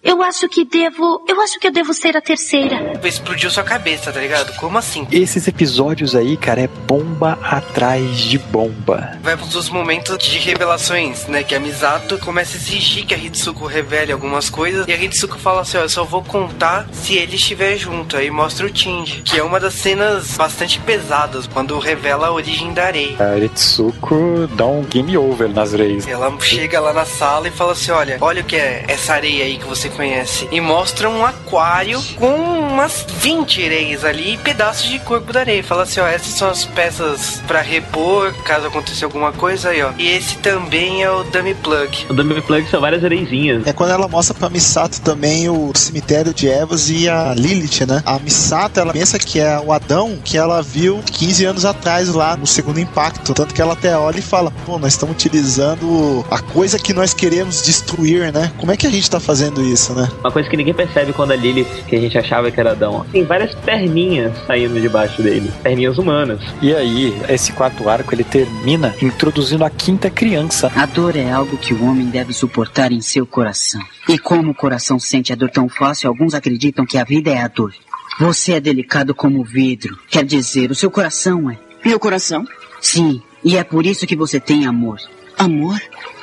Eu 0.06 0.22
acho 0.22 0.48
que 0.48 0.64
devo. 0.64 1.20
Eu 1.26 1.40
acho 1.40 1.58
que 1.58 1.66
eu 1.66 1.72
devo 1.72 1.92
ser 1.92 2.16
a 2.16 2.20
terceira. 2.20 2.92
Explodiu 3.02 3.50
sua 3.50 3.64
cabeça, 3.64 4.12
tá 4.12 4.20
ligado? 4.20 4.54
Como 4.54 4.78
assim? 4.78 5.04
esses 5.10 5.48
episódios 5.48 6.14
aí, 6.14 6.36
cara, 6.36 6.60
é 6.60 6.68
bomba 6.68 7.36
atrás 7.42 8.18
de 8.18 8.38
bomba. 8.38 9.18
Vai 9.20 9.36
pros 9.36 9.68
momentos 9.68 10.16
de 10.18 10.38
revelações, 10.38 11.26
né? 11.26 11.42
Que 11.42 11.56
a 11.56 11.60
Misato 11.60 12.18
começa 12.18 12.56
a 12.56 12.60
exigir 12.60 13.04
que 13.04 13.14
a 13.14 13.18
Hitsuko 13.18 13.66
revele 13.66 14.12
algumas 14.12 14.48
coisas. 14.48 14.86
E 14.86 14.92
a 14.92 14.96
Hitsuko 14.96 15.38
fala 15.38 15.62
assim: 15.62 15.78
ó, 15.78 15.80
eu 15.80 15.88
só 15.88 16.04
vou 16.04 16.22
contar 16.22 16.86
se 16.92 17.16
ele 17.16 17.34
estiver 17.34 17.76
junto. 17.76 18.16
Aí 18.16 18.30
mostra 18.30 18.64
o 18.64 18.70
Tindy, 18.70 19.22
que 19.22 19.36
é 19.36 19.42
uma 19.42 19.58
das 19.58 19.74
cenas 19.74 20.36
bastante 20.36 20.78
pesadas 20.78 21.48
quando 21.48 21.76
revela 21.80 22.28
a 22.28 22.32
origem 22.32 22.72
da 22.72 22.84
areia. 22.84 23.16
A 23.18 23.34
Ritsuko 23.34 24.46
dá 24.54 24.66
um 24.66 24.82
game 24.84 25.16
over 25.18 25.48
nas 25.48 25.72
reis. 25.72 26.06
Ela 26.06 26.32
chega 26.40 26.78
lá 26.78 26.92
na 26.92 27.04
sala 27.04 27.48
e 27.48 27.50
fala 27.50 27.72
assim: 27.72 27.90
Olha, 27.90 28.18
olha 28.20 28.42
o 28.42 28.44
que 28.44 28.54
é 28.54 28.84
essa 28.86 29.14
areia 29.14 29.44
aí 29.44 29.58
que 29.58 29.66
você 29.66 29.88
conhece. 29.96 30.48
E 30.52 30.60
mostra 30.60 31.08
um 31.08 31.24
aquário 31.24 32.00
com 32.16 32.34
umas 32.76 33.06
20 33.20 33.64
areias 33.64 34.04
ali 34.04 34.34
e 34.34 34.38
pedaços 34.38 34.88
de 34.88 34.98
corpo 35.00 35.32
da 35.32 35.40
areia. 35.40 35.64
Fala 35.64 35.84
assim: 35.84 36.00
Ó, 36.00 36.06
essas 36.06 36.34
são 36.34 36.48
as 36.48 36.64
peças 36.64 37.42
pra 37.46 37.60
repor 37.60 38.32
caso 38.44 38.66
aconteça 38.66 39.04
alguma 39.04 39.32
coisa 39.32 39.70
aí, 39.70 39.82
ó. 39.82 39.92
E 39.98 40.08
esse 40.08 40.36
também 40.38 41.02
é 41.02 41.10
o 41.10 41.24
Dummy 41.24 41.54
Plug. 41.54 42.06
O 42.08 42.14
Dummy 42.14 42.40
Plug 42.42 42.68
são 42.70 42.80
várias 42.80 43.02
areizinhas. 43.04 43.66
É 43.66 43.72
quando 43.72 43.90
ela 43.90 44.08
mostra 44.08 44.34
pra 44.34 44.50
Misato 44.50 45.00
também 45.00 45.48
o 45.48 45.72
cemitério 45.74 46.32
de 46.32 46.48
Evas 46.48 46.90
e 46.90 47.08
a 47.08 47.34
Lilith, 47.34 47.86
né? 47.86 48.02
A 48.04 48.18
Misato, 48.18 48.78
ela 48.80 48.92
pensa 48.92 49.18
que 49.18 49.40
é 49.40 49.58
o 49.58 49.72
Adão 49.72 50.18
que 50.24 50.36
ela 50.36 50.62
viu 50.62 51.02
15 51.10 51.44
anos 51.44 51.64
atrás 51.64 52.08
lá 52.08 52.36
no 52.36 52.46
segundo 52.46 52.78
impacto. 52.78 53.34
Tanto 53.34 53.54
que 53.54 53.62
ela 53.62 53.72
até 53.72 53.96
olha 53.96 54.18
e 54.18 54.22
fala: 54.22 54.50
pô, 54.64 54.78
nós 54.78 54.92
estamos 54.92 55.14
utilizando 55.14 56.24
a 56.30 56.40
coisa 56.40 56.78
que 56.78 56.92
nós 56.92 57.14
queremos 57.14 57.62
destruir, 57.62 58.32
né? 58.32 58.52
Como 58.58 58.72
é 58.72 58.76
que 58.76 58.86
a 58.86 58.90
gente 58.90 59.10
tá 59.10 59.20
fazendo 59.20 59.62
isso, 59.62 59.85
né? 59.94 60.08
Uma 60.20 60.30
coisa 60.30 60.48
que 60.48 60.56
ninguém 60.56 60.74
percebe 60.74 61.12
quando 61.12 61.32
a 61.32 61.36
Lilith, 61.36 61.84
que 61.88 61.96
a 61.96 62.00
gente 62.00 62.16
achava 62.16 62.50
que 62.50 62.58
era 62.58 62.72
Adão, 62.72 63.04
tem 63.12 63.24
várias 63.24 63.54
perninhas 63.54 64.32
saindo 64.46 64.80
debaixo 64.80 65.22
dele. 65.22 65.50
Perninhas 65.62 65.98
humanas. 65.98 66.40
E 66.62 66.74
aí, 66.74 67.16
esse 67.28 67.52
quarto 67.52 67.88
arco 67.88 68.14
ele 68.14 68.24
termina 68.24 68.94
introduzindo 69.00 69.64
a 69.64 69.70
quinta 69.70 70.10
criança. 70.10 70.70
A 70.74 70.86
dor 70.86 71.16
é 71.16 71.30
algo 71.30 71.56
que 71.56 71.74
o 71.74 71.84
homem 71.84 72.06
deve 72.06 72.32
suportar 72.32 72.92
em 72.92 73.00
seu 73.00 73.26
coração. 73.26 73.80
E 74.08 74.18
como 74.18 74.50
o 74.50 74.54
coração 74.54 74.98
sente 74.98 75.32
a 75.32 75.36
dor 75.36 75.50
tão 75.50 75.68
fácil, 75.68 76.08
alguns 76.08 76.34
acreditam 76.34 76.86
que 76.86 76.98
a 76.98 77.04
vida 77.04 77.30
é 77.30 77.42
a 77.42 77.48
dor. 77.48 77.72
Você 78.18 78.52
é 78.52 78.60
delicado 78.60 79.14
como 79.14 79.44
vidro. 79.44 79.98
Quer 80.08 80.24
dizer, 80.24 80.70
o 80.70 80.74
seu 80.74 80.90
coração 80.90 81.50
é. 81.50 81.58
Meu 81.84 82.00
coração? 82.00 82.46
Sim, 82.80 83.20
e 83.44 83.56
é 83.56 83.64
por 83.64 83.84
isso 83.84 84.06
que 84.06 84.16
você 84.16 84.40
tem 84.40 84.66
amor. 84.66 84.98
Amor? 85.38 85.80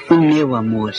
O 0.09 0.15
meu 0.15 0.55
amor. 0.55 0.93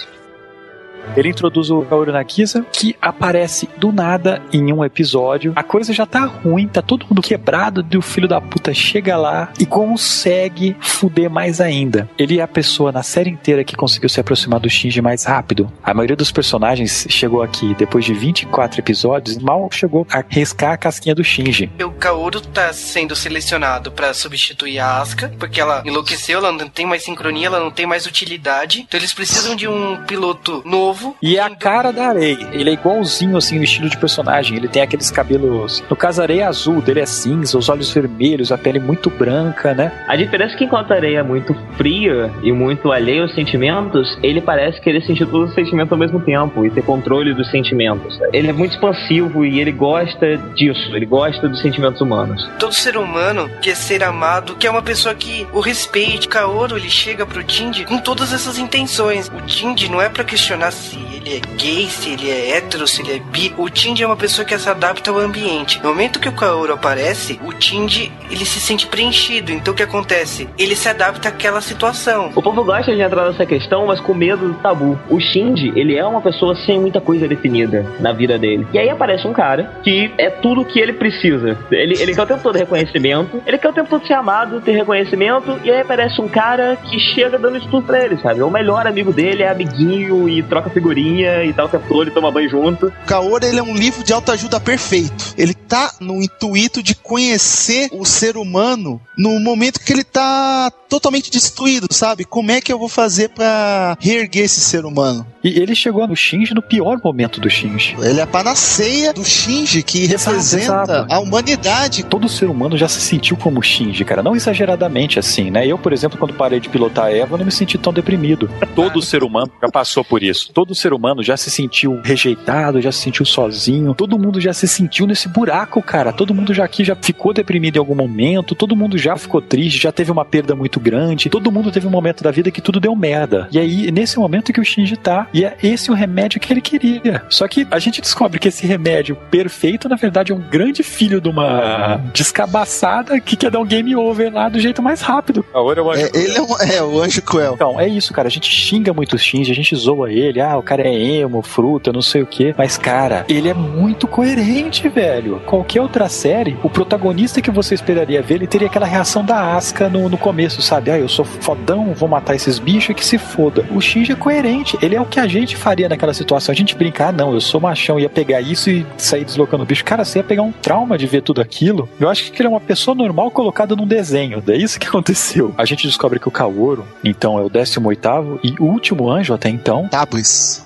Ele 1.16 1.28
introduz 1.28 1.70
o 1.70 1.82
Kaoru 1.82 2.12
Nakisa, 2.12 2.64
que 2.72 2.96
aparece 3.00 3.68
do 3.76 3.92
nada 3.92 4.42
em 4.52 4.72
um 4.72 4.84
episódio. 4.84 5.52
A 5.55 5.62
coisa 5.62 5.92
já 5.92 6.07
tá 6.07 6.24
ruim, 6.24 6.66
tá 6.66 6.82
todo 6.82 7.07
mundo 7.07 7.22
quebrado, 7.22 7.86
e 7.90 7.96
o 7.96 8.02
filho 8.02 8.26
da 8.26 8.40
puta 8.40 8.74
chega 8.74 9.16
lá 9.16 9.52
e 9.59 9.64
consegue 9.66 10.76
fuder 10.80 11.30
mais 11.30 11.61
ainda. 11.61 12.09
Ele 12.18 12.38
é 12.40 12.42
a 12.42 12.48
pessoa 12.48 12.90
na 12.90 13.02
série 13.02 13.30
inteira 13.30 13.64
que 13.64 13.76
conseguiu 13.76 14.09
se 14.09 14.20
aproximar 14.20 14.61
do 14.61 14.68
Shinji 14.68 15.00
mais 15.00 15.24
rápido. 15.24 15.70
A 15.82 15.94
maioria 15.94 16.16
dos 16.16 16.32
personagens 16.32 17.07
chegou 17.09 17.42
aqui 17.42 17.74
depois 17.74 18.05
de 18.05 18.12
24 18.12 18.80
episódios, 18.80 19.38
mal 19.38 19.68
chegou 19.70 20.07
a 20.11 20.24
riscar 20.28 20.72
a 20.72 20.76
casquinha 20.76 21.14
do 21.14 21.22
Shinji. 21.22 21.70
O 21.82 21.90
Kaoru 21.92 22.40
tá 22.40 22.72
sendo 22.72 23.14
selecionado 23.14 23.92
pra 23.92 24.12
substituir 24.12 24.78
a 24.78 25.00
Asuka, 25.00 25.32
porque 25.38 25.61
ela 25.61 25.82
enlouqueceu, 25.84 26.38
ela 26.38 26.52
não 26.52 26.68
tem 26.68 26.86
mais 26.86 27.05
sincronia, 27.05 27.46
ela 27.46 27.61
não 27.61 27.70
tem 27.70 27.86
mais 27.86 28.07
utilidade. 28.07 28.80
Então 28.80 28.98
eles 28.98 29.14
precisam 29.14 29.55
de 29.55 29.68
um 29.68 30.02
piloto 30.05 30.62
novo. 30.64 30.93
E 31.22 31.36
é 31.36 31.40
a 31.40 31.51
cara 31.51 31.92
da 31.92 32.09
areia. 32.09 32.49
Ele 32.53 32.70
é 32.70 32.72
igualzinho, 32.72 33.36
assim, 33.36 33.59
no 33.59 33.64
estilo 33.64 33.88
de 33.88 33.97
personagem. 33.97 34.57
Ele 34.57 34.68
tem 34.68 34.82
aqueles 34.82 35.11
cabelos. 35.11 35.82
No 35.88 35.97
caso, 35.97 36.20
a 36.20 36.24
areia 36.24 36.42
é 36.42 36.47
azul, 36.47 36.80
dele 36.80 37.01
é 37.01 37.07
cinza, 37.07 37.57
os 37.59 37.68
olhos 37.68 37.92
vermelhos, 37.92 38.53
a 38.53 38.59
pele 38.59 38.78
muito 38.78 39.11
branca, 39.11 39.74
né? 39.74 39.92
A 40.09 40.16
diferença 40.16 40.55
é 40.55 40.59
que 40.59 40.64
enquanto 40.64 40.92
a 40.92 40.97
areia 40.97 41.18
é 41.18 41.22
muito 41.22 41.55
fria 41.76 42.30
e 42.42 42.53
muito 42.53 42.92
alheia 42.92 43.22
aos 43.22 43.34
sentimentos, 43.34 44.18
ele 44.22 44.40
parece 44.40 44.80
querer 44.80 45.03
sentir 45.05 45.26
todos 45.26 45.51
os 45.51 45.55
sentimentos 45.55 45.92
ao 45.92 45.99
mesmo 45.99 46.20
tempo 46.20 46.64
e 46.64 46.70
ter 46.70 46.82
controle 46.82 47.34
dos 47.34 47.51
sentimentos. 47.51 48.18
Ele 48.32 48.49
é 48.49 48.53
muito 48.53 48.72
expansivo 48.72 49.45
e 49.45 49.61
ele 49.61 49.72
gosta 49.72 50.36
disso, 50.55 50.95
ele 50.95 51.07
gosta 51.07 51.49
dos 51.49 51.61
sentimentos 51.61 52.01
humanos. 52.01 52.49
Todo 52.59 52.74
ser 52.74 52.97
humano 52.97 53.51
quer 53.61 53.76
ser 53.76 54.03
amado, 54.03 54.57
quer 54.57 54.70
uma 54.70 54.82
pessoa 54.82 55.14
que 55.14 55.47
o 55.53 55.61
respeite. 55.61 56.28
Kaoru, 56.28 56.76
ele 56.76 56.90
chega 56.90 57.26
pro 57.26 57.42
Tindy 57.42 57.84
com 57.84 57.99
todas 57.99 58.32
essas 58.32 58.59
intenções. 58.59 59.28
O 59.28 59.40
Tindy 59.42 59.90
não 59.90 60.01
é 60.01 60.09
pra 60.09 60.24
questionar 60.24 60.70
se 60.85 60.99
ele 61.14 61.37
é 61.37 61.41
gay, 61.57 61.89
se 61.89 62.11
ele 62.11 62.30
é 62.30 62.57
hétero, 62.57 62.87
se 62.87 63.03
ele 63.03 63.12
é 63.14 63.18
bi. 63.18 63.53
O 63.57 63.68
Tindy 63.68 64.03
é 64.03 64.07
uma 64.07 64.16
pessoa 64.16 64.45
que 64.45 64.57
se 64.59 64.68
adapta 64.68 65.11
ao 65.11 65.18
ambiente. 65.18 65.82
No 65.82 65.89
momento 65.89 66.20
que 66.20 66.28
o 66.28 66.32
Kaoru 66.32 66.72
aparece, 66.72 67.41
o 67.45 67.53
Tindy, 67.53 68.12
ele 68.30 68.45
se 68.45 68.61
sente 68.61 68.87
preenchido. 68.87 69.53
Então 69.53 69.72
o 69.72 69.76
que 69.76 69.82
acontece? 69.82 70.49
Ele 70.59 70.76
se 70.76 70.89
adapta 70.89 71.28
àquela 71.28 71.61
situação. 71.61 72.30
O 72.35 72.43
povo 72.43 72.64
gosta 72.64 72.95
de 72.95 73.01
entrar 73.01 73.26
nessa 73.26 73.47
questão, 73.47 73.87
mas 73.87 74.01
com 74.01 74.14
medo 74.14 74.49
do 74.49 74.55
tabu. 74.55 74.99
O 75.09 75.20
Shinji, 75.20 75.72
ele 75.74 75.97
é 75.97 76.05
uma 76.05 76.20
pessoa 76.20 76.55
sem 76.55 76.78
muita 76.78 77.01
coisa 77.01 77.26
definida 77.26 77.87
na 78.01 78.12
vida 78.12 78.39
dele. 78.39 78.66
E 78.72 78.78
aí 78.78 78.91
aparece 78.91 79.26
um 79.26 79.32
cara 79.32 79.80
que 79.82 80.12
é 80.18 80.30
tudo 80.30 80.61
o 80.61 80.64
que 80.64 80.78
ele 80.78 80.93
precisa. 80.93 81.59
Ele, 81.70 81.97
ele 82.01 82.14
quer 82.14 82.22
o 82.22 82.26
tempo 82.26 82.43
todo 82.43 82.57
reconhecimento, 82.57 83.43
ele 83.47 83.59
quer 83.59 83.68
o 83.68 83.72
tempo 83.72 83.89
todo 83.89 84.07
ser 84.07 84.14
amado, 84.14 84.61
ter 84.61 84.72
reconhecimento, 84.72 85.61
e 85.64 85.70
aí 85.70 85.80
aparece 85.80 86.20
um 86.20 86.28
cara 86.28 86.76
que 86.76 86.99
chega 86.99 87.39
dando 87.39 87.57
isso 87.57 87.68
tudo 87.68 87.87
pra 87.87 88.05
ele, 88.05 88.16
sabe? 88.18 88.43
O 88.43 88.51
melhor 88.51 88.87
amigo 88.87 89.12
dele 89.12 89.43
é 89.43 89.49
amiguinho 89.49 90.28
e 90.28 90.43
troca 90.43 90.70
figurinha 90.75 91.45
e 91.45 91.53
tal, 91.53 91.66
o 91.66 91.68
tempo 91.68 91.87
todo, 91.89 92.09
e 92.09 92.11
toma 92.11 92.31
banho 92.31 92.51
junto. 92.51 92.93
Kaoru, 93.07 93.47
ele 93.47 93.59
é 93.59 93.62
um 93.62 93.75
livro 93.75 94.05
de 94.05 94.12
autoajuda 94.12 94.61
perfeito. 94.61 95.35
Ele 95.39 95.55
tá 95.55 95.95
no 96.01 96.22
intuito 96.22 96.83
de 96.83 96.95
conhecer 96.95 97.89
o 97.93 98.05
ser 98.05 98.37
humano 98.37 99.01
no 99.16 99.39
momento 99.41 99.81
que 99.81 99.93
ele 99.93 100.05
tá 100.05 100.70
totalmente 100.89 101.31
destruído, 101.31 101.87
sabe? 101.91 102.25
Como 102.25 102.51
é 102.51 102.61
que 102.61 102.72
eu 102.72 102.79
vou 102.79 102.89
fazer 102.89 103.31
pra 103.31 103.97
reerguer 104.01 104.45
esse 104.45 104.61
ser 104.61 104.85
humano? 104.85 105.27
E 105.43 105.61
ele 105.61 105.75
chegou 105.75 106.07
no 106.07 106.16
Shinji 106.16 106.55
no 106.55 106.62
pior 106.62 106.99
momento 107.03 107.41
do 107.41 107.51
Shinji. 107.51 107.97
Ele 108.01 108.20
é 108.20 108.22
a 108.22 108.27
panaceia 108.27 109.12
do 109.12 109.25
Shinji, 109.25 109.83
que 109.83 110.07
representa 110.07 110.64
exato. 110.64 111.12
a 111.12 111.18
humanidade. 111.20 112.05
Todo 112.05 112.29
ser 112.29 112.49
humano 112.49 112.79
já 112.79 112.89
se 112.89 113.01
sentiu 113.01 113.37
como 113.37 113.62
Shinji, 113.62 114.05
cara. 114.05 114.22
Não 114.22 114.35
exageradamente 114.35 115.18
assim, 115.18 115.51
né? 115.51 115.66
Eu, 115.66 115.77
por 115.77 115.93
exemplo, 115.93 116.18
quando 116.18 116.33
parei 116.35 116.61
de 116.61 116.68
pilotar 116.68 117.07
a 117.07 117.12
Eva, 117.12 117.37
não 117.37 117.45
me 117.45 117.53
senti 117.53 117.77
tão 117.77 117.93
deprimido. 117.93 118.49
Todo 118.75 119.03
ser 119.03 119.22
humano 119.22 119.51
já 119.61 119.68
passou 119.68 120.05
por 120.05 120.22
isso. 120.22 120.51
Todo 120.53 120.64
ser 120.73 120.93
humano 120.93 121.21
já 121.21 121.37
se 121.37 121.51
sentiu 121.51 122.01
rejeitado, 122.05 122.81
já 122.81 122.93
se 122.93 123.01
sentiu 123.01 123.27
sozinho. 123.27 123.93
Todo 123.93 124.17
mundo 124.17 124.41
já 124.41 124.53
se 124.53 124.69
sentiu 124.69 125.05
nesse 125.05 125.29
buraco, 125.29 125.83
cara. 125.83 126.12
Todo 126.12 126.33
mundo 126.33 126.55
já 126.55 126.65
aqui 126.65 126.85
já 126.85 126.95
ficou 126.95 127.33
deprimido 127.35 127.75
em 127.75 127.81
algum 127.81 127.97
momento. 127.97 128.55
Todo 128.55 128.77
mundo 128.77 128.97
já 128.97 129.17
ficou 129.17 129.43
triste, 129.43 129.83
já 129.83 129.91
teve 129.91 130.12
uma 130.12 130.25
perda 130.25 130.55
muito 130.55 130.79
grande. 130.79 131.29
Todo 131.29 131.51
mundo 131.51 131.73
teve 131.73 131.89
um 131.89 131.91
momento 131.91 132.23
da 132.23 132.31
vida 132.31 132.53
que 132.53 132.61
tudo 132.61 132.79
deu 132.79 132.95
merda. 132.95 133.49
E 133.51 133.59
aí, 133.59 133.91
nesse 133.91 134.17
momento 134.17 134.53
que 134.53 134.61
o 134.61 134.65
Shinji 134.65 134.97
tá, 134.97 135.27
e 135.35 135.45
é 135.45 135.57
esse 135.61 135.91
o 135.91 135.95
remédio 135.95 136.39
que 136.41 136.53
ele 136.53 136.61
queria. 136.61 137.23
Só 137.29 137.49
que 137.49 137.67
a 137.71 137.79
gente 137.81 138.01
descobre 138.01 138.39
que 138.39 138.47
esse 138.47 138.65
remédio 138.67 139.17
perfeito, 139.17 139.89
na 139.89 139.97
verdade, 139.97 140.31
é 140.31 140.35
um 140.35 140.41
grande 140.41 140.83
filho 140.85 141.21
de 141.21 141.29
uma 141.29 142.01
descabaçada 142.12 143.19
que 143.21 143.37
quer 143.37 143.51
dar 143.51 143.59
um 143.61 143.65
game 143.67 143.95
over 143.97 144.33
lá 144.33 144.49
do 144.49 144.61
jeito 144.61 144.83
mais 144.83 145.01
rápido. 145.01 145.45
Agora 145.55 145.81
eu 145.81 145.93
É, 145.95 146.11
ele 146.15 146.37
é, 146.37 146.43
um- 146.43 146.59
é 146.61 146.83
o 146.83 147.01
anjo 147.01 147.23
cruel. 147.23 147.55
então, 147.55 147.81
é 147.81 147.89
isso, 147.89 148.12
cara. 148.12 148.29
A 148.29 148.31
gente 148.31 148.51
xinga 148.51 148.93
muito 148.93 149.15
o 149.15 149.19
Shinji, 149.19 149.51
a 149.51 149.55
gente 149.55 149.75
zoa 149.75 150.12
ele. 150.12 150.41
Ah, 150.41 150.53
o 150.57 150.62
cara 150.62 150.82
é 150.82 150.92
emo, 150.92 151.42
fruta, 151.42 151.92
não 151.92 152.02
sei 152.02 152.22
o 152.22 152.26
quê. 152.26 152.55
Mas, 152.57 152.76
cara, 152.76 153.24
ele 153.28 153.48
é 153.48 153.55
muito 153.55 154.07
coerente, 154.07 154.88
velho. 154.88 155.40
Qualquer 155.46 155.80
outra 155.80 156.09
série, 156.09 156.57
o 156.62 156.70
protagonista 156.70 157.40
que 157.40 157.50
você 157.50 157.74
esperaria 157.74 158.22
ver, 158.22 158.34
ele 158.34 158.46
teria 158.46 158.68
aquela 158.68 158.86
reação 158.86 159.24
da 159.24 159.55
Asuka 159.55 159.88
no, 159.88 160.09
no 160.09 160.18
começo, 160.18 160.62
sabe? 160.62 160.90
Ah, 160.90 160.98
eu 160.98 161.09
sou 161.09 161.24
fodão, 161.24 161.92
vou 161.94 162.09
matar 162.09 162.34
esses 162.34 162.59
bichos 162.59 162.94
que 162.94 163.05
se 163.05 163.18
foda. 163.18 163.66
O 163.70 163.80
Shinji 163.80 164.12
é 164.12 164.16
coerente. 164.16 164.78
Ele 164.82 164.94
é 164.94 165.00
o 165.00 165.07
que 165.07 165.20
a 165.20 165.26
gente 165.26 165.57
faria 165.57 165.88
naquela 165.88 166.14
situação. 166.14 166.52
A 166.52 166.57
gente 166.57 166.74
brincar, 166.74 167.09
ah, 167.09 167.12
não, 167.12 167.34
eu 167.34 167.40
sou 167.40 167.61
machão, 167.61 167.98
ia 167.98 168.09
pegar 168.09 168.40
isso 168.40 168.70
e 168.70 168.86
sair 168.96 169.24
deslocando 169.24 169.62
o 169.62 169.66
bicho. 169.66 169.84
Cara, 169.84 170.05
você 170.05 170.18
ia 170.18 170.24
pegar 170.24 170.42
um 170.42 170.52
trauma 170.52 170.96
de 170.96 171.07
ver 171.07 171.22
tudo 171.22 171.40
aquilo. 171.40 171.88
Eu 171.98 172.09
acho 172.09 172.30
que 172.30 172.40
ele 172.40 172.46
é 172.46 172.50
uma 172.50 172.61
pessoa 172.61 172.94
normal 172.94 173.30
colocada 173.30 173.76
num 173.76 173.86
desenho. 173.86 174.42
É 174.46 174.57
isso 174.57 174.78
que 174.78 174.86
aconteceu. 174.88 175.55
A 175.57 175.64
gente 175.64 175.86
descobre 175.86 176.18
que 176.18 176.28
o 176.28 176.30
Kaoru, 176.30 176.86
então, 177.02 177.38
é 177.38 177.42
o 177.42 177.50
18 177.50 178.40
e 178.42 178.55
último 178.61 179.11
anjo 179.11 179.34
até 179.34 179.48
então. 179.48 179.88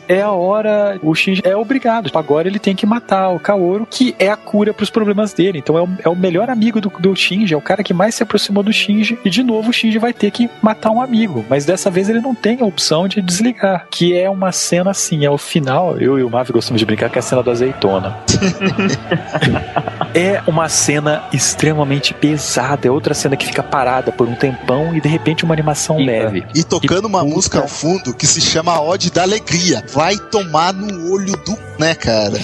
É 0.09 0.23
a 0.23 0.31
hora. 0.31 0.99
O 1.03 1.15
Shinji 1.15 1.43
é 1.45 1.55
obrigado. 1.55 2.11
Agora 2.15 2.49
ele 2.49 2.59
tem 2.59 2.75
que 2.75 2.87
matar 2.87 3.29
o 3.29 3.39
Kaoru, 3.39 3.87
que 3.89 4.15
é 4.19 4.31
a 4.31 4.37
cura 4.37 4.73
pros 4.73 4.91
problemas 4.91 5.33
dele. 5.33 5.59
Então 5.59 5.77
é 5.77 5.83
o, 5.83 5.89
é 6.05 6.09
o 6.09 6.17
melhor 6.17 6.49
amigo 6.49 6.81
do, 6.81 6.89
do 6.89 7.15
Shinji, 7.15 7.55
é 7.55 7.57
o 7.57 7.61
cara 7.61 7.83
que 7.83 7.93
mais 7.93 8.15
se 8.15 8.23
aproximou 8.23 8.63
do 8.63 8.73
Shinji. 8.73 9.19
E 9.25 9.31
de 9.31 9.43
novo 9.43 9.71
o 9.71 9.73
Shinji 9.73 9.99
vai 9.99 10.13
ter 10.13 10.31
que 10.31 10.49
matar 10.63 10.91
um 10.91 11.03
amigo. 11.03 11.45
Mas 11.49 11.65
dessa 11.65 11.91
vez 11.91 12.09
ele 12.09 12.21
não 12.21 12.35
tem 12.35 12.61
a 12.61 12.65
opção 12.65 13.07
de 13.07 13.21
desligar. 13.21 13.87
Que 13.91 14.17
é 14.17 14.31
uma 14.31 14.51
cena 14.53 14.91
assim, 14.91 15.25
é 15.25 15.31
o 15.31 15.39
final. 15.39 15.99
Eu 15.99 16.19
e 16.19 16.23
o 16.23 16.31
Mavi 16.31 16.53
gostamos 16.53 16.81
de 16.81 16.87
brincar 16.87 17.11
que 17.11 17.19
é 17.19 17.21
a 17.21 17.23
cena 17.23 17.43
da 17.43 17.53
azeitona. 17.53 18.17
é 20.15 20.43
uma 20.47 20.69
cena 20.69 21.25
extremamente 21.33 22.15
pesada. 22.15 22.89
É 22.89 22.91
outra 22.91 23.13
cena 23.13 23.37
que 23.37 23.47
fica 23.47 23.63
parada 23.63 24.11
por 24.11 24.27
um 24.27 24.35
tempão 24.35 24.97
e 24.97 25.01
de 25.01 25.09
repente 25.09 25.45
uma 25.45 25.55
animação 25.55 25.99
leve. 25.99 26.47
E 26.55 26.65
tocando 26.65 27.07
uma 27.07 27.25
música 27.25 27.61
ao 27.61 27.69
fundo 27.69 28.15
que 28.15 28.27
se 28.27 28.41
chama 28.41 28.81
Ode 28.81 29.11
da 29.11 29.23
Alegria. 29.23 29.58
Vai 29.93 30.17
tomar 30.17 30.73
no 30.73 31.11
olho 31.11 31.37
do. 31.39 31.59
né, 31.79 31.95
cara? 31.95 32.39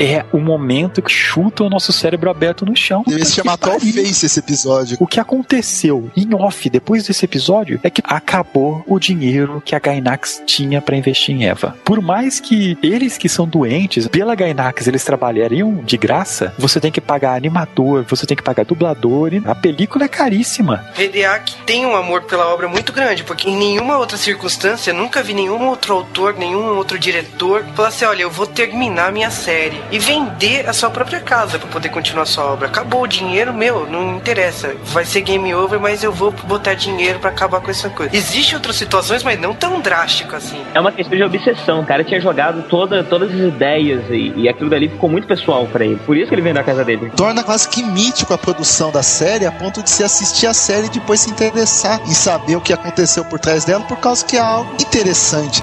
É 0.00 0.24
o 0.32 0.38
momento 0.38 1.02
que 1.02 1.12
chuta 1.12 1.62
o 1.62 1.68
nosso 1.68 1.92
cérebro 1.92 2.30
aberto 2.30 2.64
no 2.64 2.74
chão. 2.74 3.04
Deve 3.06 3.22
se 3.26 3.34
chamar 3.34 3.58
Que 3.58 3.64
Atual 3.64 3.78
pariu. 3.78 3.92
Face 3.92 4.24
esse 4.24 4.38
episódio. 4.38 4.96
O 4.98 5.06
que 5.06 5.20
aconteceu 5.20 6.10
em 6.16 6.34
off 6.34 6.70
depois 6.70 7.06
desse 7.06 7.26
episódio 7.26 7.78
é 7.82 7.90
que 7.90 8.00
acabou 8.04 8.82
o 8.86 8.98
dinheiro 8.98 9.62
que 9.62 9.74
a 9.74 9.78
Gainax 9.78 10.42
tinha 10.46 10.80
pra 10.80 10.96
investir 10.96 11.34
em 11.34 11.46
Eva. 11.46 11.76
Por 11.84 12.00
mais 12.00 12.40
que 12.40 12.78
eles 12.82 13.18
que 13.18 13.28
são 13.28 13.46
doentes, 13.46 14.08
pela 14.08 14.34
Gainax 14.34 14.86
eles 14.86 15.04
trabalhariam 15.04 15.82
de 15.84 15.98
graça, 15.98 16.54
você 16.58 16.80
tem 16.80 16.90
que 16.90 17.00
pagar 17.00 17.36
animador, 17.36 18.06
você 18.08 18.24
tem 18.24 18.36
que 18.36 18.42
pagar 18.42 18.64
dublador, 18.64 19.34
e 19.34 19.42
a 19.44 19.54
película 19.54 20.06
é 20.06 20.08
caríssima. 20.08 20.82
Hideaki 20.98 21.56
tem 21.66 21.84
um 21.84 21.94
amor 21.94 22.22
pela 22.22 22.48
obra 22.48 22.68
muito 22.68 22.90
grande, 22.90 23.22
porque 23.22 23.50
em 23.50 23.56
nenhuma 23.56 23.98
outra 23.98 24.16
circunstância, 24.16 24.94
nunca 24.94 25.22
vi 25.22 25.34
nenhum 25.34 25.68
outro 25.68 25.92
autor, 25.92 26.36
nenhum 26.38 26.76
outro 26.76 26.98
diretor 26.98 27.64
falar 27.74 27.88
assim: 27.88 28.06
olha, 28.06 28.22
eu 28.22 28.30
vou 28.30 28.46
terminar 28.46 29.08
a 29.08 29.12
minha 29.12 29.30
série 29.30 29.89
e 29.90 29.98
vender 29.98 30.68
a 30.68 30.72
sua 30.72 30.90
própria 30.90 31.20
casa 31.20 31.58
pra 31.58 31.68
poder 31.68 31.88
continuar 31.88 32.22
a 32.22 32.26
sua 32.26 32.44
obra. 32.44 32.68
Acabou 32.68 33.02
o 33.02 33.06
dinheiro, 33.06 33.52
meu, 33.52 33.86
não 33.86 34.16
interessa. 34.16 34.74
Vai 34.84 35.04
ser 35.04 35.20
game 35.22 35.54
over, 35.54 35.80
mas 35.80 36.02
eu 36.02 36.12
vou 36.12 36.30
botar 36.30 36.74
dinheiro 36.74 37.18
pra 37.18 37.30
acabar 37.30 37.60
com 37.60 37.70
essa 37.70 37.88
coisa. 37.90 38.14
Existem 38.14 38.54
outras 38.54 38.76
situações, 38.76 39.22
mas 39.22 39.40
não 39.40 39.54
tão 39.54 39.80
drástico 39.80 40.36
assim. 40.36 40.62
É 40.74 40.80
uma 40.80 40.92
questão 40.92 41.16
de 41.16 41.24
obsessão. 41.24 41.80
O 41.80 41.86
cara 41.86 42.04
tinha 42.04 42.20
jogado 42.20 42.62
toda, 42.68 43.02
todas 43.02 43.30
as 43.30 43.40
ideias 43.40 44.04
e, 44.10 44.32
e 44.36 44.48
aquilo 44.48 44.70
dali 44.70 44.88
ficou 44.88 45.08
muito 45.08 45.26
pessoal 45.26 45.66
pra 45.66 45.84
ele. 45.84 45.96
Por 46.06 46.16
isso 46.16 46.28
que 46.28 46.34
ele 46.34 46.42
vendeu 46.42 46.62
a 46.62 46.64
casa 46.64 46.84
dele. 46.84 47.10
Torna 47.16 47.42
quase 47.42 47.68
que 47.68 47.82
mítico 47.82 48.32
a 48.34 48.38
produção 48.38 48.90
da 48.90 49.02
série, 49.02 49.46
a 49.46 49.52
ponto 49.52 49.82
de 49.82 49.90
se 49.90 50.04
assistir 50.04 50.46
a 50.46 50.54
série 50.54 50.86
e 50.86 50.90
depois 50.90 51.20
se 51.20 51.30
interessar 51.30 52.00
em 52.06 52.14
saber 52.14 52.56
o 52.56 52.60
que 52.60 52.72
aconteceu 52.72 53.24
por 53.24 53.38
trás 53.38 53.64
dela, 53.64 53.84
por 53.84 53.98
causa 53.98 54.24
que 54.24 54.36
é 54.36 54.40
algo 54.40 54.74
interessante. 54.80 55.62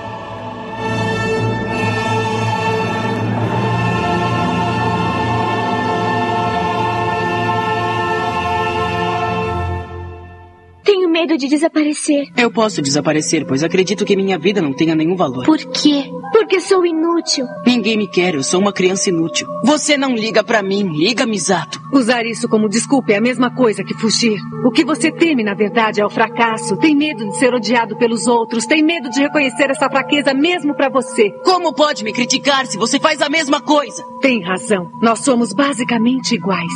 Medo 11.17 11.35
de 11.35 11.47
desaparecer. 11.47 12.27
Eu 12.37 12.51
posso 12.51 12.79
desaparecer, 12.79 13.43
pois 13.45 13.63
acredito 13.63 14.05
que 14.05 14.15
minha 14.15 14.37
vida 14.37 14.61
não 14.61 14.71
tenha 14.71 14.93
nenhum 14.93 15.15
valor. 15.15 15.45
Por 15.45 15.57
quê? 15.57 16.03
Porque 16.31 16.61
sou 16.61 16.85
inútil. 16.85 17.45
Ninguém 17.65 17.97
me 17.97 18.07
quer, 18.07 18.35
eu 18.35 18.43
sou 18.43 18.59
uma 18.59 18.71
criança 18.71 19.09
inútil. 19.09 19.47
Você 19.63 19.97
não 19.97 20.13
liga 20.13 20.43
pra 20.43 20.61
mim, 20.61 20.83
liga, 20.83 21.25
Misato. 21.25 21.81
Usar 21.91 22.23
isso 22.25 22.47
como 22.47 22.69
desculpa 22.69 23.13
é 23.13 23.15
a 23.15 23.21
mesma 23.21 23.49
coisa 23.49 23.83
que 23.83 23.95
fugir. 23.95 24.39
O 24.63 24.69
que 24.69 24.85
você 24.85 25.11
teme, 25.11 25.43
na 25.43 25.55
verdade, 25.55 25.99
é 25.99 26.05
o 26.05 26.09
fracasso. 26.09 26.77
Tem 26.77 26.95
medo 26.95 27.25
de 27.27 27.37
ser 27.39 27.51
odiado 27.51 27.97
pelos 27.97 28.27
outros. 28.27 28.67
Tem 28.67 28.83
medo 28.83 29.09
de 29.09 29.19
reconhecer 29.19 29.71
essa 29.71 29.89
fraqueza 29.89 30.35
mesmo 30.35 30.75
pra 30.75 30.89
você. 30.89 31.31
Como 31.43 31.73
pode 31.73 32.03
me 32.03 32.13
criticar 32.13 32.67
se 32.67 32.77
você 32.77 32.99
faz 32.99 33.21
a 33.21 33.29
mesma 33.29 33.59
coisa? 33.59 34.03
Tem 34.21 34.43
razão. 34.43 34.87
Nós 35.01 35.19
somos 35.19 35.51
basicamente 35.51 36.35
iguais. 36.35 36.71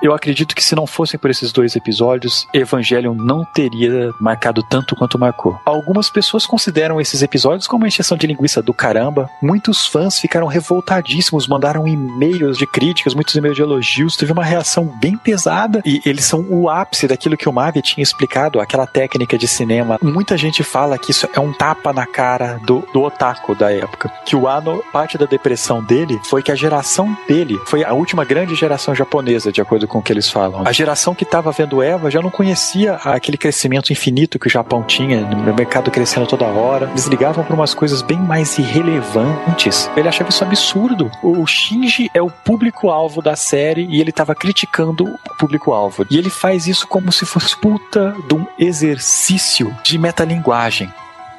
Eu 0.00 0.14
acredito 0.14 0.54
que 0.54 0.62
se 0.62 0.76
não 0.76 0.86
fossem 0.86 1.18
por 1.18 1.28
esses 1.28 1.50
dois 1.50 1.74
episódios, 1.74 2.46
Evangelion 2.54 3.14
não 3.14 3.44
teria 3.44 4.12
marcado 4.20 4.62
tanto 4.62 4.94
quanto 4.94 5.18
marcou. 5.18 5.58
Algumas 5.64 6.08
pessoas 6.08 6.46
consideram 6.46 7.00
esses 7.00 7.20
episódios 7.20 7.66
como 7.66 7.82
uma 7.82 7.88
encheção 7.88 8.16
de 8.16 8.26
linguiça 8.26 8.62
do 8.62 8.72
caramba. 8.72 9.28
Muitos 9.42 9.86
fãs 9.86 10.20
ficaram 10.20 10.46
revoltadíssimos, 10.46 11.48
mandaram 11.48 11.88
e-mails 11.88 12.58
de 12.58 12.66
críticas, 12.66 13.12
muitos 13.12 13.34
e-mails 13.34 13.56
de 13.56 13.62
elogios. 13.62 14.16
Teve 14.16 14.32
uma 14.32 14.44
reação 14.44 14.86
bem 15.00 15.16
pesada 15.16 15.82
e 15.84 16.00
eles 16.06 16.24
são 16.24 16.46
o 16.48 16.70
ápice 16.70 17.08
daquilo 17.08 17.36
que 17.36 17.48
o 17.48 17.52
Mavi 17.52 17.82
tinha 17.82 18.02
explicado, 18.02 18.60
aquela 18.60 18.86
técnica 18.86 19.36
de 19.36 19.48
cinema. 19.48 19.98
Muita 20.00 20.36
gente 20.36 20.62
fala 20.62 20.96
que 20.96 21.10
isso 21.10 21.28
é 21.34 21.40
um 21.40 21.52
tapa 21.52 21.92
na 21.92 22.06
cara 22.06 22.60
do, 22.64 22.86
do 22.92 23.02
otaku 23.02 23.54
da 23.54 23.72
época. 23.72 24.12
Que 24.24 24.36
o 24.36 24.46
Ano, 24.46 24.82
parte 24.92 25.18
da 25.18 25.26
depressão 25.26 25.82
dele 25.82 26.20
foi 26.24 26.42
que 26.42 26.52
a 26.52 26.54
geração 26.54 27.16
dele 27.26 27.58
foi 27.66 27.84
a 27.84 27.92
última 27.92 28.24
grande 28.24 28.54
geração 28.54 28.94
japonesa, 28.94 29.50
de 29.50 29.60
acordo 29.60 29.87
com 29.88 29.98
o 29.98 30.02
que 30.02 30.12
eles 30.12 30.28
falam. 30.30 30.62
A 30.64 30.72
geração 30.72 31.14
que 31.14 31.24
estava 31.24 31.50
vendo 31.50 31.82
Eva 31.82 32.10
já 32.10 32.20
não 32.20 32.30
conhecia 32.30 32.94
aquele 32.94 33.36
crescimento 33.36 33.92
infinito 33.92 34.38
que 34.38 34.46
o 34.46 34.50
Japão 34.50 34.82
tinha, 34.82 35.20
no 35.22 35.54
mercado 35.54 35.90
crescendo 35.90 36.26
toda 36.26 36.44
hora. 36.44 36.88
Eles 36.90 37.06
ligavam 37.06 37.44
para 37.44 37.54
umas 37.54 37.74
coisas 37.74 38.02
bem 38.02 38.18
mais 38.18 38.58
irrelevantes. 38.58 39.90
Ele 39.96 40.08
achava 40.08 40.30
isso 40.30 40.44
absurdo. 40.44 41.10
O 41.22 41.46
Shinji 41.46 42.10
é 42.14 42.22
o 42.22 42.30
público-alvo 42.30 43.22
da 43.22 43.34
série 43.34 43.86
e 43.90 44.00
ele 44.00 44.10
estava 44.10 44.34
criticando 44.34 45.04
o 45.04 45.36
público-alvo. 45.38 46.06
E 46.10 46.18
ele 46.18 46.30
faz 46.30 46.66
isso 46.66 46.86
como 46.86 47.10
se 47.10 47.24
fosse 47.24 47.56
puta 47.56 48.14
de 48.28 48.34
um 48.34 48.46
exercício 48.58 49.74
de 49.82 49.98
metalinguagem. 49.98 50.92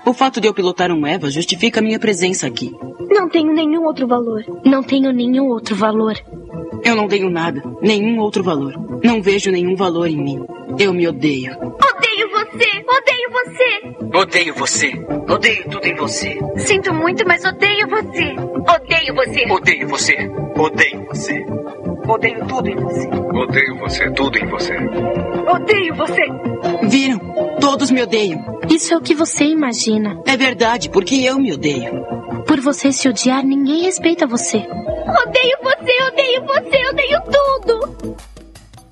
O 0.09 0.13
fato 0.13 0.41
de 0.41 0.47
eu 0.47 0.55
pilotar 0.55 0.91
um 0.91 1.05
Eva 1.05 1.29
justifica 1.29 1.83
minha 1.83 1.99
presença 1.99 2.47
aqui. 2.47 2.75
Não 3.11 3.29
tenho 3.29 3.53
nenhum 3.53 3.83
outro 3.83 4.07
valor. 4.07 4.43
Não 4.65 4.81
tenho 4.81 5.13
nenhum 5.13 5.49
outro 5.49 5.75
valor. 5.75 6.15
Eu 6.83 6.95
não 6.95 7.07
tenho 7.07 7.29
nada, 7.29 7.61
nenhum 7.79 8.17
outro 8.17 8.43
valor. 8.43 8.73
Não 9.03 9.21
vejo 9.21 9.51
nenhum 9.51 9.75
valor 9.75 10.07
em 10.07 10.17
mim. 10.17 10.43
Eu 10.79 10.95
me 10.95 11.07
odeio. 11.07 11.51
Odeio 11.51 12.27
você! 12.31 12.69
Odeio 12.87 13.29
você! 13.31 14.17
Odeio 14.17 14.53
você. 14.55 14.91
Odeio 15.31 15.69
tudo 15.69 15.85
em 15.85 15.95
você. 15.95 16.39
Sinto 16.57 16.91
muito, 16.91 17.23
mas 17.27 17.45
odeio 17.45 17.87
você. 17.87 18.33
Odeio 18.67 19.13
você. 19.13 19.45
Odeio 19.51 19.87
você. 19.87 20.15
Odeio 20.57 21.05
você. 21.05 21.33
Odeio 21.45 21.78
tudo 22.47 22.67
em 22.67 22.75
você. 22.75 23.07
Odeio 23.07 23.77
você, 23.77 24.11
tudo 24.11 24.37
em 24.37 24.45
você. 24.47 24.73
Odeio 25.53 25.95
você! 25.95 26.21
Viram? 26.87 27.19
Todos 27.59 27.91
me 27.91 28.01
odeiam. 28.01 28.59
Isso 28.69 28.93
é 28.93 28.97
o 28.97 29.01
que 29.01 29.13
você 29.13 29.43
imagina. 29.45 30.19
É 30.25 30.35
verdade, 30.35 30.89
porque 30.89 31.15
eu 31.15 31.37
me 31.37 31.53
odeio. 31.53 32.03
Por 32.47 32.59
você 32.59 32.91
se 32.91 33.07
odiar, 33.07 33.43
ninguém 33.43 33.83
respeita 33.83 34.25
você. 34.25 34.57
Odeio 34.57 35.57
você, 35.61 36.03
odeio 36.11 36.45
você, 36.45 36.89
odeio 36.89 37.21
tudo! 37.25 38.17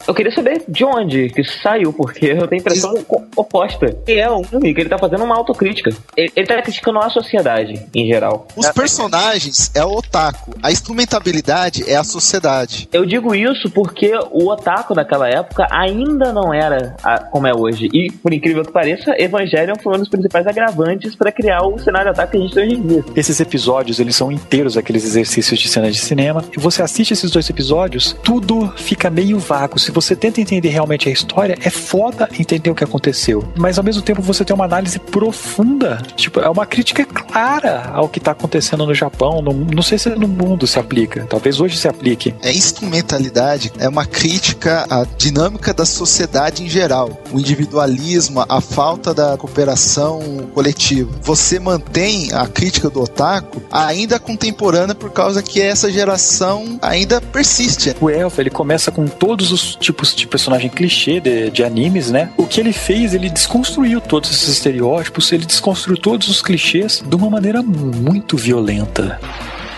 Eu 0.07 0.13
queria 0.13 0.31
saber 0.33 0.63
de 0.67 0.85
onde 0.85 1.29
que 1.29 1.41
isso 1.41 1.59
saiu, 1.61 1.91
porque 1.91 2.25
eu 2.27 2.47
tenho 2.47 2.53
a 2.53 2.55
impressão 2.57 2.93
oposta. 3.35 3.97
E 4.07 4.13
é 4.13 4.31
um 4.31 4.43
filme 4.43 4.73
que 4.73 4.81
ele 4.81 4.89
tá 4.89 4.97
fazendo 4.97 5.23
uma 5.23 5.35
autocrítica. 5.35 5.91
Ele, 6.15 6.31
ele 6.35 6.47
tá 6.47 6.61
criticando 6.61 6.99
a 6.99 7.09
sociedade, 7.09 7.85
em 7.93 8.07
geral. 8.07 8.47
Os 8.55 8.69
personagens 8.71 9.71
é 9.75 9.83
o 9.83 9.91
otaku, 9.97 10.51
a 10.63 10.71
instrumentabilidade 10.71 11.83
é 11.89 11.95
a 11.95 12.03
sociedade. 12.03 12.87
Eu 12.91 13.05
digo 13.05 13.33
isso 13.35 13.69
porque 13.69 14.11
o 14.31 14.49
otaku 14.49 14.93
naquela 14.93 15.27
época 15.29 15.67
ainda 15.71 16.31
não 16.33 16.53
era 16.53 16.95
a- 17.03 17.19
como 17.19 17.47
é 17.47 17.53
hoje. 17.53 17.87
E, 17.93 18.11
por 18.11 18.33
incrível 18.33 18.63
que 18.63 18.71
pareça, 18.71 19.13
Evangelion 19.21 19.75
foi 19.81 19.95
um 19.95 19.99
dos 19.99 20.09
principais 20.09 20.45
agravantes 20.47 21.15
para 21.15 21.31
criar 21.31 21.61
o 21.63 21.77
cenário 21.79 22.11
otaku 22.11 22.31
que 22.31 22.37
a 22.37 22.41
gente 22.41 22.53
tem 22.53 22.63
hoje 22.65 22.75
em 22.75 22.81
dia. 22.87 23.03
Esses 23.15 23.39
episódios, 23.39 23.99
eles 23.99 24.15
são 24.15 24.31
inteiros 24.31 24.77
aqueles 24.77 25.03
exercícios 25.03 25.59
de 25.59 25.67
cena 25.69 25.89
de 25.91 25.97
cinema. 25.97 26.43
E 26.55 26.59
você 26.59 26.81
assiste 26.81 27.11
esses 27.11 27.31
dois 27.31 27.49
episódios, 27.49 28.15
tudo 28.23 28.71
fica 28.77 29.09
meio 29.09 29.39
vago. 29.39 29.79
Se 29.79 29.91
você 29.99 30.15
tenta 30.15 30.39
entender 30.39 30.69
realmente 30.69 31.09
a 31.09 31.11
história, 31.11 31.57
é 31.59 31.71
foda 31.71 32.29
entender 32.39 32.69
o 32.69 32.75
que 32.75 32.83
aconteceu. 32.83 33.43
Mas 33.57 33.79
ao 33.79 33.83
mesmo 33.83 34.03
tempo 34.03 34.21
você 34.21 34.45
tem 34.45 34.53
uma 34.55 34.65
análise 34.65 34.99
profunda. 34.99 35.97
Tipo, 36.15 36.39
é 36.39 36.47
uma 36.47 36.67
crítica 36.67 37.03
clara 37.03 37.89
ao 37.93 38.07
que 38.07 38.19
tá 38.19 38.29
acontecendo 38.31 38.85
no 38.85 38.93
Japão. 38.93 39.41
No- 39.41 39.53
não 39.53 39.81
sei 39.81 39.97
se 39.97 40.07
no 40.09 40.27
mundo 40.27 40.67
se 40.67 40.77
aplica. 40.77 41.25
Talvez 41.27 41.59
hoje 41.59 41.77
se 41.79 41.87
aplique. 41.87 42.35
É 42.43 42.53
instrumentalidade, 42.53 43.71
é 43.79 43.89
uma 43.89 44.05
crítica 44.05 44.85
à 44.87 45.03
dinâmica 45.17 45.73
da 45.73 45.83
sociedade 45.85 46.63
em 46.63 46.69
geral, 46.69 47.19
o 47.33 47.39
individualismo, 47.39 48.45
a 48.47 48.61
falta 48.61 49.13
da 49.15 49.35
cooperação 49.35 50.47
coletiva. 50.53 51.09
Você 51.23 51.59
mantém 51.59 52.31
a 52.33 52.45
crítica 52.47 52.87
do 52.89 53.01
otaku 53.01 53.61
ainda 53.71 54.19
contemporânea 54.19 54.93
por 54.93 55.09
causa 55.11 55.41
que 55.41 55.59
essa 55.59 55.91
geração 55.91 56.77
ainda 56.83 57.19
persiste. 57.19 57.95
O 57.99 58.09
Elfo, 58.11 58.39
ele 58.41 58.49
começa 58.51 58.91
com 58.91 59.05
todos 59.07 59.51
os 59.51 59.75
tipos 59.87 60.13
de 60.13 60.27
personagem 60.27 60.69
clichê 60.69 61.21
de, 61.21 61.49
de 61.49 61.63
animes, 61.63 62.11
né? 62.11 62.29
O 62.35 62.45
que 62.45 62.59
ele 62.59 62.73
fez, 62.73 63.13
ele 63.13 63.29
desconstruiu 63.29 64.01
todos 64.01 64.29
esses 64.29 64.49
estereótipos, 64.49 65.31
ele 65.31 65.45
desconstruiu 65.45 65.97
todos 65.97 66.27
os 66.27 66.41
clichês 66.41 67.01
de 67.05 67.15
uma 67.15 67.29
maneira 67.29 67.63
muito 67.63 68.35
violenta. 68.35 69.17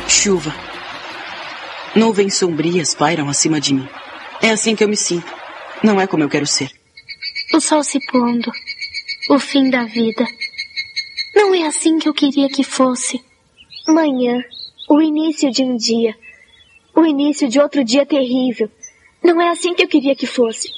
Chuva. 0.08 0.54
Nuvens 1.96 2.34
sombrias 2.34 2.96
pairam 2.96 3.30
acima 3.30 3.62
de 3.62 3.76
mim. 3.76 3.88
É 4.42 4.50
assim 4.50 4.76
que 4.76 4.84
eu 4.84 4.88
me 4.88 4.98
sinto. 4.98 5.32
Não 5.84 6.02
é 6.02 6.08
como 6.08 6.24
eu 6.24 6.30
quero 6.30 6.48
ser. 6.48 6.72
O 7.54 7.62
sol 7.62 7.84
se 7.84 8.00
pondo. 8.08 8.52
O 9.30 9.38
fim 9.38 9.70
da 9.70 9.84
vida. 9.84 10.26
Não 11.36 11.54
é 11.54 11.68
assim 11.68 12.00
que 12.00 12.10
eu 12.10 12.14
queria 12.14 12.50
que 12.50 12.64
fosse. 12.64 13.24
Manhã. 13.88 14.44
O 14.90 15.00
início 15.02 15.52
de 15.52 15.62
um 15.62 15.78
dia. 15.78 16.16
O 16.96 17.06
início 17.06 17.48
de 17.48 17.60
outro 17.60 17.84
dia 17.84 18.08
terrível. 18.08 18.72
Não 19.24 19.42
é 19.42 19.50
assim 19.50 19.74
que 19.74 19.84
eu 19.84 19.88
queria 19.88 20.16
que 20.16 20.26
fosse. 20.26 20.70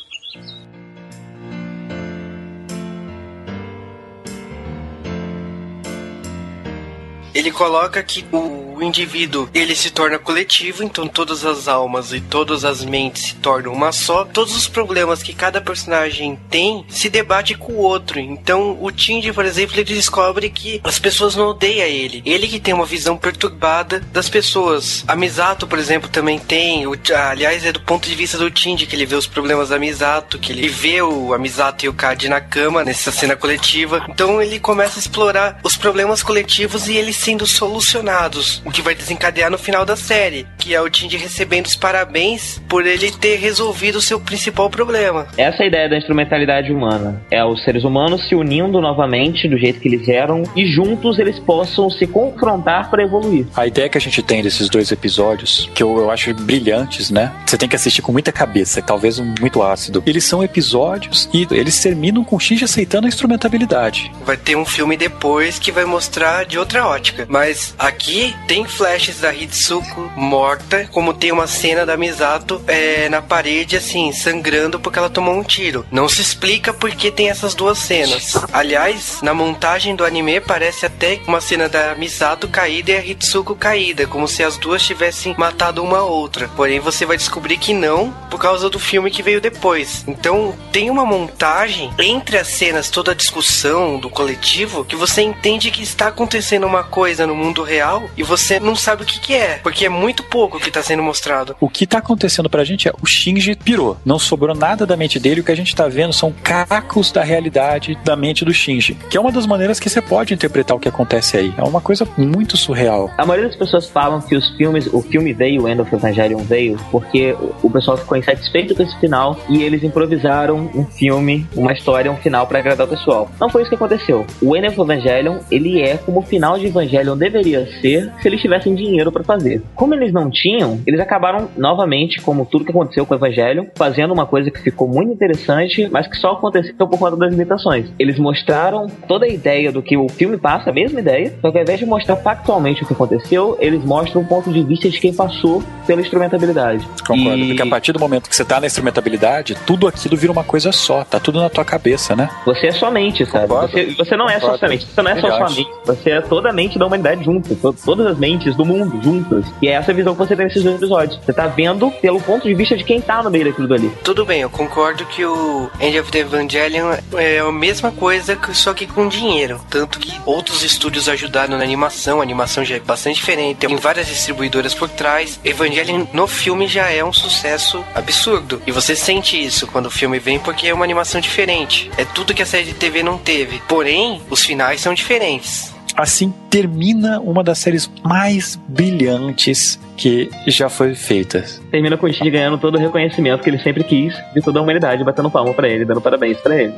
Ele 7.34 7.51
coloca 7.51 8.03
que 8.03 8.26
o 8.31 8.70
indivíduo 8.83 9.49
ele 9.53 9.75
se 9.75 9.91
torna 9.91 10.17
coletivo, 10.17 10.83
então 10.83 11.07
todas 11.07 11.45
as 11.45 11.67
almas 11.67 12.13
e 12.13 12.19
todas 12.19 12.65
as 12.65 12.83
mentes 12.83 13.23
se 13.23 13.35
tornam 13.35 13.73
uma 13.73 13.91
só. 13.91 14.25
Todos 14.25 14.55
os 14.55 14.67
problemas 14.67 15.21
que 15.21 15.33
cada 15.33 15.61
personagem 15.61 16.39
tem 16.49 16.85
se 16.89 17.09
debate 17.09 17.55
com 17.55 17.73
o 17.73 17.81
outro. 17.81 18.19
Então 18.19 18.77
o 18.81 18.91
Tindy, 18.91 19.33
por 19.33 19.45
exemplo, 19.45 19.75
ele 19.75 19.83
descobre 19.83 20.49
que 20.49 20.81
as 20.83 20.99
pessoas 20.99 21.35
não 21.35 21.49
odeiam 21.49 21.87
ele. 21.87 22.21
Ele 22.25 22.47
que 22.47 22.59
tem 22.59 22.73
uma 22.73 22.85
visão 22.85 23.17
perturbada 23.17 23.99
das 24.11 24.29
pessoas. 24.29 25.03
A 25.07 25.15
Misato, 25.15 25.67
por 25.67 25.79
exemplo, 25.79 26.09
também 26.09 26.39
tem. 26.39 26.87
O, 26.87 26.93
aliás, 27.29 27.65
é 27.65 27.71
do 27.71 27.81
ponto 27.81 28.07
de 28.07 28.15
vista 28.15 28.37
do 28.37 28.51
Tindy 28.51 28.85
que 28.85 28.95
ele 28.95 29.05
vê 29.05 29.15
os 29.15 29.27
problemas 29.27 29.69
da 29.69 29.79
Misato, 29.79 30.39
que 30.39 30.51
ele 30.51 30.67
vê 30.67 31.01
o 31.01 31.33
a 31.33 31.37
Misato 31.37 31.85
e 31.85 31.89
o 31.89 31.93
Kadi 31.93 32.29
na 32.29 32.41
cama 32.41 32.83
nessa 32.83 33.11
cena 33.11 33.35
coletiva. 33.35 34.05
Então 34.09 34.41
ele 34.41 34.59
começa 34.59 34.97
a 34.97 35.01
explorar 35.01 35.59
os 35.63 35.75
problemas 35.75 36.23
coletivos 36.23 36.87
e 36.87 36.95
eles 36.95 37.17
sendo 37.17 37.45
solucionados, 37.47 38.61
o 38.72 38.73
que 38.73 38.81
vai 38.81 38.95
desencadear 38.95 39.52
no 39.52 39.57
final 39.57 39.85
da 39.85 39.98
série, 39.98 40.48
que 40.57 40.73
é 40.73 40.81
o 40.81 40.89
Tindy 40.89 41.18
recebendo 41.18 41.65
os 41.65 41.76
parabéns 41.76 42.61
por 42.69 42.88
ele 42.88 43.11
ter 43.11 43.35
resolvido 43.35 43.98
o 43.98 44.02
seu 44.02 44.19
principal 44.19 44.69
problema. 44.69 45.27
Essa 45.38 45.64
é 45.64 45.65
a 45.65 45.68
ideia 45.68 45.89
da 45.89 45.98
instrumentalidade 45.98 46.72
humana. 46.72 47.22
É 47.30 47.43
os 47.43 47.61
seres 47.64 47.84
humanos 47.84 48.27
se 48.30 48.34
unindo 48.34 48.80
novamente 48.80 49.48
do 49.49 49.57
jeito 49.57 49.81
que 49.81 49.89
eles 49.89 50.07
eram 50.07 50.43
e 50.56 50.65
juntos 50.65 51.19
eles 51.19 51.38
possam 51.38 51.89
se 51.89 52.07
confrontar 52.07 52.89
para 52.89 53.03
evoluir. 53.03 53.45
A 53.56 53.68
ideia 53.68 53.89
que 53.89 53.98
a 53.98 54.02
gente 54.02 54.23
tem 54.23 54.41
desses 54.41 54.69
dois 54.69 54.89
episódios, 54.91 55.69
que 55.76 55.84
eu, 55.84 55.98
eu 55.98 56.10
acho 56.10 56.34
brilhantes, 56.34 57.11
né? 57.11 57.31
Você 57.45 57.57
tem 57.57 57.68
que 57.68 57.76
assistir 57.76 58.02
com 58.02 58.14
muita 58.14 58.31
cabeça, 58.31 58.81
talvez 58.81 59.19
um 59.19 59.35
muito 59.41 59.61
ácido. 59.61 60.02
Eles 60.06 60.23
são 60.23 60.41
episódios 60.41 61.30
e 61.34 61.45
eles 61.52 61.77
terminam 61.81 62.23
com 62.23 62.38
o 62.38 62.39
Shinji 62.39 62.64
aceitando 62.64 63.06
a 63.06 63.10
instrumentabilidade. 63.10 64.10
Vai 64.23 64.38
ter 64.38 64.56
um 64.56 64.65
filme 64.65 64.95
depois 64.95 65.60
que 65.60 65.73
vai 65.73 65.84
mostrar 65.84 66.45
de 66.45 66.57
outra 66.57 66.88
ótica. 66.88 67.26
Mas 67.27 67.76
aqui 67.77 68.34
tem 68.48 68.60
flashes 68.65 69.19
da 69.19 69.33
Hitsuko 69.33 70.11
morta, 70.15 70.88
como 70.91 71.13
tem 71.13 71.31
uma 71.31 71.47
cena 71.47 71.85
da 71.85 71.97
Misato 71.97 72.61
é, 72.67 73.09
na 73.09 73.21
parede, 73.21 73.77
assim, 73.77 74.11
sangrando 74.11 74.79
porque 74.79 74.99
ela 74.99 75.09
tomou 75.09 75.35
um 75.35 75.43
tiro. 75.43 75.85
Não 75.91 76.07
se 76.07 76.21
explica 76.21 76.73
por 76.73 76.91
que 76.91 77.11
tem 77.11 77.29
essas 77.29 77.53
duas 77.53 77.77
cenas. 77.77 78.35
Aliás, 78.51 79.19
na 79.21 79.33
montagem 79.33 79.95
do 79.95 80.05
anime 80.05 80.39
parece 80.39 80.85
até 80.85 81.19
uma 81.27 81.41
cena 81.41 81.69
da 81.69 81.95
Misato 81.95 82.47
caída 82.47 82.91
e 82.91 82.97
a 82.97 83.05
Hitsuko 83.05 83.55
caída, 83.55 84.07
como 84.07 84.27
se 84.27 84.43
as 84.43 84.57
duas 84.57 84.83
tivessem 84.83 85.35
matado 85.38 85.83
uma 85.83 86.01
outra. 86.01 86.49
Porém, 86.55 86.79
você 86.79 87.05
vai 87.05 87.17
descobrir 87.17 87.57
que 87.57 87.73
não, 87.73 88.11
por 88.29 88.39
causa 88.39 88.69
do 88.69 88.79
filme 88.79 89.11
que 89.11 89.23
veio 89.23 89.41
depois. 89.41 90.03
Então, 90.07 90.55
tem 90.71 90.89
uma 90.89 91.05
montagem 91.05 91.91
entre 91.99 92.38
as 92.38 92.47
cenas, 92.47 92.89
toda 92.89 93.11
a 93.11 93.15
discussão 93.15 93.99
do 93.99 94.09
coletivo, 94.09 94.85
que 94.85 94.95
você 94.95 95.21
entende 95.21 95.71
que 95.71 95.83
está 95.83 96.07
acontecendo 96.07 96.65
uma 96.65 96.83
coisa 96.83 97.25
no 97.27 97.35
mundo 97.35 97.63
real 97.63 98.09
e 98.17 98.23
você 98.23 98.40
não 98.61 98.76
sabe 98.76 99.03
o 99.03 99.05
que, 99.05 99.19
que 99.19 99.34
é, 99.34 99.59
porque 99.61 99.85
é 99.85 99.89
muito 99.89 100.23
pouco 100.23 100.59
que 100.59 100.69
está 100.69 100.81
sendo 100.81 101.03
mostrado. 101.03 101.55
O 101.59 101.69
que 101.69 101.85
tá 101.85 101.99
acontecendo 101.99 102.49
pra 102.49 102.63
gente 102.63 102.88
é 102.88 102.93
o 103.01 103.05
Shinji 103.05 103.55
pirou. 103.55 103.97
Não 104.05 104.19
sobrou 104.19 104.55
nada 104.55 104.85
da 104.85 104.97
mente 104.97 105.19
dele. 105.19 105.41
O 105.41 105.43
que 105.43 105.51
a 105.51 105.55
gente 105.55 105.76
tá 105.76 105.88
vendo 105.88 106.13
são 106.13 106.31
cacos 106.31 107.11
da 107.11 107.23
realidade 107.23 107.97
da 108.03 108.15
mente 108.15 108.43
do 108.43 108.53
Shinji. 108.53 108.95
Que 109.09 109.18
é 109.18 109.19
uma 109.19 109.31
das 109.31 109.45
maneiras 109.45 109.80
que 109.80 109.89
você 109.89 110.01
pode 110.01 110.34
interpretar 110.34 110.76
o 110.76 110.80
que 110.80 110.89
acontece 110.89 111.38
aí. 111.38 111.53
É 111.57 111.63
uma 111.63 111.81
coisa 111.81 112.07
muito 112.18 112.57
surreal. 112.57 113.11
A 113.18 113.26
maioria 113.26 113.49
das 113.49 113.57
pessoas 113.57 113.88
falam 113.88 114.22
que 114.22 114.35
os 114.35 114.49
filmes, 114.55 114.88
o 114.91 115.01
filme 115.01 115.34
veio, 115.34 115.63
o 115.63 115.69
End 115.69 115.81
of 115.81 115.93
Evangelion 115.93 116.39
veio, 116.39 116.77
porque 116.91 117.35
o 117.61 117.69
pessoal 117.69 117.97
ficou 117.97 118.18
insatisfeito 118.18 118.76
com 118.76 118.84
esse 118.84 118.97
final 118.99 119.39
e 119.49 119.63
eles 119.63 119.84
improvisaram 119.84 120.69
um 120.73 120.85
filme, 120.85 121.47
uma 121.55 121.73
história, 121.73 122.11
um 122.11 122.18
final 122.18 122.47
para 122.47 122.59
agradar 122.59 122.88
o 122.88 122.89
pessoal. 122.89 123.30
Não 123.39 123.49
foi 123.49 123.61
isso 123.61 123.69
que 123.69 123.76
aconteceu. 123.76 124.26
O 124.41 124.55
End 124.55 124.68
of 124.68 124.80
Evangelion, 124.80 125.39
ele 125.49 125.81
é 125.81 125.97
como 125.97 126.19
o 126.19 126.23
final 126.23 126.57
de 126.57 126.68
Evangelion 126.68 127.18
deveria 127.18 127.68
ser 127.81 128.11
se 128.22 128.27
eles 128.31 128.41
tivessem 128.41 128.73
dinheiro 128.75 129.11
para 129.11 129.23
fazer. 129.23 129.61
Como 129.75 129.93
eles 129.93 130.11
não 130.13 130.29
tinham, 130.29 130.79
eles 130.87 130.99
acabaram 130.99 131.49
novamente, 131.57 132.21
como 132.21 132.45
tudo 132.45 132.65
que 132.65 132.71
aconteceu 132.71 133.05
com 133.05 133.13
o 133.13 133.17
Evangelion, 133.17 133.65
fazendo 133.75 134.13
uma 134.13 134.25
coisa 134.25 134.49
que 134.49 134.59
ficou 134.61 134.87
muito 134.87 135.11
interessante, 135.11 135.87
mas 135.91 136.07
que 136.07 136.17
só 136.17 136.31
aconteceu 136.33 136.73
por 136.75 136.97
conta 136.97 137.15
das 137.17 137.31
limitações. 137.31 137.87
Eles 137.99 138.17
mostraram 138.19 138.87
toda 139.07 139.25
a 139.25 139.29
ideia 139.29 139.71
do 139.71 139.81
que 139.81 139.97
o 139.97 140.07
filme 140.09 140.37
passa, 140.37 140.69
a 140.69 140.73
mesma 140.73 140.99
ideia, 140.99 141.33
só 141.41 141.51
que 141.51 141.57
ao 141.57 141.63
invés 141.63 141.79
de 141.79 141.85
mostrar 141.85 142.15
factualmente 142.17 142.83
o 142.83 142.87
que 142.87 142.93
aconteceu, 142.93 143.57
eles 143.59 143.83
mostram 143.83 144.21
o 144.21 144.25
ponto 144.25 144.51
de 144.51 144.63
vista 144.63 144.89
de 144.89 144.99
quem 144.99 145.13
passou 145.13 145.63
pela 145.85 146.01
instrumentabilidade. 146.01 146.85
Concordo, 147.05 147.37
E 147.37 147.47
porque 147.47 147.61
a 147.61 147.67
partir 147.67 147.91
do 147.91 147.99
momento 147.99 148.29
que 148.29 148.35
você 148.35 148.45
tá 148.45 148.59
na 148.59 148.67
instrumentabilidade, 148.67 149.55
tudo 149.65 149.87
aquilo 149.87 150.15
vira 150.15 150.31
uma 150.31 150.43
coisa 150.43 150.71
só, 150.71 151.03
tá 151.03 151.19
tudo 151.19 151.39
na 151.41 151.49
tua 151.49 151.65
cabeça, 151.65 152.15
né? 152.15 152.29
Você 152.45 152.67
é 152.67 152.71
sua 152.71 152.91
mente, 152.91 153.25
sabe? 153.25 153.47
Você, 153.47 153.85
você 153.97 154.15
não 154.15 154.27
é 154.29 154.33
só 154.39 154.51
Concordo. 154.51 154.59
sua 154.59 154.69
mente, 154.69 154.85
você 154.85 155.01
não 155.01 155.11
é 155.11 155.15
só 155.15 155.21
sua 155.21 155.29
Verdade. 155.37 155.55
mente, 155.57 155.69
você 155.85 156.09
é 156.11 156.21
toda 156.21 156.49
a 156.49 156.53
mente 156.53 156.79
da 156.79 156.85
humanidade 156.85 157.23
junto, 157.23 157.55
to- 157.55 157.75
todas 157.85 158.07
as 158.07 158.17
mentes 158.22 158.56
do 158.56 158.64
mundo 158.64 159.02
juntas. 159.02 159.45
E 159.61 159.68
é 159.68 159.72
essa 159.72 159.91
visão 159.91 160.14
que 160.14 160.19
você 160.19 160.35
tem 160.35 160.45
nesses 160.45 160.64
dois 160.64 160.76
episódios. 160.76 161.19
Você 161.26 161.34
tá 161.34 161.48
vendo 161.48 161.89
pelo 161.89 162.22
ponto 162.22 162.48
de 162.48 162.53
vista 162.53 162.77
de 162.77 162.84
quem 162.84 163.02
tá 163.02 163.23
no 163.23 163.31
meio 163.31 163.45
daquilo 163.45 163.68
dali. 163.68 163.91
Tudo 164.03 164.23
bem, 164.23 164.41
eu 164.41 164.49
concordo 164.49 165.03
que 165.07 165.26
o 165.26 165.69
End 165.80 165.99
of 165.99 166.11
the 166.11 166.19
Evangelion 166.19 166.95
é 167.15 167.39
a 167.39 167.52
mesma 167.52 167.91
coisa, 167.91 168.38
só 168.53 168.76
que 168.76 168.85
com 168.85 169.07
dinheiro. 169.07 169.60
Tanto 169.69 169.99
que 169.99 170.22
outros 170.23 170.61
estúdios 170.64 171.10
ajudaram 171.10 171.57
na 171.57 171.64
animação, 171.64 172.19
a 172.19 172.23
animação 172.23 172.64
já 172.64 172.76
é 172.76 172.80
bastante 172.80 173.15
diferente, 173.15 173.57
tem 173.57 173.76
várias 173.76 174.06
distribuidoras 174.06 174.76
por 174.76 174.88
trás. 174.88 175.39
Evangelion 175.43 176.06
no 176.14 176.27
filme 176.27 176.68
já 176.68 176.91
é 176.91 177.03
um 177.03 177.11
sucesso 177.11 177.84
absurdo. 177.95 178.61
E 178.68 178.72
você 178.72 178.95
sente 178.95 179.43
isso 179.43 179.65
quando 179.65 179.88
o 179.88 179.91
filme 179.91 180.19
vem, 180.19 180.38
porque 180.38 180.68
é 180.68 180.73
uma 180.73 180.85
animação 180.85 181.19
diferente. 181.19 181.89
É 181.98 182.06
tudo 182.06 182.35
que 182.35 182.43
a 182.43 182.45
série 182.45 182.65
de 182.65 182.73
TV 182.76 183.02
não 183.02 183.18
teve. 183.18 183.60
Porém, 183.68 184.22
os 184.30 184.43
finais 184.43 184.80
são 184.80 184.93
diferentes. 184.93 185.73
Assim 185.95 186.34
termina 186.49 187.19
uma 187.19 187.43
das 187.43 187.59
séries 187.59 187.91
mais 188.03 188.55
brilhantes 188.68 189.80
que 189.97 190.30
já 190.47 190.69
foi 190.69 190.95
feita. 190.95 191.43
Termina 191.69 191.97
com 191.97 192.05
o 192.05 192.13
Shinji 192.13 192.31
ganhando 192.31 192.57
todo 192.57 192.76
o 192.76 192.80
reconhecimento 192.80 193.43
que 193.43 193.49
ele 193.49 193.59
sempre 193.59 193.84
quis 193.84 194.13
de 194.34 194.41
toda 194.41 194.59
a 194.59 194.61
humanidade, 194.61 195.03
batendo 195.03 195.30
palma 195.30 195.53
pra 195.53 195.68
ele, 195.68 195.85
dando 195.85 196.01
parabéns 196.01 196.38
pra 196.39 196.61
ele. 196.61 196.73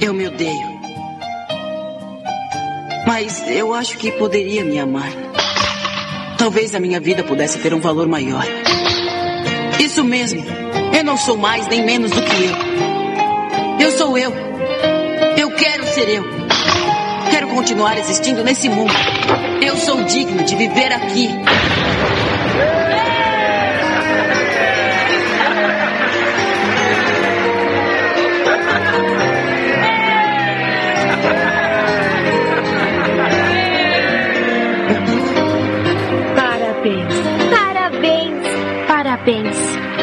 Eu 0.00 0.14
me 0.14 0.26
odeio. 0.26 0.80
Mas 3.06 3.48
eu 3.50 3.74
acho 3.74 3.98
que 3.98 4.12
poderia 4.12 4.64
me 4.64 4.78
amar. 4.78 5.10
Talvez 6.38 6.74
a 6.74 6.80
minha 6.80 7.00
vida 7.00 7.22
pudesse 7.22 7.58
ter 7.58 7.74
um 7.74 7.80
valor 7.80 8.06
maior. 8.06 8.44
Isso 9.78 10.04
mesmo. 10.04 10.42
não 11.04 11.16
sou 11.16 11.36
mais 11.36 11.66
nem 11.66 11.84
menos 11.84 12.10
do 12.10 12.22
que 12.22 12.44
eu. 12.44 13.86
Eu 13.86 13.90
sou 13.92 14.16
eu. 14.16 14.32
Eu 15.36 15.50
quero 15.52 15.84
ser 15.84 16.08
eu. 16.08 16.49
Quero 17.40 17.54
continuar 17.54 17.96
existindo 17.96 18.44
nesse 18.44 18.68
mundo. 18.68 18.92
Eu 19.62 19.74
sou 19.74 20.04
digno 20.04 20.44
de 20.44 20.54
viver 20.56 20.92
aqui. 20.92 21.26
Parabéns. 36.36 37.14
Parabéns. 37.50 38.36
Parabéns. 38.86 39.56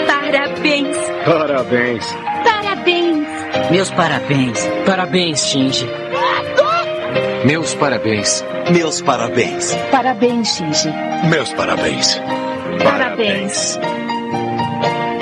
Parabéns. 0.08 0.98
Parabéns. 1.24 2.18
Parabéns. 2.44 3.28
Meus 3.70 3.92
parabéns. 3.92 4.68
Parabéns, 4.88 5.46
Shinji. 5.46 6.07
Meus 7.48 7.74
parabéns. 7.76 8.44
Meus 8.74 9.02
parabéns. 9.02 9.74
Parabéns, 9.90 10.58
Shinji. 10.58 10.90
Meus 11.30 11.54
parabéns. 11.54 12.22
Parabéns. 12.84 13.80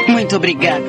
Muito 0.08 0.36
obrigado. 0.36 0.84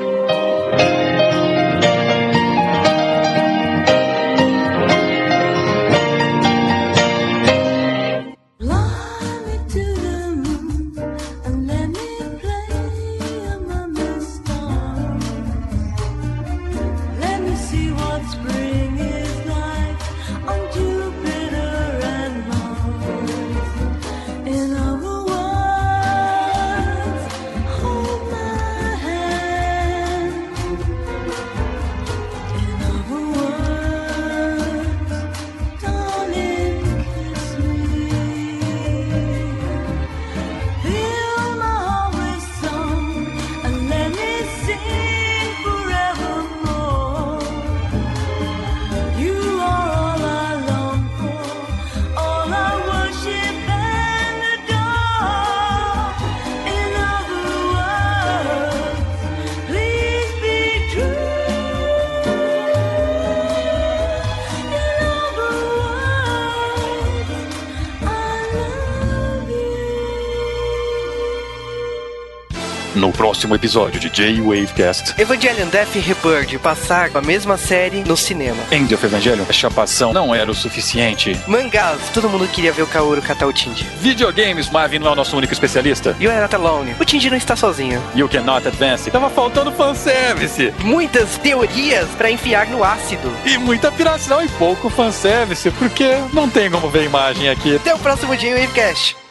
Próximo 73.47 73.55
episódio 73.55 74.01
de 74.01 74.11
J-Wavecast. 74.11 75.21
Evangelion 75.21 75.69
Death 75.69 75.95
Rebirth 75.95 76.59
passar 76.61 77.11
a 77.15 77.21
mesma 77.21 77.57
série 77.57 78.03
no 78.03 78.17
cinema. 78.17 78.57
End 78.73 78.93
of 78.93 79.07
Evangelion, 79.07 79.45
a 79.49 79.53
chapação 79.53 80.13
não 80.13 80.35
era 80.35 80.51
o 80.51 80.55
suficiente. 80.55 81.39
Mangás, 81.47 82.01
todo 82.13 82.29
mundo 82.29 82.47
queria 82.49 82.73
ver 82.73 82.83
o 82.83 82.87
Kaoru 82.87 83.23
catar 83.23 83.47
o 83.47 83.53
Tindy. 83.53 83.85
Videogames, 84.01 84.69
Marvin 84.69 84.99
não 84.99 85.09
é 85.09 85.11
o 85.13 85.15
nosso 85.15 85.37
único 85.37 85.53
especialista. 85.53 86.17
You 86.19 86.31
are 86.31 86.41
not 86.41 86.55
alone. 86.55 86.97
O 86.99 87.05
Tindy 87.05 87.31
não 87.31 87.37
está 87.37 87.55
sozinho. 87.55 88.03
You 88.15 88.29
cannot 88.29 88.67
advance. 88.67 89.11
Tava 89.11 89.31
faltando 89.31 89.71
fanservice. 89.73 90.73
Muitas 90.81 91.39
teorias 91.39 92.09
pra 92.17 92.31
enfiar 92.31 92.67
no 92.67 92.83
ácido. 92.83 93.33
E 93.45 93.57
muita 93.59 93.93
piração 93.93 94.43
e 94.43 94.49
pouco 94.51 94.91
fanservice, 94.91 95.71
porque 95.73 96.17
não 96.33 96.49
tem 96.49 96.71
como 96.71 96.91
ver 96.91 97.05
imagem 97.05 97.49
aqui. 97.49 97.77
Até 97.77 97.95
o 97.95 97.99
próximo 97.99 98.37
J-Wavecast. 98.37 99.26